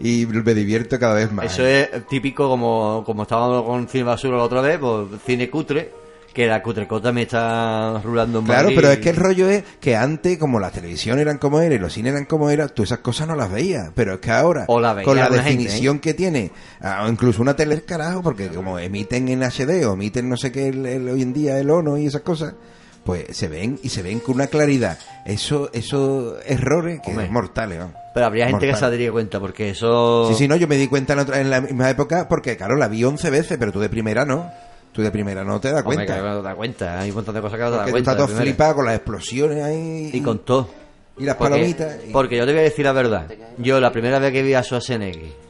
y 0.00 0.26
me 0.26 0.54
divierto 0.54 0.98
cada 0.98 1.14
vez 1.14 1.30
más. 1.32 1.46
Eso 1.46 1.66
es 1.66 1.88
típico 2.08 2.48
como, 2.48 3.02
como 3.04 3.22
estábamos 3.22 3.62
con 3.64 3.88
Cine 3.88 4.04
Basura 4.04 4.36
la 4.36 4.42
otra 4.44 4.60
vez, 4.60 4.78
pues 4.78 5.06
cine 5.26 5.48
cutre, 5.50 6.04
Que 6.34 6.48
la 6.48 6.60
cutrecota 6.64 7.12
me 7.12 7.22
está 7.22 8.00
rulando 8.02 8.40
en 8.40 8.44
Claro, 8.46 8.62
Madrid. 8.64 8.74
pero 8.76 8.90
es 8.90 8.98
que 8.98 9.10
el 9.10 9.16
rollo 9.16 9.48
es 9.48 9.62
que 9.80 9.94
antes, 9.94 10.36
como 10.36 10.58
la 10.58 10.72
televisión 10.72 11.20
eran 11.20 11.38
como 11.38 11.60
era 11.60 11.76
y 11.76 11.78
los 11.78 11.92
cines 11.92 12.12
eran 12.12 12.24
como 12.24 12.50
era, 12.50 12.66
tú 12.66 12.82
esas 12.82 12.98
cosas 12.98 13.28
no 13.28 13.36
las 13.36 13.52
veías. 13.52 13.92
Pero 13.94 14.14
es 14.14 14.18
que 14.18 14.32
ahora, 14.32 14.64
O 14.66 14.80
la 14.80 14.94
veía 14.94 15.04
con 15.04 15.16
la 15.16 15.26
gente, 15.26 15.38
¿eh? 15.38 15.42
definición 15.44 16.00
que 16.00 16.12
tiene, 16.12 16.50
o 16.82 17.08
incluso 17.08 17.40
una 17.40 17.54
tele, 17.54 17.80
carajo, 17.82 18.20
porque 18.20 18.48
como 18.48 18.80
emiten 18.80 19.28
en 19.28 19.44
HD 19.44 19.86
o 19.86 19.92
emiten 19.92 20.28
no 20.28 20.36
sé 20.36 20.50
qué 20.50 20.66
el- 20.70 20.84
el- 20.86 21.08
hoy 21.08 21.22
en 21.22 21.32
día 21.32 21.56
el 21.60 21.70
ONO 21.70 21.98
y 21.98 22.06
esas 22.06 22.22
cosas, 22.22 22.54
pues 23.04 23.36
se 23.36 23.48
ven 23.48 23.78
y 23.82 23.88
se 23.90 24.02
ven 24.02 24.20
con 24.20 24.36
una 24.36 24.46
claridad. 24.46 24.98
Eso, 25.26 25.70
esos 25.72 26.36
errores 26.46 27.00
que 27.02 27.10
Hombre. 27.10 27.26
es 27.26 27.30
mortales, 27.30 27.78
¿no? 27.78 27.92
Pero 28.14 28.26
habría 28.26 28.46
gente 28.48 28.66
que 28.66 28.74
se 28.74 28.80
daría 28.80 29.10
cuenta, 29.12 29.40
porque 29.40 29.70
eso... 29.70 30.26
Sí, 30.28 30.34
sí, 30.34 30.48
no, 30.48 30.56
yo 30.56 30.66
me 30.68 30.76
di 30.76 30.86
cuenta 30.88 31.12
en, 31.14 31.18
otra- 31.20 31.40
en 31.40 31.50
la 31.50 31.60
misma 31.60 31.90
época 31.90 32.28
porque, 32.28 32.56
claro, 32.56 32.76
la 32.76 32.88
vi 32.88 33.02
11 33.04 33.28
veces, 33.30 33.56
pero 33.58 33.72
tú 33.72 33.80
de 33.80 33.88
primera 33.88 34.24
no. 34.24 34.50
Tú 34.92 35.02
de 35.02 35.10
primera 35.10 35.42
no 35.42 35.60
te 35.60 35.72
das 35.72 35.80
Hombre, 35.84 36.06
cuenta. 36.06 36.16
no 36.22 36.36
te 36.38 36.42
das 36.44 36.54
cuenta. 36.54 37.00
Hay 37.00 37.08
un 37.10 37.16
montón 37.16 37.34
de 37.34 37.40
cosas 37.40 37.58
que 37.58 37.64
no 37.64 37.70
te 37.70 37.76
das 37.76 37.86
tú 37.86 37.90
cuenta. 37.90 38.12
estás 38.12 38.26
todo 38.28 38.36
flipado 38.40 38.74
con 38.76 38.84
las 38.86 38.94
explosiones 38.94 39.64
ahí. 39.64 40.10
Y 40.12 40.20
con 40.20 40.38
todo. 40.44 40.68
y 41.18 41.24
las 41.24 41.34
Porque, 41.34 41.54
palomitas. 41.54 41.96
y- 42.08 42.12
porque 42.12 42.36
yo 42.36 42.46
te 42.46 42.52
voy 42.52 42.60
a 42.60 42.64
decir 42.64 42.84
la 42.84 42.92
verdad. 42.92 43.26
Yo 43.58 43.80
la 43.80 43.90
primera 43.90 44.20
vez 44.20 44.32
que 44.32 44.42
vi 44.44 44.54
a 44.54 44.62
Schwarzenegger 44.62 45.43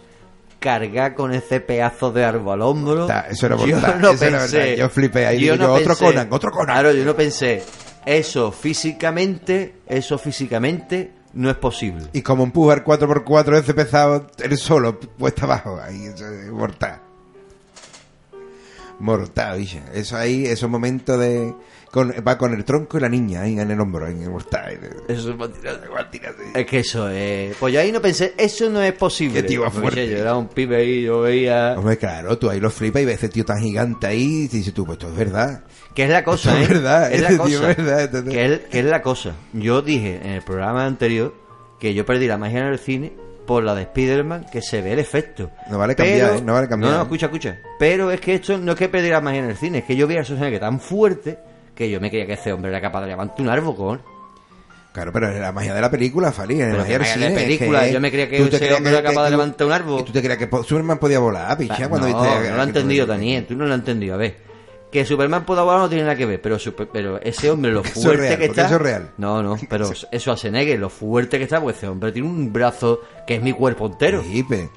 cargar 0.65 1.15
con 1.15 1.35
ese 1.35 1.61
pedazo 1.61 2.11
de 2.11 2.25
árbol 2.25 2.55
al 2.55 2.62
hombro, 2.62 3.07
Ta, 3.07 3.27
eso 3.29 3.45
era 3.45 3.57
yo 3.59 3.79
no 3.79 4.11
eso 4.12 4.19
pensé. 4.19 4.77
Yo 4.79 4.89
flipé 4.89 5.27
ahí, 5.27 5.45
yo 5.45 5.57
no 5.59 5.65
yo, 5.65 5.73
otro 5.75 5.95
pensé- 5.95 6.05
Conan, 6.07 6.29
otro 6.33 6.51
Conan. 6.51 6.67
Claro, 6.67 6.93
yo 6.93 7.05
no 7.05 7.15
pensé, 7.15 7.62
eso 8.07 8.51
físicamente, 8.51 9.75
eso 9.87 10.17
físicamente 10.17 11.12
no 11.35 11.51
es 11.51 11.57
posible. 11.57 12.07
Y 12.15 12.23
como 12.23 12.45
empujar 12.45 12.83
4x4 12.83 13.59
ese 13.59 13.75
pesado, 13.75 14.27
él 14.43 14.57
solo, 14.57 14.99
puesta 14.99 15.45
abajo. 15.45 15.79
Ahí, 15.83 16.07
eso 16.07 16.27
es 16.27 16.51
mortal. 16.51 17.01
Mortal, 19.01 19.59
bicho. 19.59 19.81
Eso 19.93 20.17
ahí, 20.17 20.47
esos 20.47 20.71
momentos 20.71 21.19
de. 21.21 21.53
Con, 21.95 22.11
va 22.27 22.37
con 22.37 22.53
el 22.53 22.65
tronco 22.65 22.99
y 22.99 23.01
la 23.03 23.09
niña 23.09 23.43
ahí 23.43 23.57
en 23.57 23.71
el 23.71 23.79
hombro, 23.81 24.09
en 24.09 24.21
el. 24.21 24.33
Eso 25.07 25.31
es 25.31 25.37
Es 26.53 26.67
que 26.67 26.79
eso 26.81 27.09
es... 27.09 27.55
Pues 27.55 27.73
yo 27.73 27.79
ahí 27.79 27.93
no 27.93 28.03
pensé, 28.03 28.35
eso 28.37 28.69
no 28.69 28.83
es 28.83 28.95
posible. 28.95 29.41
Qué 29.43 29.47
tío 29.47 29.71
fuerte. 29.71 30.09
Yo 30.11 30.19
era 30.19 30.35
un 30.35 30.49
pibe 30.49 30.79
ahí, 30.79 31.03
yo 31.05 31.21
veía... 31.21 31.77
Hombre, 31.79 31.97
claro, 31.97 32.37
tú 32.37 32.51
ahí 32.51 32.59
lo 32.59 32.69
flipas 32.73 33.01
y 33.01 33.05
ves 33.05 33.19
ese 33.19 33.29
tío 33.29 33.45
tan 33.45 33.61
gigante 33.61 34.09
ahí 34.09 34.25
y 34.25 34.49
dices 34.49 34.75
tú, 34.75 34.85
pues 34.85 34.99
esto 34.99 35.09
es 35.09 35.17
verdad. 35.17 35.63
Que 35.95 36.03
es 36.03 36.11
la 36.11 36.25
cosa, 36.25 36.51
Esto 36.51 36.59
¿eh? 36.59 36.63
es 36.65 36.69
verdad, 36.71 37.13
es 37.13 37.21
la 37.21 37.29
este 37.29 37.39
cosa. 37.39 37.71
es 37.71 37.77
verdad, 37.77 38.01
este 38.03 38.25
que, 38.25 38.45
es, 38.45 38.61
que 38.63 38.79
es 38.81 38.85
la 38.87 39.01
cosa. 39.01 39.35
Yo 39.53 39.81
dije 39.81 40.17
en 40.21 40.31
el 40.33 40.43
programa 40.43 40.87
anterior 40.87 41.33
que 41.79 41.95
yo 41.95 42.05
perdí 42.05 42.27
la 42.27 42.39
magia 42.39 42.59
en 42.59 42.73
el 42.73 42.81
cine 42.81 43.13
por 43.47 43.63
la 43.63 43.77
de 43.77 43.83
Spider-Man, 43.83 44.47
que 44.51 44.63
se 44.63 44.83
ve 44.83 44.95
el 44.95 44.99
efecto. 44.99 45.53
No 45.71 45.79
vale 45.79 45.95
cambiar, 45.95 46.31
Pero- 46.31 46.39
¿eh? 46.41 46.43
No 46.45 46.55
vale 46.55 46.67
cambiar. 46.67 46.91
No, 46.91 46.99
no, 46.99 47.03
escucha, 47.05 47.27
escucha. 47.27 47.61
Pero 47.79 48.11
es 48.11 48.21
que 48.21 48.35
esto 48.35 48.59
no 48.59 48.73
es 48.73 48.79
que 48.79 48.89
perdí 48.89 49.11
la 49.11 49.21
magia 49.21 49.45
en 49.45 49.51
el 49.51 49.57
cine, 49.57 49.79
es 49.79 49.85
que 49.85 49.95
yo 49.95 50.09
vi 50.09 50.17
a 50.17 50.25
que 50.25 50.59
tan 50.59 50.81
fuerte 50.81 51.54
que 51.75 51.91
yo 51.91 52.01
me 52.01 52.11
creía 52.11 52.27
que 52.27 52.35
ese 52.35 52.53
hombre 52.53 52.70
era 52.70 52.81
capaz 52.81 53.03
de 53.03 53.09
levantar 53.09 53.41
un 53.41 53.49
árbol, 53.49 53.77
con 53.77 54.14
Claro, 54.93 55.12
pero 55.12 55.29
es 55.29 55.41
la 55.41 55.51
magia 55.51 55.75
de 55.75 55.81
la 55.81 55.91
película, 55.91 56.31
Fali, 56.31 56.61
en 56.61 56.70
la 56.70 56.79
magia 56.79 56.99
del 56.99 57.03
de 57.03 57.12
cine. 57.12 57.27
es 57.27 57.33
película, 57.33 57.81
que 57.81 57.93
yo 57.93 58.01
me 58.01 58.11
creía 58.12 58.31
que 58.31 58.39
tú 58.39 58.49
te 58.49 58.57
ese 58.57 58.75
hombre 58.75 58.93
era 58.93 59.03
capaz 59.03 59.25
de 59.25 59.31
levantar 59.33 59.66
un 59.66 59.72
árbol. 59.72 60.01
Y 60.01 60.05
tú 60.05 60.12
te 60.12 60.22
creías 60.22 60.39
que 60.39 60.49
Superman 60.62 60.99
podía 60.99 61.18
volar, 61.18 61.59
picha, 61.59 61.89
cuando 61.89 62.09
no, 62.09 62.22
viste. 62.22 62.51
no 62.51 62.55
lo 62.57 62.62
ha 62.62 62.64
entendido, 62.64 63.05
Daniel, 63.05 63.45
tú 63.45 63.57
no 63.57 63.66
lo 63.66 63.72
has 63.72 63.81
entendido. 63.81 64.14
A 64.14 64.18
ver, 64.18 64.37
que 64.95 65.05
Superman 65.05 65.45
pueda 65.45 65.63
volar 65.63 65.81
no 65.81 65.89
tiene 65.89 66.05
nada 66.05 66.15
que 66.17 66.25
ver, 66.25 66.41
pero, 66.41 66.59
super- 66.59 66.89
pero 66.91 67.21
ese 67.21 67.51
hombre, 67.51 67.73
lo 67.73 67.81
es 67.85 67.91
fuerte 67.93 68.17
real, 68.23 68.39
que 68.39 68.47
porque 68.47 68.61
está. 68.61 68.67
eso 68.67 68.77
es 68.77 68.81
real. 68.83 69.11
No, 69.19 69.43
no, 69.43 69.57
pero 69.69 69.91
eso 70.13 70.33
a 70.33 70.37
Senegue, 70.37 70.79
lo 70.79 70.89
fuerte 70.89 71.37
que 71.39 71.45
está, 71.45 71.61
pues 71.61 71.77
ese 71.77 71.89
hombre 71.89 72.13
tiene 72.13 72.29
un 72.29 72.53
brazo 72.53 73.01
que 73.27 73.35
es 73.35 73.43
mi 73.43 73.53
cuerpo 73.53 73.87
entero. 73.87 74.23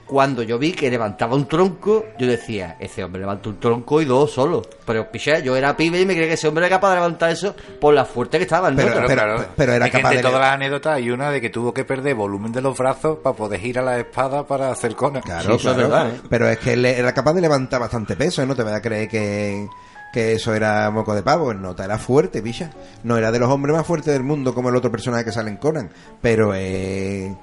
Cuando 0.05 0.41
yo 0.43 0.57
vi 0.57 0.71
que 0.73 0.89
levantaba 0.89 1.35
un 1.35 1.47
tronco, 1.47 2.05
yo 2.17 2.27
decía, 2.27 2.77
ese 2.79 3.03
hombre 3.03 3.21
levanta 3.21 3.49
un 3.49 3.59
tronco 3.59 4.01
y 4.01 4.05
dos 4.05 4.31
solo. 4.31 4.61
Pero, 4.85 5.11
piché, 5.11 5.43
yo 5.43 5.55
era 5.55 5.75
pibe 5.77 5.99
y 6.01 6.05
me 6.05 6.13
creía 6.13 6.29
que 6.29 6.33
ese 6.35 6.47
hombre 6.47 6.65
era 6.65 6.75
capaz 6.77 6.89
de 6.89 6.95
levantar 6.95 7.29
eso 7.29 7.55
por 7.79 7.93
la 7.93 8.05
fuerte 8.05 8.37
que 8.37 8.43
estaba, 8.45 8.71
¿no? 8.71 8.77
Pero- 8.77 8.93
Pero, 8.95 9.07
pero- 9.07 9.21
claro, 9.23 9.45
pero 9.55 9.73
era 9.73 9.89
capaz 9.89 10.09
de- 10.11 10.21
todas 10.21 10.39
las 10.39 10.51
anécdotas 10.53 10.95
hay 10.95 11.09
una 11.11 11.29
de 11.29 11.41
que 11.41 11.49
tuvo 11.49 11.73
que 11.73 11.83
perder 11.85 12.15
volumen 12.15 12.51
de 12.51 12.61
los 12.61 12.77
brazos 12.77 13.19
para 13.21 13.35
poder 13.35 13.59
girar 13.59 13.83
la 13.83 13.99
espada 13.99 14.47
para 14.47 14.71
hacer 14.71 14.95
Conan. 14.95 15.21
Claro, 15.21 15.49
Sí, 15.51 15.55
eso 15.57 15.71
es 15.71 15.77
verdad, 15.77 16.09
¿eh? 16.09 16.21
Pero 16.29 16.47
es 16.49 16.57
que 16.57 16.73
él 16.73 16.85
era 16.85 17.13
capaz 17.13 17.33
de 17.33 17.41
levantar 17.41 17.79
bastante 17.81 18.15
peso, 18.15 18.41
¿eh? 18.41 18.45
No 18.47 18.55
te 18.55 18.63
vayas 18.63 18.79
a 18.79 18.81
creer 18.81 19.07
que, 19.09 19.67
que 20.13 20.33
eso 20.33 20.53
era 20.53 20.89
moco 20.91 21.13
de 21.13 21.23
pavo. 21.23 21.51
El 21.51 21.61
nota 21.61 21.85
era 21.85 21.97
fuerte, 21.97 22.41
picha. 22.41 22.71
No 23.03 23.17
era 23.17 23.31
de 23.31 23.39
los 23.39 23.49
hombres 23.49 23.75
más 23.75 23.85
fuertes 23.85 24.13
del 24.13 24.23
mundo 24.23 24.53
como 24.53 24.69
el 24.69 24.75
otro 24.75 24.91
personaje 24.91 25.25
que 25.25 25.31
sale 25.31 25.49
en 25.49 25.57
Conan. 25.57 25.89
Pero 26.21 26.53
eh, 26.55 27.35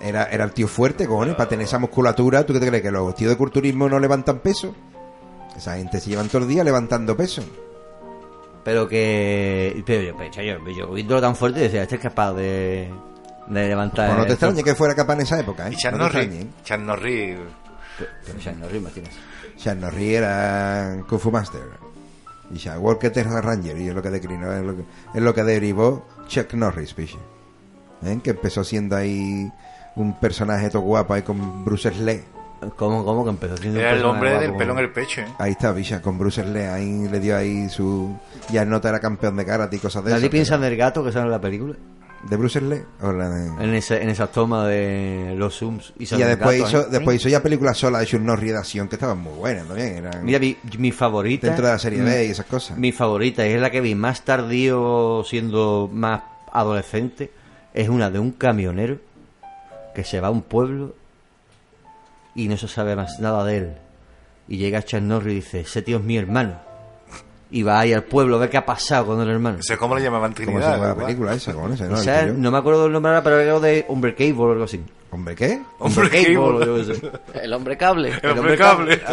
era, 0.00 0.24
era 0.24 0.44
el 0.44 0.52
tío 0.52 0.68
fuerte, 0.68 1.06
cojones. 1.06 1.34
Para 1.34 1.48
tener 1.48 1.66
esa 1.66 1.78
musculatura, 1.78 2.44
¿tú 2.44 2.52
qué 2.52 2.60
te 2.60 2.66
crees? 2.66 2.82
¿Que 2.82 2.90
los 2.90 3.14
tíos 3.14 3.30
de 3.30 3.36
culturismo 3.36 3.88
no 3.88 3.98
levantan 3.98 4.40
peso? 4.40 4.74
Esa 5.56 5.76
gente 5.76 6.00
se 6.00 6.10
llevan 6.10 6.28
todo 6.28 6.42
el 6.42 6.48
día 6.48 6.64
levantando 6.64 7.16
peso. 7.16 7.42
Pero 8.64 8.88
que. 8.88 9.82
Pero 9.86 10.02
yo, 10.02 10.16
pecha, 10.16 10.42
yo, 10.42 10.56
yo 10.70 10.92
viéndolo 10.92 11.20
tan 11.20 11.34
fuerte 11.34 11.60
decía, 11.60 11.82
este 11.82 11.96
es 11.96 12.00
capaz 12.00 12.32
de. 12.34 12.90
de 13.48 13.68
levantar. 13.68 14.06
Pues 14.08 14.18
no 14.18 14.22
te 14.22 14.28
el 14.28 14.32
extrañe 14.34 14.54
tronco". 14.54 14.70
que 14.70 14.74
fuera 14.76 14.94
capaz 14.94 15.14
en 15.14 15.20
esa 15.22 15.40
época, 15.40 15.68
¿eh? 15.68 15.72
Y 15.72 15.76
Chan 15.76 15.92
No 15.98 16.04
Norris, 16.04 16.32
¿eh? 16.32 16.46
Chan 16.64 16.86
Norris, 16.86 17.38
Pero, 17.98 19.74
Norris 19.80 20.12
era 20.12 21.02
Kung 21.08 21.18
Fu 21.20 21.30
Master. 21.30 21.91
Y 22.52 22.58
Sean 22.58 22.80
Walker 22.80 23.12
era 23.14 23.40
Ranger. 23.40 23.78
Y 23.78 23.88
es 23.88 23.94
lo 23.94 24.02
que 24.02 24.10
declinó, 24.10 24.52
es 24.52 24.62
lo 24.62 24.76
que, 24.76 24.84
es 25.14 25.22
lo 25.22 25.34
que 25.34 25.42
derivó 25.42 26.06
Chuck 26.28 26.52
Norris, 26.54 26.94
piche. 26.94 27.18
¿Eh? 28.04 28.20
Que 28.22 28.30
empezó 28.30 28.64
siendo 28.64 28.96
ahí 28.96 29.50
un 29.96 30.18
personaje 30.18 30.70
todo 30.70 30.82
guapo 30.82 31.14
ahí 31.14 31.22
con 31.22 31.64
Bruce 31.64 31.90
Lee. 31.92 32.22
¿Cómo, 32.76 33.04
cómo 33.04 33.24
que 33.24 33.30
empezó 33.30 33.56
siendo 33.56 33.80
era 33.80 33.92
el 33.92 34.04
hombre 34.04 34.30
guapo 34.30 34.44
del 34.44 34.56
pelo 34.56 34.72
en 34.74 34.78
el 34.78 34.92
pecho. 34.92 35.20
¿eh? 35.22 35.26
Ahí 35.38 35.52
está, 35.52 35.72
Villa, 35.72 36.00
con 36.00 36.18
Bruce 36.18 36.44
Lee. 36.44 36.60
Ahí 36.60 37.08
le 37.08 37.20
dio 37.20 37.36
ahí 37.36 37.68
su. 37.68 38.16
Ya 38.50 38.64
nota 38.64 38.88
era 38.88 39.00
campeón 39.00 39.36
de 39.36 39.44
karate 39.44 39.76
y 39.76 39.78
cosas 39.78 40.04
de 40.04 40.10
¿Nadie 40.10 40.26
esas, 40.26 40.30
piensa 40.30 40.54
en 40.56 40.64
el 40.64 40.76
gato 40.76 41.04
que 41.04 41.10
sale 41.10 41.26
en 41.26 41.32
la 41.32 41.40
película? 41.40 41.74
¿De 42.28 42.36
Bruce 42.36 42.60
Lee? 42.60 42.82
O 43.00 43.12
la 43.12 43.28
de- 43.28 43.64
En, 43.64 43.74
ese, 43.74 44.00
en 44.00 44.08
esa 44.08 44.28
toma 44.28 44.66
de 44.68 45.34
los 45.36 45.58
zooms 45.58 45.92
y 45.98 46.04
ya 46.04 46.18
después, 46.28 46.58
gato, 46.60 46.68
hizo, 46.68 46.80
¿eh? 46.82 46.86
después 46.90 47.16
hizo 47.16 47.28
ya 47.28 47.42
películas 47.42 47.76
solas 47.78 48.00
de 48.02 48.06
Chuck 48.06 48.20
Norris 48.20 48.52
de 48.52 48.58
acción 48.58 48.88
que 48.88 48.94
estaban 48.94 49.18
muy 49.18 49.32
buenas 49.34 49.66
también. 49.66 49.96
Eran 49.96 50.24
Mira, 50.24 50.38
mi, 50.38 50.56
mi 50.78 50.92
favorita. 50.92 51.48
dentro 51.48 51.66
de 51.66 51.72
la 51.72 51.78
serie 51.80 52.00
mm, 52.00 52.04
B 52.04 52.26
y 52.26 52.30
esas 52.30 52.46
cosas. 52.46 52.78
Mi 52.78 52.92
favorita, 52.92 53.44
y 53.46 53.50
es 53.52 53.60
la 53.60 53.70
que 53.70 53.80
vi 53.80 53.94
más 53.96 54.22
tardío 54.22 55.24
siendo 55.26 55.90
más 55.92 56.22
adolescente, 56.52 57.32
es 57.74 57.88
una 57.88 58.08
de 58.10 58.20
un 58.20 58.30
camionero 58.30 58.98
que 59.94 60.04
se 60.04 60.20
va 60.20 60.28
a 60.28 60.30
un 60.30 60.42
pueblo 60.42 60.94
y 62.34 62.46
no 62.48 62.56
se 62.56 62.68
sabe 62.68 62.94
más 62.96 63.18
nada 63.18 63.44
de 63.44 63.56
él. 63.56 63.72
Y 64.48 64.58
llega 64.58 64.78
a 64.78 64.82
Chuck 64.82 65.00
Norris 65.00 65.32
y 65.32 65.36
dice, 65.36 65.60
ese 65.60 65.82
tío 65.82 65.96
es 65.98 66.04
mi 66.04 66.16
hermano. 66.18 66.60
Y 67.54 67.62
va 67.62 67.80
ahí 67.80 67.92
al 67.92 68.02
pueblo 68.02 68.36
a 68.36 68.38
ver 68.40 68.50
qué 68.50 68.56
ha 68.56 68.64
pasado 68.66 69.06
con 69.06 69.20
el 69.20 69.28
hermano. 69.28 69.58
No 69.58 69.62
sé 69.62 69.76
cómo 69.76 69.94
le 69.94 70.02
llamaban 70.02 70.32
¿Cómo 70.32 70.44
se 70.46 70.52
Trinidad. 70.52 70.72
llama 70.76 70.88
la 70.88 70.94
película 70.96 71.34
esa? 71.34 71.52
Con 71.52 71.70
ese, 71.72 71.86
¿no? 71.86 71.96
Esa, 71.96 72.20
El 72.22 72.40
no 72.40 72.50
me 72.50 72.56
acuerdo 72.58 72.84
del 72.84 72.92
nombre 72.92 73.10
ahora, 73.10 73.22
pero 73.22 73.38
era 73.38 73.50
algo 73.52 73.60
de 73.60 73.84
Hombre 73.88 74.14
Cable 74.14 74.32
o 74.38 74.52
algo 74.52 74.64
así. 74.64 74.82
¿Hombre 75.12 75.34
qué? 75.34 75.60
Hombre, 75.78 76.08
Cable, 76.08 76.32
yo 76.34 76.74
qué 76.76 76.84
sé. 76.94 77.12
El 77.44 77.52
hombre 77.52 77.76
cable. 77.76 78.12
El 78.22 78.30
hombre 78.38 78.56
cable. 78.56 79.00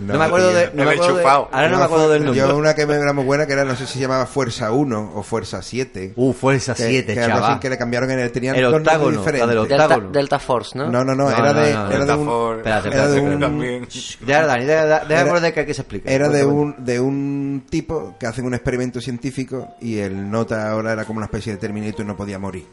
No, 0.00 0.16
me 0.16 0.24
acuerdo 0.26 0.52
de... 0.52 0.70
No 0.74 0.84
me 0.84 0.92
acuerdo 0.92 1.16
de- 1.16 1.24
ahora 1.26 1.68
no 1.70 1.78
me 1.78 1.84
acuerdo 1.84 2.08
del 2.10 2.24
nombre. 2.24 2.40
Yo 2.40 2.56
una 2.56 2.72
que 2.74 2.86
me 2.86 2.94
era 2.94 3.12
muy 3.12 3.24
buena 3.24 3.46
que 3.46 3.54
era, 3.54 3.64
no 3.64 3.74
sé 3.74 3.84
si 3.84 3.94
se 3.94 3.98
llamaba 3.98 4.26
Fuerza 4.26 4.70
1 4.70 5.12
o 5.16 5.22
Fuerza 5.24 5.60
7. 5.60 6.12
Uh, 6.14 6.32
Fuerza 6.32 6.74
que, 6.76 6.84
7, 6.88 7.14
que 7.14 7.20
chaval. 7.26 7.58
que 7.58 7.68
le 7.68 7.76
cambiaron 7.78 8.08
en 8.12 8.20
el 8.20 8.30
tenían 8.30 8.54
El 8.54 8.66
octágono, 8.66 9.20
la 9.24 9.32
del 9.32 9.66
Delta, 9.66 9.84
octágono. 9.86 10.10
Delta 10.12 10.38
Force, 10.38 10.78
¿no? 10.78 10.84
No, 10.88 11.04
no, 11.04 11.16
no, 11.16 11.24
No, 11.24 11.30
era 11.36 11.52
no, 11.52 11.60
de, 11.60 11.74
no, 11.74 11.80
era 11.80 11.88
de 11.88 11.98
Delta 11.98 12.16
un, 12.16 12.60
era 12.64 13.08
de 13.08 13.20
un, 13.20 13.40
También. 13.40 13.88
Deja, 14.20 14.46
Dani, 14.46 14.64
Era- 14.64 15.20
acordar 15.22 15.52
que 15.52 15.60
hay 15.60 15.66
que 15.66 15.74
se 15.74 15.82
explique. 15.82 16.14
era 16.14 16.28
de 16.28 16.44
un, 16.44 16.76
de 16.78 17.00
un 17.00 17.64
tipo 17.68 18.14
que 18.20 18.26
hacen 18.28 18.44
un 18.46 18.54
experimento 18.54 19.00
científico 19.00 19.74
y 19.80 19.98
el 19.98 20.30
nota 20.30 20.70
ahora 20.70 20.92
era 20.92 21.04
como 21.06 21.16
una 21.16 21.26
especie 21.26 21.52
de 21.52 21.58
Terminator 21.58 22.02
y 22.02 22.04
no 22.08 22.16
podía 22.16 22.38
morir. 22.38 22.66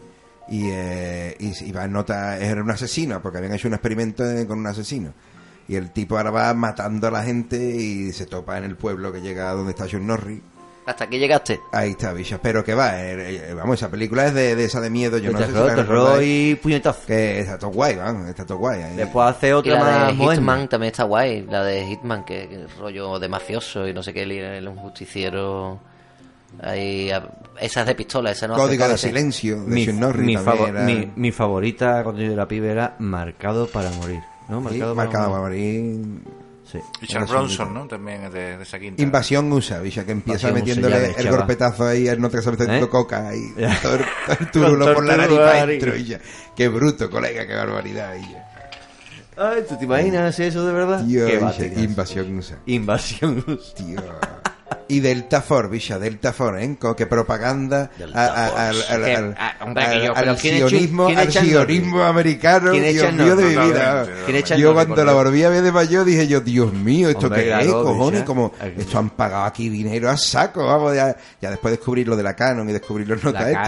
Y, 0.48 0.70
eh, 0.70 1.36
y, 1.40 1.66
y 1.66 1.72
va, 1.72 1.88
nota 1.88 2.38
era 2.38 2.62
un 2.62 2.70
asesino 2.70 3.22
porque 3.22 3.40
habían 3.40 3.54
hecho 3.54 3.68
un 3.68 3.74
experimento 3.74 4.30
eh, 4.30 4.46
con 4.46 4.60
un 4.60 4.68
asesino. 4.68 5.14
Y 5.68 5.76
el 5.76 5.92
tipo 5.92 6.18
ahora 6.18 6.30
va 6.30 6.54
matando 6.54 7.08
a 7.08 7.12
la 7.12 7.24
gente 7.24 7.58
y 7.58 8.12
se 8.12 8.28
topa 8.28 8.58
en 8.58 8.66
el 8.66 8.76
pueblo 8.76 9.12
que 9.12 9.22
llega 9.22 9.50
a 9.50 9.54
donde 9.54 9.72
está 9.72 9.88
John 9.92 10.06
Norris. 10.06 10.42
Hasta 10.86 11.06
aquí 11.06 11.18
llegaste. 11.18 11.60
Ahí 11.72 11.92
está, 11.92 12.14
bicha. 12.14 12.40
Pero 12.40 12.64
que 12.64 12.76
va, 12.76 13.02
eh, 13.04 13.50
eh, 13.50 13.54
vamos, 13.56 13.80
esa 13.80 13.90
película 13.90 14.28
es 14.28 14.36
de, 14.36 14.56
de 14.56 14.66
esa 14.66 14.80
de 14.82 14.92
miedo. 14.92 15.18
Yo 15.18 15.32
De 15.32 15.34
no 15.34 15.40
sé 15.40 15.48
si 15.48 15.76
terror, 15.76 16.22
y 16.22 16.54
puñetazo. 16.62 17.08
Que 17.08 17.40
está 17.40 17.58
todo 17.58 17.72
guay, 17.72 17.96
vamos, 17.96 18.30
está 18.30 18.46
todo 18.46 18.60
guay. 18.60 18.84
ahí. 18.84 18.96
Después 18.96 19.28
hace 19.28 19.50
Y 19.50 19.52
otra 19.54 19.74
la 19.74 19.80
más 19.80 20.08
de 20.08 20.14
moderna. 20.14 20.34
Hitman 20.36 20.70
también 20.70 20.92
está 20.92 21.04
guay. 21.06 21.42
La 21.50 21.64
de 21.64 21.88
Hitman, 21.88 22.24
que, 22.24 22.48
que 22.48 22.68
rollo 22.80 23.18
de 23.18 23.28
mafioso 23.28 23.88
y 23.88 23.94
no 23.94 24.04
sé 24.04 24.14
qué, 24.14 24.22
el 24.22 24.68
un 24.68 24.78
justiciero. 24.78 25.80
Ahí, 26.62 27.10
a- 27.12 27.30
esa 27.60 27.82
es 27.82 27.88
de 27.88 27.96
pistola, 27.96 28.32
esa 28.32 28.48
no 28.48 28.56
Código 28.56 28.88
de 28.88 28.98
silencio 28.98 29.62
de 29.62 29.68
Mi, 29.68 29.86
mi, 29.88 30.34
era- 30.36 30.82
mi, 30.84 31.12
mi 31.16 31.32
favorita 31.32 32.04
cuando 32.04 32.22
yo 32.22 32.32
era 32.34 32.48
pibe 32.48 32.70
era 32.72 32.96
Marcado 33.00 33.68
para 33.68 33.90
morir. 33.92 34.20
¿no? 34.50 34.60
Sí, 34.60 34.64
Marcado, 34.66 34.96
marcado 34.96 35.24
para 35.26 35.30
para 35.32 35.42
morir. 35.44 36.06
Sí. 36.72 36.80
Y 37.02 37.08
Charles 37.08 37.30
Bronson, 37.30 37.74
¿no? 37.74 37.88
También 37.88 38.24
es 38.24 38.34
de, 38.34 38.58
de 38.58 38.64
esa 38.64 38.80
quinta. 38.80 39.02
Invasión 39.02 39.52
USA, 39.54 39.80
bicha, 39.80 40.04
que 40.04 40.12
empieza 40.14 40.50
Invasión 40.50 40.54
metiéndole 40.82 41.10
USA, 41.12 41.22
ya 41.22 41.30
el 41.30 41.36
golpetazo 41.38 41.86
ahí, 41.88 42.08
el 42.08 42.20
no 42.20 42.30
te 42.30 42.42
sabes 42.42 42.60
¿Eh? 42.68 42.88
coca 42.90 43.30
ahí, 43.30 43.42
Ya. 43.58 43.80
todo 43.82 43.96
el, 43.96 44.52
turulo 44.52 44.86
Con 44.86 44.94
por 44.96 45.06
la 45.06 45.18
nariz 45.18 45.38
para 45.38 45.62
adentro, 45.62 45.96
y 45.96 46.04
ya. 46.06 46.20
Qué 46.56 46.68
bruto, 46.68 47.10
colega, 47.10 47.46
qué 47.46 47.54
barbaridad. 47.56 48.16
y 48.16 48.32
ya. 48.34 48.52
Ay, 49.38 49.64
¿tú 49.68 49.78
te 49.78 49.86
imaginas 49.86 50.40
eso 50.40 50.66
de 50.66 50.74
verdad? 50.74 51.06
Tío, 51.06 51.28
Qué 51.28 51.36
invasión 51.84 52.38
USA. 52.38 52.58
Invasión. 52.66 53.44
Tío. 53.76 54.00
Y 54.88 55.00
Delta 55.00 55.42
Force, 55.42 55.70
bicha, 55.72 55.98
Delta 55.98 56.32
Force, 56.32 56.64
¿eh? 56.64 56.76
Con 56.80 56.94
qué 56.94 57.08
propaganda 57.08 57.90
al, 58.00 58.14
Que, 58.14 59.36
ah, 59.40 59.56
que 59.58 59.82
al- 59.82 60.04
yo- 60.04 60.14
al 60.16 60.24
pero 60.24 60.36
¿quién 60.36 60.56
echa- 60.58 60.70
sionismo, 60.70 61.08
al 61.08 61.32
sionismo 61.32 61.98
norte? 61.98 62.10
americano, 62.10 62.72
¿Quién 62.72 62.84
echa 62.86 63.10
Dios 63.12 63.14
mío 63.14 63.36
de 63.36 63.44
mi 63.44 63.50
vida. 63.50 63.64
Totalmente, 64.02 64.22
¿Quién 64.26 64.38
echa 64.38 64.56
el 64.56 64.62
Yo 64.62 64.74
cuando 64.74 64.96
la 65.04 65.12
Dios? 65.14 65.24
volví 65.24 65.44
a 65.44 65.50
ver 65.50 65.64
de 65.64 65.72
mayor 65.72 66.06
dije 66.06 66.28
yo, 66.28 66.40
Dios 66.42 66.72
mío, 66.74 67.10
¿esto 67.10 67.30
qué 67.30 67.50
es, 67.62 67.68
cojones? 67.72 68.24
Como, 68.24 68.54
esto 68.78 69.00
han 69.00 69.10
pagado 69.10 69.46
aquí 69.46 69.70
dinero 69.70 70.10
a 70.10 70.18
saco, 70.18 70.66
vamos, 70.66 70.96
ya, 70.96 71.16
ya 71.42 71.50
después 71.50 71.72
descubrir 71.72 72.08
lo 72.08 72.16
de 72.16 72.24
la 72.24 72.36
Canon 72.36 72.70
y 72.70 72.74
descubrir 72.74 73.08
los 73.08 73.24
notas 73.24 73.44
claro. 73.44 73.64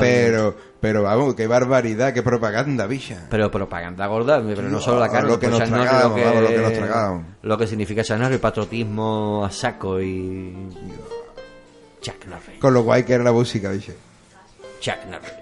Pero, 0.00 0.56
pero 0.82 1.02
vamos, 1.04 1.34
qué 1.36 1.46
barbaridad, 1.46 2.12
qué 2.12 2.22
propaganda, 2.22 2.86
bicha. 2.86 3.26
Pero 3.30 3.50
propaganda 3.50 4.06
gorda, 4.08 4.42
pero 4.44 4.62
no 4.68 4.80
solo 4.80 4.98
la 5.00 5.06
Ah, 5.06 5.10
cara, 5.12 5.26
lo 5.28 5.38
que 5.40 5.46
nos 5.46 5.58
tragábamos, 5.62 6.20
vamos, 6.20 6.42
lo 6.42 6.48
que 6.48 6.58
nos 6.58 6.72
tragábamos. 6.74 7.24
Lo 7.40 7.56
que 7.56 7.66
significa 7.68 8.02
Chuck 8.04 8.18
Norris, 8.18 8.38
patriotismo 8.40 9.44
a 9.46 9.50
saco 9.50 10.00
y... 10.02 10.54
Chuck 12.02 12.26
Norris. 12.26 12.58
Con 12.60 12.74
lo 12.74 12.82
guay 12.82 13.04
que 13.04 13.14
era 13.14 13.22
la 13.24 13.32
música, 13.32 13.70
bicha. 13.70 13.92
Chuck 14.80 15.06
Norris. 15.08 15.32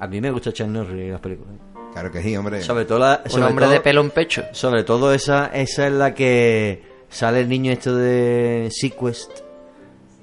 A 0.00 0.06
mí 0.06 0.20
me 0.20 0.30
gusta 0.30 0.52
Chuck 0.52 0.66
Norris 0.68 0.92
en 1.04 1.12
las 1.12 1.20
películas. 1.20 1.54
Claro 1.92 2.10
que 2.12 2.22
sí, 2.22 2.36
hombre. 2.36 2.62
Sobre 2.62 2.84
todo 2.84 2.98
la... 3.00 3.20
Un 3.24 3.30
sobre 3.30 3.44
hombre 3.44 3.64
todo- 3.66 3.72
de 3.74 3.80
pelo 3.80 4.00
en 4.00 4.10
pecho. 4.10 4.44
Sobre 4.52 4.84
todo 4.84 5.12
esa, 5.12 5.46
esa 5.52 5.86
es 5.86 5.92
la 5.92 6.14
que 6.14 6.82
sale 7.10 7.40
el 7.40 7.48
niño 7.48 7.72
esto 7.72 7.94
de 7.94 8.68
Sequest 8.70 9.40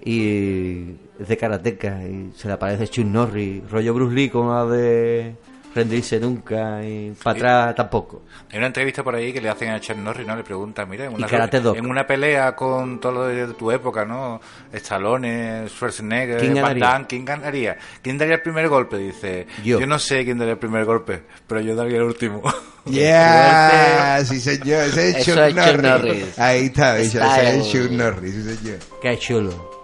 y 0.05 0.95
es 1.19 1.27
de 1.27 1.35
karateca 1.35 2.03
y 2.03 2.31
se 2.35 2.47
le 2.47 2.53
aparece 2.53 2.87
Chuck 2.87 3.05
Norris, 3.05 3.69
rollo 3.69 3.93
Bruce 3.93 4.15
Lee 4.15 4.29
con 4.29 4.47
la 4.49 4.65
de 4.65 5.35
rendirse 5.73 6.19
nunca 6.21 6.81
y 6.85 7.11
para 7.21 7.35
atrás 7.35 7.75
tampoco. 7.75 8.21
Hay 8.49 8.59
una 8.59 8.67
entrevista 8.67 9.03
por 9.03 9.15
ahí 9.15 9.33
que 9.33 9.41
le 9.41 9.49
hacen 9.49 9.71
a 9.71 9.79
Chuck 9.79 9.97
Norris, 9.97 10.25
¿no? 10.25 10.35
Le 10.35 10.43
preguntan, 10.43 10.89
mira, 10.89 11.05
en 11.05 11.13
una, 11.15 11.27
en 11.51 11.85
una 11.85 12.07
pelea 12.07 12.55
con 12.55 12.99
todo 13.01 13.11
lo 13.11 13.23
de 13.27 13.47
tu 13.55 13.71
época, 13.71 14.05
¿no? 14.05 14.39
Stallone, 14.71 15.67
Schwarzenegger, 15.67 16.39
¿Quién 16.39 16.53
Van 16.53 16.61
ganaría? 16.63 16.85
Damme, 16.85 17.05
¿quién 17.07 17.25
ganaría? 17.25 17.77
¿Quién 18.01 18.17
daría 18.17 18.35
el 18.35 18.41
primer 18.41 18.69
golpe? 18.69 18.97
Dice, 18.97 19.47
Yo. 19.65 19.79
yo 19.79 19.87
no 19.87 19.99
sé 19.99 20.23
quién 20.23 20.37
daría 20.37 20.53
el 20.53 20.59
primer 20.59 20.85
golpe, 20.85 21.23
pero 21.45 21.59
yo 21.59 21.75
daría 21.75 21.97
el 21.97 22.03
último. 22.03 22.41
Yeah, 22.87 24.23
sí 24.23 24.39
señor, 24.39 24.83
ese 24.83 25.09
es 25.09 25.25
Chuck 25.25 25.35
Norris. 25.55 25.81
Norris. 25.81 26.37
Ahí 26.39 26.65
está, 26.65 26.99
ese 26.99 27.19
es. 27.57 27.71
Chuck 27.71 27.89
Norris, 27.89 28.31
sí 28.31 28.43
señor. 28.43 28.77
Qué 29.01 29.17
chulo. 29.17 29.74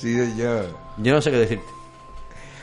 Sí 0.00 0.14
señor. 0.14 0.66
Yo 0.98 1.12
no 1.14 1.20
sé 1.20 1.30
qué 1.30 1.36
decirte. 1.38 1.64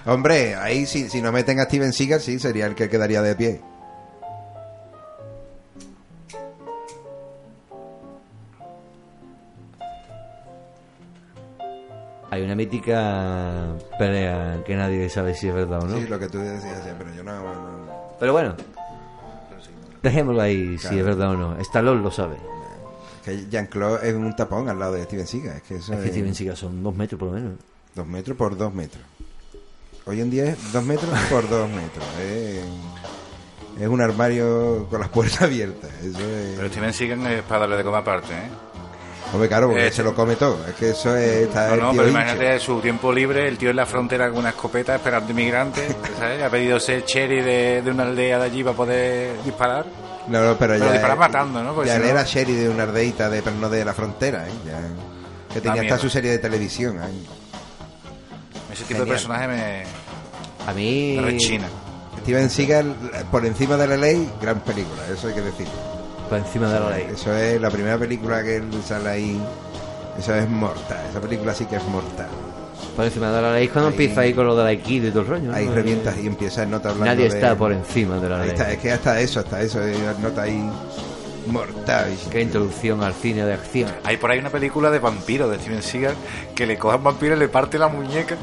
Hombre, 0.05 0.55
ahí 0.55 0.85
si, 0.85 1.09
si 1.09 1.21
no 1.21 1.31
meten 1.31 1.59
a 1.59 1.63
Steven 1.65 1.93
Seagal, 1.93 2.21
sí, 2.21 2.39
sería 2.39 2.65
el 2.65 2.75
que 2.75 2.89
quedaría 2.89 3.21
de 3.21 3.35
pie. 3.35 3.61
Hay 12.29 12.41
una 12.43 12.55
mítica 12.55 13.67
pelea 13.97 14.61
que 14.65 14.75
nadie 14.75 15.09
sabe 15.09 15.33
si 15.33 15.47
es 15.47 15.53
verdad 15.55 15.81
o 15.83 15.87
no. 15.87 15.97
Sí, 15.97 16.07
lo 16.07 16.19
que 16.19 16.27
tú 16.27 16.39
decías 16.39 16.83
siempre, 16.83 17.07
yo 17.15 17.23
no... 17.23 17.31
no- 17.41 17.87
Pero 18.19 18.33
bueno, 18.33 18.55
dejémoslo 20.03 20.41
ahí 20.41 20.77
si 20.77 20.99
es 20.99 21.05
verdad 21.05 21.31
o 21.31 21.37
no. 21.37 21.57
Stallone 21.59 22.01
lo 22.01 22.11
sabe. 22.11 22.35
Que 23.27 23.45
Jean-Claude 23.49 24.07
es 24.09 24.15
un 24.15 24.35
tapón 24.35 24.69
al 24.69 24.79
lado 24.79 24.93
de 24.93 25.03
Steven 25.03 25.27
Seagal. 25.27 25.57
Es 25.57 25.61
que 25.63 25.75
eso 25.75 25.93
Es 25.93 25.99
es, 25.99 26.05
que 26.05 26.11
Steven 26.11 26.33
Seagal 26.35 26.57
son 26.57 26.81
dos 26.83 26.95
metros 26.95 27.19
por 27.19 27.29
lo 27.29 27.35
menos. 27.35 27.53
dos 27.95 28.07
metros 28.07 28.37
por 28.37 28.57
dos 28.57 28.73
metros. 28.73 29.03
Hoy 30.05 30.21
en 30.21 30.29
día 30.29 30.45
es 30.45 30.71
dos 30.73 30.83
metros 30.83 31.09
por 31.29 31.49
dos 31.49 31.69
metros. 31.69 32.05
Es, 32.21 32.63
es 33.81 33.87
un 33.87 34.01
armario 34.01 34.87
con 34.89 34.99
las 35.01 35.09
puertas 35.09 35.41
abiertas. 35.41 35.91
Eso 36.01 36.19
es... 36.19 36.55
Pero 36.55 36.69
Steven 36.69 36.93
Seagal 36.93 37.27
es 37.27 37.41
para 37.43 37.61
darle 37.61 37.77
de 37.77 37.83
comer 37.83 37.99
aparte, 37.99 38.33
¿eh? 38.33 38.49
Hombre, 39.33 39.49
claro, 39.49 39.67
porque 39.67 39.87
Eh, 39.87 39.91
se 39.91 40.03
lo 40.03 40.15
come 40.15 40.37
todo. 40.37 40.57
Es 40.65 40.75
que 40.75 40.91
eso 40.91 41.13
es... 41.17 41.47
Está 41.47 41.67
No, 41.67 41.73
el 41.73 41.79
no, 41.81 41.91
pero 41.91 42.03
hincho. 42.07 42.11
imagínate 42.11 42.59
su 42.59 42.79
tiempo 42.79 43.11
libre, 43.11 43.45
el 43.47 43.57
tío 43.57 43.71
en 43.71 43.75
la 43.75 43.85
frontera 43.85 44.29
con 44.29 44.39
una 44.39 44.49
escopeta 44.49 44.95
esperando 44.95 45.31
inmigrantes, 45.31 45.93
¿sabes? 46.17 46.41
Ha 46.41 46.49
pedido 46.49 46.79
ser 46.79 47.03
cherry 47.03 47.41
de, 47.41 47.81
de 47.81 47.91
una 47.91 48.03
aldea 48.03 48.39
de 48.39 48.45
allí 48.45 48.63
para 48.63 48.77
poder 48.77 49.43
disparar. 49.43 49.85
No, 50.27 50.43
no, 50.43 50.57
pero, 50.57 50.73
Pero 50.73 50.85
ya. 50.87 50.91
dispara 50.91 51.15
matando, 51.15 51.63
¿no? 51.63 51.73
Porque 51.73 51.87
ya 51.89 51.95
si 51.95 52.01
él 52.01 52.05
no- 52.07 52.11
era 52.11 52.23
Sherry 52.23 52.53
de 52.53 52.69
una 52.69 52.83
ardeita, 52.83 53.29
de, 53.29 53.41
pero 53.41 53.55
no 53.55 53.69
de 53.69 53.85
la 53.85 53.93
frontera, 53.93 54.47
¿eh? 54.47 54.51
Ya. 54.65 54.79
Que 55.53 55.61
tenía 55.61 55.81
hasta 55.81 55.95
miedo. 55.95 55.99
su 55.99 56.09
serie 56.09 56.31
de 56.31 56.37
televisión. 56.39 56.97
¿eh? 56.97 57.07
Ese 58.73 58.83
tipo 58.83 58.99
de 59.01 59.05
personaje 59.07 59.47
me, 59.47 59.83
A 60.67 60.73
mí... 60.73 61.15
me 61.19 61.21
rechina. 61.31 61.67
Steven 62.21 62.49
Seagal, 62.49 62.93
por 63.31 63.45
encima 63.45 63.77
de 63.77 63.87
la 63.87 63.95
ley, 63.97 64.29
gran 64.41 64.59
película, 64.59 65.01
eso 65.11 65.29
hay 65.29 65.33
que 65.33 65.41
decir. 65.41 65.67
Por 66.29 66.37
encima 66.39 66.67
de 66.69 66.79
la 66.79 66.89
ley. 66.89 67.07
Eso 67.13 67.33
es 67.33 67.61
la 67.61 67.69
primera 67.69 67.97
película 67.97 68.43
que 68.43 68.57
él 68.57 68.69
sale 68.85 69.09
ahí. 69.09 69.41
Eso 70.19 70.35
es 70.35 70.49
mortal. 70.49 71.05
Esa 71.09 71.21
película 71.21 71.53
sí 71.53 71.65
que 71.67 71.77
es 71.77 71.83
mortal. 71.85 72.27
Por 72.97 73.05
encima 73.05 73.31
de 73.31 73.41
la 73.43 73.53
ley 73.53 73.67
cuando 73.67 73.89
Ahí- 73.89 73.93
empieza 73.93 74.21
ahí 74.21 74.33
con 74.33 74.45
lo 74.47 74.57
del 74.57 74.65
aikido 74.67 75.07
y 75.07 75.11
todo 75.11 75.21
el 75.21 75.27
rollo. 75.27 75.51
¿no? 75.51 75.55
Ahí 75.55 75.67
revientas 75.67 76.17
y 76.17 76.25
empieza 76.27 76.63
el 76.63 76.71
nota 76.71 76.89
hablando 76.89 77.05
Nadie 77.13 77.29
de- 77.29 77.35
está 77.37 77.55
por 77.55 77.71
encima 77.71 78.19
de 78.19 78.27
la 78.27 78.39
ley. 78.39 78.49
está, 78.49 78.71
es 78.71 78.79
que 78.79 78.91
hasta 78.91 79.21
eso, 79.21 79.39
hasta 79.39 79.61
eso, 79.61 79.81
eh, 79.87 79.93
nota 80.19 80.41
ahí 80.41 80.67
mortal. 81.47 82.15
Qué 82.31 82.41
introducción 82.41 83.03
al 83.03 83.13
cine 83.13 83.45
de 83.45 83.53
acción. 83.53 83.89
Hay 84.03 84.17
por 84.17 84.31
ahí 84.31 84.39
una 84.39 84.49
película 84.49 84.89
de 84.91 84.99
vampiro 84.99 85.47
de 85.49 85.57
Steven 85.59 85.81
Seagal 85.81 86.15
que 86.55 86.65
le 86.65 86.77
cojan 86.77 87.03
vampiro 87.03 87.35
y 87.35 87.39
le 87.39 87.47
parte 87.47 87.77
la 87.77 87.87
muñeca. 87.87 88.35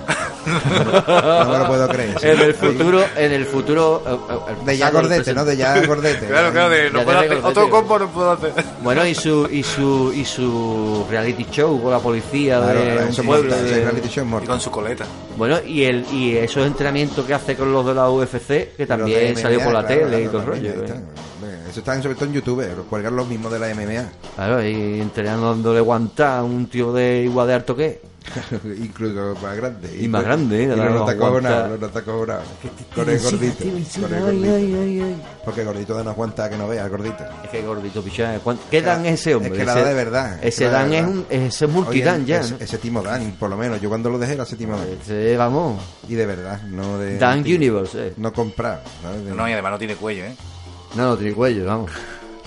No 0.46 1.50
me 1.52 1.58
lo 1.58 1.66
puedo 1.66 1.88
creer. 1.88 2.18
sí. 2.20 2.26
En 2.34 2.40
el 2.40 2.54
futuro, 2.54 3.04
en 3.16 3.32
el 3.32 3.46
futuro... 3.46 4.02
eh, 4.06 4.34
eh, 4.50 4.54
De 4.66 4.76
ya 4.76 4.90
gordete. 4.90 5.32
¿no? 5.34 5.44
De 5.44 5.56
ya 5.56 5.80
gordete. 5.86 6.26
claro, 6.26 6.52
claro, 6.52 6.70
de, 6.70 6.90
no 6.90 7.02
puedo 7.04 7.18
hacer, 7.18 7.40
otro 7.42 7.70
combo 7.70 7.98
no 7.98 8.08
puedo 8.10 8.30
hacer. 8.32 8.52
Bueno, 8.82 9.06
y 9.06 9.14
su, 9.14 9.48
y 9.50 9.62
su, 9.62 10.12
y 10.14 10.24
su 10.24 11.06
reality 11.10 11.46
show 11.50 11.80
con 11.82 11.90
la 11.92 11.98
policía 11.98 12.58
Claro, 12.60 12.80
de 12.80 12.92
claro, 12.92 13.06
un 13.08 13.14
pueblo. 13.26 13.50
mortal, 13.50 13.64
de- 13.70 13.80
reality 13.84 14.08
show 14.08 14.24
es 14.24 14.28
Y 14.28 14.30
mortal. 14.30 14.48
con 14.48 14.60
su 14.60 14.70
coleta. 14.70 15.04
Bueno, 15.36 15.58
y 15.66 15.84
el 15.84 16.04
y 16.12 16.36
esos 16.36 16.66
entrenamientos 16.66 17.24
que 17.24 17.34
hace 17.34 17.56
con 17.56 17.72
los 17.72 17.84
de 17.86 17.94
la 17.94 18.10
UFC, 18.10 18.74
que 18.76 18.86
también 18.86 19.36
salió 19.36 19.60
por 19.60 19.72
la 19.72 19.84
claro, 19.86 20.02
tele 20.06 20.22
y 20.22 20.26
todo 20.26 20.38
el 20.40 20.46
rollo. 20.46 20.72
¿Eh? 21.76 21.80
está. 21.80 21.92
Eso 21.94 22.00
están 22.00 22.02
sobre 22.02 22.14
todo 22.14 22.26
en 22.26 22.32
YouTube, 22.34 22.76
los 22.76 22.86
cuelgan 22.86 23.16
los 23.16 23.26
mismos 23.28 23.50
de 23.52 23.58
la 23.58 23.74
MMA. 23.74 24.08
Claro, 24.36 24.64
y 24.66 25.00
entrenando 25.00 25.50
dándole 25.50 25.80
guantá 25.80 26.38
a 26.38 26.42
un 26.44 26.66
tío 26.66 26.92
de 26.92 27.22
igual 27.22 27.48
de 27.48 27.54
harto 27.54 27.74
que. 27.76 28.00
Incluso 28.82 29.36
más 29.42 29.54
grande. 29.56 29.98
Y 30.00 30.08
más 30.08 30.24
grande, 30.24 30.60
¿eh? 30.60 30.64
Y 30.64 30.66
nota 30.68 30.84
aguanta. 31.12 31.16
cojonado, 31.18 31.68
lo 31.68 31.76
nota 31.78 32.02
cojonado. 32.02 32.42
Con 32.94 33.08
el 33.10 33.18
gordito. 33.20 33.64
Con 34.00 34.14
el 34.14 34.20
gordito. 34.22 35.22
Porque 35.44 35.60
el 35.60 35.66
gordito 35.66 35.96
de 35.98 36.04
no 36.04 36.10
aguanta 36.10 36.48
que 36.48 36.56
no 36.56 36.66
vea, 36.66 36.84
el 36.84 36.90
gordito. 36.90 37.22
Es 37.44 37.50
que 37.50 37.60
gordito, 37.62 38.02
pichá. 38.02 38.38
¿cuánto- 38.42 38.62
¿Qué 38.70 38.80
dan 38.80 39.04
es 39.04 39.20
ese 39.20 39.34
hombre? 39.34 39.52
Es 39.52 39.58
que 39.58 39.64
la 39.66 39.74
da 39.74 39.84
de 39.84 39.94
verdad. 39.94 40.38
es 40.42 40.54
Ese 40.54 40.64
da 40.64 40.72
Dan 40.72 40.92
es 40.94 41.04
un 41.06 41.26
ese 41.28 41.64
es 41.66 41.70
multidan 41.70 42.16
Oye, 42.22 42.24
ya. 42.26 42.40
ese- 42.40 42.50
¿no? 42.52 42.56
Ese 42.60 42.78
Timo 42.78 43.02
Dan, 43.02 43.32
por 43.38 43.50
lo 43.50 43.56
menos. 43.58 43.78
Yo 43.80 43.88
cuando 43.90 44.08
lo 44.08 44.18
dejé 44.18 44.32
era 44.32 44.44
ese 44.44 44.56
Timo 44.56 44.76
Dan. 44.78 44.88
Ese, 45.02 45.36
vamos. 45.36 45.82
Y 46.08 46.14
de 46.14 46.24
verdad, 46.24 46.62
no 46.62 46.98
de. 46.98 47.18
Dan. 47.18 47.40
Universe, 47.40 48.08
eh. 48.08 48.12
No. 48.16 48.32
De- 48.32 49.34
No, 49.34 49.46
y 49.48 49.52
además 49.52 49.72
no 49.72 49.78
tiene 49.78 49.96
cuello, 49.96 50.24
¿eh? 50.24 50.34
No, 50.94 51.08
no 51.10 51.16
tiene 51.16 51.34
cuello, 51.34 51.64
vamos. 51.66 51.90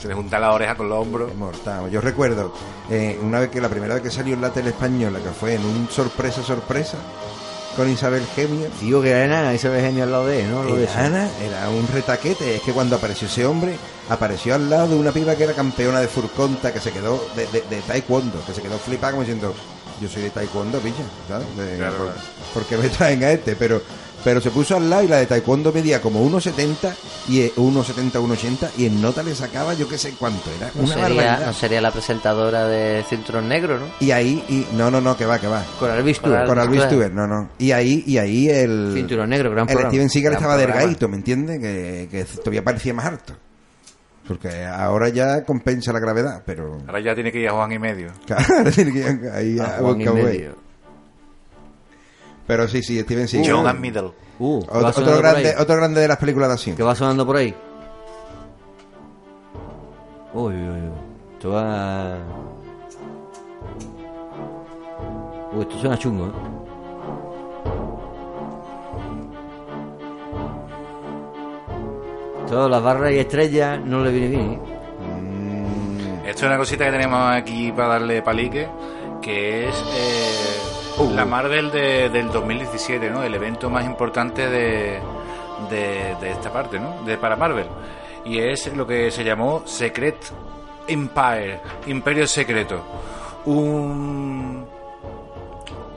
Se 0.01 0.07
le 0.07 0.13
junta 0.13 0.39
la 0.39 0.53
oreja 0.53 0.75
con 0.75 0.87
los 0.89 0.99
hombros. 0.99 1.33
Mortal. 1.35 1.89
Yo 1.89 2.01
recuerdo 2.01 2.53
eh, 2.89 3.19
una 3.21 3.39
vez 3.39 3.49
que 3.49 3.59
la 3.59 3.69
primera 3.69 3.95
vez 3.95 4.03
que 4.03 4.11
salió 4.11 4.35
en 4.35 4.41
la 4.41 4.51
tele 4.51 4.69
española, 4.69 5.19
que 5.19 5.29
fue 5.31 5.55
en 5.55 5.65
un 5.65 5.89
sorpresa, 5.89 6.43
sorpresa, 6.43 6.97
con 7.75 7.89
Isabel 7.89 8.23
Gemio. 8.35 8.67
Digo 8.79 9.01
que 9.01 9.09
era 9.11 9.27
nada, 9.27 9.53
ese 9.53 9.69
ve 9.69 9.81
genio 9.81 10.03
al 10.03 10.11
lado 10.11 10.27
de 10.27 10.41
él, 10.43 10.51
¿no? 10.51 10.63
Lo 10.63 10.75
de 10.75 10.83
Era, 10.83 10.91
eso. 10.91 10.99
Ana, 10.99 11.29
era 11.43 11.69
un 11.69 11.87
retaquete. 11.87 12.55
Es 12.55 12.61
que 12.61 12.73
cuando 12.73 12.95
apareció 12.95 13.27
ese 13.27 13.45
hombre, 13.45 13.75
apareció 14.09 14.53
al 14.55 14.69
lado 14.69 14.89
de 14.89 14.95
una 14.95 15.11
piba 15.11 15.35
que 15.35 15.43
era 15.43 15.53
campeona 15.53 15.99
de 15.99 16.07
Furconta, 16.07 16.71
que 16.71 16.79
se 16.79 16.91
quedó 16.91 17.19
de, 17.35 17.47
de, 17.47 17.61
de 17.67 17.81
taekwondo, 17.81 18.43
que 18.45 18.53
se 18.53 18.61
quedó 18.61 18.77
flipada 18.77 19.13
como 19.13 19.23
diciendo, 19.23 19.53
yo 19.99 20.07
soy 20.07 20.21
de 20.23 20.29
taekwondo, 20.29 20.79
picha, 20.79 21.03
¿sabes? 21.27 21.47
De- 21.57 21.77
Claro, 21.77 21.97
por, 21.97 22.05
claro. 22.07 22.21
¿por 22.53 22.63
qué 22.65 22.77
me 22.77 22.89
traen 22.89 23.23
a 23.23 23.31
este? 23.31 23.55
Pero 23.55 23.81
pero 24.27 24.41
se 24.41 24.51
puso 24.51 24.75
al 24.75 24.89
lado 24.89 25.03
y 25.03 25.07
la 25.07 25.15
de 25.19 25.25
taekwondo 25.25 25.71
medía 25.71 26.01
como 26.01 26.19
1,70 26.29 26.93
y 27.29 27.39
eh, 27.43 27.53
1,70, 27.55 28.11
1,80 28.11 28.69
y 28.77 28.85
en 28.87 29.01
nota 29.01 29.23
le 29.23 29.33
sacaba 29.33 29.73
yo 29.73 29.87
qué 29.87 29.97
sé 29.97 30.15
cuánto, 30.19 30.49
era 30.57 30.69
No 30.75 30.81
una 30.83 30.87
sería, 30.95 31.07
barbaridad. 31.07 31.45
no 31.47 31.53
sería 31.53 31.79
la 31.79 31.91
presentadora 31.91 32.67
de 32.67 33.05
Cinturón 33.09 33.47
Negro, 33.47 33.79
¿no? 33.79 33.85
Y 34.01 34.11
ahí, 34.11 34.43
y, 34.49 34.67
no, 34.75 34.91
no, 34.91 34.99
no, 34.99 35.15
que 35.15 35.25
va, 35.25 35.39
que 35.39 35.47
va. 35.47 35.63
Con 35.79 35.89
Alvis. 35.89 36.19
Al- 36.25 36.45
Con 36.45 36.59
Alvis. 36.59 36.89
Tuber, 36.89 37.13
no, 37.13 37.25
no. 37.25 37.51
Y 37.57 37.71
ahí, 37.71 38.03
y 38.05 38.17
ahí 38.17 38.49
el. 38.49 38.91
Cinturón 38.93 39.29
negro, 39.29 39.49
gran 39.51 39.61
El 39.61 39.67
programa. 39.67 39.91
Steven 39.91 40.09
Seagal 40.09 40.33
estaba 40.33 40.55
programa. 40.55 40.75
delgadito, 40.81 41.07
¿me 41.07 41.15
entiendes? 41.15 41.59
Que, 41.61 42.09
que 42.11 42.25
todavía 42.25 42.65
parecía 42.65 42.93
más 42.93 43.05
harto. 43.05 43.33
Porque 44.27 44.65
ahora 44.65 45.07
ya 45.07 45.45
compensa 45.45 45.93
la 45.93 45.99
gravedad, 46.01 46.43
pero. 46.45 46.79
Ahora 46.85 46.99
ya 47.01 47.15
tiene 47.15 47.31
que 47.31 47.39
ir 47.39 47.47
a 47.47 47.53
Juan 47.53 47.71
y 47.71 47.79
medio. 47.79 48.11
Claro, 48.25 48.69
tiene 48.75 48.91
que 48.91 48.99
ir 48.99 49.29
ahí 49.33 49.57
A 49.57 49.63
a 49.63 49.67
Juan 49.79 50.01
y 50.01 50.05
medio. 50.05 50.66
Pero 52.47 52.67
sí, 52.67 52.81
sí, 52.81 52.99
Steven 53.01 53.27
Seagal. 53.27 53.51
John 53.51 53.67
and 53.67 53.79
Middle. 53.79 54.11
Uh, 54.39 54.61
¿qué 54.65 54.79
va 54.79 54.89
Otro, 54.89 55.17
grande, 55.17 55.53
otro 55.59 55.75
grande 55.75 56.01
de 56.01 56.07
las 56.07 56.17
películas 56.17 56.47
de 56.49 56.53
acción. 56.53 56.75
¿Qué 56.77 56.83
va 56.83 56.95
sonando 56.95 57.25
por 57.25 57.35
ahí? 57.35 57.53
Uy, 60.33 60.53
uy, 60.53 60.69
uy. 60.69 60.91
Esto 61.33 61.49
va... 61.51 62.17
Uy, 65.53 65.61
esto 65.61 65.77
suena 65.79 65.97
chungo, 65.97 66.27
¿eh? 66.27 66.31
Todas 72.47 72.71
las 72.71 72.81
barras 72.81 73.11
y 73.11 73.19
estrellas 73.19 73.79
no 73.83 74.03
le 74.03 74.11
viene 74.11 74.27
bien, 74.29 74.51
¿eh? 74.53 74.59
Mm, 75.01 76.25
Esto 76.27 76.41
es 76.41 76.43
una 76.43 76.57
cosita 76.57 76.85
que 76.85 76.91
tenemos 76.91 77.19
aquí 77.31 77.71
para 77.73 77.89
darle 77.89 78.21
palique, 78.21 78.67
que 79.21 79.67
es 79.67 79.75
eh, 79.75 80.76
la 81.13 81.25
Marvel 81.25 81.71
de- 81.71 82.09
del 82.09 82.31
2017, 82.31 83.09
¿no? 83.09 83.23
El 83.23 83.33
evento 83.35 83.69
más 83.69 83.85
importante 83.85 84.47
de, 84.49 84.99
de, 85.69 86.31
esta 86.31 86.51
parte, 86.51 86.79
¿no? 86.79 87.03
De 87.05 87.17
para 87.17 87.35
Marvel. 87.35 87.67
Y 88.25 88.39
es 88.39 88.75
lo 88.75 88.85
que 88.85 89.11
se 89.11 89.23
llamó 89.23 89.63
Secret 89.65 90.17
Empire, 90.87 91.59
Imperio 91.87 92.27
Secreto. 92.27 92.81
Un 93.45 94.65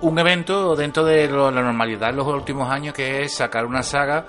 un 0.03 0.18
evento 0.18 0.74
dentro 0.76 1.05
de 1.05 1.28
la 1.28 1.51
normalidad 1.51 2.09
en 2.09 2.16
los 2.16 2.26
últimos 2.26 2.70
años 2.70 2.94
que 2.94 3.22
es 3.22 3.34
sacar 3.34 3.66
una 3.66 3.82
saga 3.82 4.24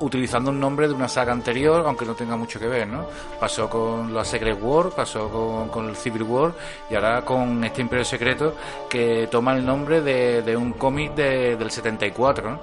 utilizando 0.00 0.50
un 0.50 0.58
nombre 0.60 0.88
de 0.88 0.94
una 0.94 1.08
saga 1.08 1.32
anterior, 1.32 1.84
aunque 1.86 2.04
no 2.04 2.14
tenga 2.14 2.36
mucho 2.36 2.58
que 2.58 2.66
ver, 2.66 2.88
¿no? 2.88 3.06
Pasó 3.38 3.68
con 3.68 4.12
la 4.14 4.24
Secret 4.24 4.58
War, 4.60 4.90
pasó 4.90 5.28
con, 5.30 5.68
con 5.68 5.88
el 5.88 5.96
Civil 5.96 6.22
War 6.24 6.52
y 6.90 6.94
ahora 6.94 7.22
con 7.24 7.62
este 7.64 7.80
Imperio 7.82 8.04
Secreto 8.04 8.54
que 8.88 9.28
toma 9.30 9.54
el 9.56 9.64
nombre 9.64 10.00
de, 10.00 10.42
de 10.42 10.56
un 10.56 10.72
cómic 10.72 11.14
de- 11.14 11.56
del 11.56 11.70
74, 11.70 12.50
¿no? 12.50 12.60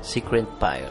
Secret 0.00 0.46
Empire. 0.48 0.90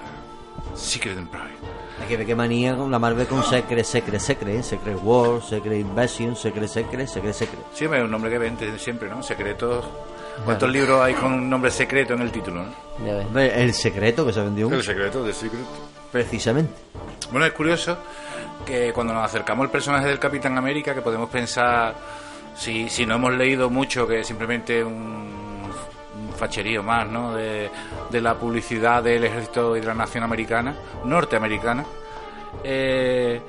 Secret 0.76 1.18
Empire. 1.18 1.56
Hay 2.02 2.08
que 2.08 2.18
ver 2.18 2.26
qué 2.26 2.36
manía 2.36 2.76
con 2.76 2.90
la 2.90 2.98
Marvel 2.98 3.28
con 3.28 3.44
Secret, 3.44 3.86
Secret, 3.86 4.20
Secret, 4.20 4.56
¿eh? 4.56 4.64
Secret 4.64 4.98
War, 5.04 5.42
Secret 5.42 5.80
Invasion, 5.80 6.36
Secret, 6.36 6.68
Secret, 6.68 7.08
Secret, 7.08 7.34
Secret. 7.34 7.60
Sí, 7.74 7.86
es 7.86 7.92
un 7.92 8.10
nombre 8.10 8.32
que 8.32 8.40
vende 8.40 8.80
siempre, 8.80 9.08
¿no? 9.08 9.22
Secretos. 9.22 9.86
¿Cuántos 10.44 10.70
libros 10.72 11.00
hay 11.00 11.14
con 11.14 11.34
un 11.34 11.50
nombre 11.50 11.70
secreto 11.70 12.14
en 12.14 12.22
el 12.22 12.32
título, 12.32 12.64
no? 12.64 13.06
Ya 13.06 13.14
ves. 13.18 13.28
Hombre, 13.28 13.62
el 13.64 13.74
secreto 13.74 14.26
que 14.26 14.34
se 14.34 14.42
vendió 14.42 14.72
El 14.72 14.82
secreto 14.82 15.24
de 15.24 15.34
Secret. 15.34 15.62
precisamente. 16.12 16.74
Bueno, 17.32 17.46
es 17.46 17.54
curioso 17.54 17.98
que 18.66 18.92
cuando 18.94 19.14
nos 19.14 19.24
acercamos 19.24 19.66
al 19.66 19.72
personaje 19.72 20.08
del 20.08 20.18
Capitán 20.18 20.58
América, 20.58 20.96
que 20.96 21.02
podemos 21.02 21.30
pensar, 21.30 21.94
si, 22.56 22.90
si 22.90 23.06
no 23.06 23.16
hemos 23.16 23.34
leído 23.34 23.70
mucho, 23.70 24.08
que 24.08 24.22
es 24.22 24.28
simplemente 24.28 24.84
un, 24.84 25.41
un 26.42 26.48
facherío 26.48 26.82
más, 26.82 27.08
¿no? 27.08 27.36
De, 27.36 27.70
de 28.10 28.22
la 28.22 28.34
publicidad 28.36 29.04
del 29.04 29.24
ejército 29.24 29.78
y 29.78 29.80
de 29.80 29.86
la 29.86 29.94
nación 29.94 30.24
americana, 30.24 30.74
norteamericana, 31.06 31.86
eh, 32.64 33.40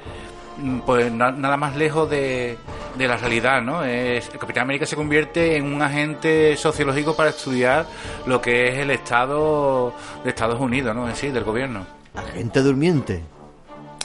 pues 0.84 1.10
na- 1.10 1.32
nada 1.32 1.56
más 1.56 1.74
lejos 1.76 2.08
de, 2.10 2.58
la 2.98 3.16
realidad, 3.16 3.62
¿no? 3.62 3.82
Es, 3.84 4.28
el 4.32 4.38
Capitán 4.38 4.64
América 4.64 4.84
se 4.84 4.94
convierte 4.96 5.56
en 5.56 5.64
un 5.74 5.80
agente 5.80 6.54
sociológico 6.56 7.16
para 7.16 7.30
estudiar 7.30 7.86
lo 8.26 8.40
que 8.42 8.68
es 8.68 8.78
el 8.78 8.90
Estado 8.90 9.94
de 10.22 10.30
Estados 10.30 10.60
Unidos, 10.60 10.94
¿no? 10.94 11.08
En 11.08 11.16
sí, 11.16 11.28
del 11.30 11.44
gobierno. 11.44 11.86
Agente 12.14 12.60
durmiente. 12.60 13.22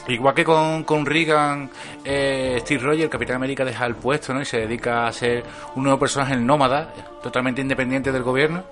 Igual 0.08 0.34
que 0.34 0.44
con, 0.44 0.84
con 0.84 1.04
Reagan, 1.04 1.70
eh, 2.02 2.56
Steve 2.60 2.82
Rogers, 2.82 3.10
Capitán 3.10 3.36
América 3.36 3.62
deja 3.62 3.84
el 3.84 3.94
puesto 3.94 4.32
¿no? 4.32 4.40
y 4.40 4.46
se 4.46 4.60
dedica 4.60 5.06
a 5.06 5.12
ser 5.12 5.44
un 5.74 5.82
nuevo 5.82 5.98
personaje 5.98 6.34
nómada, 6.34 6.94
totalmente 7.22 7.60
independiente 7.60 8.10
del 8.10 8.22
gobierno. 8.22 8.64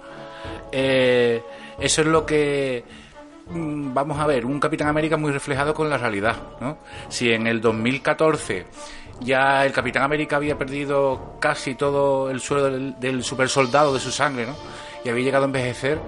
Eh, 0.72 1.42
eso 1.78 2.00
es 2.00 2.06
lo 2.06 2.24
que 2.24 2.82
mm, 3.50 3.92
vamos 3.92 4.18
a 4.18 4.26
ver, 4.26 4.46
un 4.46 4.58
Capitán 4.58 4.88
América 4.88 5.18
muy 5.18 5.30
reflejado 5.30 5.74
con 5.74 5.90
la 5.90 5.98
realidad. 5.98 6.36
¿no? 6.58 6.78
Si 7.10 7.30
en 7.30 7.46
el 7.46 7.60
2014 7.60 8.64
ya 9.20 9.66
el 9.66 9.72
Capitán 9.72 10.04
América 10.04 10.36
había 10.36 10.56
perdido 10.56 11.36
casi 11.38 11.74
todo 11.74 12.30
el 12.30 12.40
suelo 12.40 12.64
del, 12.64 12.98
del 12.98 13.22
super 13.22 13.50
soldado 13.50 13.92
de 13.92 14.00
su 14.00 14.10
sangre 14.10 14.46
¿no? 14.46 14.56
y 15.04 15.10
había 15.10 15.24
llegado 15.24 15.44
a 15.44 15.48
envejecer, 15.48 16.00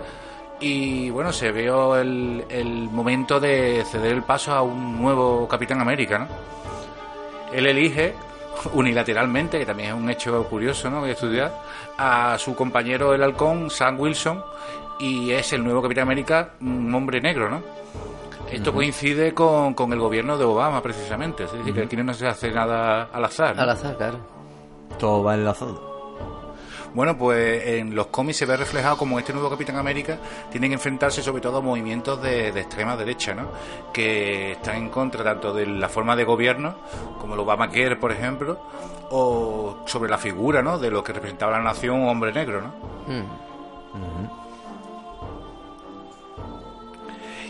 y 0.61 1.11
bueno, 1.11 1.33
se 1.33 1.53
vio 1.53 1.97
el, 1.97 2.45
el 2.49 2.91
momento 2.91 3.39
de 3.39 3.85
ceder 3.85 4.13
el 4.13 4.23
paso 4.23 4.53
a 4.53 4.63
un 4.63 5.01
nuevo 5.01 5.47
Capitán 5.47 5.81
América, 5.81 6.19
¿no? 6.19 6.29
Él 7.53 7.67
elige 7.67 8.15
unilateralmente, 8.73 9.59
que 9.59 9.67
también 9.67 9.91
es 9.91 9.95
un 9.95 10.11
hecho 10.11 10.45
curioso, 10.45 10.91
¿no? 10.91 11.03
Que 11.03 11.13
estudiar, 11.13 11.53
a 11.97 12.37
su 12.39 12.55
compañero 12.55 13.15
el 13.15 13.23
halcón, 13.23 13.71
Sam 13.71 14.01
Wilson, 14.01 14.43
y 14.99 15.31
es 15.31 15.53
el 15.53 15.63
nuevo 15.63 15.83
Capitán 15.83 16.03
América, 16.03 16.51
un 16.61 16.93
hombre 16.95 17.21
negro, 17.21 17.49
¿no? 17.49 17.63
Esto 18.51 18.73
coincide 18.73 19.35
con, 19.35 19.75
con 19.75 19.93
el 19.93 19.99
gobierno 19.99 20.39
de 20.39 20.45
Obama, 20.45 20.83
precisamente. 20.83 21.45
Es 21.45 21.53
decir, 21.53 21.75
que 21.75 21.83
aquí 21.83 21.97
no 21.97 22.15
se 22.15 22.27
hace 22.27 22.51
nada 22.51 23.11
al 23.13 23.25
azar. 23.25 23.55
¿no? 23.55 23.63
Al 23.63 23.71
azar, 23.71 23.97
claro. 23.97 24.19
Todo 24.99 25.23
va 25.23 25.35
enlazado. 25.35 25.88
Bueno, 26.95 27.17
pues 27.17 27.67
en 27.67 27.95
los 27.95 28.09
cómics 28.09 28.39
se 28.39 28.47
ve 28.47 28.57
reflejado 28.57 28.97
como 28.97 29.19
este 29.19 29.33
nuevo 29.33 29.51
Capitán 29.51 29.77
América 29.77 30.19
tiene 30.51 30.69
que 30.69 30.75
enfrentarse 30.75 31.23
sobre 31.23 31.41
todo 31.41 31.59
a 31.59 31.61
movimientos 31.61 32.21
de, 32.23 32.49
extrema 32.49 32.97
derecha, 32.97 33.35
¿no? 33.35 33.49
Que 33.93 34.53
están 34.53 34.77
en 34.77 34.89
contra 34.89 35.23
tanto 35.23 35.53
de 35.53 35.67
la 35.67 35.89
forma 35.89 36.17
de 36.17 36.25
gobierno, 36.25 36.75
como 37.21 37.35
el 37.35 37.41
Obamacare, 37.41 37.97
por 37.97 38.13
ejemplo, 38.13 38.59
o 39.11 39.79
sobre 39.87 40.11
la 40.11 40.19
figura, 40.19 40.63
¿no? 40.63 40.79
De 40.79 40.91
lo 40.91 41.05
que 41.05 41.13
representaba 41.13 41.53
la 41.53 41.63
nación 41.63 42.01
un 42.01 42.09
hombre 42.09 42.33
negro, 42.33 42.61
¿no? 42.61 42.69
Mm. 43.07 44.48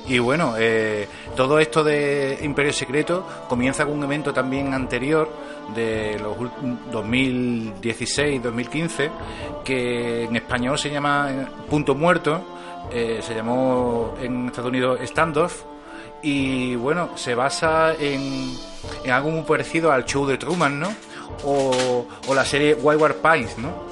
Y 0.08 0.18
bueno, 0.18 0.54
eh, 0.58 1.06
todo 1.36 1.58
esto 1.58 1.84
de 1.84 2.38
Imperio 2.42 2.72
Secreto 2.72 3.26
comienza 3.48 3.84
con 3.84 3.98
un 3.98 4.04
evento 4.04 4.32
también 4.32 4.72
anterior 4.72 5.28
de 5.74 6.18
los 6.18 6.36
ul- 6.38 6.50
2016-2015 6.90 9.10
que 9.64 10.24
en 10.24 10.36
español 10.36 10.78
se 10.78 10.90
llama 10.90 11.28
eh, 11.30 11.46
Punto 11.68 11.94
Muerto, 11.94 12.40
eh, 12.90 13.20
se 13.22 13.34
llamó 13.34 14.14
en 14.22 14.46
Estados 14.46 14.70
Unidos 14.70 14.98
Standoff 15.04 15.64
y 16.22 16.74
bueno, 16.76 17.10
se 17.16 17.34
basa 17.34 17.92
en, 17.94 18.54
en 19.04 19.10
algo 19.10 19.30
muy 19.30 19.42
parecido 19.42 19.92
al 19.92 20.04
show 20.06 20.26
de 20.26 20.38
Truman, 20.38 20.80
¿no? 20.80 20.88
O, 21.44 22.06
o 22.26 22.34
la 22.34 22.44
serie 22.44 22.74
Wayward 22.74 23.16
Pines, 23.16 23.58
¿no? 23.58 23.86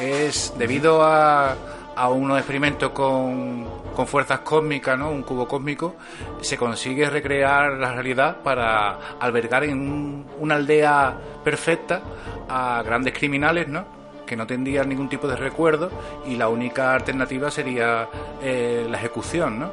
Es 0.00 0.54
debido 0.56 1.02
a, 1.04 1.54
a 1.96 2.08
unos 2.08 2.38
experimentos 2.38 2.90
con, 2.90 3.64
con 3.94 4.06
fuerzas 4.06 4.40
cósmicas, 4.40 4.98
¿no? 4.98 5.10
Un 5.10 5.22
cubo 5.22 5.46
cósmico, 5.46 5.96
se 6.40 6.56
consigue 6.56 7.08
recrear 7.10 7.72
la 7.72 7.92
realidad 7.92 8.36
para 8.42 8.98
albergar 9.20 9.64
en 9.64 9.72
un- 9.78 10.26
una 10.38 10.54
aldea 10.54 11.14
perfecta 11.44 12.00
a 12.48 12.82
grandes 12.84 13.12
criminales, 13.12 13.68
¿no? 13.68 13.84
Que 14.26 14.36
no 14.36 14.46
tendrían 14.46 14.88
ningún 14.88 15.08
tipo 15.08 15.26
de 15.28 15.36
recuerdo 15.36 15.90
y 16.26 16.36
la 16.36 16.48
única 16.48 16.94
alternativa 16.94 17.50
sería 17.50 18.08
eh, 18.40 18.86
la 18.88 18.96
ejecución, 18.96 19.58
¿no? 19.58 19.72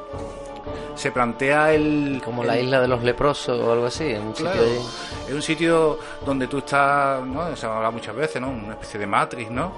Se 0.96 1.12
plantea 1.12 1.74
el... 1.74 2.22
Como 2.26 2.42
el- 2.42 2.48
la 2.48 2.60
isla 2.60 2.82
de 2.82 2.88
los 2.88 3.04
leprosos 3.04 3.60
o 3.62 3.72
algo 3.72 3.86
así, 3.86 4.06
en 4.06 4.24
un 4.24 4.34
Claro, 4.34 4.60
sitio 4.64 4.82
es 5.28 5.34
un 5.34 5.42
sitio 5.42 6.00
donde 6.26 6.48
tú 6.48 6.58
estás, 6.58 7.24
¿no? 7.24 7.56
Se 7.56 7.66
ha 7.68 7.76
hablado 7.76 7.92
muchas 7.92 8.16
veces, 8.16 8.42
¿no? 8.42 8.50
Una 8.50 8.74
especie 8.74 9.00
de 9.00 9.06
matriz, 9.06 9.50
¿no? 9.52 9.72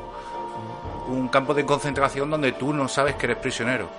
Un 1.09 1.27
campo 1.29 1.53
de 1.53 1.65
concentración 1.65 2.29
donde 2.29 2.51
tú 2.53 2.71
no 2.73 2.87
sabes 2.87 3.15
que 3.15 3.25
eres 3.25 3.37
prisionero. 3.37 3.89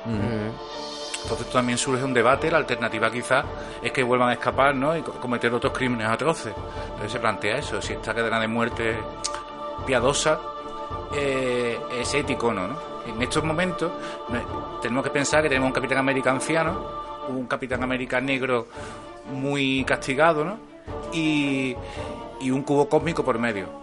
Entonces 1.23 1.51
también 1.51 1.77
surge 1.77 2.03
un 2.03 2.15
debate, 2.15 2.51
la 2.51 2.59
alternativa 2.59 3.11
quizás 3.11 3.45
es 3.83 3.93
que 3.93 4.03
vuelvan 4.03 4.31
a 4.31 4.33
escapar, 4.33 4.75
¿no? 4.75 4.97
Y 4.97 5.03
co- 5.03 5.13
cometer 5.21 5.53
otros 5.53 5.73
crímenes 5.73 6.09
atroces. 6.09 6.55
Entonces 6.87 7.13
se 7.13 7.19
plantea 7.19 7.59
eso, 7.59 7.83
si 7.83 7.93
esta 7.93 8.15
cadena 8.15 8.41
de 8.41 8.49
muerte 8.49 8.97
piadosa 9.87 10.41
eh, 11.15 11.79
es 12.01 12.15
ético 12.15 12.49
o 12.49 12.53
no, 12.55 12.69
¿no? 12.69 12.77
En 13.07 13.21
estos 13.23 13.43
momentos 13.45 13.91
tenemos 14.81 15.03
que 15.05 15.11
pensar 15.11 15.43
que 15.43 15.49
tenemos 15.49 15.67
un 15.69 15.73
Capitán 15.75 15.99
América 15.99 16.31
anciano, 16.31 16.87
un 17.29 17.47
Capitán 17.47 17.83
América 17.83 18.21
negro 18.21 18.69
muy 19.33 19.85
castigado, 19.85 20.45
¿no? 20.45 20.59
Y, 21.13 21.75
y 22.41 22.51
un 22.51 22.63
cubo 22.63 22.89
cósmico 22.89 23.25
por 23.25 23.39
medio. 23.39 23.80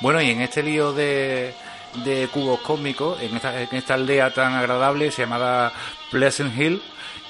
Bueno, 0.00 0.20
y 0.22 0.30
en 0.30 0.40
este 0.40 0.62
lío 0.62 0.92
de, 0.92 1.54
de 2.04 2.28
cubos 2.32 2.60
cósmicos, 2.60 3.20
en 3.20 3.36
esta, 3.36 3.60
en 3.62 3.68
esta 3.72 3.94
aldea 3.94 4.32
tan 4.32 4.54
agradable, 4.54 5.10
se 5.10 5.22
llamada 5.22 5.72
Pleasant 6.10 6.58
Hill, 6.58 6.82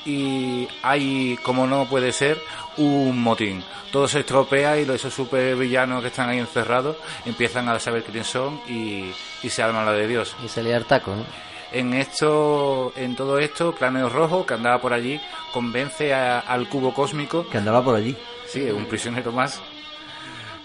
y 0.07 0.67
hay, 0.83 1.37
como 1.43 1.67
no 1.67 1.87
puede 1.87 2.13
ser, 2.13 2.41
un 2.77 3.21
motín. 3.23 3.63
Todo 3.93 4.07
se 4.09 4.21
estropea 4.21 4.79
y 4.79 4.87
los- 4.87 4.97
esos 4.97 5.13
super 5.13 5.57
villanos 5.57 6.01
que 6.01 6.09
están 6.09 6.29
ahí 6.31 6.39
encerrados 6.39 6.97
empiezan 7.27 7.69
a 7.69 7.79
saber 7.81 8.05
quiénes 8.05 8.27
son 8.29 8.61
y, 8.69 9.13
y 9.43 9.51
se 9.51 9.63
arman 9.63 9.85
la 9.85 9.93
de 9.93 10.07
Dios. 10.07 10.35
Y 10.45 10.49
se 10.49 10.63
lía 10.63 10.77
el 10.77 10.85
taco, 10.87 11.15
¿no? 11.17 11.25
En 11.73 11.93
esto, 11.95 12.93
en 12.97 13.15
todo 13.15 13.39
esto, 13.39 13.75
Cráneo 13.75 14.09
Rojo, 14.09 14.47
que 14.47 14.55
andaba 14.55 14.81
por 14.81 14.93
allí, 14.93 15.21
convence 15.53 16.15
a- 16.15 16.39
al 16.41 16.69
cubo 16.69 16.95
cósmico 16.95 17.47
Que 17.49 17.59
andaba 17.59 17.83
por 17.85 17.95
allí. 17.97 18.17
Sí, 18.47 18.63
un 18.71 18.87
prisionero 18.87 19.33
más. 19.33 19.61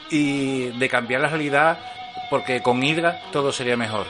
Y 0.10 0.68
de 0.77 0.90
cambiar 0.90 1.22
la 1.22 1.30
realidad, 1.30 1.80
porque 2.30 2.61
con 2.61 2.84
Hydra 2.84 3.22
todo 3.32 3.52
sería 3.52 3.76
mejor. 3.76 4.06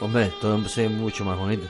Hombre, 0.00 0.32
todo 0.40 0.56
es 0.64 0.90
mucho 0.90 1.24
más 1.24 1.36
bonito. 1.36 1.66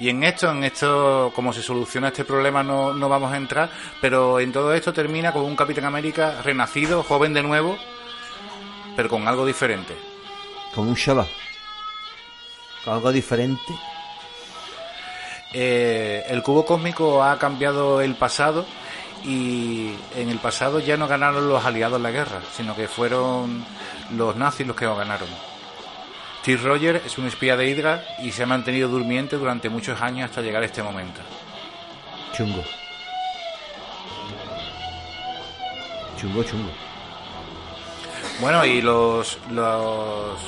Y 0.00 0.08
en 0.08 0.24
esto, 0.24 0.50
en 0.50 0.64
esto, 0.64 1.32
como 1.34 1.52
se 1.52 1.62
soluciona 1.62 2.08
este 2.08 2.24
problema, 2.24 2.62
no, 2.62 2.92
no 2.92 3.08
vamos 3.08 3.32
a 3.32 3.36
entrar, 3.36 3.70
pero 4.00 4.40
en 4.40 4.52
todo 4.52 4.74
esto 4.74 4.92
termina 4.92 5.32
con 5.32 5.42
un 5.42 5.56
Capitán 5.56 5.84
América 5.84 6.42
renacido, 6.42 7.02
joven 7.02 7.32
de 7.32 7.42
nuevo, 7.42 7.78
pero 8.96 9.08
con 9.08 9.26
algo 9.28 9.46
diferente. 9.46 9.94
Como 10.74 10.90
un 10.90 10.96
Shabbat. 10.96 11.28
Con 12.84 12.94
algo 12.94 13.12
diferente. 13.12 13.72
Eh, 15.52 16.24
el 16.28 16.42
cubo 16.42 16.64
cósmico 16.64 17.22
ha 17.22 17.38
cambiado 17.38 18.00
el 18.00 18.16
pasado 18.16 18.66
y 19.24 19.94
en 20.14 20.28
el 20.28 20.38
pasado 20.38 20.80
ya 20.80 20.96
no 20.96 21.08
ganaron 21.08 21.48
los 21.48 21.64
aliados 21.64 22.00
la 22.00 22.10
guerra, 22.10 22.40
sino 22.54 22.76
que 22.76 22.88
fueron 22.88 23.64
los 24.14 24.36
nazis 24.36 24.66
los 24.66 24.76
que 24.76 24.84
lo 24.84 24.96
ganaron. 24.96 25.28
Steve 26.40 26.60
Rogers 26.62 27.06
es 27.06 27.16
un 27.16 27.26
espía 27.26 27.56
de 27.56 27.66
Hydra 27.66 28.04
y 28.22 28.30
se 28.30 28.42
ha 28.42 28.46
mantenido 28.46 28.88
durmiente 28.88 29.36
durante 29.36 29.70
muchos 29.70 30.00
años 30.02 30.28
hasta 30.28 30.42
llegar 30.42 30.62
a 30.62 30.66
este 30.66 30.82
momento. 30.82 31.22
Chungo. 32.34 32.62
Chungo, 36.20 36.42
chungo. 36.44 36.70
Bueno, 38.40 38.64
y 38.66 38.82
los, 38.82 39.38
los 39.50 40.38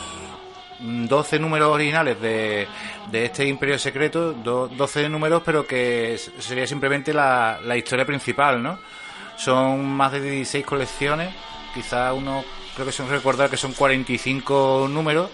12 0.81 1.39
números 1.39 1.69
originales 1.73 2.21
de, 2.21 2.67
de 3.11 3.25
este 3.25 3.47
Imperio 3.47 3.79
Secreto, 3.79 4.33
do- 4.33 4.69
12 4.69 5.09
números, 5.09 5.43
pero 5.45 5.67
que 5.67 6.19
sería 6.39 6.67
simplemente 6.67 7.13
la, 7.15 7.59
la 7.65 7.77
historia 7.77 8.05
principal, 8.05 8.63
¿no? 8.63 8.79
Son 9.37 9.85
más 9.87 10.13
de 10.13 10.21
16 10.21 10.65
colecciones, 10.65 11.35
quizá 11.75 12.13
uno, 12.13 12.45
creo 12.75 12.87
que 12.87 12.93
son 12.93 13.09
recordar 13.09 13.51
que 13.51 13.57
son 13.57 13.73
45 13.73 14.89
números 14.91 15.31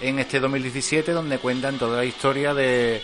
en 0.00 0.18
este 0.18 0.40
2017, 0.40 1.12
donde 1.12 1.38
cuentan 1.38 1.78
toda 1.78 1.98
la 1.98 2.04
historia 2.04 2.52
de, 2.54 3.02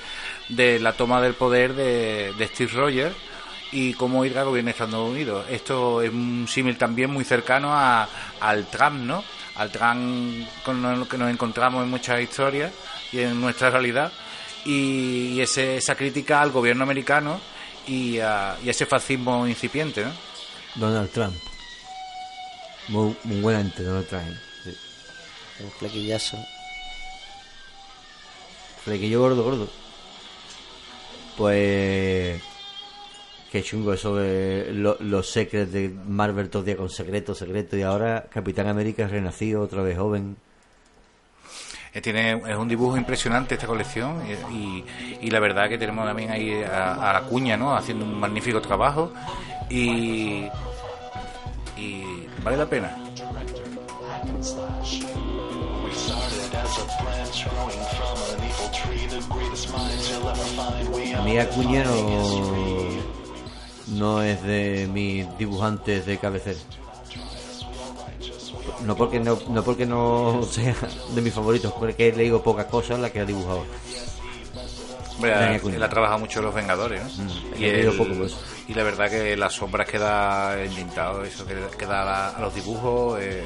de 0.48 0.78
la 0.80 0.92
toma 0.94 1.20
del 1.20 1.34
poder 1.34 1.74
de, 1.74 2.32
de 2.36 2.46
Steve 2.48 2.72
Rogers 2.74 3.14
y 3.72 3.94
cómo 3.94 4.24
Hydra 4.24 4.42
gobierna 4.42 4.70
Estados 4.70 5.08
Unidos. 5.08 5.46
Esto 5.48 6.02
es 6.02 6.10
un 6.10 6.46
símil 6.48 6.76
también 6.76 7.10
muy 7.10 7.24
cercano 7.24 7.72
a, 7.72 8.08
al 8.40 8.66
Trump, 8.66 9.00
¿no? 9.00 9.24
Al 9.56 9.70
Trump 9.70 10.48
con 10.64 10.84
el 10.84 11.06
que 11.08 11.18
nos 11.18 11.30
encontramos 11.30 11.82
en 11.84 11.90
muchas 11.90 12.20
historias 12.20 12.72
y 13.12 13.20
en 13.20 13.40
nuestra 13.40 13.70
realidad. 13.70 14.12
Y, 14.64 15.34
y 15.34 15.40
ese, 15.40 15.76
esa 15.76 15.94
crítica 15.94 16.42
al 16.42 16.50
gobierno 16.50 16.82
americano 16.82 17.40
y 17.86 18.18
a, 18.18 18.56
y 18.62 18.68
a 18.68 18.70
ese 18.70 18.86
fascismo 18.86 19.46
incipiente, 19.46 20.04
¿no? 20.04 20.12
Donald 20.74 21.10
Trump. 21.10 21.36
Muy, 22.88 23.14
muy 23.24 23.40
buena 23.40 23.60
gente, 23.60 23.82
Donald 23.82 24.08
Trump. 24.08 24.36
Sí. 24.64 24.76
Un 25.60 25.70
flequillazo. 25.72 26.36
Flequillo 28.84 29.20
gordo, 29.20 29.42
gordo. 29.42 29.68
Pues. 31.36 32.42
Qué 33.50 33.62
chungo 33.64 33.92
eso 33.92 34.14
de 34.16 34.70
lo- 34.72 34.96
los 35.00 35.28
secrets 35.28 35.72
de 35.72 35.88
Marvel 35.88 36.48
todo 36.50 36.62
día 36.62 36.76
con 36.76 36.88
secreto, 36.88 37.34
secreto. 37.34 37.76
Y 37.76 37.82
ahora 37.82 38.26
Capitán 38.30 38.68
América 38.68 39.04
es 39.04 39.10
renacido, 39.10 39.62
otra 39.62 39.82
vez 39.82 39.98
joven. 39.98 40.36
Eh, 41.92 42.00
Tiene, 42.00 42.40
es 42.48 42.56
un 42.56 42.68
dibujo 42.68 42.96
impresionante 42.96 43.54
esta 43.56 43.66
colección 43.66 44.22
eh, 44.24 44.38
y, 44.52 44.84
y 45.26 45.30
la 45.30 45.40
verdad 45.40 45.68
que 45.68 45.76
tenemos 45.78 46.06
también 46.06 46.30
ahí 46.30 46.62
a, 46.62 47.10
a 47.10 47.12
la 47.14 47.22
cuña, 47.22 47.56
¿no? 47.56 47.74
Haciendo 47.74 48.04
un 48.04 48.20
magnífico 48.20 48.60
trabajo 48.60 49.12
y, 49.68 50.46
y 51.76 52.26
vale 52.44 52.56
la 52.56 52.66
pena. 52.66 52.96
A 61.16 61.22
mí 61.22 61.38
Acuña 61.38 61.84
no, 61.84 63.19
no 63.90 64.22
es 64.22 64.42
de 64.42 64.88
mis 64.92 65.26
dibujantes 65.38 66.06
de 66.06 66.18
cabecera. 66.18 66.58
No 68.84 68.96
porque 68.96 69.20
no, 69.20 69.38
no 69.50 69.62
porque 69.62 69.84
no 69.86 70.40
sea 70.50 70.74
de 71.14 71.20
mis 71.20 71.32
favoritos, 71.34 71.72
porque 71.72 72.12
le 72.12 72.22
digo 72.24 72.42
pocas 72.42 72.66
cosas 72.66 72.98
las 72.98 73.10
que 73.10 73.20
ha 73.20 73.24
dibujado. 73.24 73.64
Dani 75.20 75.60
él 75.74 75.82
ha 75.82 75.88
trabajado 75.90 76.18
mucho 76.20 76.40
Los 76.40 76.54
Vengadores, 76.54 77.02
¿no? 77.18 77.24
Mm, 77.24 77.28
y, 77.62 77.64
he 77.66 77.72
leído 77.74 77.90
él- 77.92 77.98
poco, 77.98 78.14
pues. 78.14 78.34
y 78.68 78.72
la 78.72 78.82
verdad 78.84 79.10
que 79.10 79.36
las 79.36 79.52
sombras 79.52 79.86
que 79.86 79.98
da 79.98 80.58
entintado, 80.62 81.22
eso 81.24 81.44
que, 81.44 81.56
que 81.76 81.84
da 81.84 82.00
a, 82.00 82.32
la- 82.32 82.40
los 82.40 82.54
dibujos, 82.54 83.18
eh, 83.20 83.44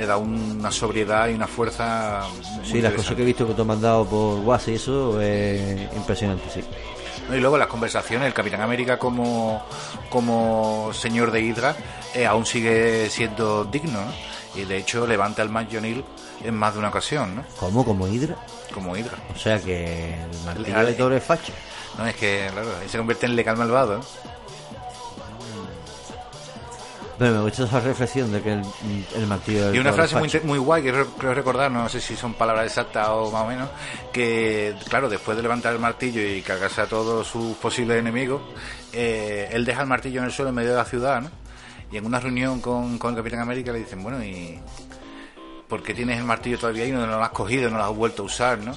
le 0.00 0.04
da 0.06 0.16
una 0.16 0.72
sobriedad 0.72 1.28
y 1.28 1.34
una 1.34 1.46
fuerza. 1.46 2.24
muy 2.56 2.66
Sí, 2.66 2.80
las 2.82 2.92
cosas 2.94 3.14
que 3.14 3.22
he 3.22 3.24
visto 3.24 3.46
que 3.46 3.54
te 3.54 3.60
han 3.60 3.68
mandado 3.68 4.04
por 4.04 4.40
WhatsApp 4.40 4.70
y 4.70 4.74
eso 4.74 5.20
es 5.20 5.94
impresionante, 5.94 6.42
sí. 6.52 6.60
Y 7.30 7.36
luego 7.36 7.56
las 7.56 7.68
conversaciones, 7.68 8.26
el 8.26 8.34
Capitán 8.34 8.60
América 8.60 8.98
como, 8.98 9.62
como 10.10 10.90
señor 10.92 11.30
de 11.30 11.40
Hydra 11.40 11.76
eh, 12.14 12.26
aún 12.26 12.44
sigue 12.44 13.08
siendo 13.10 13.64
digno, 13.64 14.00
¿no? 14.04 14.12
Y 14.54 14.64
de 14.64 14.76
hecho 14.76 15.06
levanta 15.06 15.40
al 15.40 15.48
Matt 15.48 15.72
O'Neill 15.72 16.04
en 16.44 16.54
más 16.54 16.74
de 16.74 16.80
una 16.80 16.88
ocasión, 16.88 17.36
¿no? 17.36 17.44
¿Cómo? 17.58 17.84
¿Como 17.84 18.06
Hydra? 18.06 18.36
Como 18.74 18.96
Hydra. 18.96 19.16
O 19.34 19.38
sea 19.38 19.58
que 19.58 20.14
el 20.14 20.44
martillo 20.44 20.84
de 20.84 20.92
Thor 20.92 21.12
es 21.14 21.24
facha. 21.24 21.52
No, 21.96 22.06
es 22.06 22.16
que, 22.16 22.48
claro, 22.52 22.68
ahí 22.80 22.88
se 22.88 22.98
convierte 22.98 23.26
en 23.26 23.36
legal 23.36 23.56
malvado, 23.56 23.98
¿no? 23.98 24.04
Pero 27.22 27.34
me 27.36 27.40
gusta 27.42 27.62
esa 27.64 27.78
reflexión 27.78 28.32
de 28.32 28.42
que 28.42 28.52
el, 28.52 28.62
el 29.14 29.26
martillo 29.28 29.72
Y 29.72 29.78
una 29.78 29.92
frase 29.92 30.16
muy, 30.16 30.28
muy 30.42 30.58
guay 30.58 30.82
que 30.82 30.90
re- 30.90 31.06
creo 31.18 31.34
recordar, 31.34 31.70
no 31.70 31.88
sé 31.88 32.00
si 32.00 32.16
son 32.16 32.34
palabras 32.34 32.66
exactas 32.66 33.06
o 33.10 33.30
más 33.30 33.42
o 33.42 33.46
menos, 33.46 33.68
que 34.12 34.74
claro, 34.88 35.08
después 35.08 35.36
de 35.36 35.42
levantar 35.44 35.72
el 35.72 35.78
martillo 35.78 36.20
y 36.20 36.42
cargarse 36.42 36.80
a 36.80 36.86
todos 36.86 37.24
sus 37.28 37.56
posibles 37.58 37.98
enemigos, 38.00 38.42
eh, 38.92 39.48
él 39.52 39.64
deja 39.64 39.82
el 39.82 39.86
martillo 39.86 40.18
en 40.18 40.26
el 40.26 40.32
suelo 40.32 40.48
en 40.48 40.56
medio 40.56 40.70
de 40.70 40.76
la 40.76 40.84
ciudad, 40.84 41.20
¿no? 41.20 41.30
Y 41.92 41.96
en 41.98 42.06
una 42.06 42.18
reunión 42.18 42.60
con, 42.60 42.98
con 42.98 43.10
el 43.10 43.16
Capitán 43.18 43.38
América 43.40 43.70
le 43.70 43.78
dicen, 43.78 44.02
bueno, 44.02 44.24
¿y 44.24 44.58
por 45.68 45.80
qué 45.82 45.94
tienes 45.94 46.18
el 46.18 46.24
martillo 46.24 46.58
todavía 46.58 46.86
y 46.86 46.90
no 46.90 47.06
lo 47.06 47.22
has 47.22 47.30
cogido, 47.30 47.70
no 47.70 47.78
lo 47.78 47.84
has 47.84 47.94
vuelto 47.94 48.22
a 48.22 48.26
usar, 48.26 48.58
¿no? 48.58 48.74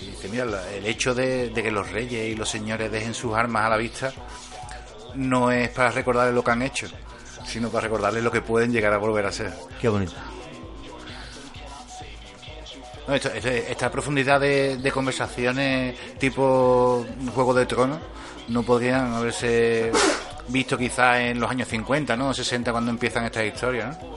Y 0.00 0.06
dice, 0.06 0.28
mira, 0.30 0.44
el 0.74 0.86
hecho 0.86 1.14
de, 1.14 1.50
de 1.50 1.62
que 1.62 1.70
los 1.70 1.90
reyes 1.90 2.26
y 2.28 2.36
los 2.36 2.48
señores 2.48 2.90
dejen 2.90 3.12
sus 3.12 3.34
armas 3.34 3.64
a 3.64 3.68
la 3.68 3.76
vista 3.76 4.12
no 5.14 5.50
es 5.50 5.68
para 5.68 5.90
recordarles 5.90 6.34
lo 6.34 6.42
que 6.42 6.50
han 6.52 6.62
hecho, 6.62 6.86
sino 7.44 7.68
para 7.70 7.84
recordarles 7.84 8.22
lo 8.22 8.30
que 8.30 8.40
pueden 8.42 8.72
llegar 8.72 8.92
a 8.92 8.98
volver 8.98 9.26
a 9.26 9.32
ser. 9.32 9.52
Qué 9.80 9.88
bonito. 9.88 10.12
No, 13.08 13.14
esto- 13.14 13.30
esta 13.32 13.90
profundidad 13.90 14.40
de, 14.40 14.76
de 14.76 14.92
conversaciones 14.92 15.96
tipo 16.18 17.04
Juego 17.34 17.54
de 17.54 17.66
Tronos 17.66 17.98
no 18.48 18.62
podrían 18.62 19.12
haberse 19.14 19.90
visto 20.48 20.76
quizás 20.76 21.18
en 21.20 21.40
los 21.40 21.50
años 21.50 21.68
50, 21.68 22.16
¿no? 22.16 22.32
60 22.34 22.70
cuando 22.72 22.90
empiezan 22.90 23.24
estas 23.24 23.44
historias, 23.44 23.96
¿no? 24.00 24.10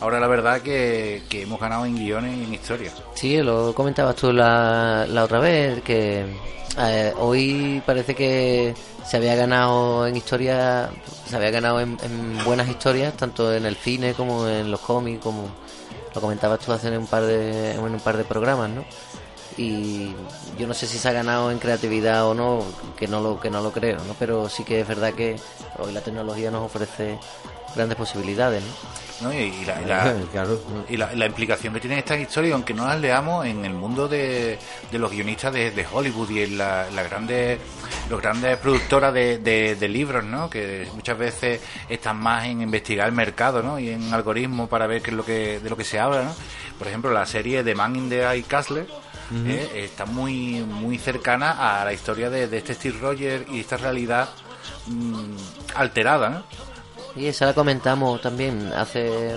Ahora 0.00 0.20
la 0.20 0.28
verdad 0.28 0.60
que, 0.62 1.22
que 1.28 1.42
hemos 1.42 1.60
ganado 1.60 1.84
en 1.84 1.96
guiones 1.96 2.36
y 2.36 2.44
en 2.44 2.54
historia. 2.54 2.92
Sí, 3.14 3.36
lo 3.42 3.74
comentabas 3.74 4.14
tú 4.16 4.32
la, 4.32 5.06
la 5.08 5.24
otra 5.24 5.40
vez, 5.40 5.82
que 5.82 6.24
eh, 6.78 7.12
hoy 7.18 7.82
parece 7.84 8.14
que 8.14 8.74
se 9.04 9.16
había 9.16 9.34
ganado 9.34 10.06
en 10.06 10.16
historia, 10.16 10.90
se 11.26 11.34
había 11.34 11.50
ganado 11.50 11.80
en, 11.80 11.96
en 12.02 12.44
buenas 12.44 12.68
historias, 12.68 13.16
tanto 13.16 13.52
en 13.52 13.66
el 13.66 13.74
cine 13.74 14.14
como 14.14 14.46
en 14.46 14.70
los 14.70 14.80
cómics, 14.80 15.20
como 15.22 15.48
lo 16.14 16.20
comentabas 16.20 16.60
tú 16.60 16.72
hace 16.72 16.96
un 16.96 17.06
par 17.06 17.24
de, 17.24 17.72
en 17.72 17.80
un 17.80 18.00
par 18.00 18.16
de 18.16 18.24
programas, 18.24 18.70
¿no? 18.70 18.84
Y 19.56 20.14
yo 20.56 20.68
no 20.68 20.74
sé 20.74 20.86
si 20.86 20.98
se 20.98 21.08
ha 21.08 21.12
ganado 21.12 21.50
en 21.50 21.58
creatividad 21.58 22.24
o 22.26 22.34
no, 22.34 22.62
que 22.96 23.08
no 23.08 23.20
lo, 23.20 23.40
que 23.40 23.50
no 23.50 23.60
lo 23.60 23.72
creo, 23.72 23.98
¿no? 24.04 24.14
Pero 24.16 24.48
sí 24.48 24.62
que 24.62 24.80
es 24.82 24.86
verdad 24.86 25.14
que 25.14 25.36
hoy 25.78 25.92
la 25.92 26.00
tecnología 26.00 26.52
nos 26.52 26.62
ofrece 26.62 27.18
grandes 27.74 27.96
posibilidades, 27.96 28.62
¿no? 29.20 29.28
¿no? 29.28 29.32
Y, 29.34 29.36
y 29.46 29.64
la, 29.64 29.82
y 29.82 29.84
la- 29.84 30.14
Claro. 30.32 30.60
y 30.88 30.96
la- 30.96 31.12
la 31.14 31.26
implicación 31.26 31.74
que 31.74 31.80
tienen 31.80 31.98
estas 31.98 32.18
historias, 32.20 32.54
aunque 32.54 32.72
no 32.74 32.86
las 32.86 33.00
leamos 33.00 33.46
en 33.46 33.64
el 33.64 33.72
mundo 33.72 34.06
de, 34.08 34.58
de 34.92 34.98
los 34.98 35.10
guionistas 35.10 35.52
de, 35.52 35.70
de 35.72 35.86
Hollywood 35.90 36.30
y 36.30 36.42
en 36.42 36.58
la- 36.58 36.88
las 36.90 37.08
grandes 37.10 37.58
los 38.10 38.22
grandes 38.22 38.56
productoras 38.58 39.12
de, 39.12 39.38
de- 39.38 39.74
de 39.74 39.88
libros, 39.88 40.24
¿no? 40.24 40.48
Que 40.48 40.88
muchas 40.94 41.18
veces 41.18 41.60
están 41.88 42.16
más 42.18 42.46
en 42.46 42.62
investigar 42.62 43.06
el 43.08 43.14
mercado, 43.14 43.62
¿no? 43.62 43.78
Y 43.78 43.90
en 43.90 44.12
algoritmos 44.14 44.68
para 44.68 44.86
ver 44.86 45.02
qué 45.02 45.10
es 45.10 45.16
lo 45.16 45.24
que 45.24 45.60
de 45.60 45.68
lo 45.68 45.76
que 45.76 45.84
se 45.84 45.98
habla, 45.98 46.22
¿no? 46.22 46.34
Por 46.78 46.86
ejemplo, 46.88 47.10
la 47.12 47.26
serie 47.26 47.62
The 47.64 47.74
Man 47.74 47.96
in 47.96 48.08
the 48.08 48.22
High 48.22 48.42
Castle 48.44 48.86
eh, 49.46 49.68
está 49.84 50.06
muy 50.06 50.60
muy 50.64 50.96
cercana 50.96 51.80
a 51.80 51.84
la 51.84 51.92
historia 51.92 52.30
de, 52.30 52.46
de 52.48 52.56
este 52.58 52.72
Steve 52.74 52.98
Rogers 52.98 53.44
y 53.52 53.60
esta 53.60 53.76
realidad 53.76 54.28
mm, 54.86 55.36
alterada, 55.74 56.30
¿no? 56.30 56.42
Y 57.18 57.26
esa 57.26 57.46
la 57.46 57.54
comentamos 57.54 58.20
también 58.20 58.72
hace. 58.74 59.34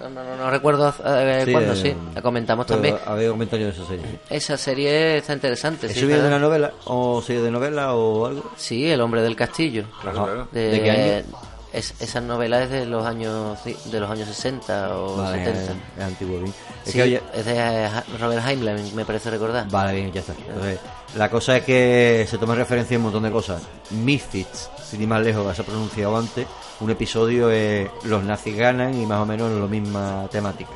No, 0.00 0.08
no, 0.10 0.22
no, 0.22 0.36
no 0.36 0.50
recuerdo 0.50 0.94
eh, 1.04 1.42
Sí, 1.44 1.52
cuándo, 1.52 1.72
eh, 1.72 1.76
sí. 1.76 1.94
La 2.14 2.22
comentamos 2.22 2.66
Pero 2.66 2.76
también. 2.76 2.96
Había 3.04 3.30
comentarios 3.30 3.76
de 3.76 3.82
esa 3.82 3.88
serie. 3.90 4.20
Esa 4.30 4.56
serie 4.56 5.16
está 5.18 5.32
interesante. 5.32 5.86
¿Eso 5.88 6.00
sí, 6.00 6.06
de 6.06 6.30
la 6.30 6.38
novela? 6.38 6.72
¿O 6.84 7.20
serie 7.20 7.42
de 7.42 7.50
novela 7.50 7.94
o 7.94 8.26
algo? 8.26 8.52
Sí, 8.56 8.88
El 8.88 9.00
hombre 9.00 9.22
del 9.22 9.34
castillo. 9.34 9.84
Claro, 10.00 10.24
claro. 10.24 10.48
De, 10.52 10.68
¿De 10.70 10.82
qué 10.82 10.90
año? 10.90 11.24
Es, 11.72 11.94
esa 12.00 12.20
novela 12.22 12.62
es 12.62 12.70
de 12.70 12.86
los 12.86 13.04
años 13.04 13.58
de 13.84 14.00
los 14.00 14.10
años 14.10 14.26
60 14.28 14.96
o 14.96 15.16
Vale, 15.18 15.44
70. 15.44 15.60
es, 15.60 15.68
es 15.98 16.02
antiguo, 16.04 16.38
bien. 16.38 16.54
Es 16.86 16.92
Sí, 16.92 16.96
que, 16.96 17.02
oye, 17.02 17.22
es 17.34 17.44
de 17.44 17.88
Robert 18.18 18.42
Heinlein, 18.48 18.94
me 18.96 19.04
parece 19.04 19.30
recordar. 19.30 19.68
Vale, 19.68 19.92
bien, 19.94 20.10
ya 20.10 20.20
está. 20.20 20.32
Entonces, 20.48 20.78
la 21.14 21.28
cosa 21.28 21.58
es 21.58 21.64
que 21.64 22.26
se 22.26 22.38
toma 22.38 22.54
referencia 22.54 22.96
a 22.96 22.98
un 22.98 23.04
montón 23.04 23.22
de 23.24 23.30
cosas. 23.30 23.62
Misfits, 23.90 24.70
sin 24.90 25.02
ir 25.02 25.08
más 25.08 25.22
lejos, 25.22 25.54
se 25.54 25.62
ha 25.62 25.64
pronunciado 25.64 26.16
antes. 26.16 26.46
Un 26.80 26.90
episodio 26.90 27.50
es 27.50 27.88
Los 28.04 28.22
nazis 28.24 28.56
ganan 28.56 29.00
y 29.00 29.04
más 29.06 29.20
o 29.20 29.26
menos 29.26 29.50
la 29.50 29.66
misma 29.66 30.26
temática. 30.30 30.70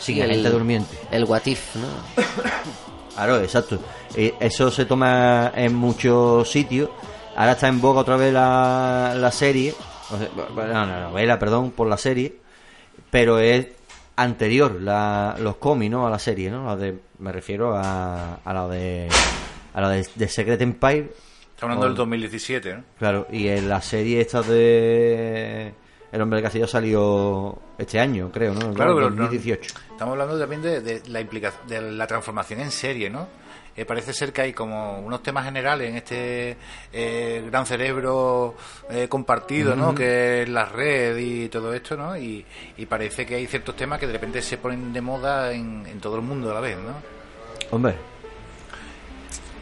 Sí, 0.00 0.20
el- 0.20 0.30
gente 0.30 0.50
durmiente. 0.50 0.96
El 1.10 1.24
What 1.24 1.42
If, 1.46 1.76
¿no? 1.76 1.86
Claro, 3.14 3.40
exacto. 3.40 3.78
Eh, 4.16 4.34
eso 4.40 4.70
se 4.70 4.86
toma 4.86 5.52
en 5.54 5.74
muchos 5.74 6.50
sitios. 6.50 6.88
Ahora 7.36 7.52
está 7.52 7.68
en 7.68 7.80
boga 7.80 8.00
otra 8.00 8.16
vez 8.16 8.32
la, 8.32 9.12
la 9.16 9.30
serie, 9.30 9.74
o 10.10 10.16
sea, 10.18 10.28
bueno, 10.54 10.72
no, 10.72 10.86
no, 10.86 11.00
novela, 11.10 11.38
perdón, 11.38 11.70
por 11.72 11.88
la 11.88 11.96
serie, 11.98 12.36
pero 13.10 13.38
es 13.38 13.66
anterior 14.16 14.80
la, 14.80 15.36
los 15.40 15.56
cómics, 15.56 15.90
¿no? 15.90 16.06
A 16.06 16.10
la 16.10 16.18
serie, 16.18 16.50
¿no? 16.50 16.66
La 16.66 16.76
de, 16.76 16.98
me 17.18 17.32
refiero 17.32 17.74
a, 17.76 18.36
a 18.44 18.52
la 18.54 18.66
de 18.68 19.08
a 19.74 19.80
la 19.80 19.88
de, 19.90 20.06
de 20.14 20.28
Secret 20.28 20.60
Empire. 20.62 21.12
Estamos 21.62 21.76
hablando 21.76 21.86
del 21.86 21.96
2017, 21.96 22.74
¿no? 22.74 22.84
Claro, 22.98 23.26
y 23.30 23.46
en 23.46 23.68
la 23.68 23.80
serie 23.80 24.20
esta 24.20 24.42
de 24.42 25.72
El 26.10 26.20
hombre 26.20 26.38
del 26.38 26.42
castillo 26.44 26.66
salió 26.66 27.56
este 27.78 28.00
año, 28.00 28.30
creo, 28.32 28.52
¿no? 28.52 28.74
Claro, 28.74 28.96
pero 28.96 29.10
no- 29.10 29.22
2018. 29.22 29.74
Estamos 29.92 30.12
hablando 30.12 30.38
también 30.40 30.60
de, 30.62 30.80
de 30.80 31.02
la 31.08 31.20
implicación, 31.20 31.66
de 31.68 31.80
la 31.92 32.06
transformación 32.08 32.60
en 32.60 32.70
serie, 32.72 33.08
¿no? 33.08 33.28
Eh, 33.76 33.84
parece 33.86 34.12
ser 34.12 34.32
que 34.32 34.42
hay 34.42 34.52
como 34.52 34.98
unos 35.00 35.22
temas 35.22 35.44
generales 35.46 35.88
en 35.88 35.96
este 35.96 36.56
eh, 36.92 37.42
gran 37.46 37.64
cerebro 37.64 38.54
eh, 38.90 39.06
compartido, 39.08 39.74
¿no? 39.76 39.94
Que 39.94 40.42
es 40.42 40.48
la 40.48 40.64
red 40.66 41.16
y 41.16 41.48
todo 41.48 41.72
esto, 41.72 41.96
¿no? 41.96 42.14
Y, 42.16 42.44
y 42.76 42.86
parece 42.86 43.24
que 43.24 43.36
hay 43.36 43.46
ciertos 43.46 43.74
temas 43.76 43.98
que 44.00 44.06
de 44.08 44.12
repente 44.14 44.42
se 44.42 44.58
ponen 44.58 44.92
de 44.92 45.00
moda 45.00 45.52
en, 45.52 45.86
en 45.86 46.00
todo 46.00 46.16
el 46.16 46.22
mundo 46.22 46.50
a 46.50 46.54
la 46.54 46.60
vez, 46.60 46.76
¿no? 46.76 46.92
Hombre, 47.70 47.94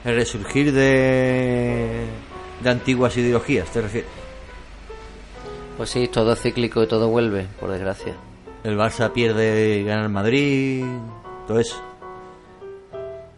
el 0.04 0.14
resurgir 0.14 0.72
de, 0.72 2.06
de 2.62 2.70
antiguas 2.70 3.16
ideologías, 3.16 3.70
¿te 3.70 3.82
refieres? 3.82 4.10
Pues 5.76 5.90
sí, 5.90 6.08
todo 6.08 6.32
es 6.32 6.40
cíclico 6.40 6.82
y 6.82 6.86
todo 6.86 7.08
vuelve, 7.08 7.46
por 7.58 7.70
desgracia. 7.70 8.14
El 8.64 8.76
Barça 8.76 9.10
pierde 9.12 9.78
y 9.78 9.84
gana 9.84 10.02
el 10.02 10.10
Madrid, 10.10 10.84
todo 11.46 11.58
eso. 11.58 11.80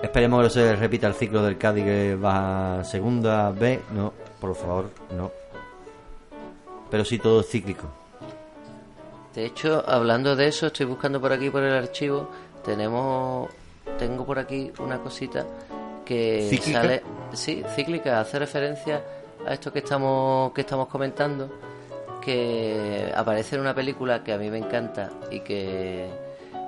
Esperemos 0.03 0.41
que 0.41 0.45
no 0.45 0.51
se 0.51 0.75
repita 0.75 1.07
el 1.07 1.15
ciclo 1.15 1.43
del 1.45 1.57
Cádiz 1.57 1.85
que 1.85 2.17
va 2.17 2.81
a 2.81 2.85
segunda 2.85 3.51
B. 3.53 3.81
No, 3.93 4.13
por 4.41 4.57
favor, 4.57 4.91
no. 5.17 5.31
Pero 6.91 7.05
sí 7.05 7.19
todo 7.19 7.41
es 7.41 7.49
cíclico. 7.49 7.87
De 9.33 9.47
hecho, 9.47 9.85
hablando 9.87 10.35
de 10.35 10.49
eso, 10.49 10.67
estoy 10.67 10.87
buscando 10.87 11.21
por 11.21 11.33
aquí 11.33 11.49
por 11.49 11.63
el 11.63 11.73
archivo. 11.73 12.29
Tenemos, 12.65 13.49
tengo 13.99 14.27
por 14.27 14.41
aquí 14.41 14.73
una 14.81 14.99
cosita 14.99 15.47
que 16.05 16.47
¿Cíclica? 16.49 16.81
sale, 16.81 17.03
sí, 17.33 17.63
cíclica, 17.75 18.21
hace 18.21 18.39
referencia 18.39 19.03
a 19.47 19.55
esto 19.55 19.73
que 19.73 19.81
estamos 19.81 20.53
que 20.53 20.61
estamos 20.63 20.89
comentando, 20.89 21.51
que 22.21 23.13
aparece 23.15 23.57
en 23.57 23.63
una 23.63 23.75
película 23.75 24.23
que 24.23 24.33
a 24.33 24.39
mí 24.39 24.51
me 24.51 24.59
encanta 24.59 25.11
y 25.31 25.41
que 25.41 26.09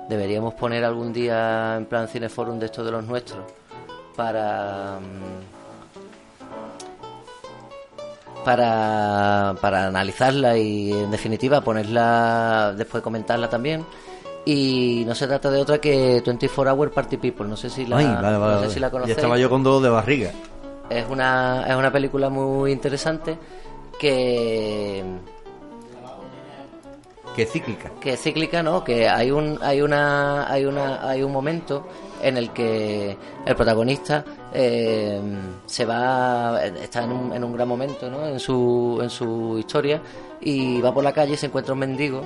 deberíamos 0.09 0.53
poner 0.53 0.83
algún 0.83 1.13
día 1.13 1.75
en 1.77 1.85
plan 1.85 2.07
cineforum 2.07 2.59
de 2.59 2.67
estos 2.67 2.85
de 2.85 2.91
los 2.91 3.03
nuestros 3.05 3.43
para 4.15 4.99
mm, 4.99 5.63
para, 8.43 9.55
para 9.59 9.87
analizarla 9.87 10.55
y 10.55 10.91
en 10.91 11.09
definitiva 11.09 11.61
ponerla 11.61 12.73
después 12.77 13.01
comentarla 13.01 13.49
también 13.49 13.83
y 14.45 15.03
no 15.07 15.15
se 15.15 15.25
trata 15.27 15.49
de 15.49 15.59
otra 15.61 15.79
que 15.79 16.21
24 16.25 16.73
Hour 16.73 16.91
Party 16.91 17.17
People 17.17 17.47
no 17.47 17.57
sé 17.57 17.69
si 17.69 17.85
la, 17.85 17.97
Ay, 17.97 18.05
vale, 18.21 18.37
vale, 18.37 18.55
no 18.55 18.61
sé 18.63 18.69
si 18.71 18.79
la 18.79 18.87
Ya 18.87 18.91
conocéis 18.91 19.17
estaba 19.17 19.37
yo 19.37 19.49
con 19.49 19.63
dolor 19.63 19.81
de 19.81 19.89
barriga. 19.89 20.31
es 20.89 21.05
una 21.09 21.65
es 21.67 21.75
una 21.75 21.91
película 21.91 22.29
muy 22.29 22.71
interesante 22.71 23.37
que 23.99 25.03
Que 27.35 27.41
es 27.43 27.51
cíclica. 27.51 27.91
que 27.99 28.13
es 28.13 28.21
cíclica 28.21 28.61
no 28.63 28.83
que 28.83 29.09
hay 29.09 29.31
un 29.31 29.57
hay 29.61 29.81
una 29.81 30.49
hay 30.51 30.65
una 30.65 31.09
hay 31.09 31.21
un 31.23 31.31
momento 31.31 31.85
en 32.21 32.37
el 32.37 32.51
que 32.51 33.17
el 33.45 33.55
protagonista 33.55 34.23
eh, 34.53 35.19
se 35.65 35.85
va 35.85 36.63
está 36.65 37.03
en 37.03 37.11
un, 37.11 37.33
en 37.33 37.43
un 37.43 37.51
gran 37.53 37.67
momento 37.67 38.09
¿no? 38.09 38.25
en 38.27 38.39
su 38.39 38.99
en 39.01 39.09
su 39.09 39.57
historia 39.59 40.01
y 40.39 40.79
va 40.81 40.93
por 40.93 41.03
la 41.03 41.11
calle 41.11 41.33
y 41.33 41.37
se 41.37 41.47
encuentra 41.47 41.73
un 41.73 41.79
mendigo 41.79 42.21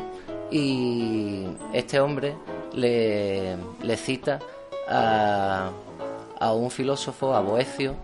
y 0.51 1.45
este 1.73 1.99
hombre 1.99 2.35
le, 2.73 3.57
le 3.81 3.97
cita 3.97 4.39
a, 4.87 5.69
a 6.39 6.53
un 6.53 6.71
filósofo 6.71 7.35
a 7.35 7.41
Boecio 7.41 7.95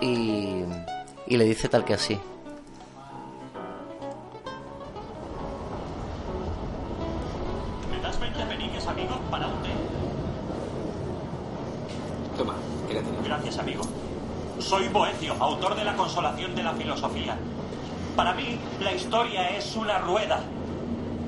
y, 0.00 0.64
y 1.26 1.36
le 1.36 1.44
dice 1.44 1.68
tal 1.68 1.84
que 1.84 1.94
así 1.94 2.18
¿Me 7.90 8.00
das 8.00 8.18
20 8.20 8.44
peniques, 8.46 8.86
amigo, 8.86 9.18
para 9.30 9.46
un 9.46 9.62
té? 9.62 9.70
Toma, 12.36 12.54
quédate. 12.88 13.06
Gracias, 13.24 13.58
amigo. 13.58 13.82
Soy 14.58 14.88
Boecio, 14.88 15.34
autor 15.40 15.74
de 15.76 15.84
La 15.84 15.94
Consolación 15.96 16.54
de 16.54 16.62
la 16.62 16.72
Filosofía. 16.72 17.36
Para 18.16 18.32
mí, 18.34 18.58
la 18.80 18.92
historia 18.92 19.48
es 19.50 19.76
una 19.76 19.98
rueda. 19.98 20.40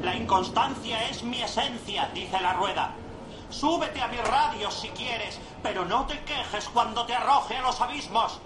La 0.06 0.14
inconstancia 0.14 1.08
es 1.08 1.24
mi 1.24 1.42
esencia, 1.42 2.08
dice 2.14 2.40
la 2.40 2.52
rueda. 2.52 2.94
Súbete 3.50 4.00
a 4.00 4.06
mi 4.06 4.18
radio 4.18 4.70
si 4.70 4.88
quieres, 4.90 5.40
pero 5.64 5.84
no 5.84 6.06
te 6.06 6.20
quejes 6.20 6.68
cuando 6.68 7.04
te 7.06 7.16
arroje 7.16 7.56
a 7.56 7.62
los 7.62 7.80
abismos. 7.80 8.38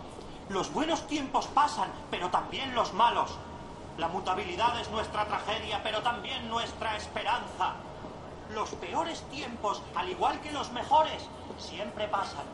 Los 0.49 0.73
buenos 0.73 1.07
tiempos 1.07 1.47
pasan, 1.49 1.91
pero 2.11 2.31
también 2.31 2.75
los 2.75 2.95
malos. 2.95 3.37
La 3.99 4.09
mutabilidad 4.09 4.81
es 4.81 4.91
nuestra 4.91 5.27
tragedia, 5.27 5.83
pero 5.83 6.01
también 6.01 6.49
nuestra 6.49 6.97
esperanza. 6.97 7.75
Los 8.55 8.71
peores 8.71 9.21
tiempos, 9.31 9.83
al 9.95 10.09
igual 10.09 10.41
que 10.41 10.53
los 10.53 10.73
mejores, 10.73 11.29
siempre 11.59 12.09
pasan. 12.09 12.47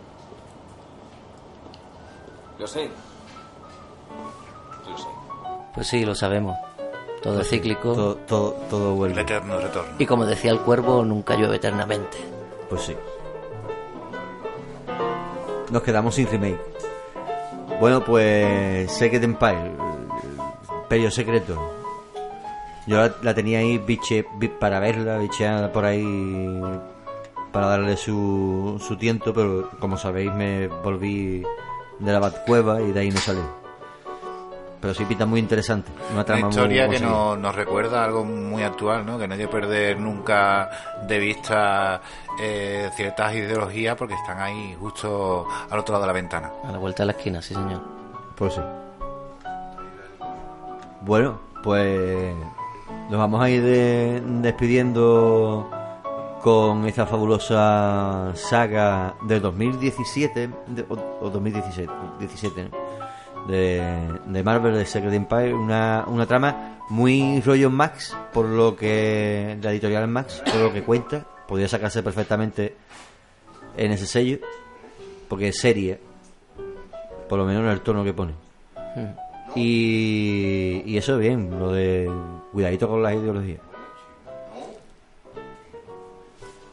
Lo 2.58 2.66
sé. 2.66 2.90
Lo 4.84 4.98
sé. 4.98 5.08
pues 5.72 5.86
sí 5.86 6.04
lo 6.04 6.16
sabemos 6.16 6.56
todo 7.26 7.40
es 7.40 7.48
cíclico 7.50 7.92
Todo, 7.94 8.14
todo, 8.16 8.50
todo 8.70 8.90
El 8.90 8.96
vuelve. 8.96 9.20
eterno 9.20 9.58
retorno. 9.58 9.92
y 9.98 10.06
como 10.06 10.24
decía 10.26 10.50
el 10.50 10.60
cuervo 10.60 11.04
nunca 11.04 11.34
llueve 11.36 11.56
eternamente 11.56 12.16
Pues 12.70 12.82
sí. 12.82 12.94
Nos 15.70 15.82
quedamos 15.82 16.14
sin 16.14 16.28
remake. 16.28 16.60
Bueno, 17.80 18.04
pues 18.04 18.90
Secret 18.92 19.22
Empire, 19.24 19.72
Imperio 20.82 21.10
Secreto. 21.10 21.72
Yo 22.86 22.98
la, 22.98 23.12
la 23.22 23.34
tenía 23.34 23.58
ahí 23.58 23.78
biche, 23.78 24.24
bi- 24.38 24.48
para 24.48 24.78
verla, 24.78 25.18
bicheada 25.18 25.72
por 25.72 25.84
ahí 25.84 26.62
para 27.52 27.66
darle 27.66 27.96
su, 27.96 28.80
su 28.86 28.96
tiento, 28.96 29.34
pero 29.34 29.68
como 29.80 29.96
sabéis 29.98 30.32
me 30.32 30.68
volví 30.68 31.42
de 31.98 32.12
la 32.12 32.20
Batcueva 32.20 32.80
y 32.80 32.92
de 32.92 33.00
ahí 33.00 33.10
no 33.10 33.18
salí. 33.18 33.40
Pero 34.80 34.92
sí 34.94 35.04
pinta 35.06 35.24
muy 35.26 35.40
interesante. 35.40 35.90
Una 36.12 36.24
trama 36.24 36.42
Una 36.42 36.50
historia 36.50 36.86
muy 36.86 36.96
que 36.96 37.02
nos, 37.02 37.38
nos 37.38 37.54
recuerda 37.54 38.04
algo 38.04 38.24
muy 38.24 38.62
actual, 38.62 39.04
¿no? 39.06 39.18
Que 39.18 39.26
no 39.26 39.34
hay 39.34 39.40
que 39.40 39.48
perder 39.48 39.98
nunca 39.98 40.70
de 41.08 41.18
vista 41.18 42.00
eh, 42.40 42.90
ciertas 42.94 43.34
ideologías 43.34 43.96
porque 43.96 44.14
están 44.14 44.38
ahí 44.40 44.76
justo 44.78 45.46
al 45.70 45.78
otro 45.78 45.94
lado 45.94 46.02
de 46.04 46.06
la 46.08 46.12
ventana. 46.12 46.50
a 46.62 46.72
la 46.72 46.78
vuelta 46.78 47.02
de 47.02 47.06
la 47.06 47.12
esquina 47.12 47.40
sí 47.40 47.54
señor 47.54 47.80
Pues 48.36 48.54
sí. 48.54 48.60
Bueno, 51.02 51.38
pues 51.62 52.34
nos 53.10 53.18
vamos 53.18 53.40
a 53.42 53.48
ir 53.50 53.62
de- 53.62 54.22
despidiendo 54.42 55.70
con 56.42 56.86
esta 56.86 57.06
fabulosa 57.06 58.32
saga 58.34 59.14
de 59.22 59.40
2017 59.40 60.50
de- 60.68 60.84
o, 60.88 60.94
o 61.26 61.30
2017 61.30 61.92
17, 62.18 62.64
¿no? 62.64 62.85
De, 63.48 63.82
de 64.26 64.42
Marvel 64.42 64.74
de 64.74 64.86
Secret 64.86 65.12
Empire, 65.12 65.54
una, 65.54 66.04
una 66.06 66.26
trama 66.26 66.78
muy 66.88 67.40
rollo 67.40 67.70
Max, 67.70 68.16
por 68.32 68.46
lo 68.46 68.76
que 68.76 69.56
la 69.60 69.70
editorial 69.72 70.08
Max, 70.08 70.42
por 70.44 70.60
lo 70.60 70.72
que 70.72 70.82
cuenta, 70.82 71.24
podría 71.46 71.68
sacarse 71.68 72.02
perfectamente 72.02 72.74
en 73.76 73.92
ese 73.92 74.06
sello, 74.06 74.38
porque 75.28 75.48
es 75.48 75.58
serie, 75.58 76.00
por 77.28 77.38
lo 77.38 77.44
menos 77.44 77.62
en 77.62 77.70
el 77.70 77.80
tono 77.80 78.04
que 78.04 78.12
pone. 78.12 78.34
Y, 79.54 80.82
y 80.84 80.96
eso 80.96 81.18
bien, 81.18 81.58
lo 81.58 81.72
de 81.72 82.10
cuidadito 82.52 82.88
con 82.88 83.02
las 83.02 83.14
ideologías. 83.14 83.60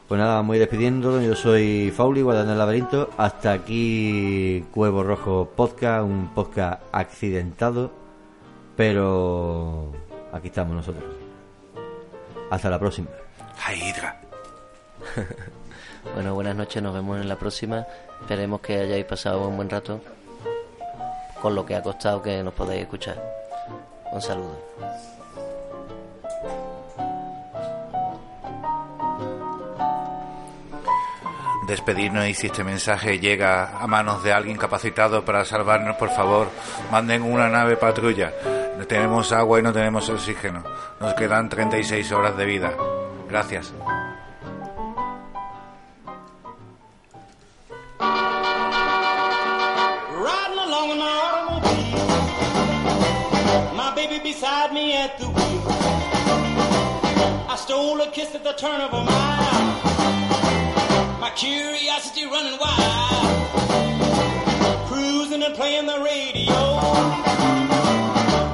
Pues 0.08 0.20
nada, 0.20 0.36
vamos 0.36 0.54
a 0.54 0.58
ir 0.58 0.60
despidiendo. 0.62 1.22
Yo 1.22 1.36
soy 1.36 1.92
Fauli, 1.96 2.22
guardando 2.22 2.52
el 2.52 2.58
laberinto. 2.58 3.10
Hasta 3.18 3.54
aquí 3.54 4.66
Cuevo 4.72 5.04
Rojo 5.04 5.50
Podcast, 5.56 6.04
un 6.04 6.30
podcast 6.36 6.84
accidentado. 6.92 7.92
Pero 8.76 9.92
aquí 10.32 10.48
estamos 10.48 10.76
nosotros. 10.76 11.04
Hasta 12.52 12.70
la 12.70 12.80
próxima. 12.80 13.08
Bueno, 16.16 16.34
buenas 16.36 16.56
noches, 16.58 16.84
nos 16.84 16.94
vemos 16.94 17.20
en 17.22 17.30
la 17.30 17.38
próxima. 17.38 17.88
Esperemos 18.20 18.60
que 18.60 18.78
hayáis 18.78 19.06
pasado 19.06 19.48
un 19.48 19.56
buen 19.56 19.70
rato 19.70 20.02
con 21.42 21.56
lo 21.56 21.66
que 21.66 21.76
ha 21.76 21.82
costado 21.82 22.22
que 22.22 22.44
nos 22.44 22.54
podáis 22.54 22.82
escuchar. 22.82 23.24
Un 24.12 24.22
saludo. 24.22 24.60
Despedirnos 31.68 32.27
y 32.27 32.34
si 32.34 32.48
este 32.48 32.64
mensaje 32.64 33.19
llega 33.19 33.77
a 33.77 33.88
manos 33.88 34.23
de 34.23 34.34
alguien 34.34 34.57
capacitado 34.57 35.23
para 35.26 35.45
salvarnos, 35.45 35.95
por 35.98 36.10
favor, 36.10 36.49
manden 36.91 37.23
una 37.23 37.49
nave 37.49 37.77
patrulla. 37.77 38.31
No 38.77 38.85
tenemos 38.85 39.31
agua 39.31 39.60
y 39.60 39.64
no 39.64 39.72
tenemos 39.72 40.10
oxígeno. 40.10 40.64
Nos 40.99 41.14
quedan 41.14 41.49
36 41.49 42.11
horas 42.11 42.35
de 42.38 42.45
vida. 42.45 42.73
Gracias. 43.30 43.73
Beside 54.23 54.73
me 54.73 54.94
at 54.95 55.19
the 55.19 55.26
wheel. 55.26 55.64
I 57.49 57.56
stole 57.57 58.02
a 58.02 58.11
kiss 58.11 58.34
at 58.34 58.44
the 58.44 58.53
turn 58.53 58.80
of. 58.80 59.43
My 61.24 61.30
curiosity 61.30 62.26
running 62.26 62.60
wild. 62.60 63.48
Cruising 64.90 65.41
and 65.41 65.56
playing 65.56 65.86
the 65.86 66.02
radio. 66.04 66.60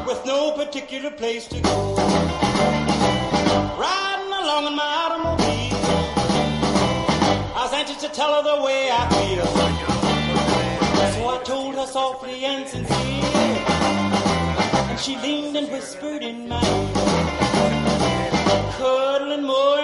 With 0.06 0.24
no 0.24 0.52
particular 0.52 1.10
place 1.10 1.48
to 1.48 1.60
go. 1.62 1.96
Riding 3.76 4.34
along 4.42 4.68
in 4.68 4.76
my 4.76 4.92
automobile. 5.02 5.80
I 7.56 7.60
was 7.64 7.74
anxious 7.74 8.02
to 8.04 8.10
tell 8.10 8.36
her 8.36 8.44
the 8.44 8.62
way 8.62 8.92
I 8.92 9.10
feel. 9.18 9.48
So 11.16 11.28
I 11.28 11.42
told 11.44 11.74
her 11.74 11.88
softly 11.88 12.46
and 12.46 12.68
sincere. 12.70 13.66
And 14.92 15.00
she 15.00 15.18
leaned 15.18 15.58
and 15.58 15.72
whispered 15.72 16.22
in 16.22 16.48
my 16.48 16.64
ear. 16.64 16.90
Cuddling 18.78 19.44
more 19.44 19.79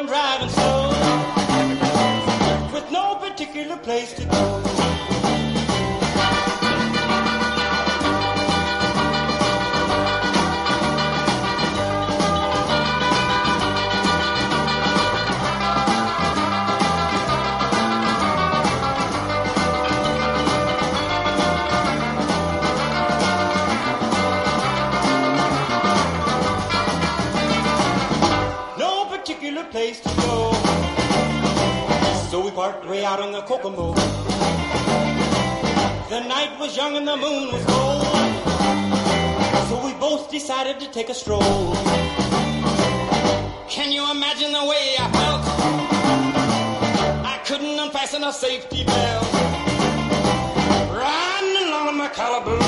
no 3.68 3.78
particular 3.78 3.78
place 3.78 4.14
to 4.14 4.26
go. 4.26 4.85
Way 32.66 33.06
out 33.06 33.20
on 33.20 33.32
the 33.32 33.42
Kokomo. 33.42 33.94
The 36.10 36.20
night 36.28 36.58
was 36.60 36.76
young 36.76 36.98
and 36.98 37.08
the 37.08 37.16
moon 37.16 37.54
was 37.54 37.64
gold. 37.66 38.04
So 39.70 39.86
we 39.86 39.94
both 40.00 40.32
decided 40.32 40.80
to 40.80 40.90
take 40.92 41.10
a 41.10 41.14
stroll. 41.14 41.76
Can 43.70 43.92
you 43.92 44.10
imagine 44.10 44.52
the 44.52 44.66
way 44.66 44.96
I 44.98 45.12
felt? 45.14 45.44
I 47.24 47.40
couldn't 47.46 47.78
unfasten 47.80 48.24
a 48.24 48.34
safety 48.34 48.84
belt. 48.84 49.32
Riding 50.92 51.68
along 51.68 51.90
in 51.90 51.98
my 51.98 52.10
calaboose. 52.10 52.66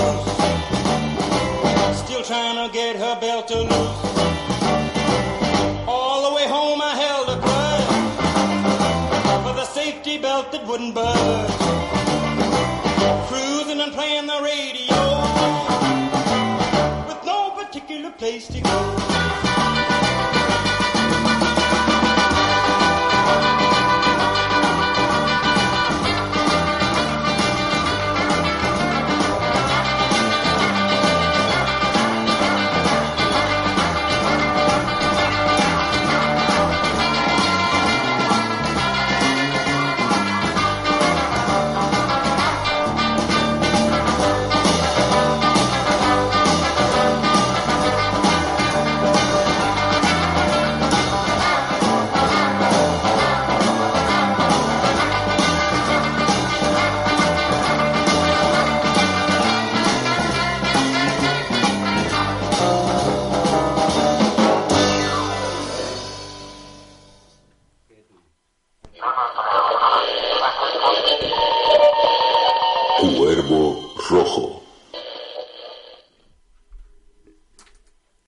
Still 2.05 2.21
trying 2.21 2.67
to 2.67 2.71
get 2.71 2.97
her 2.97 3.19
belt 3.19 3.47
to 3.47 3.61
loose. 3.63 4.36
That 10.37 10.67
wouldn't 10.67 10.93
burn. 10.93 11.96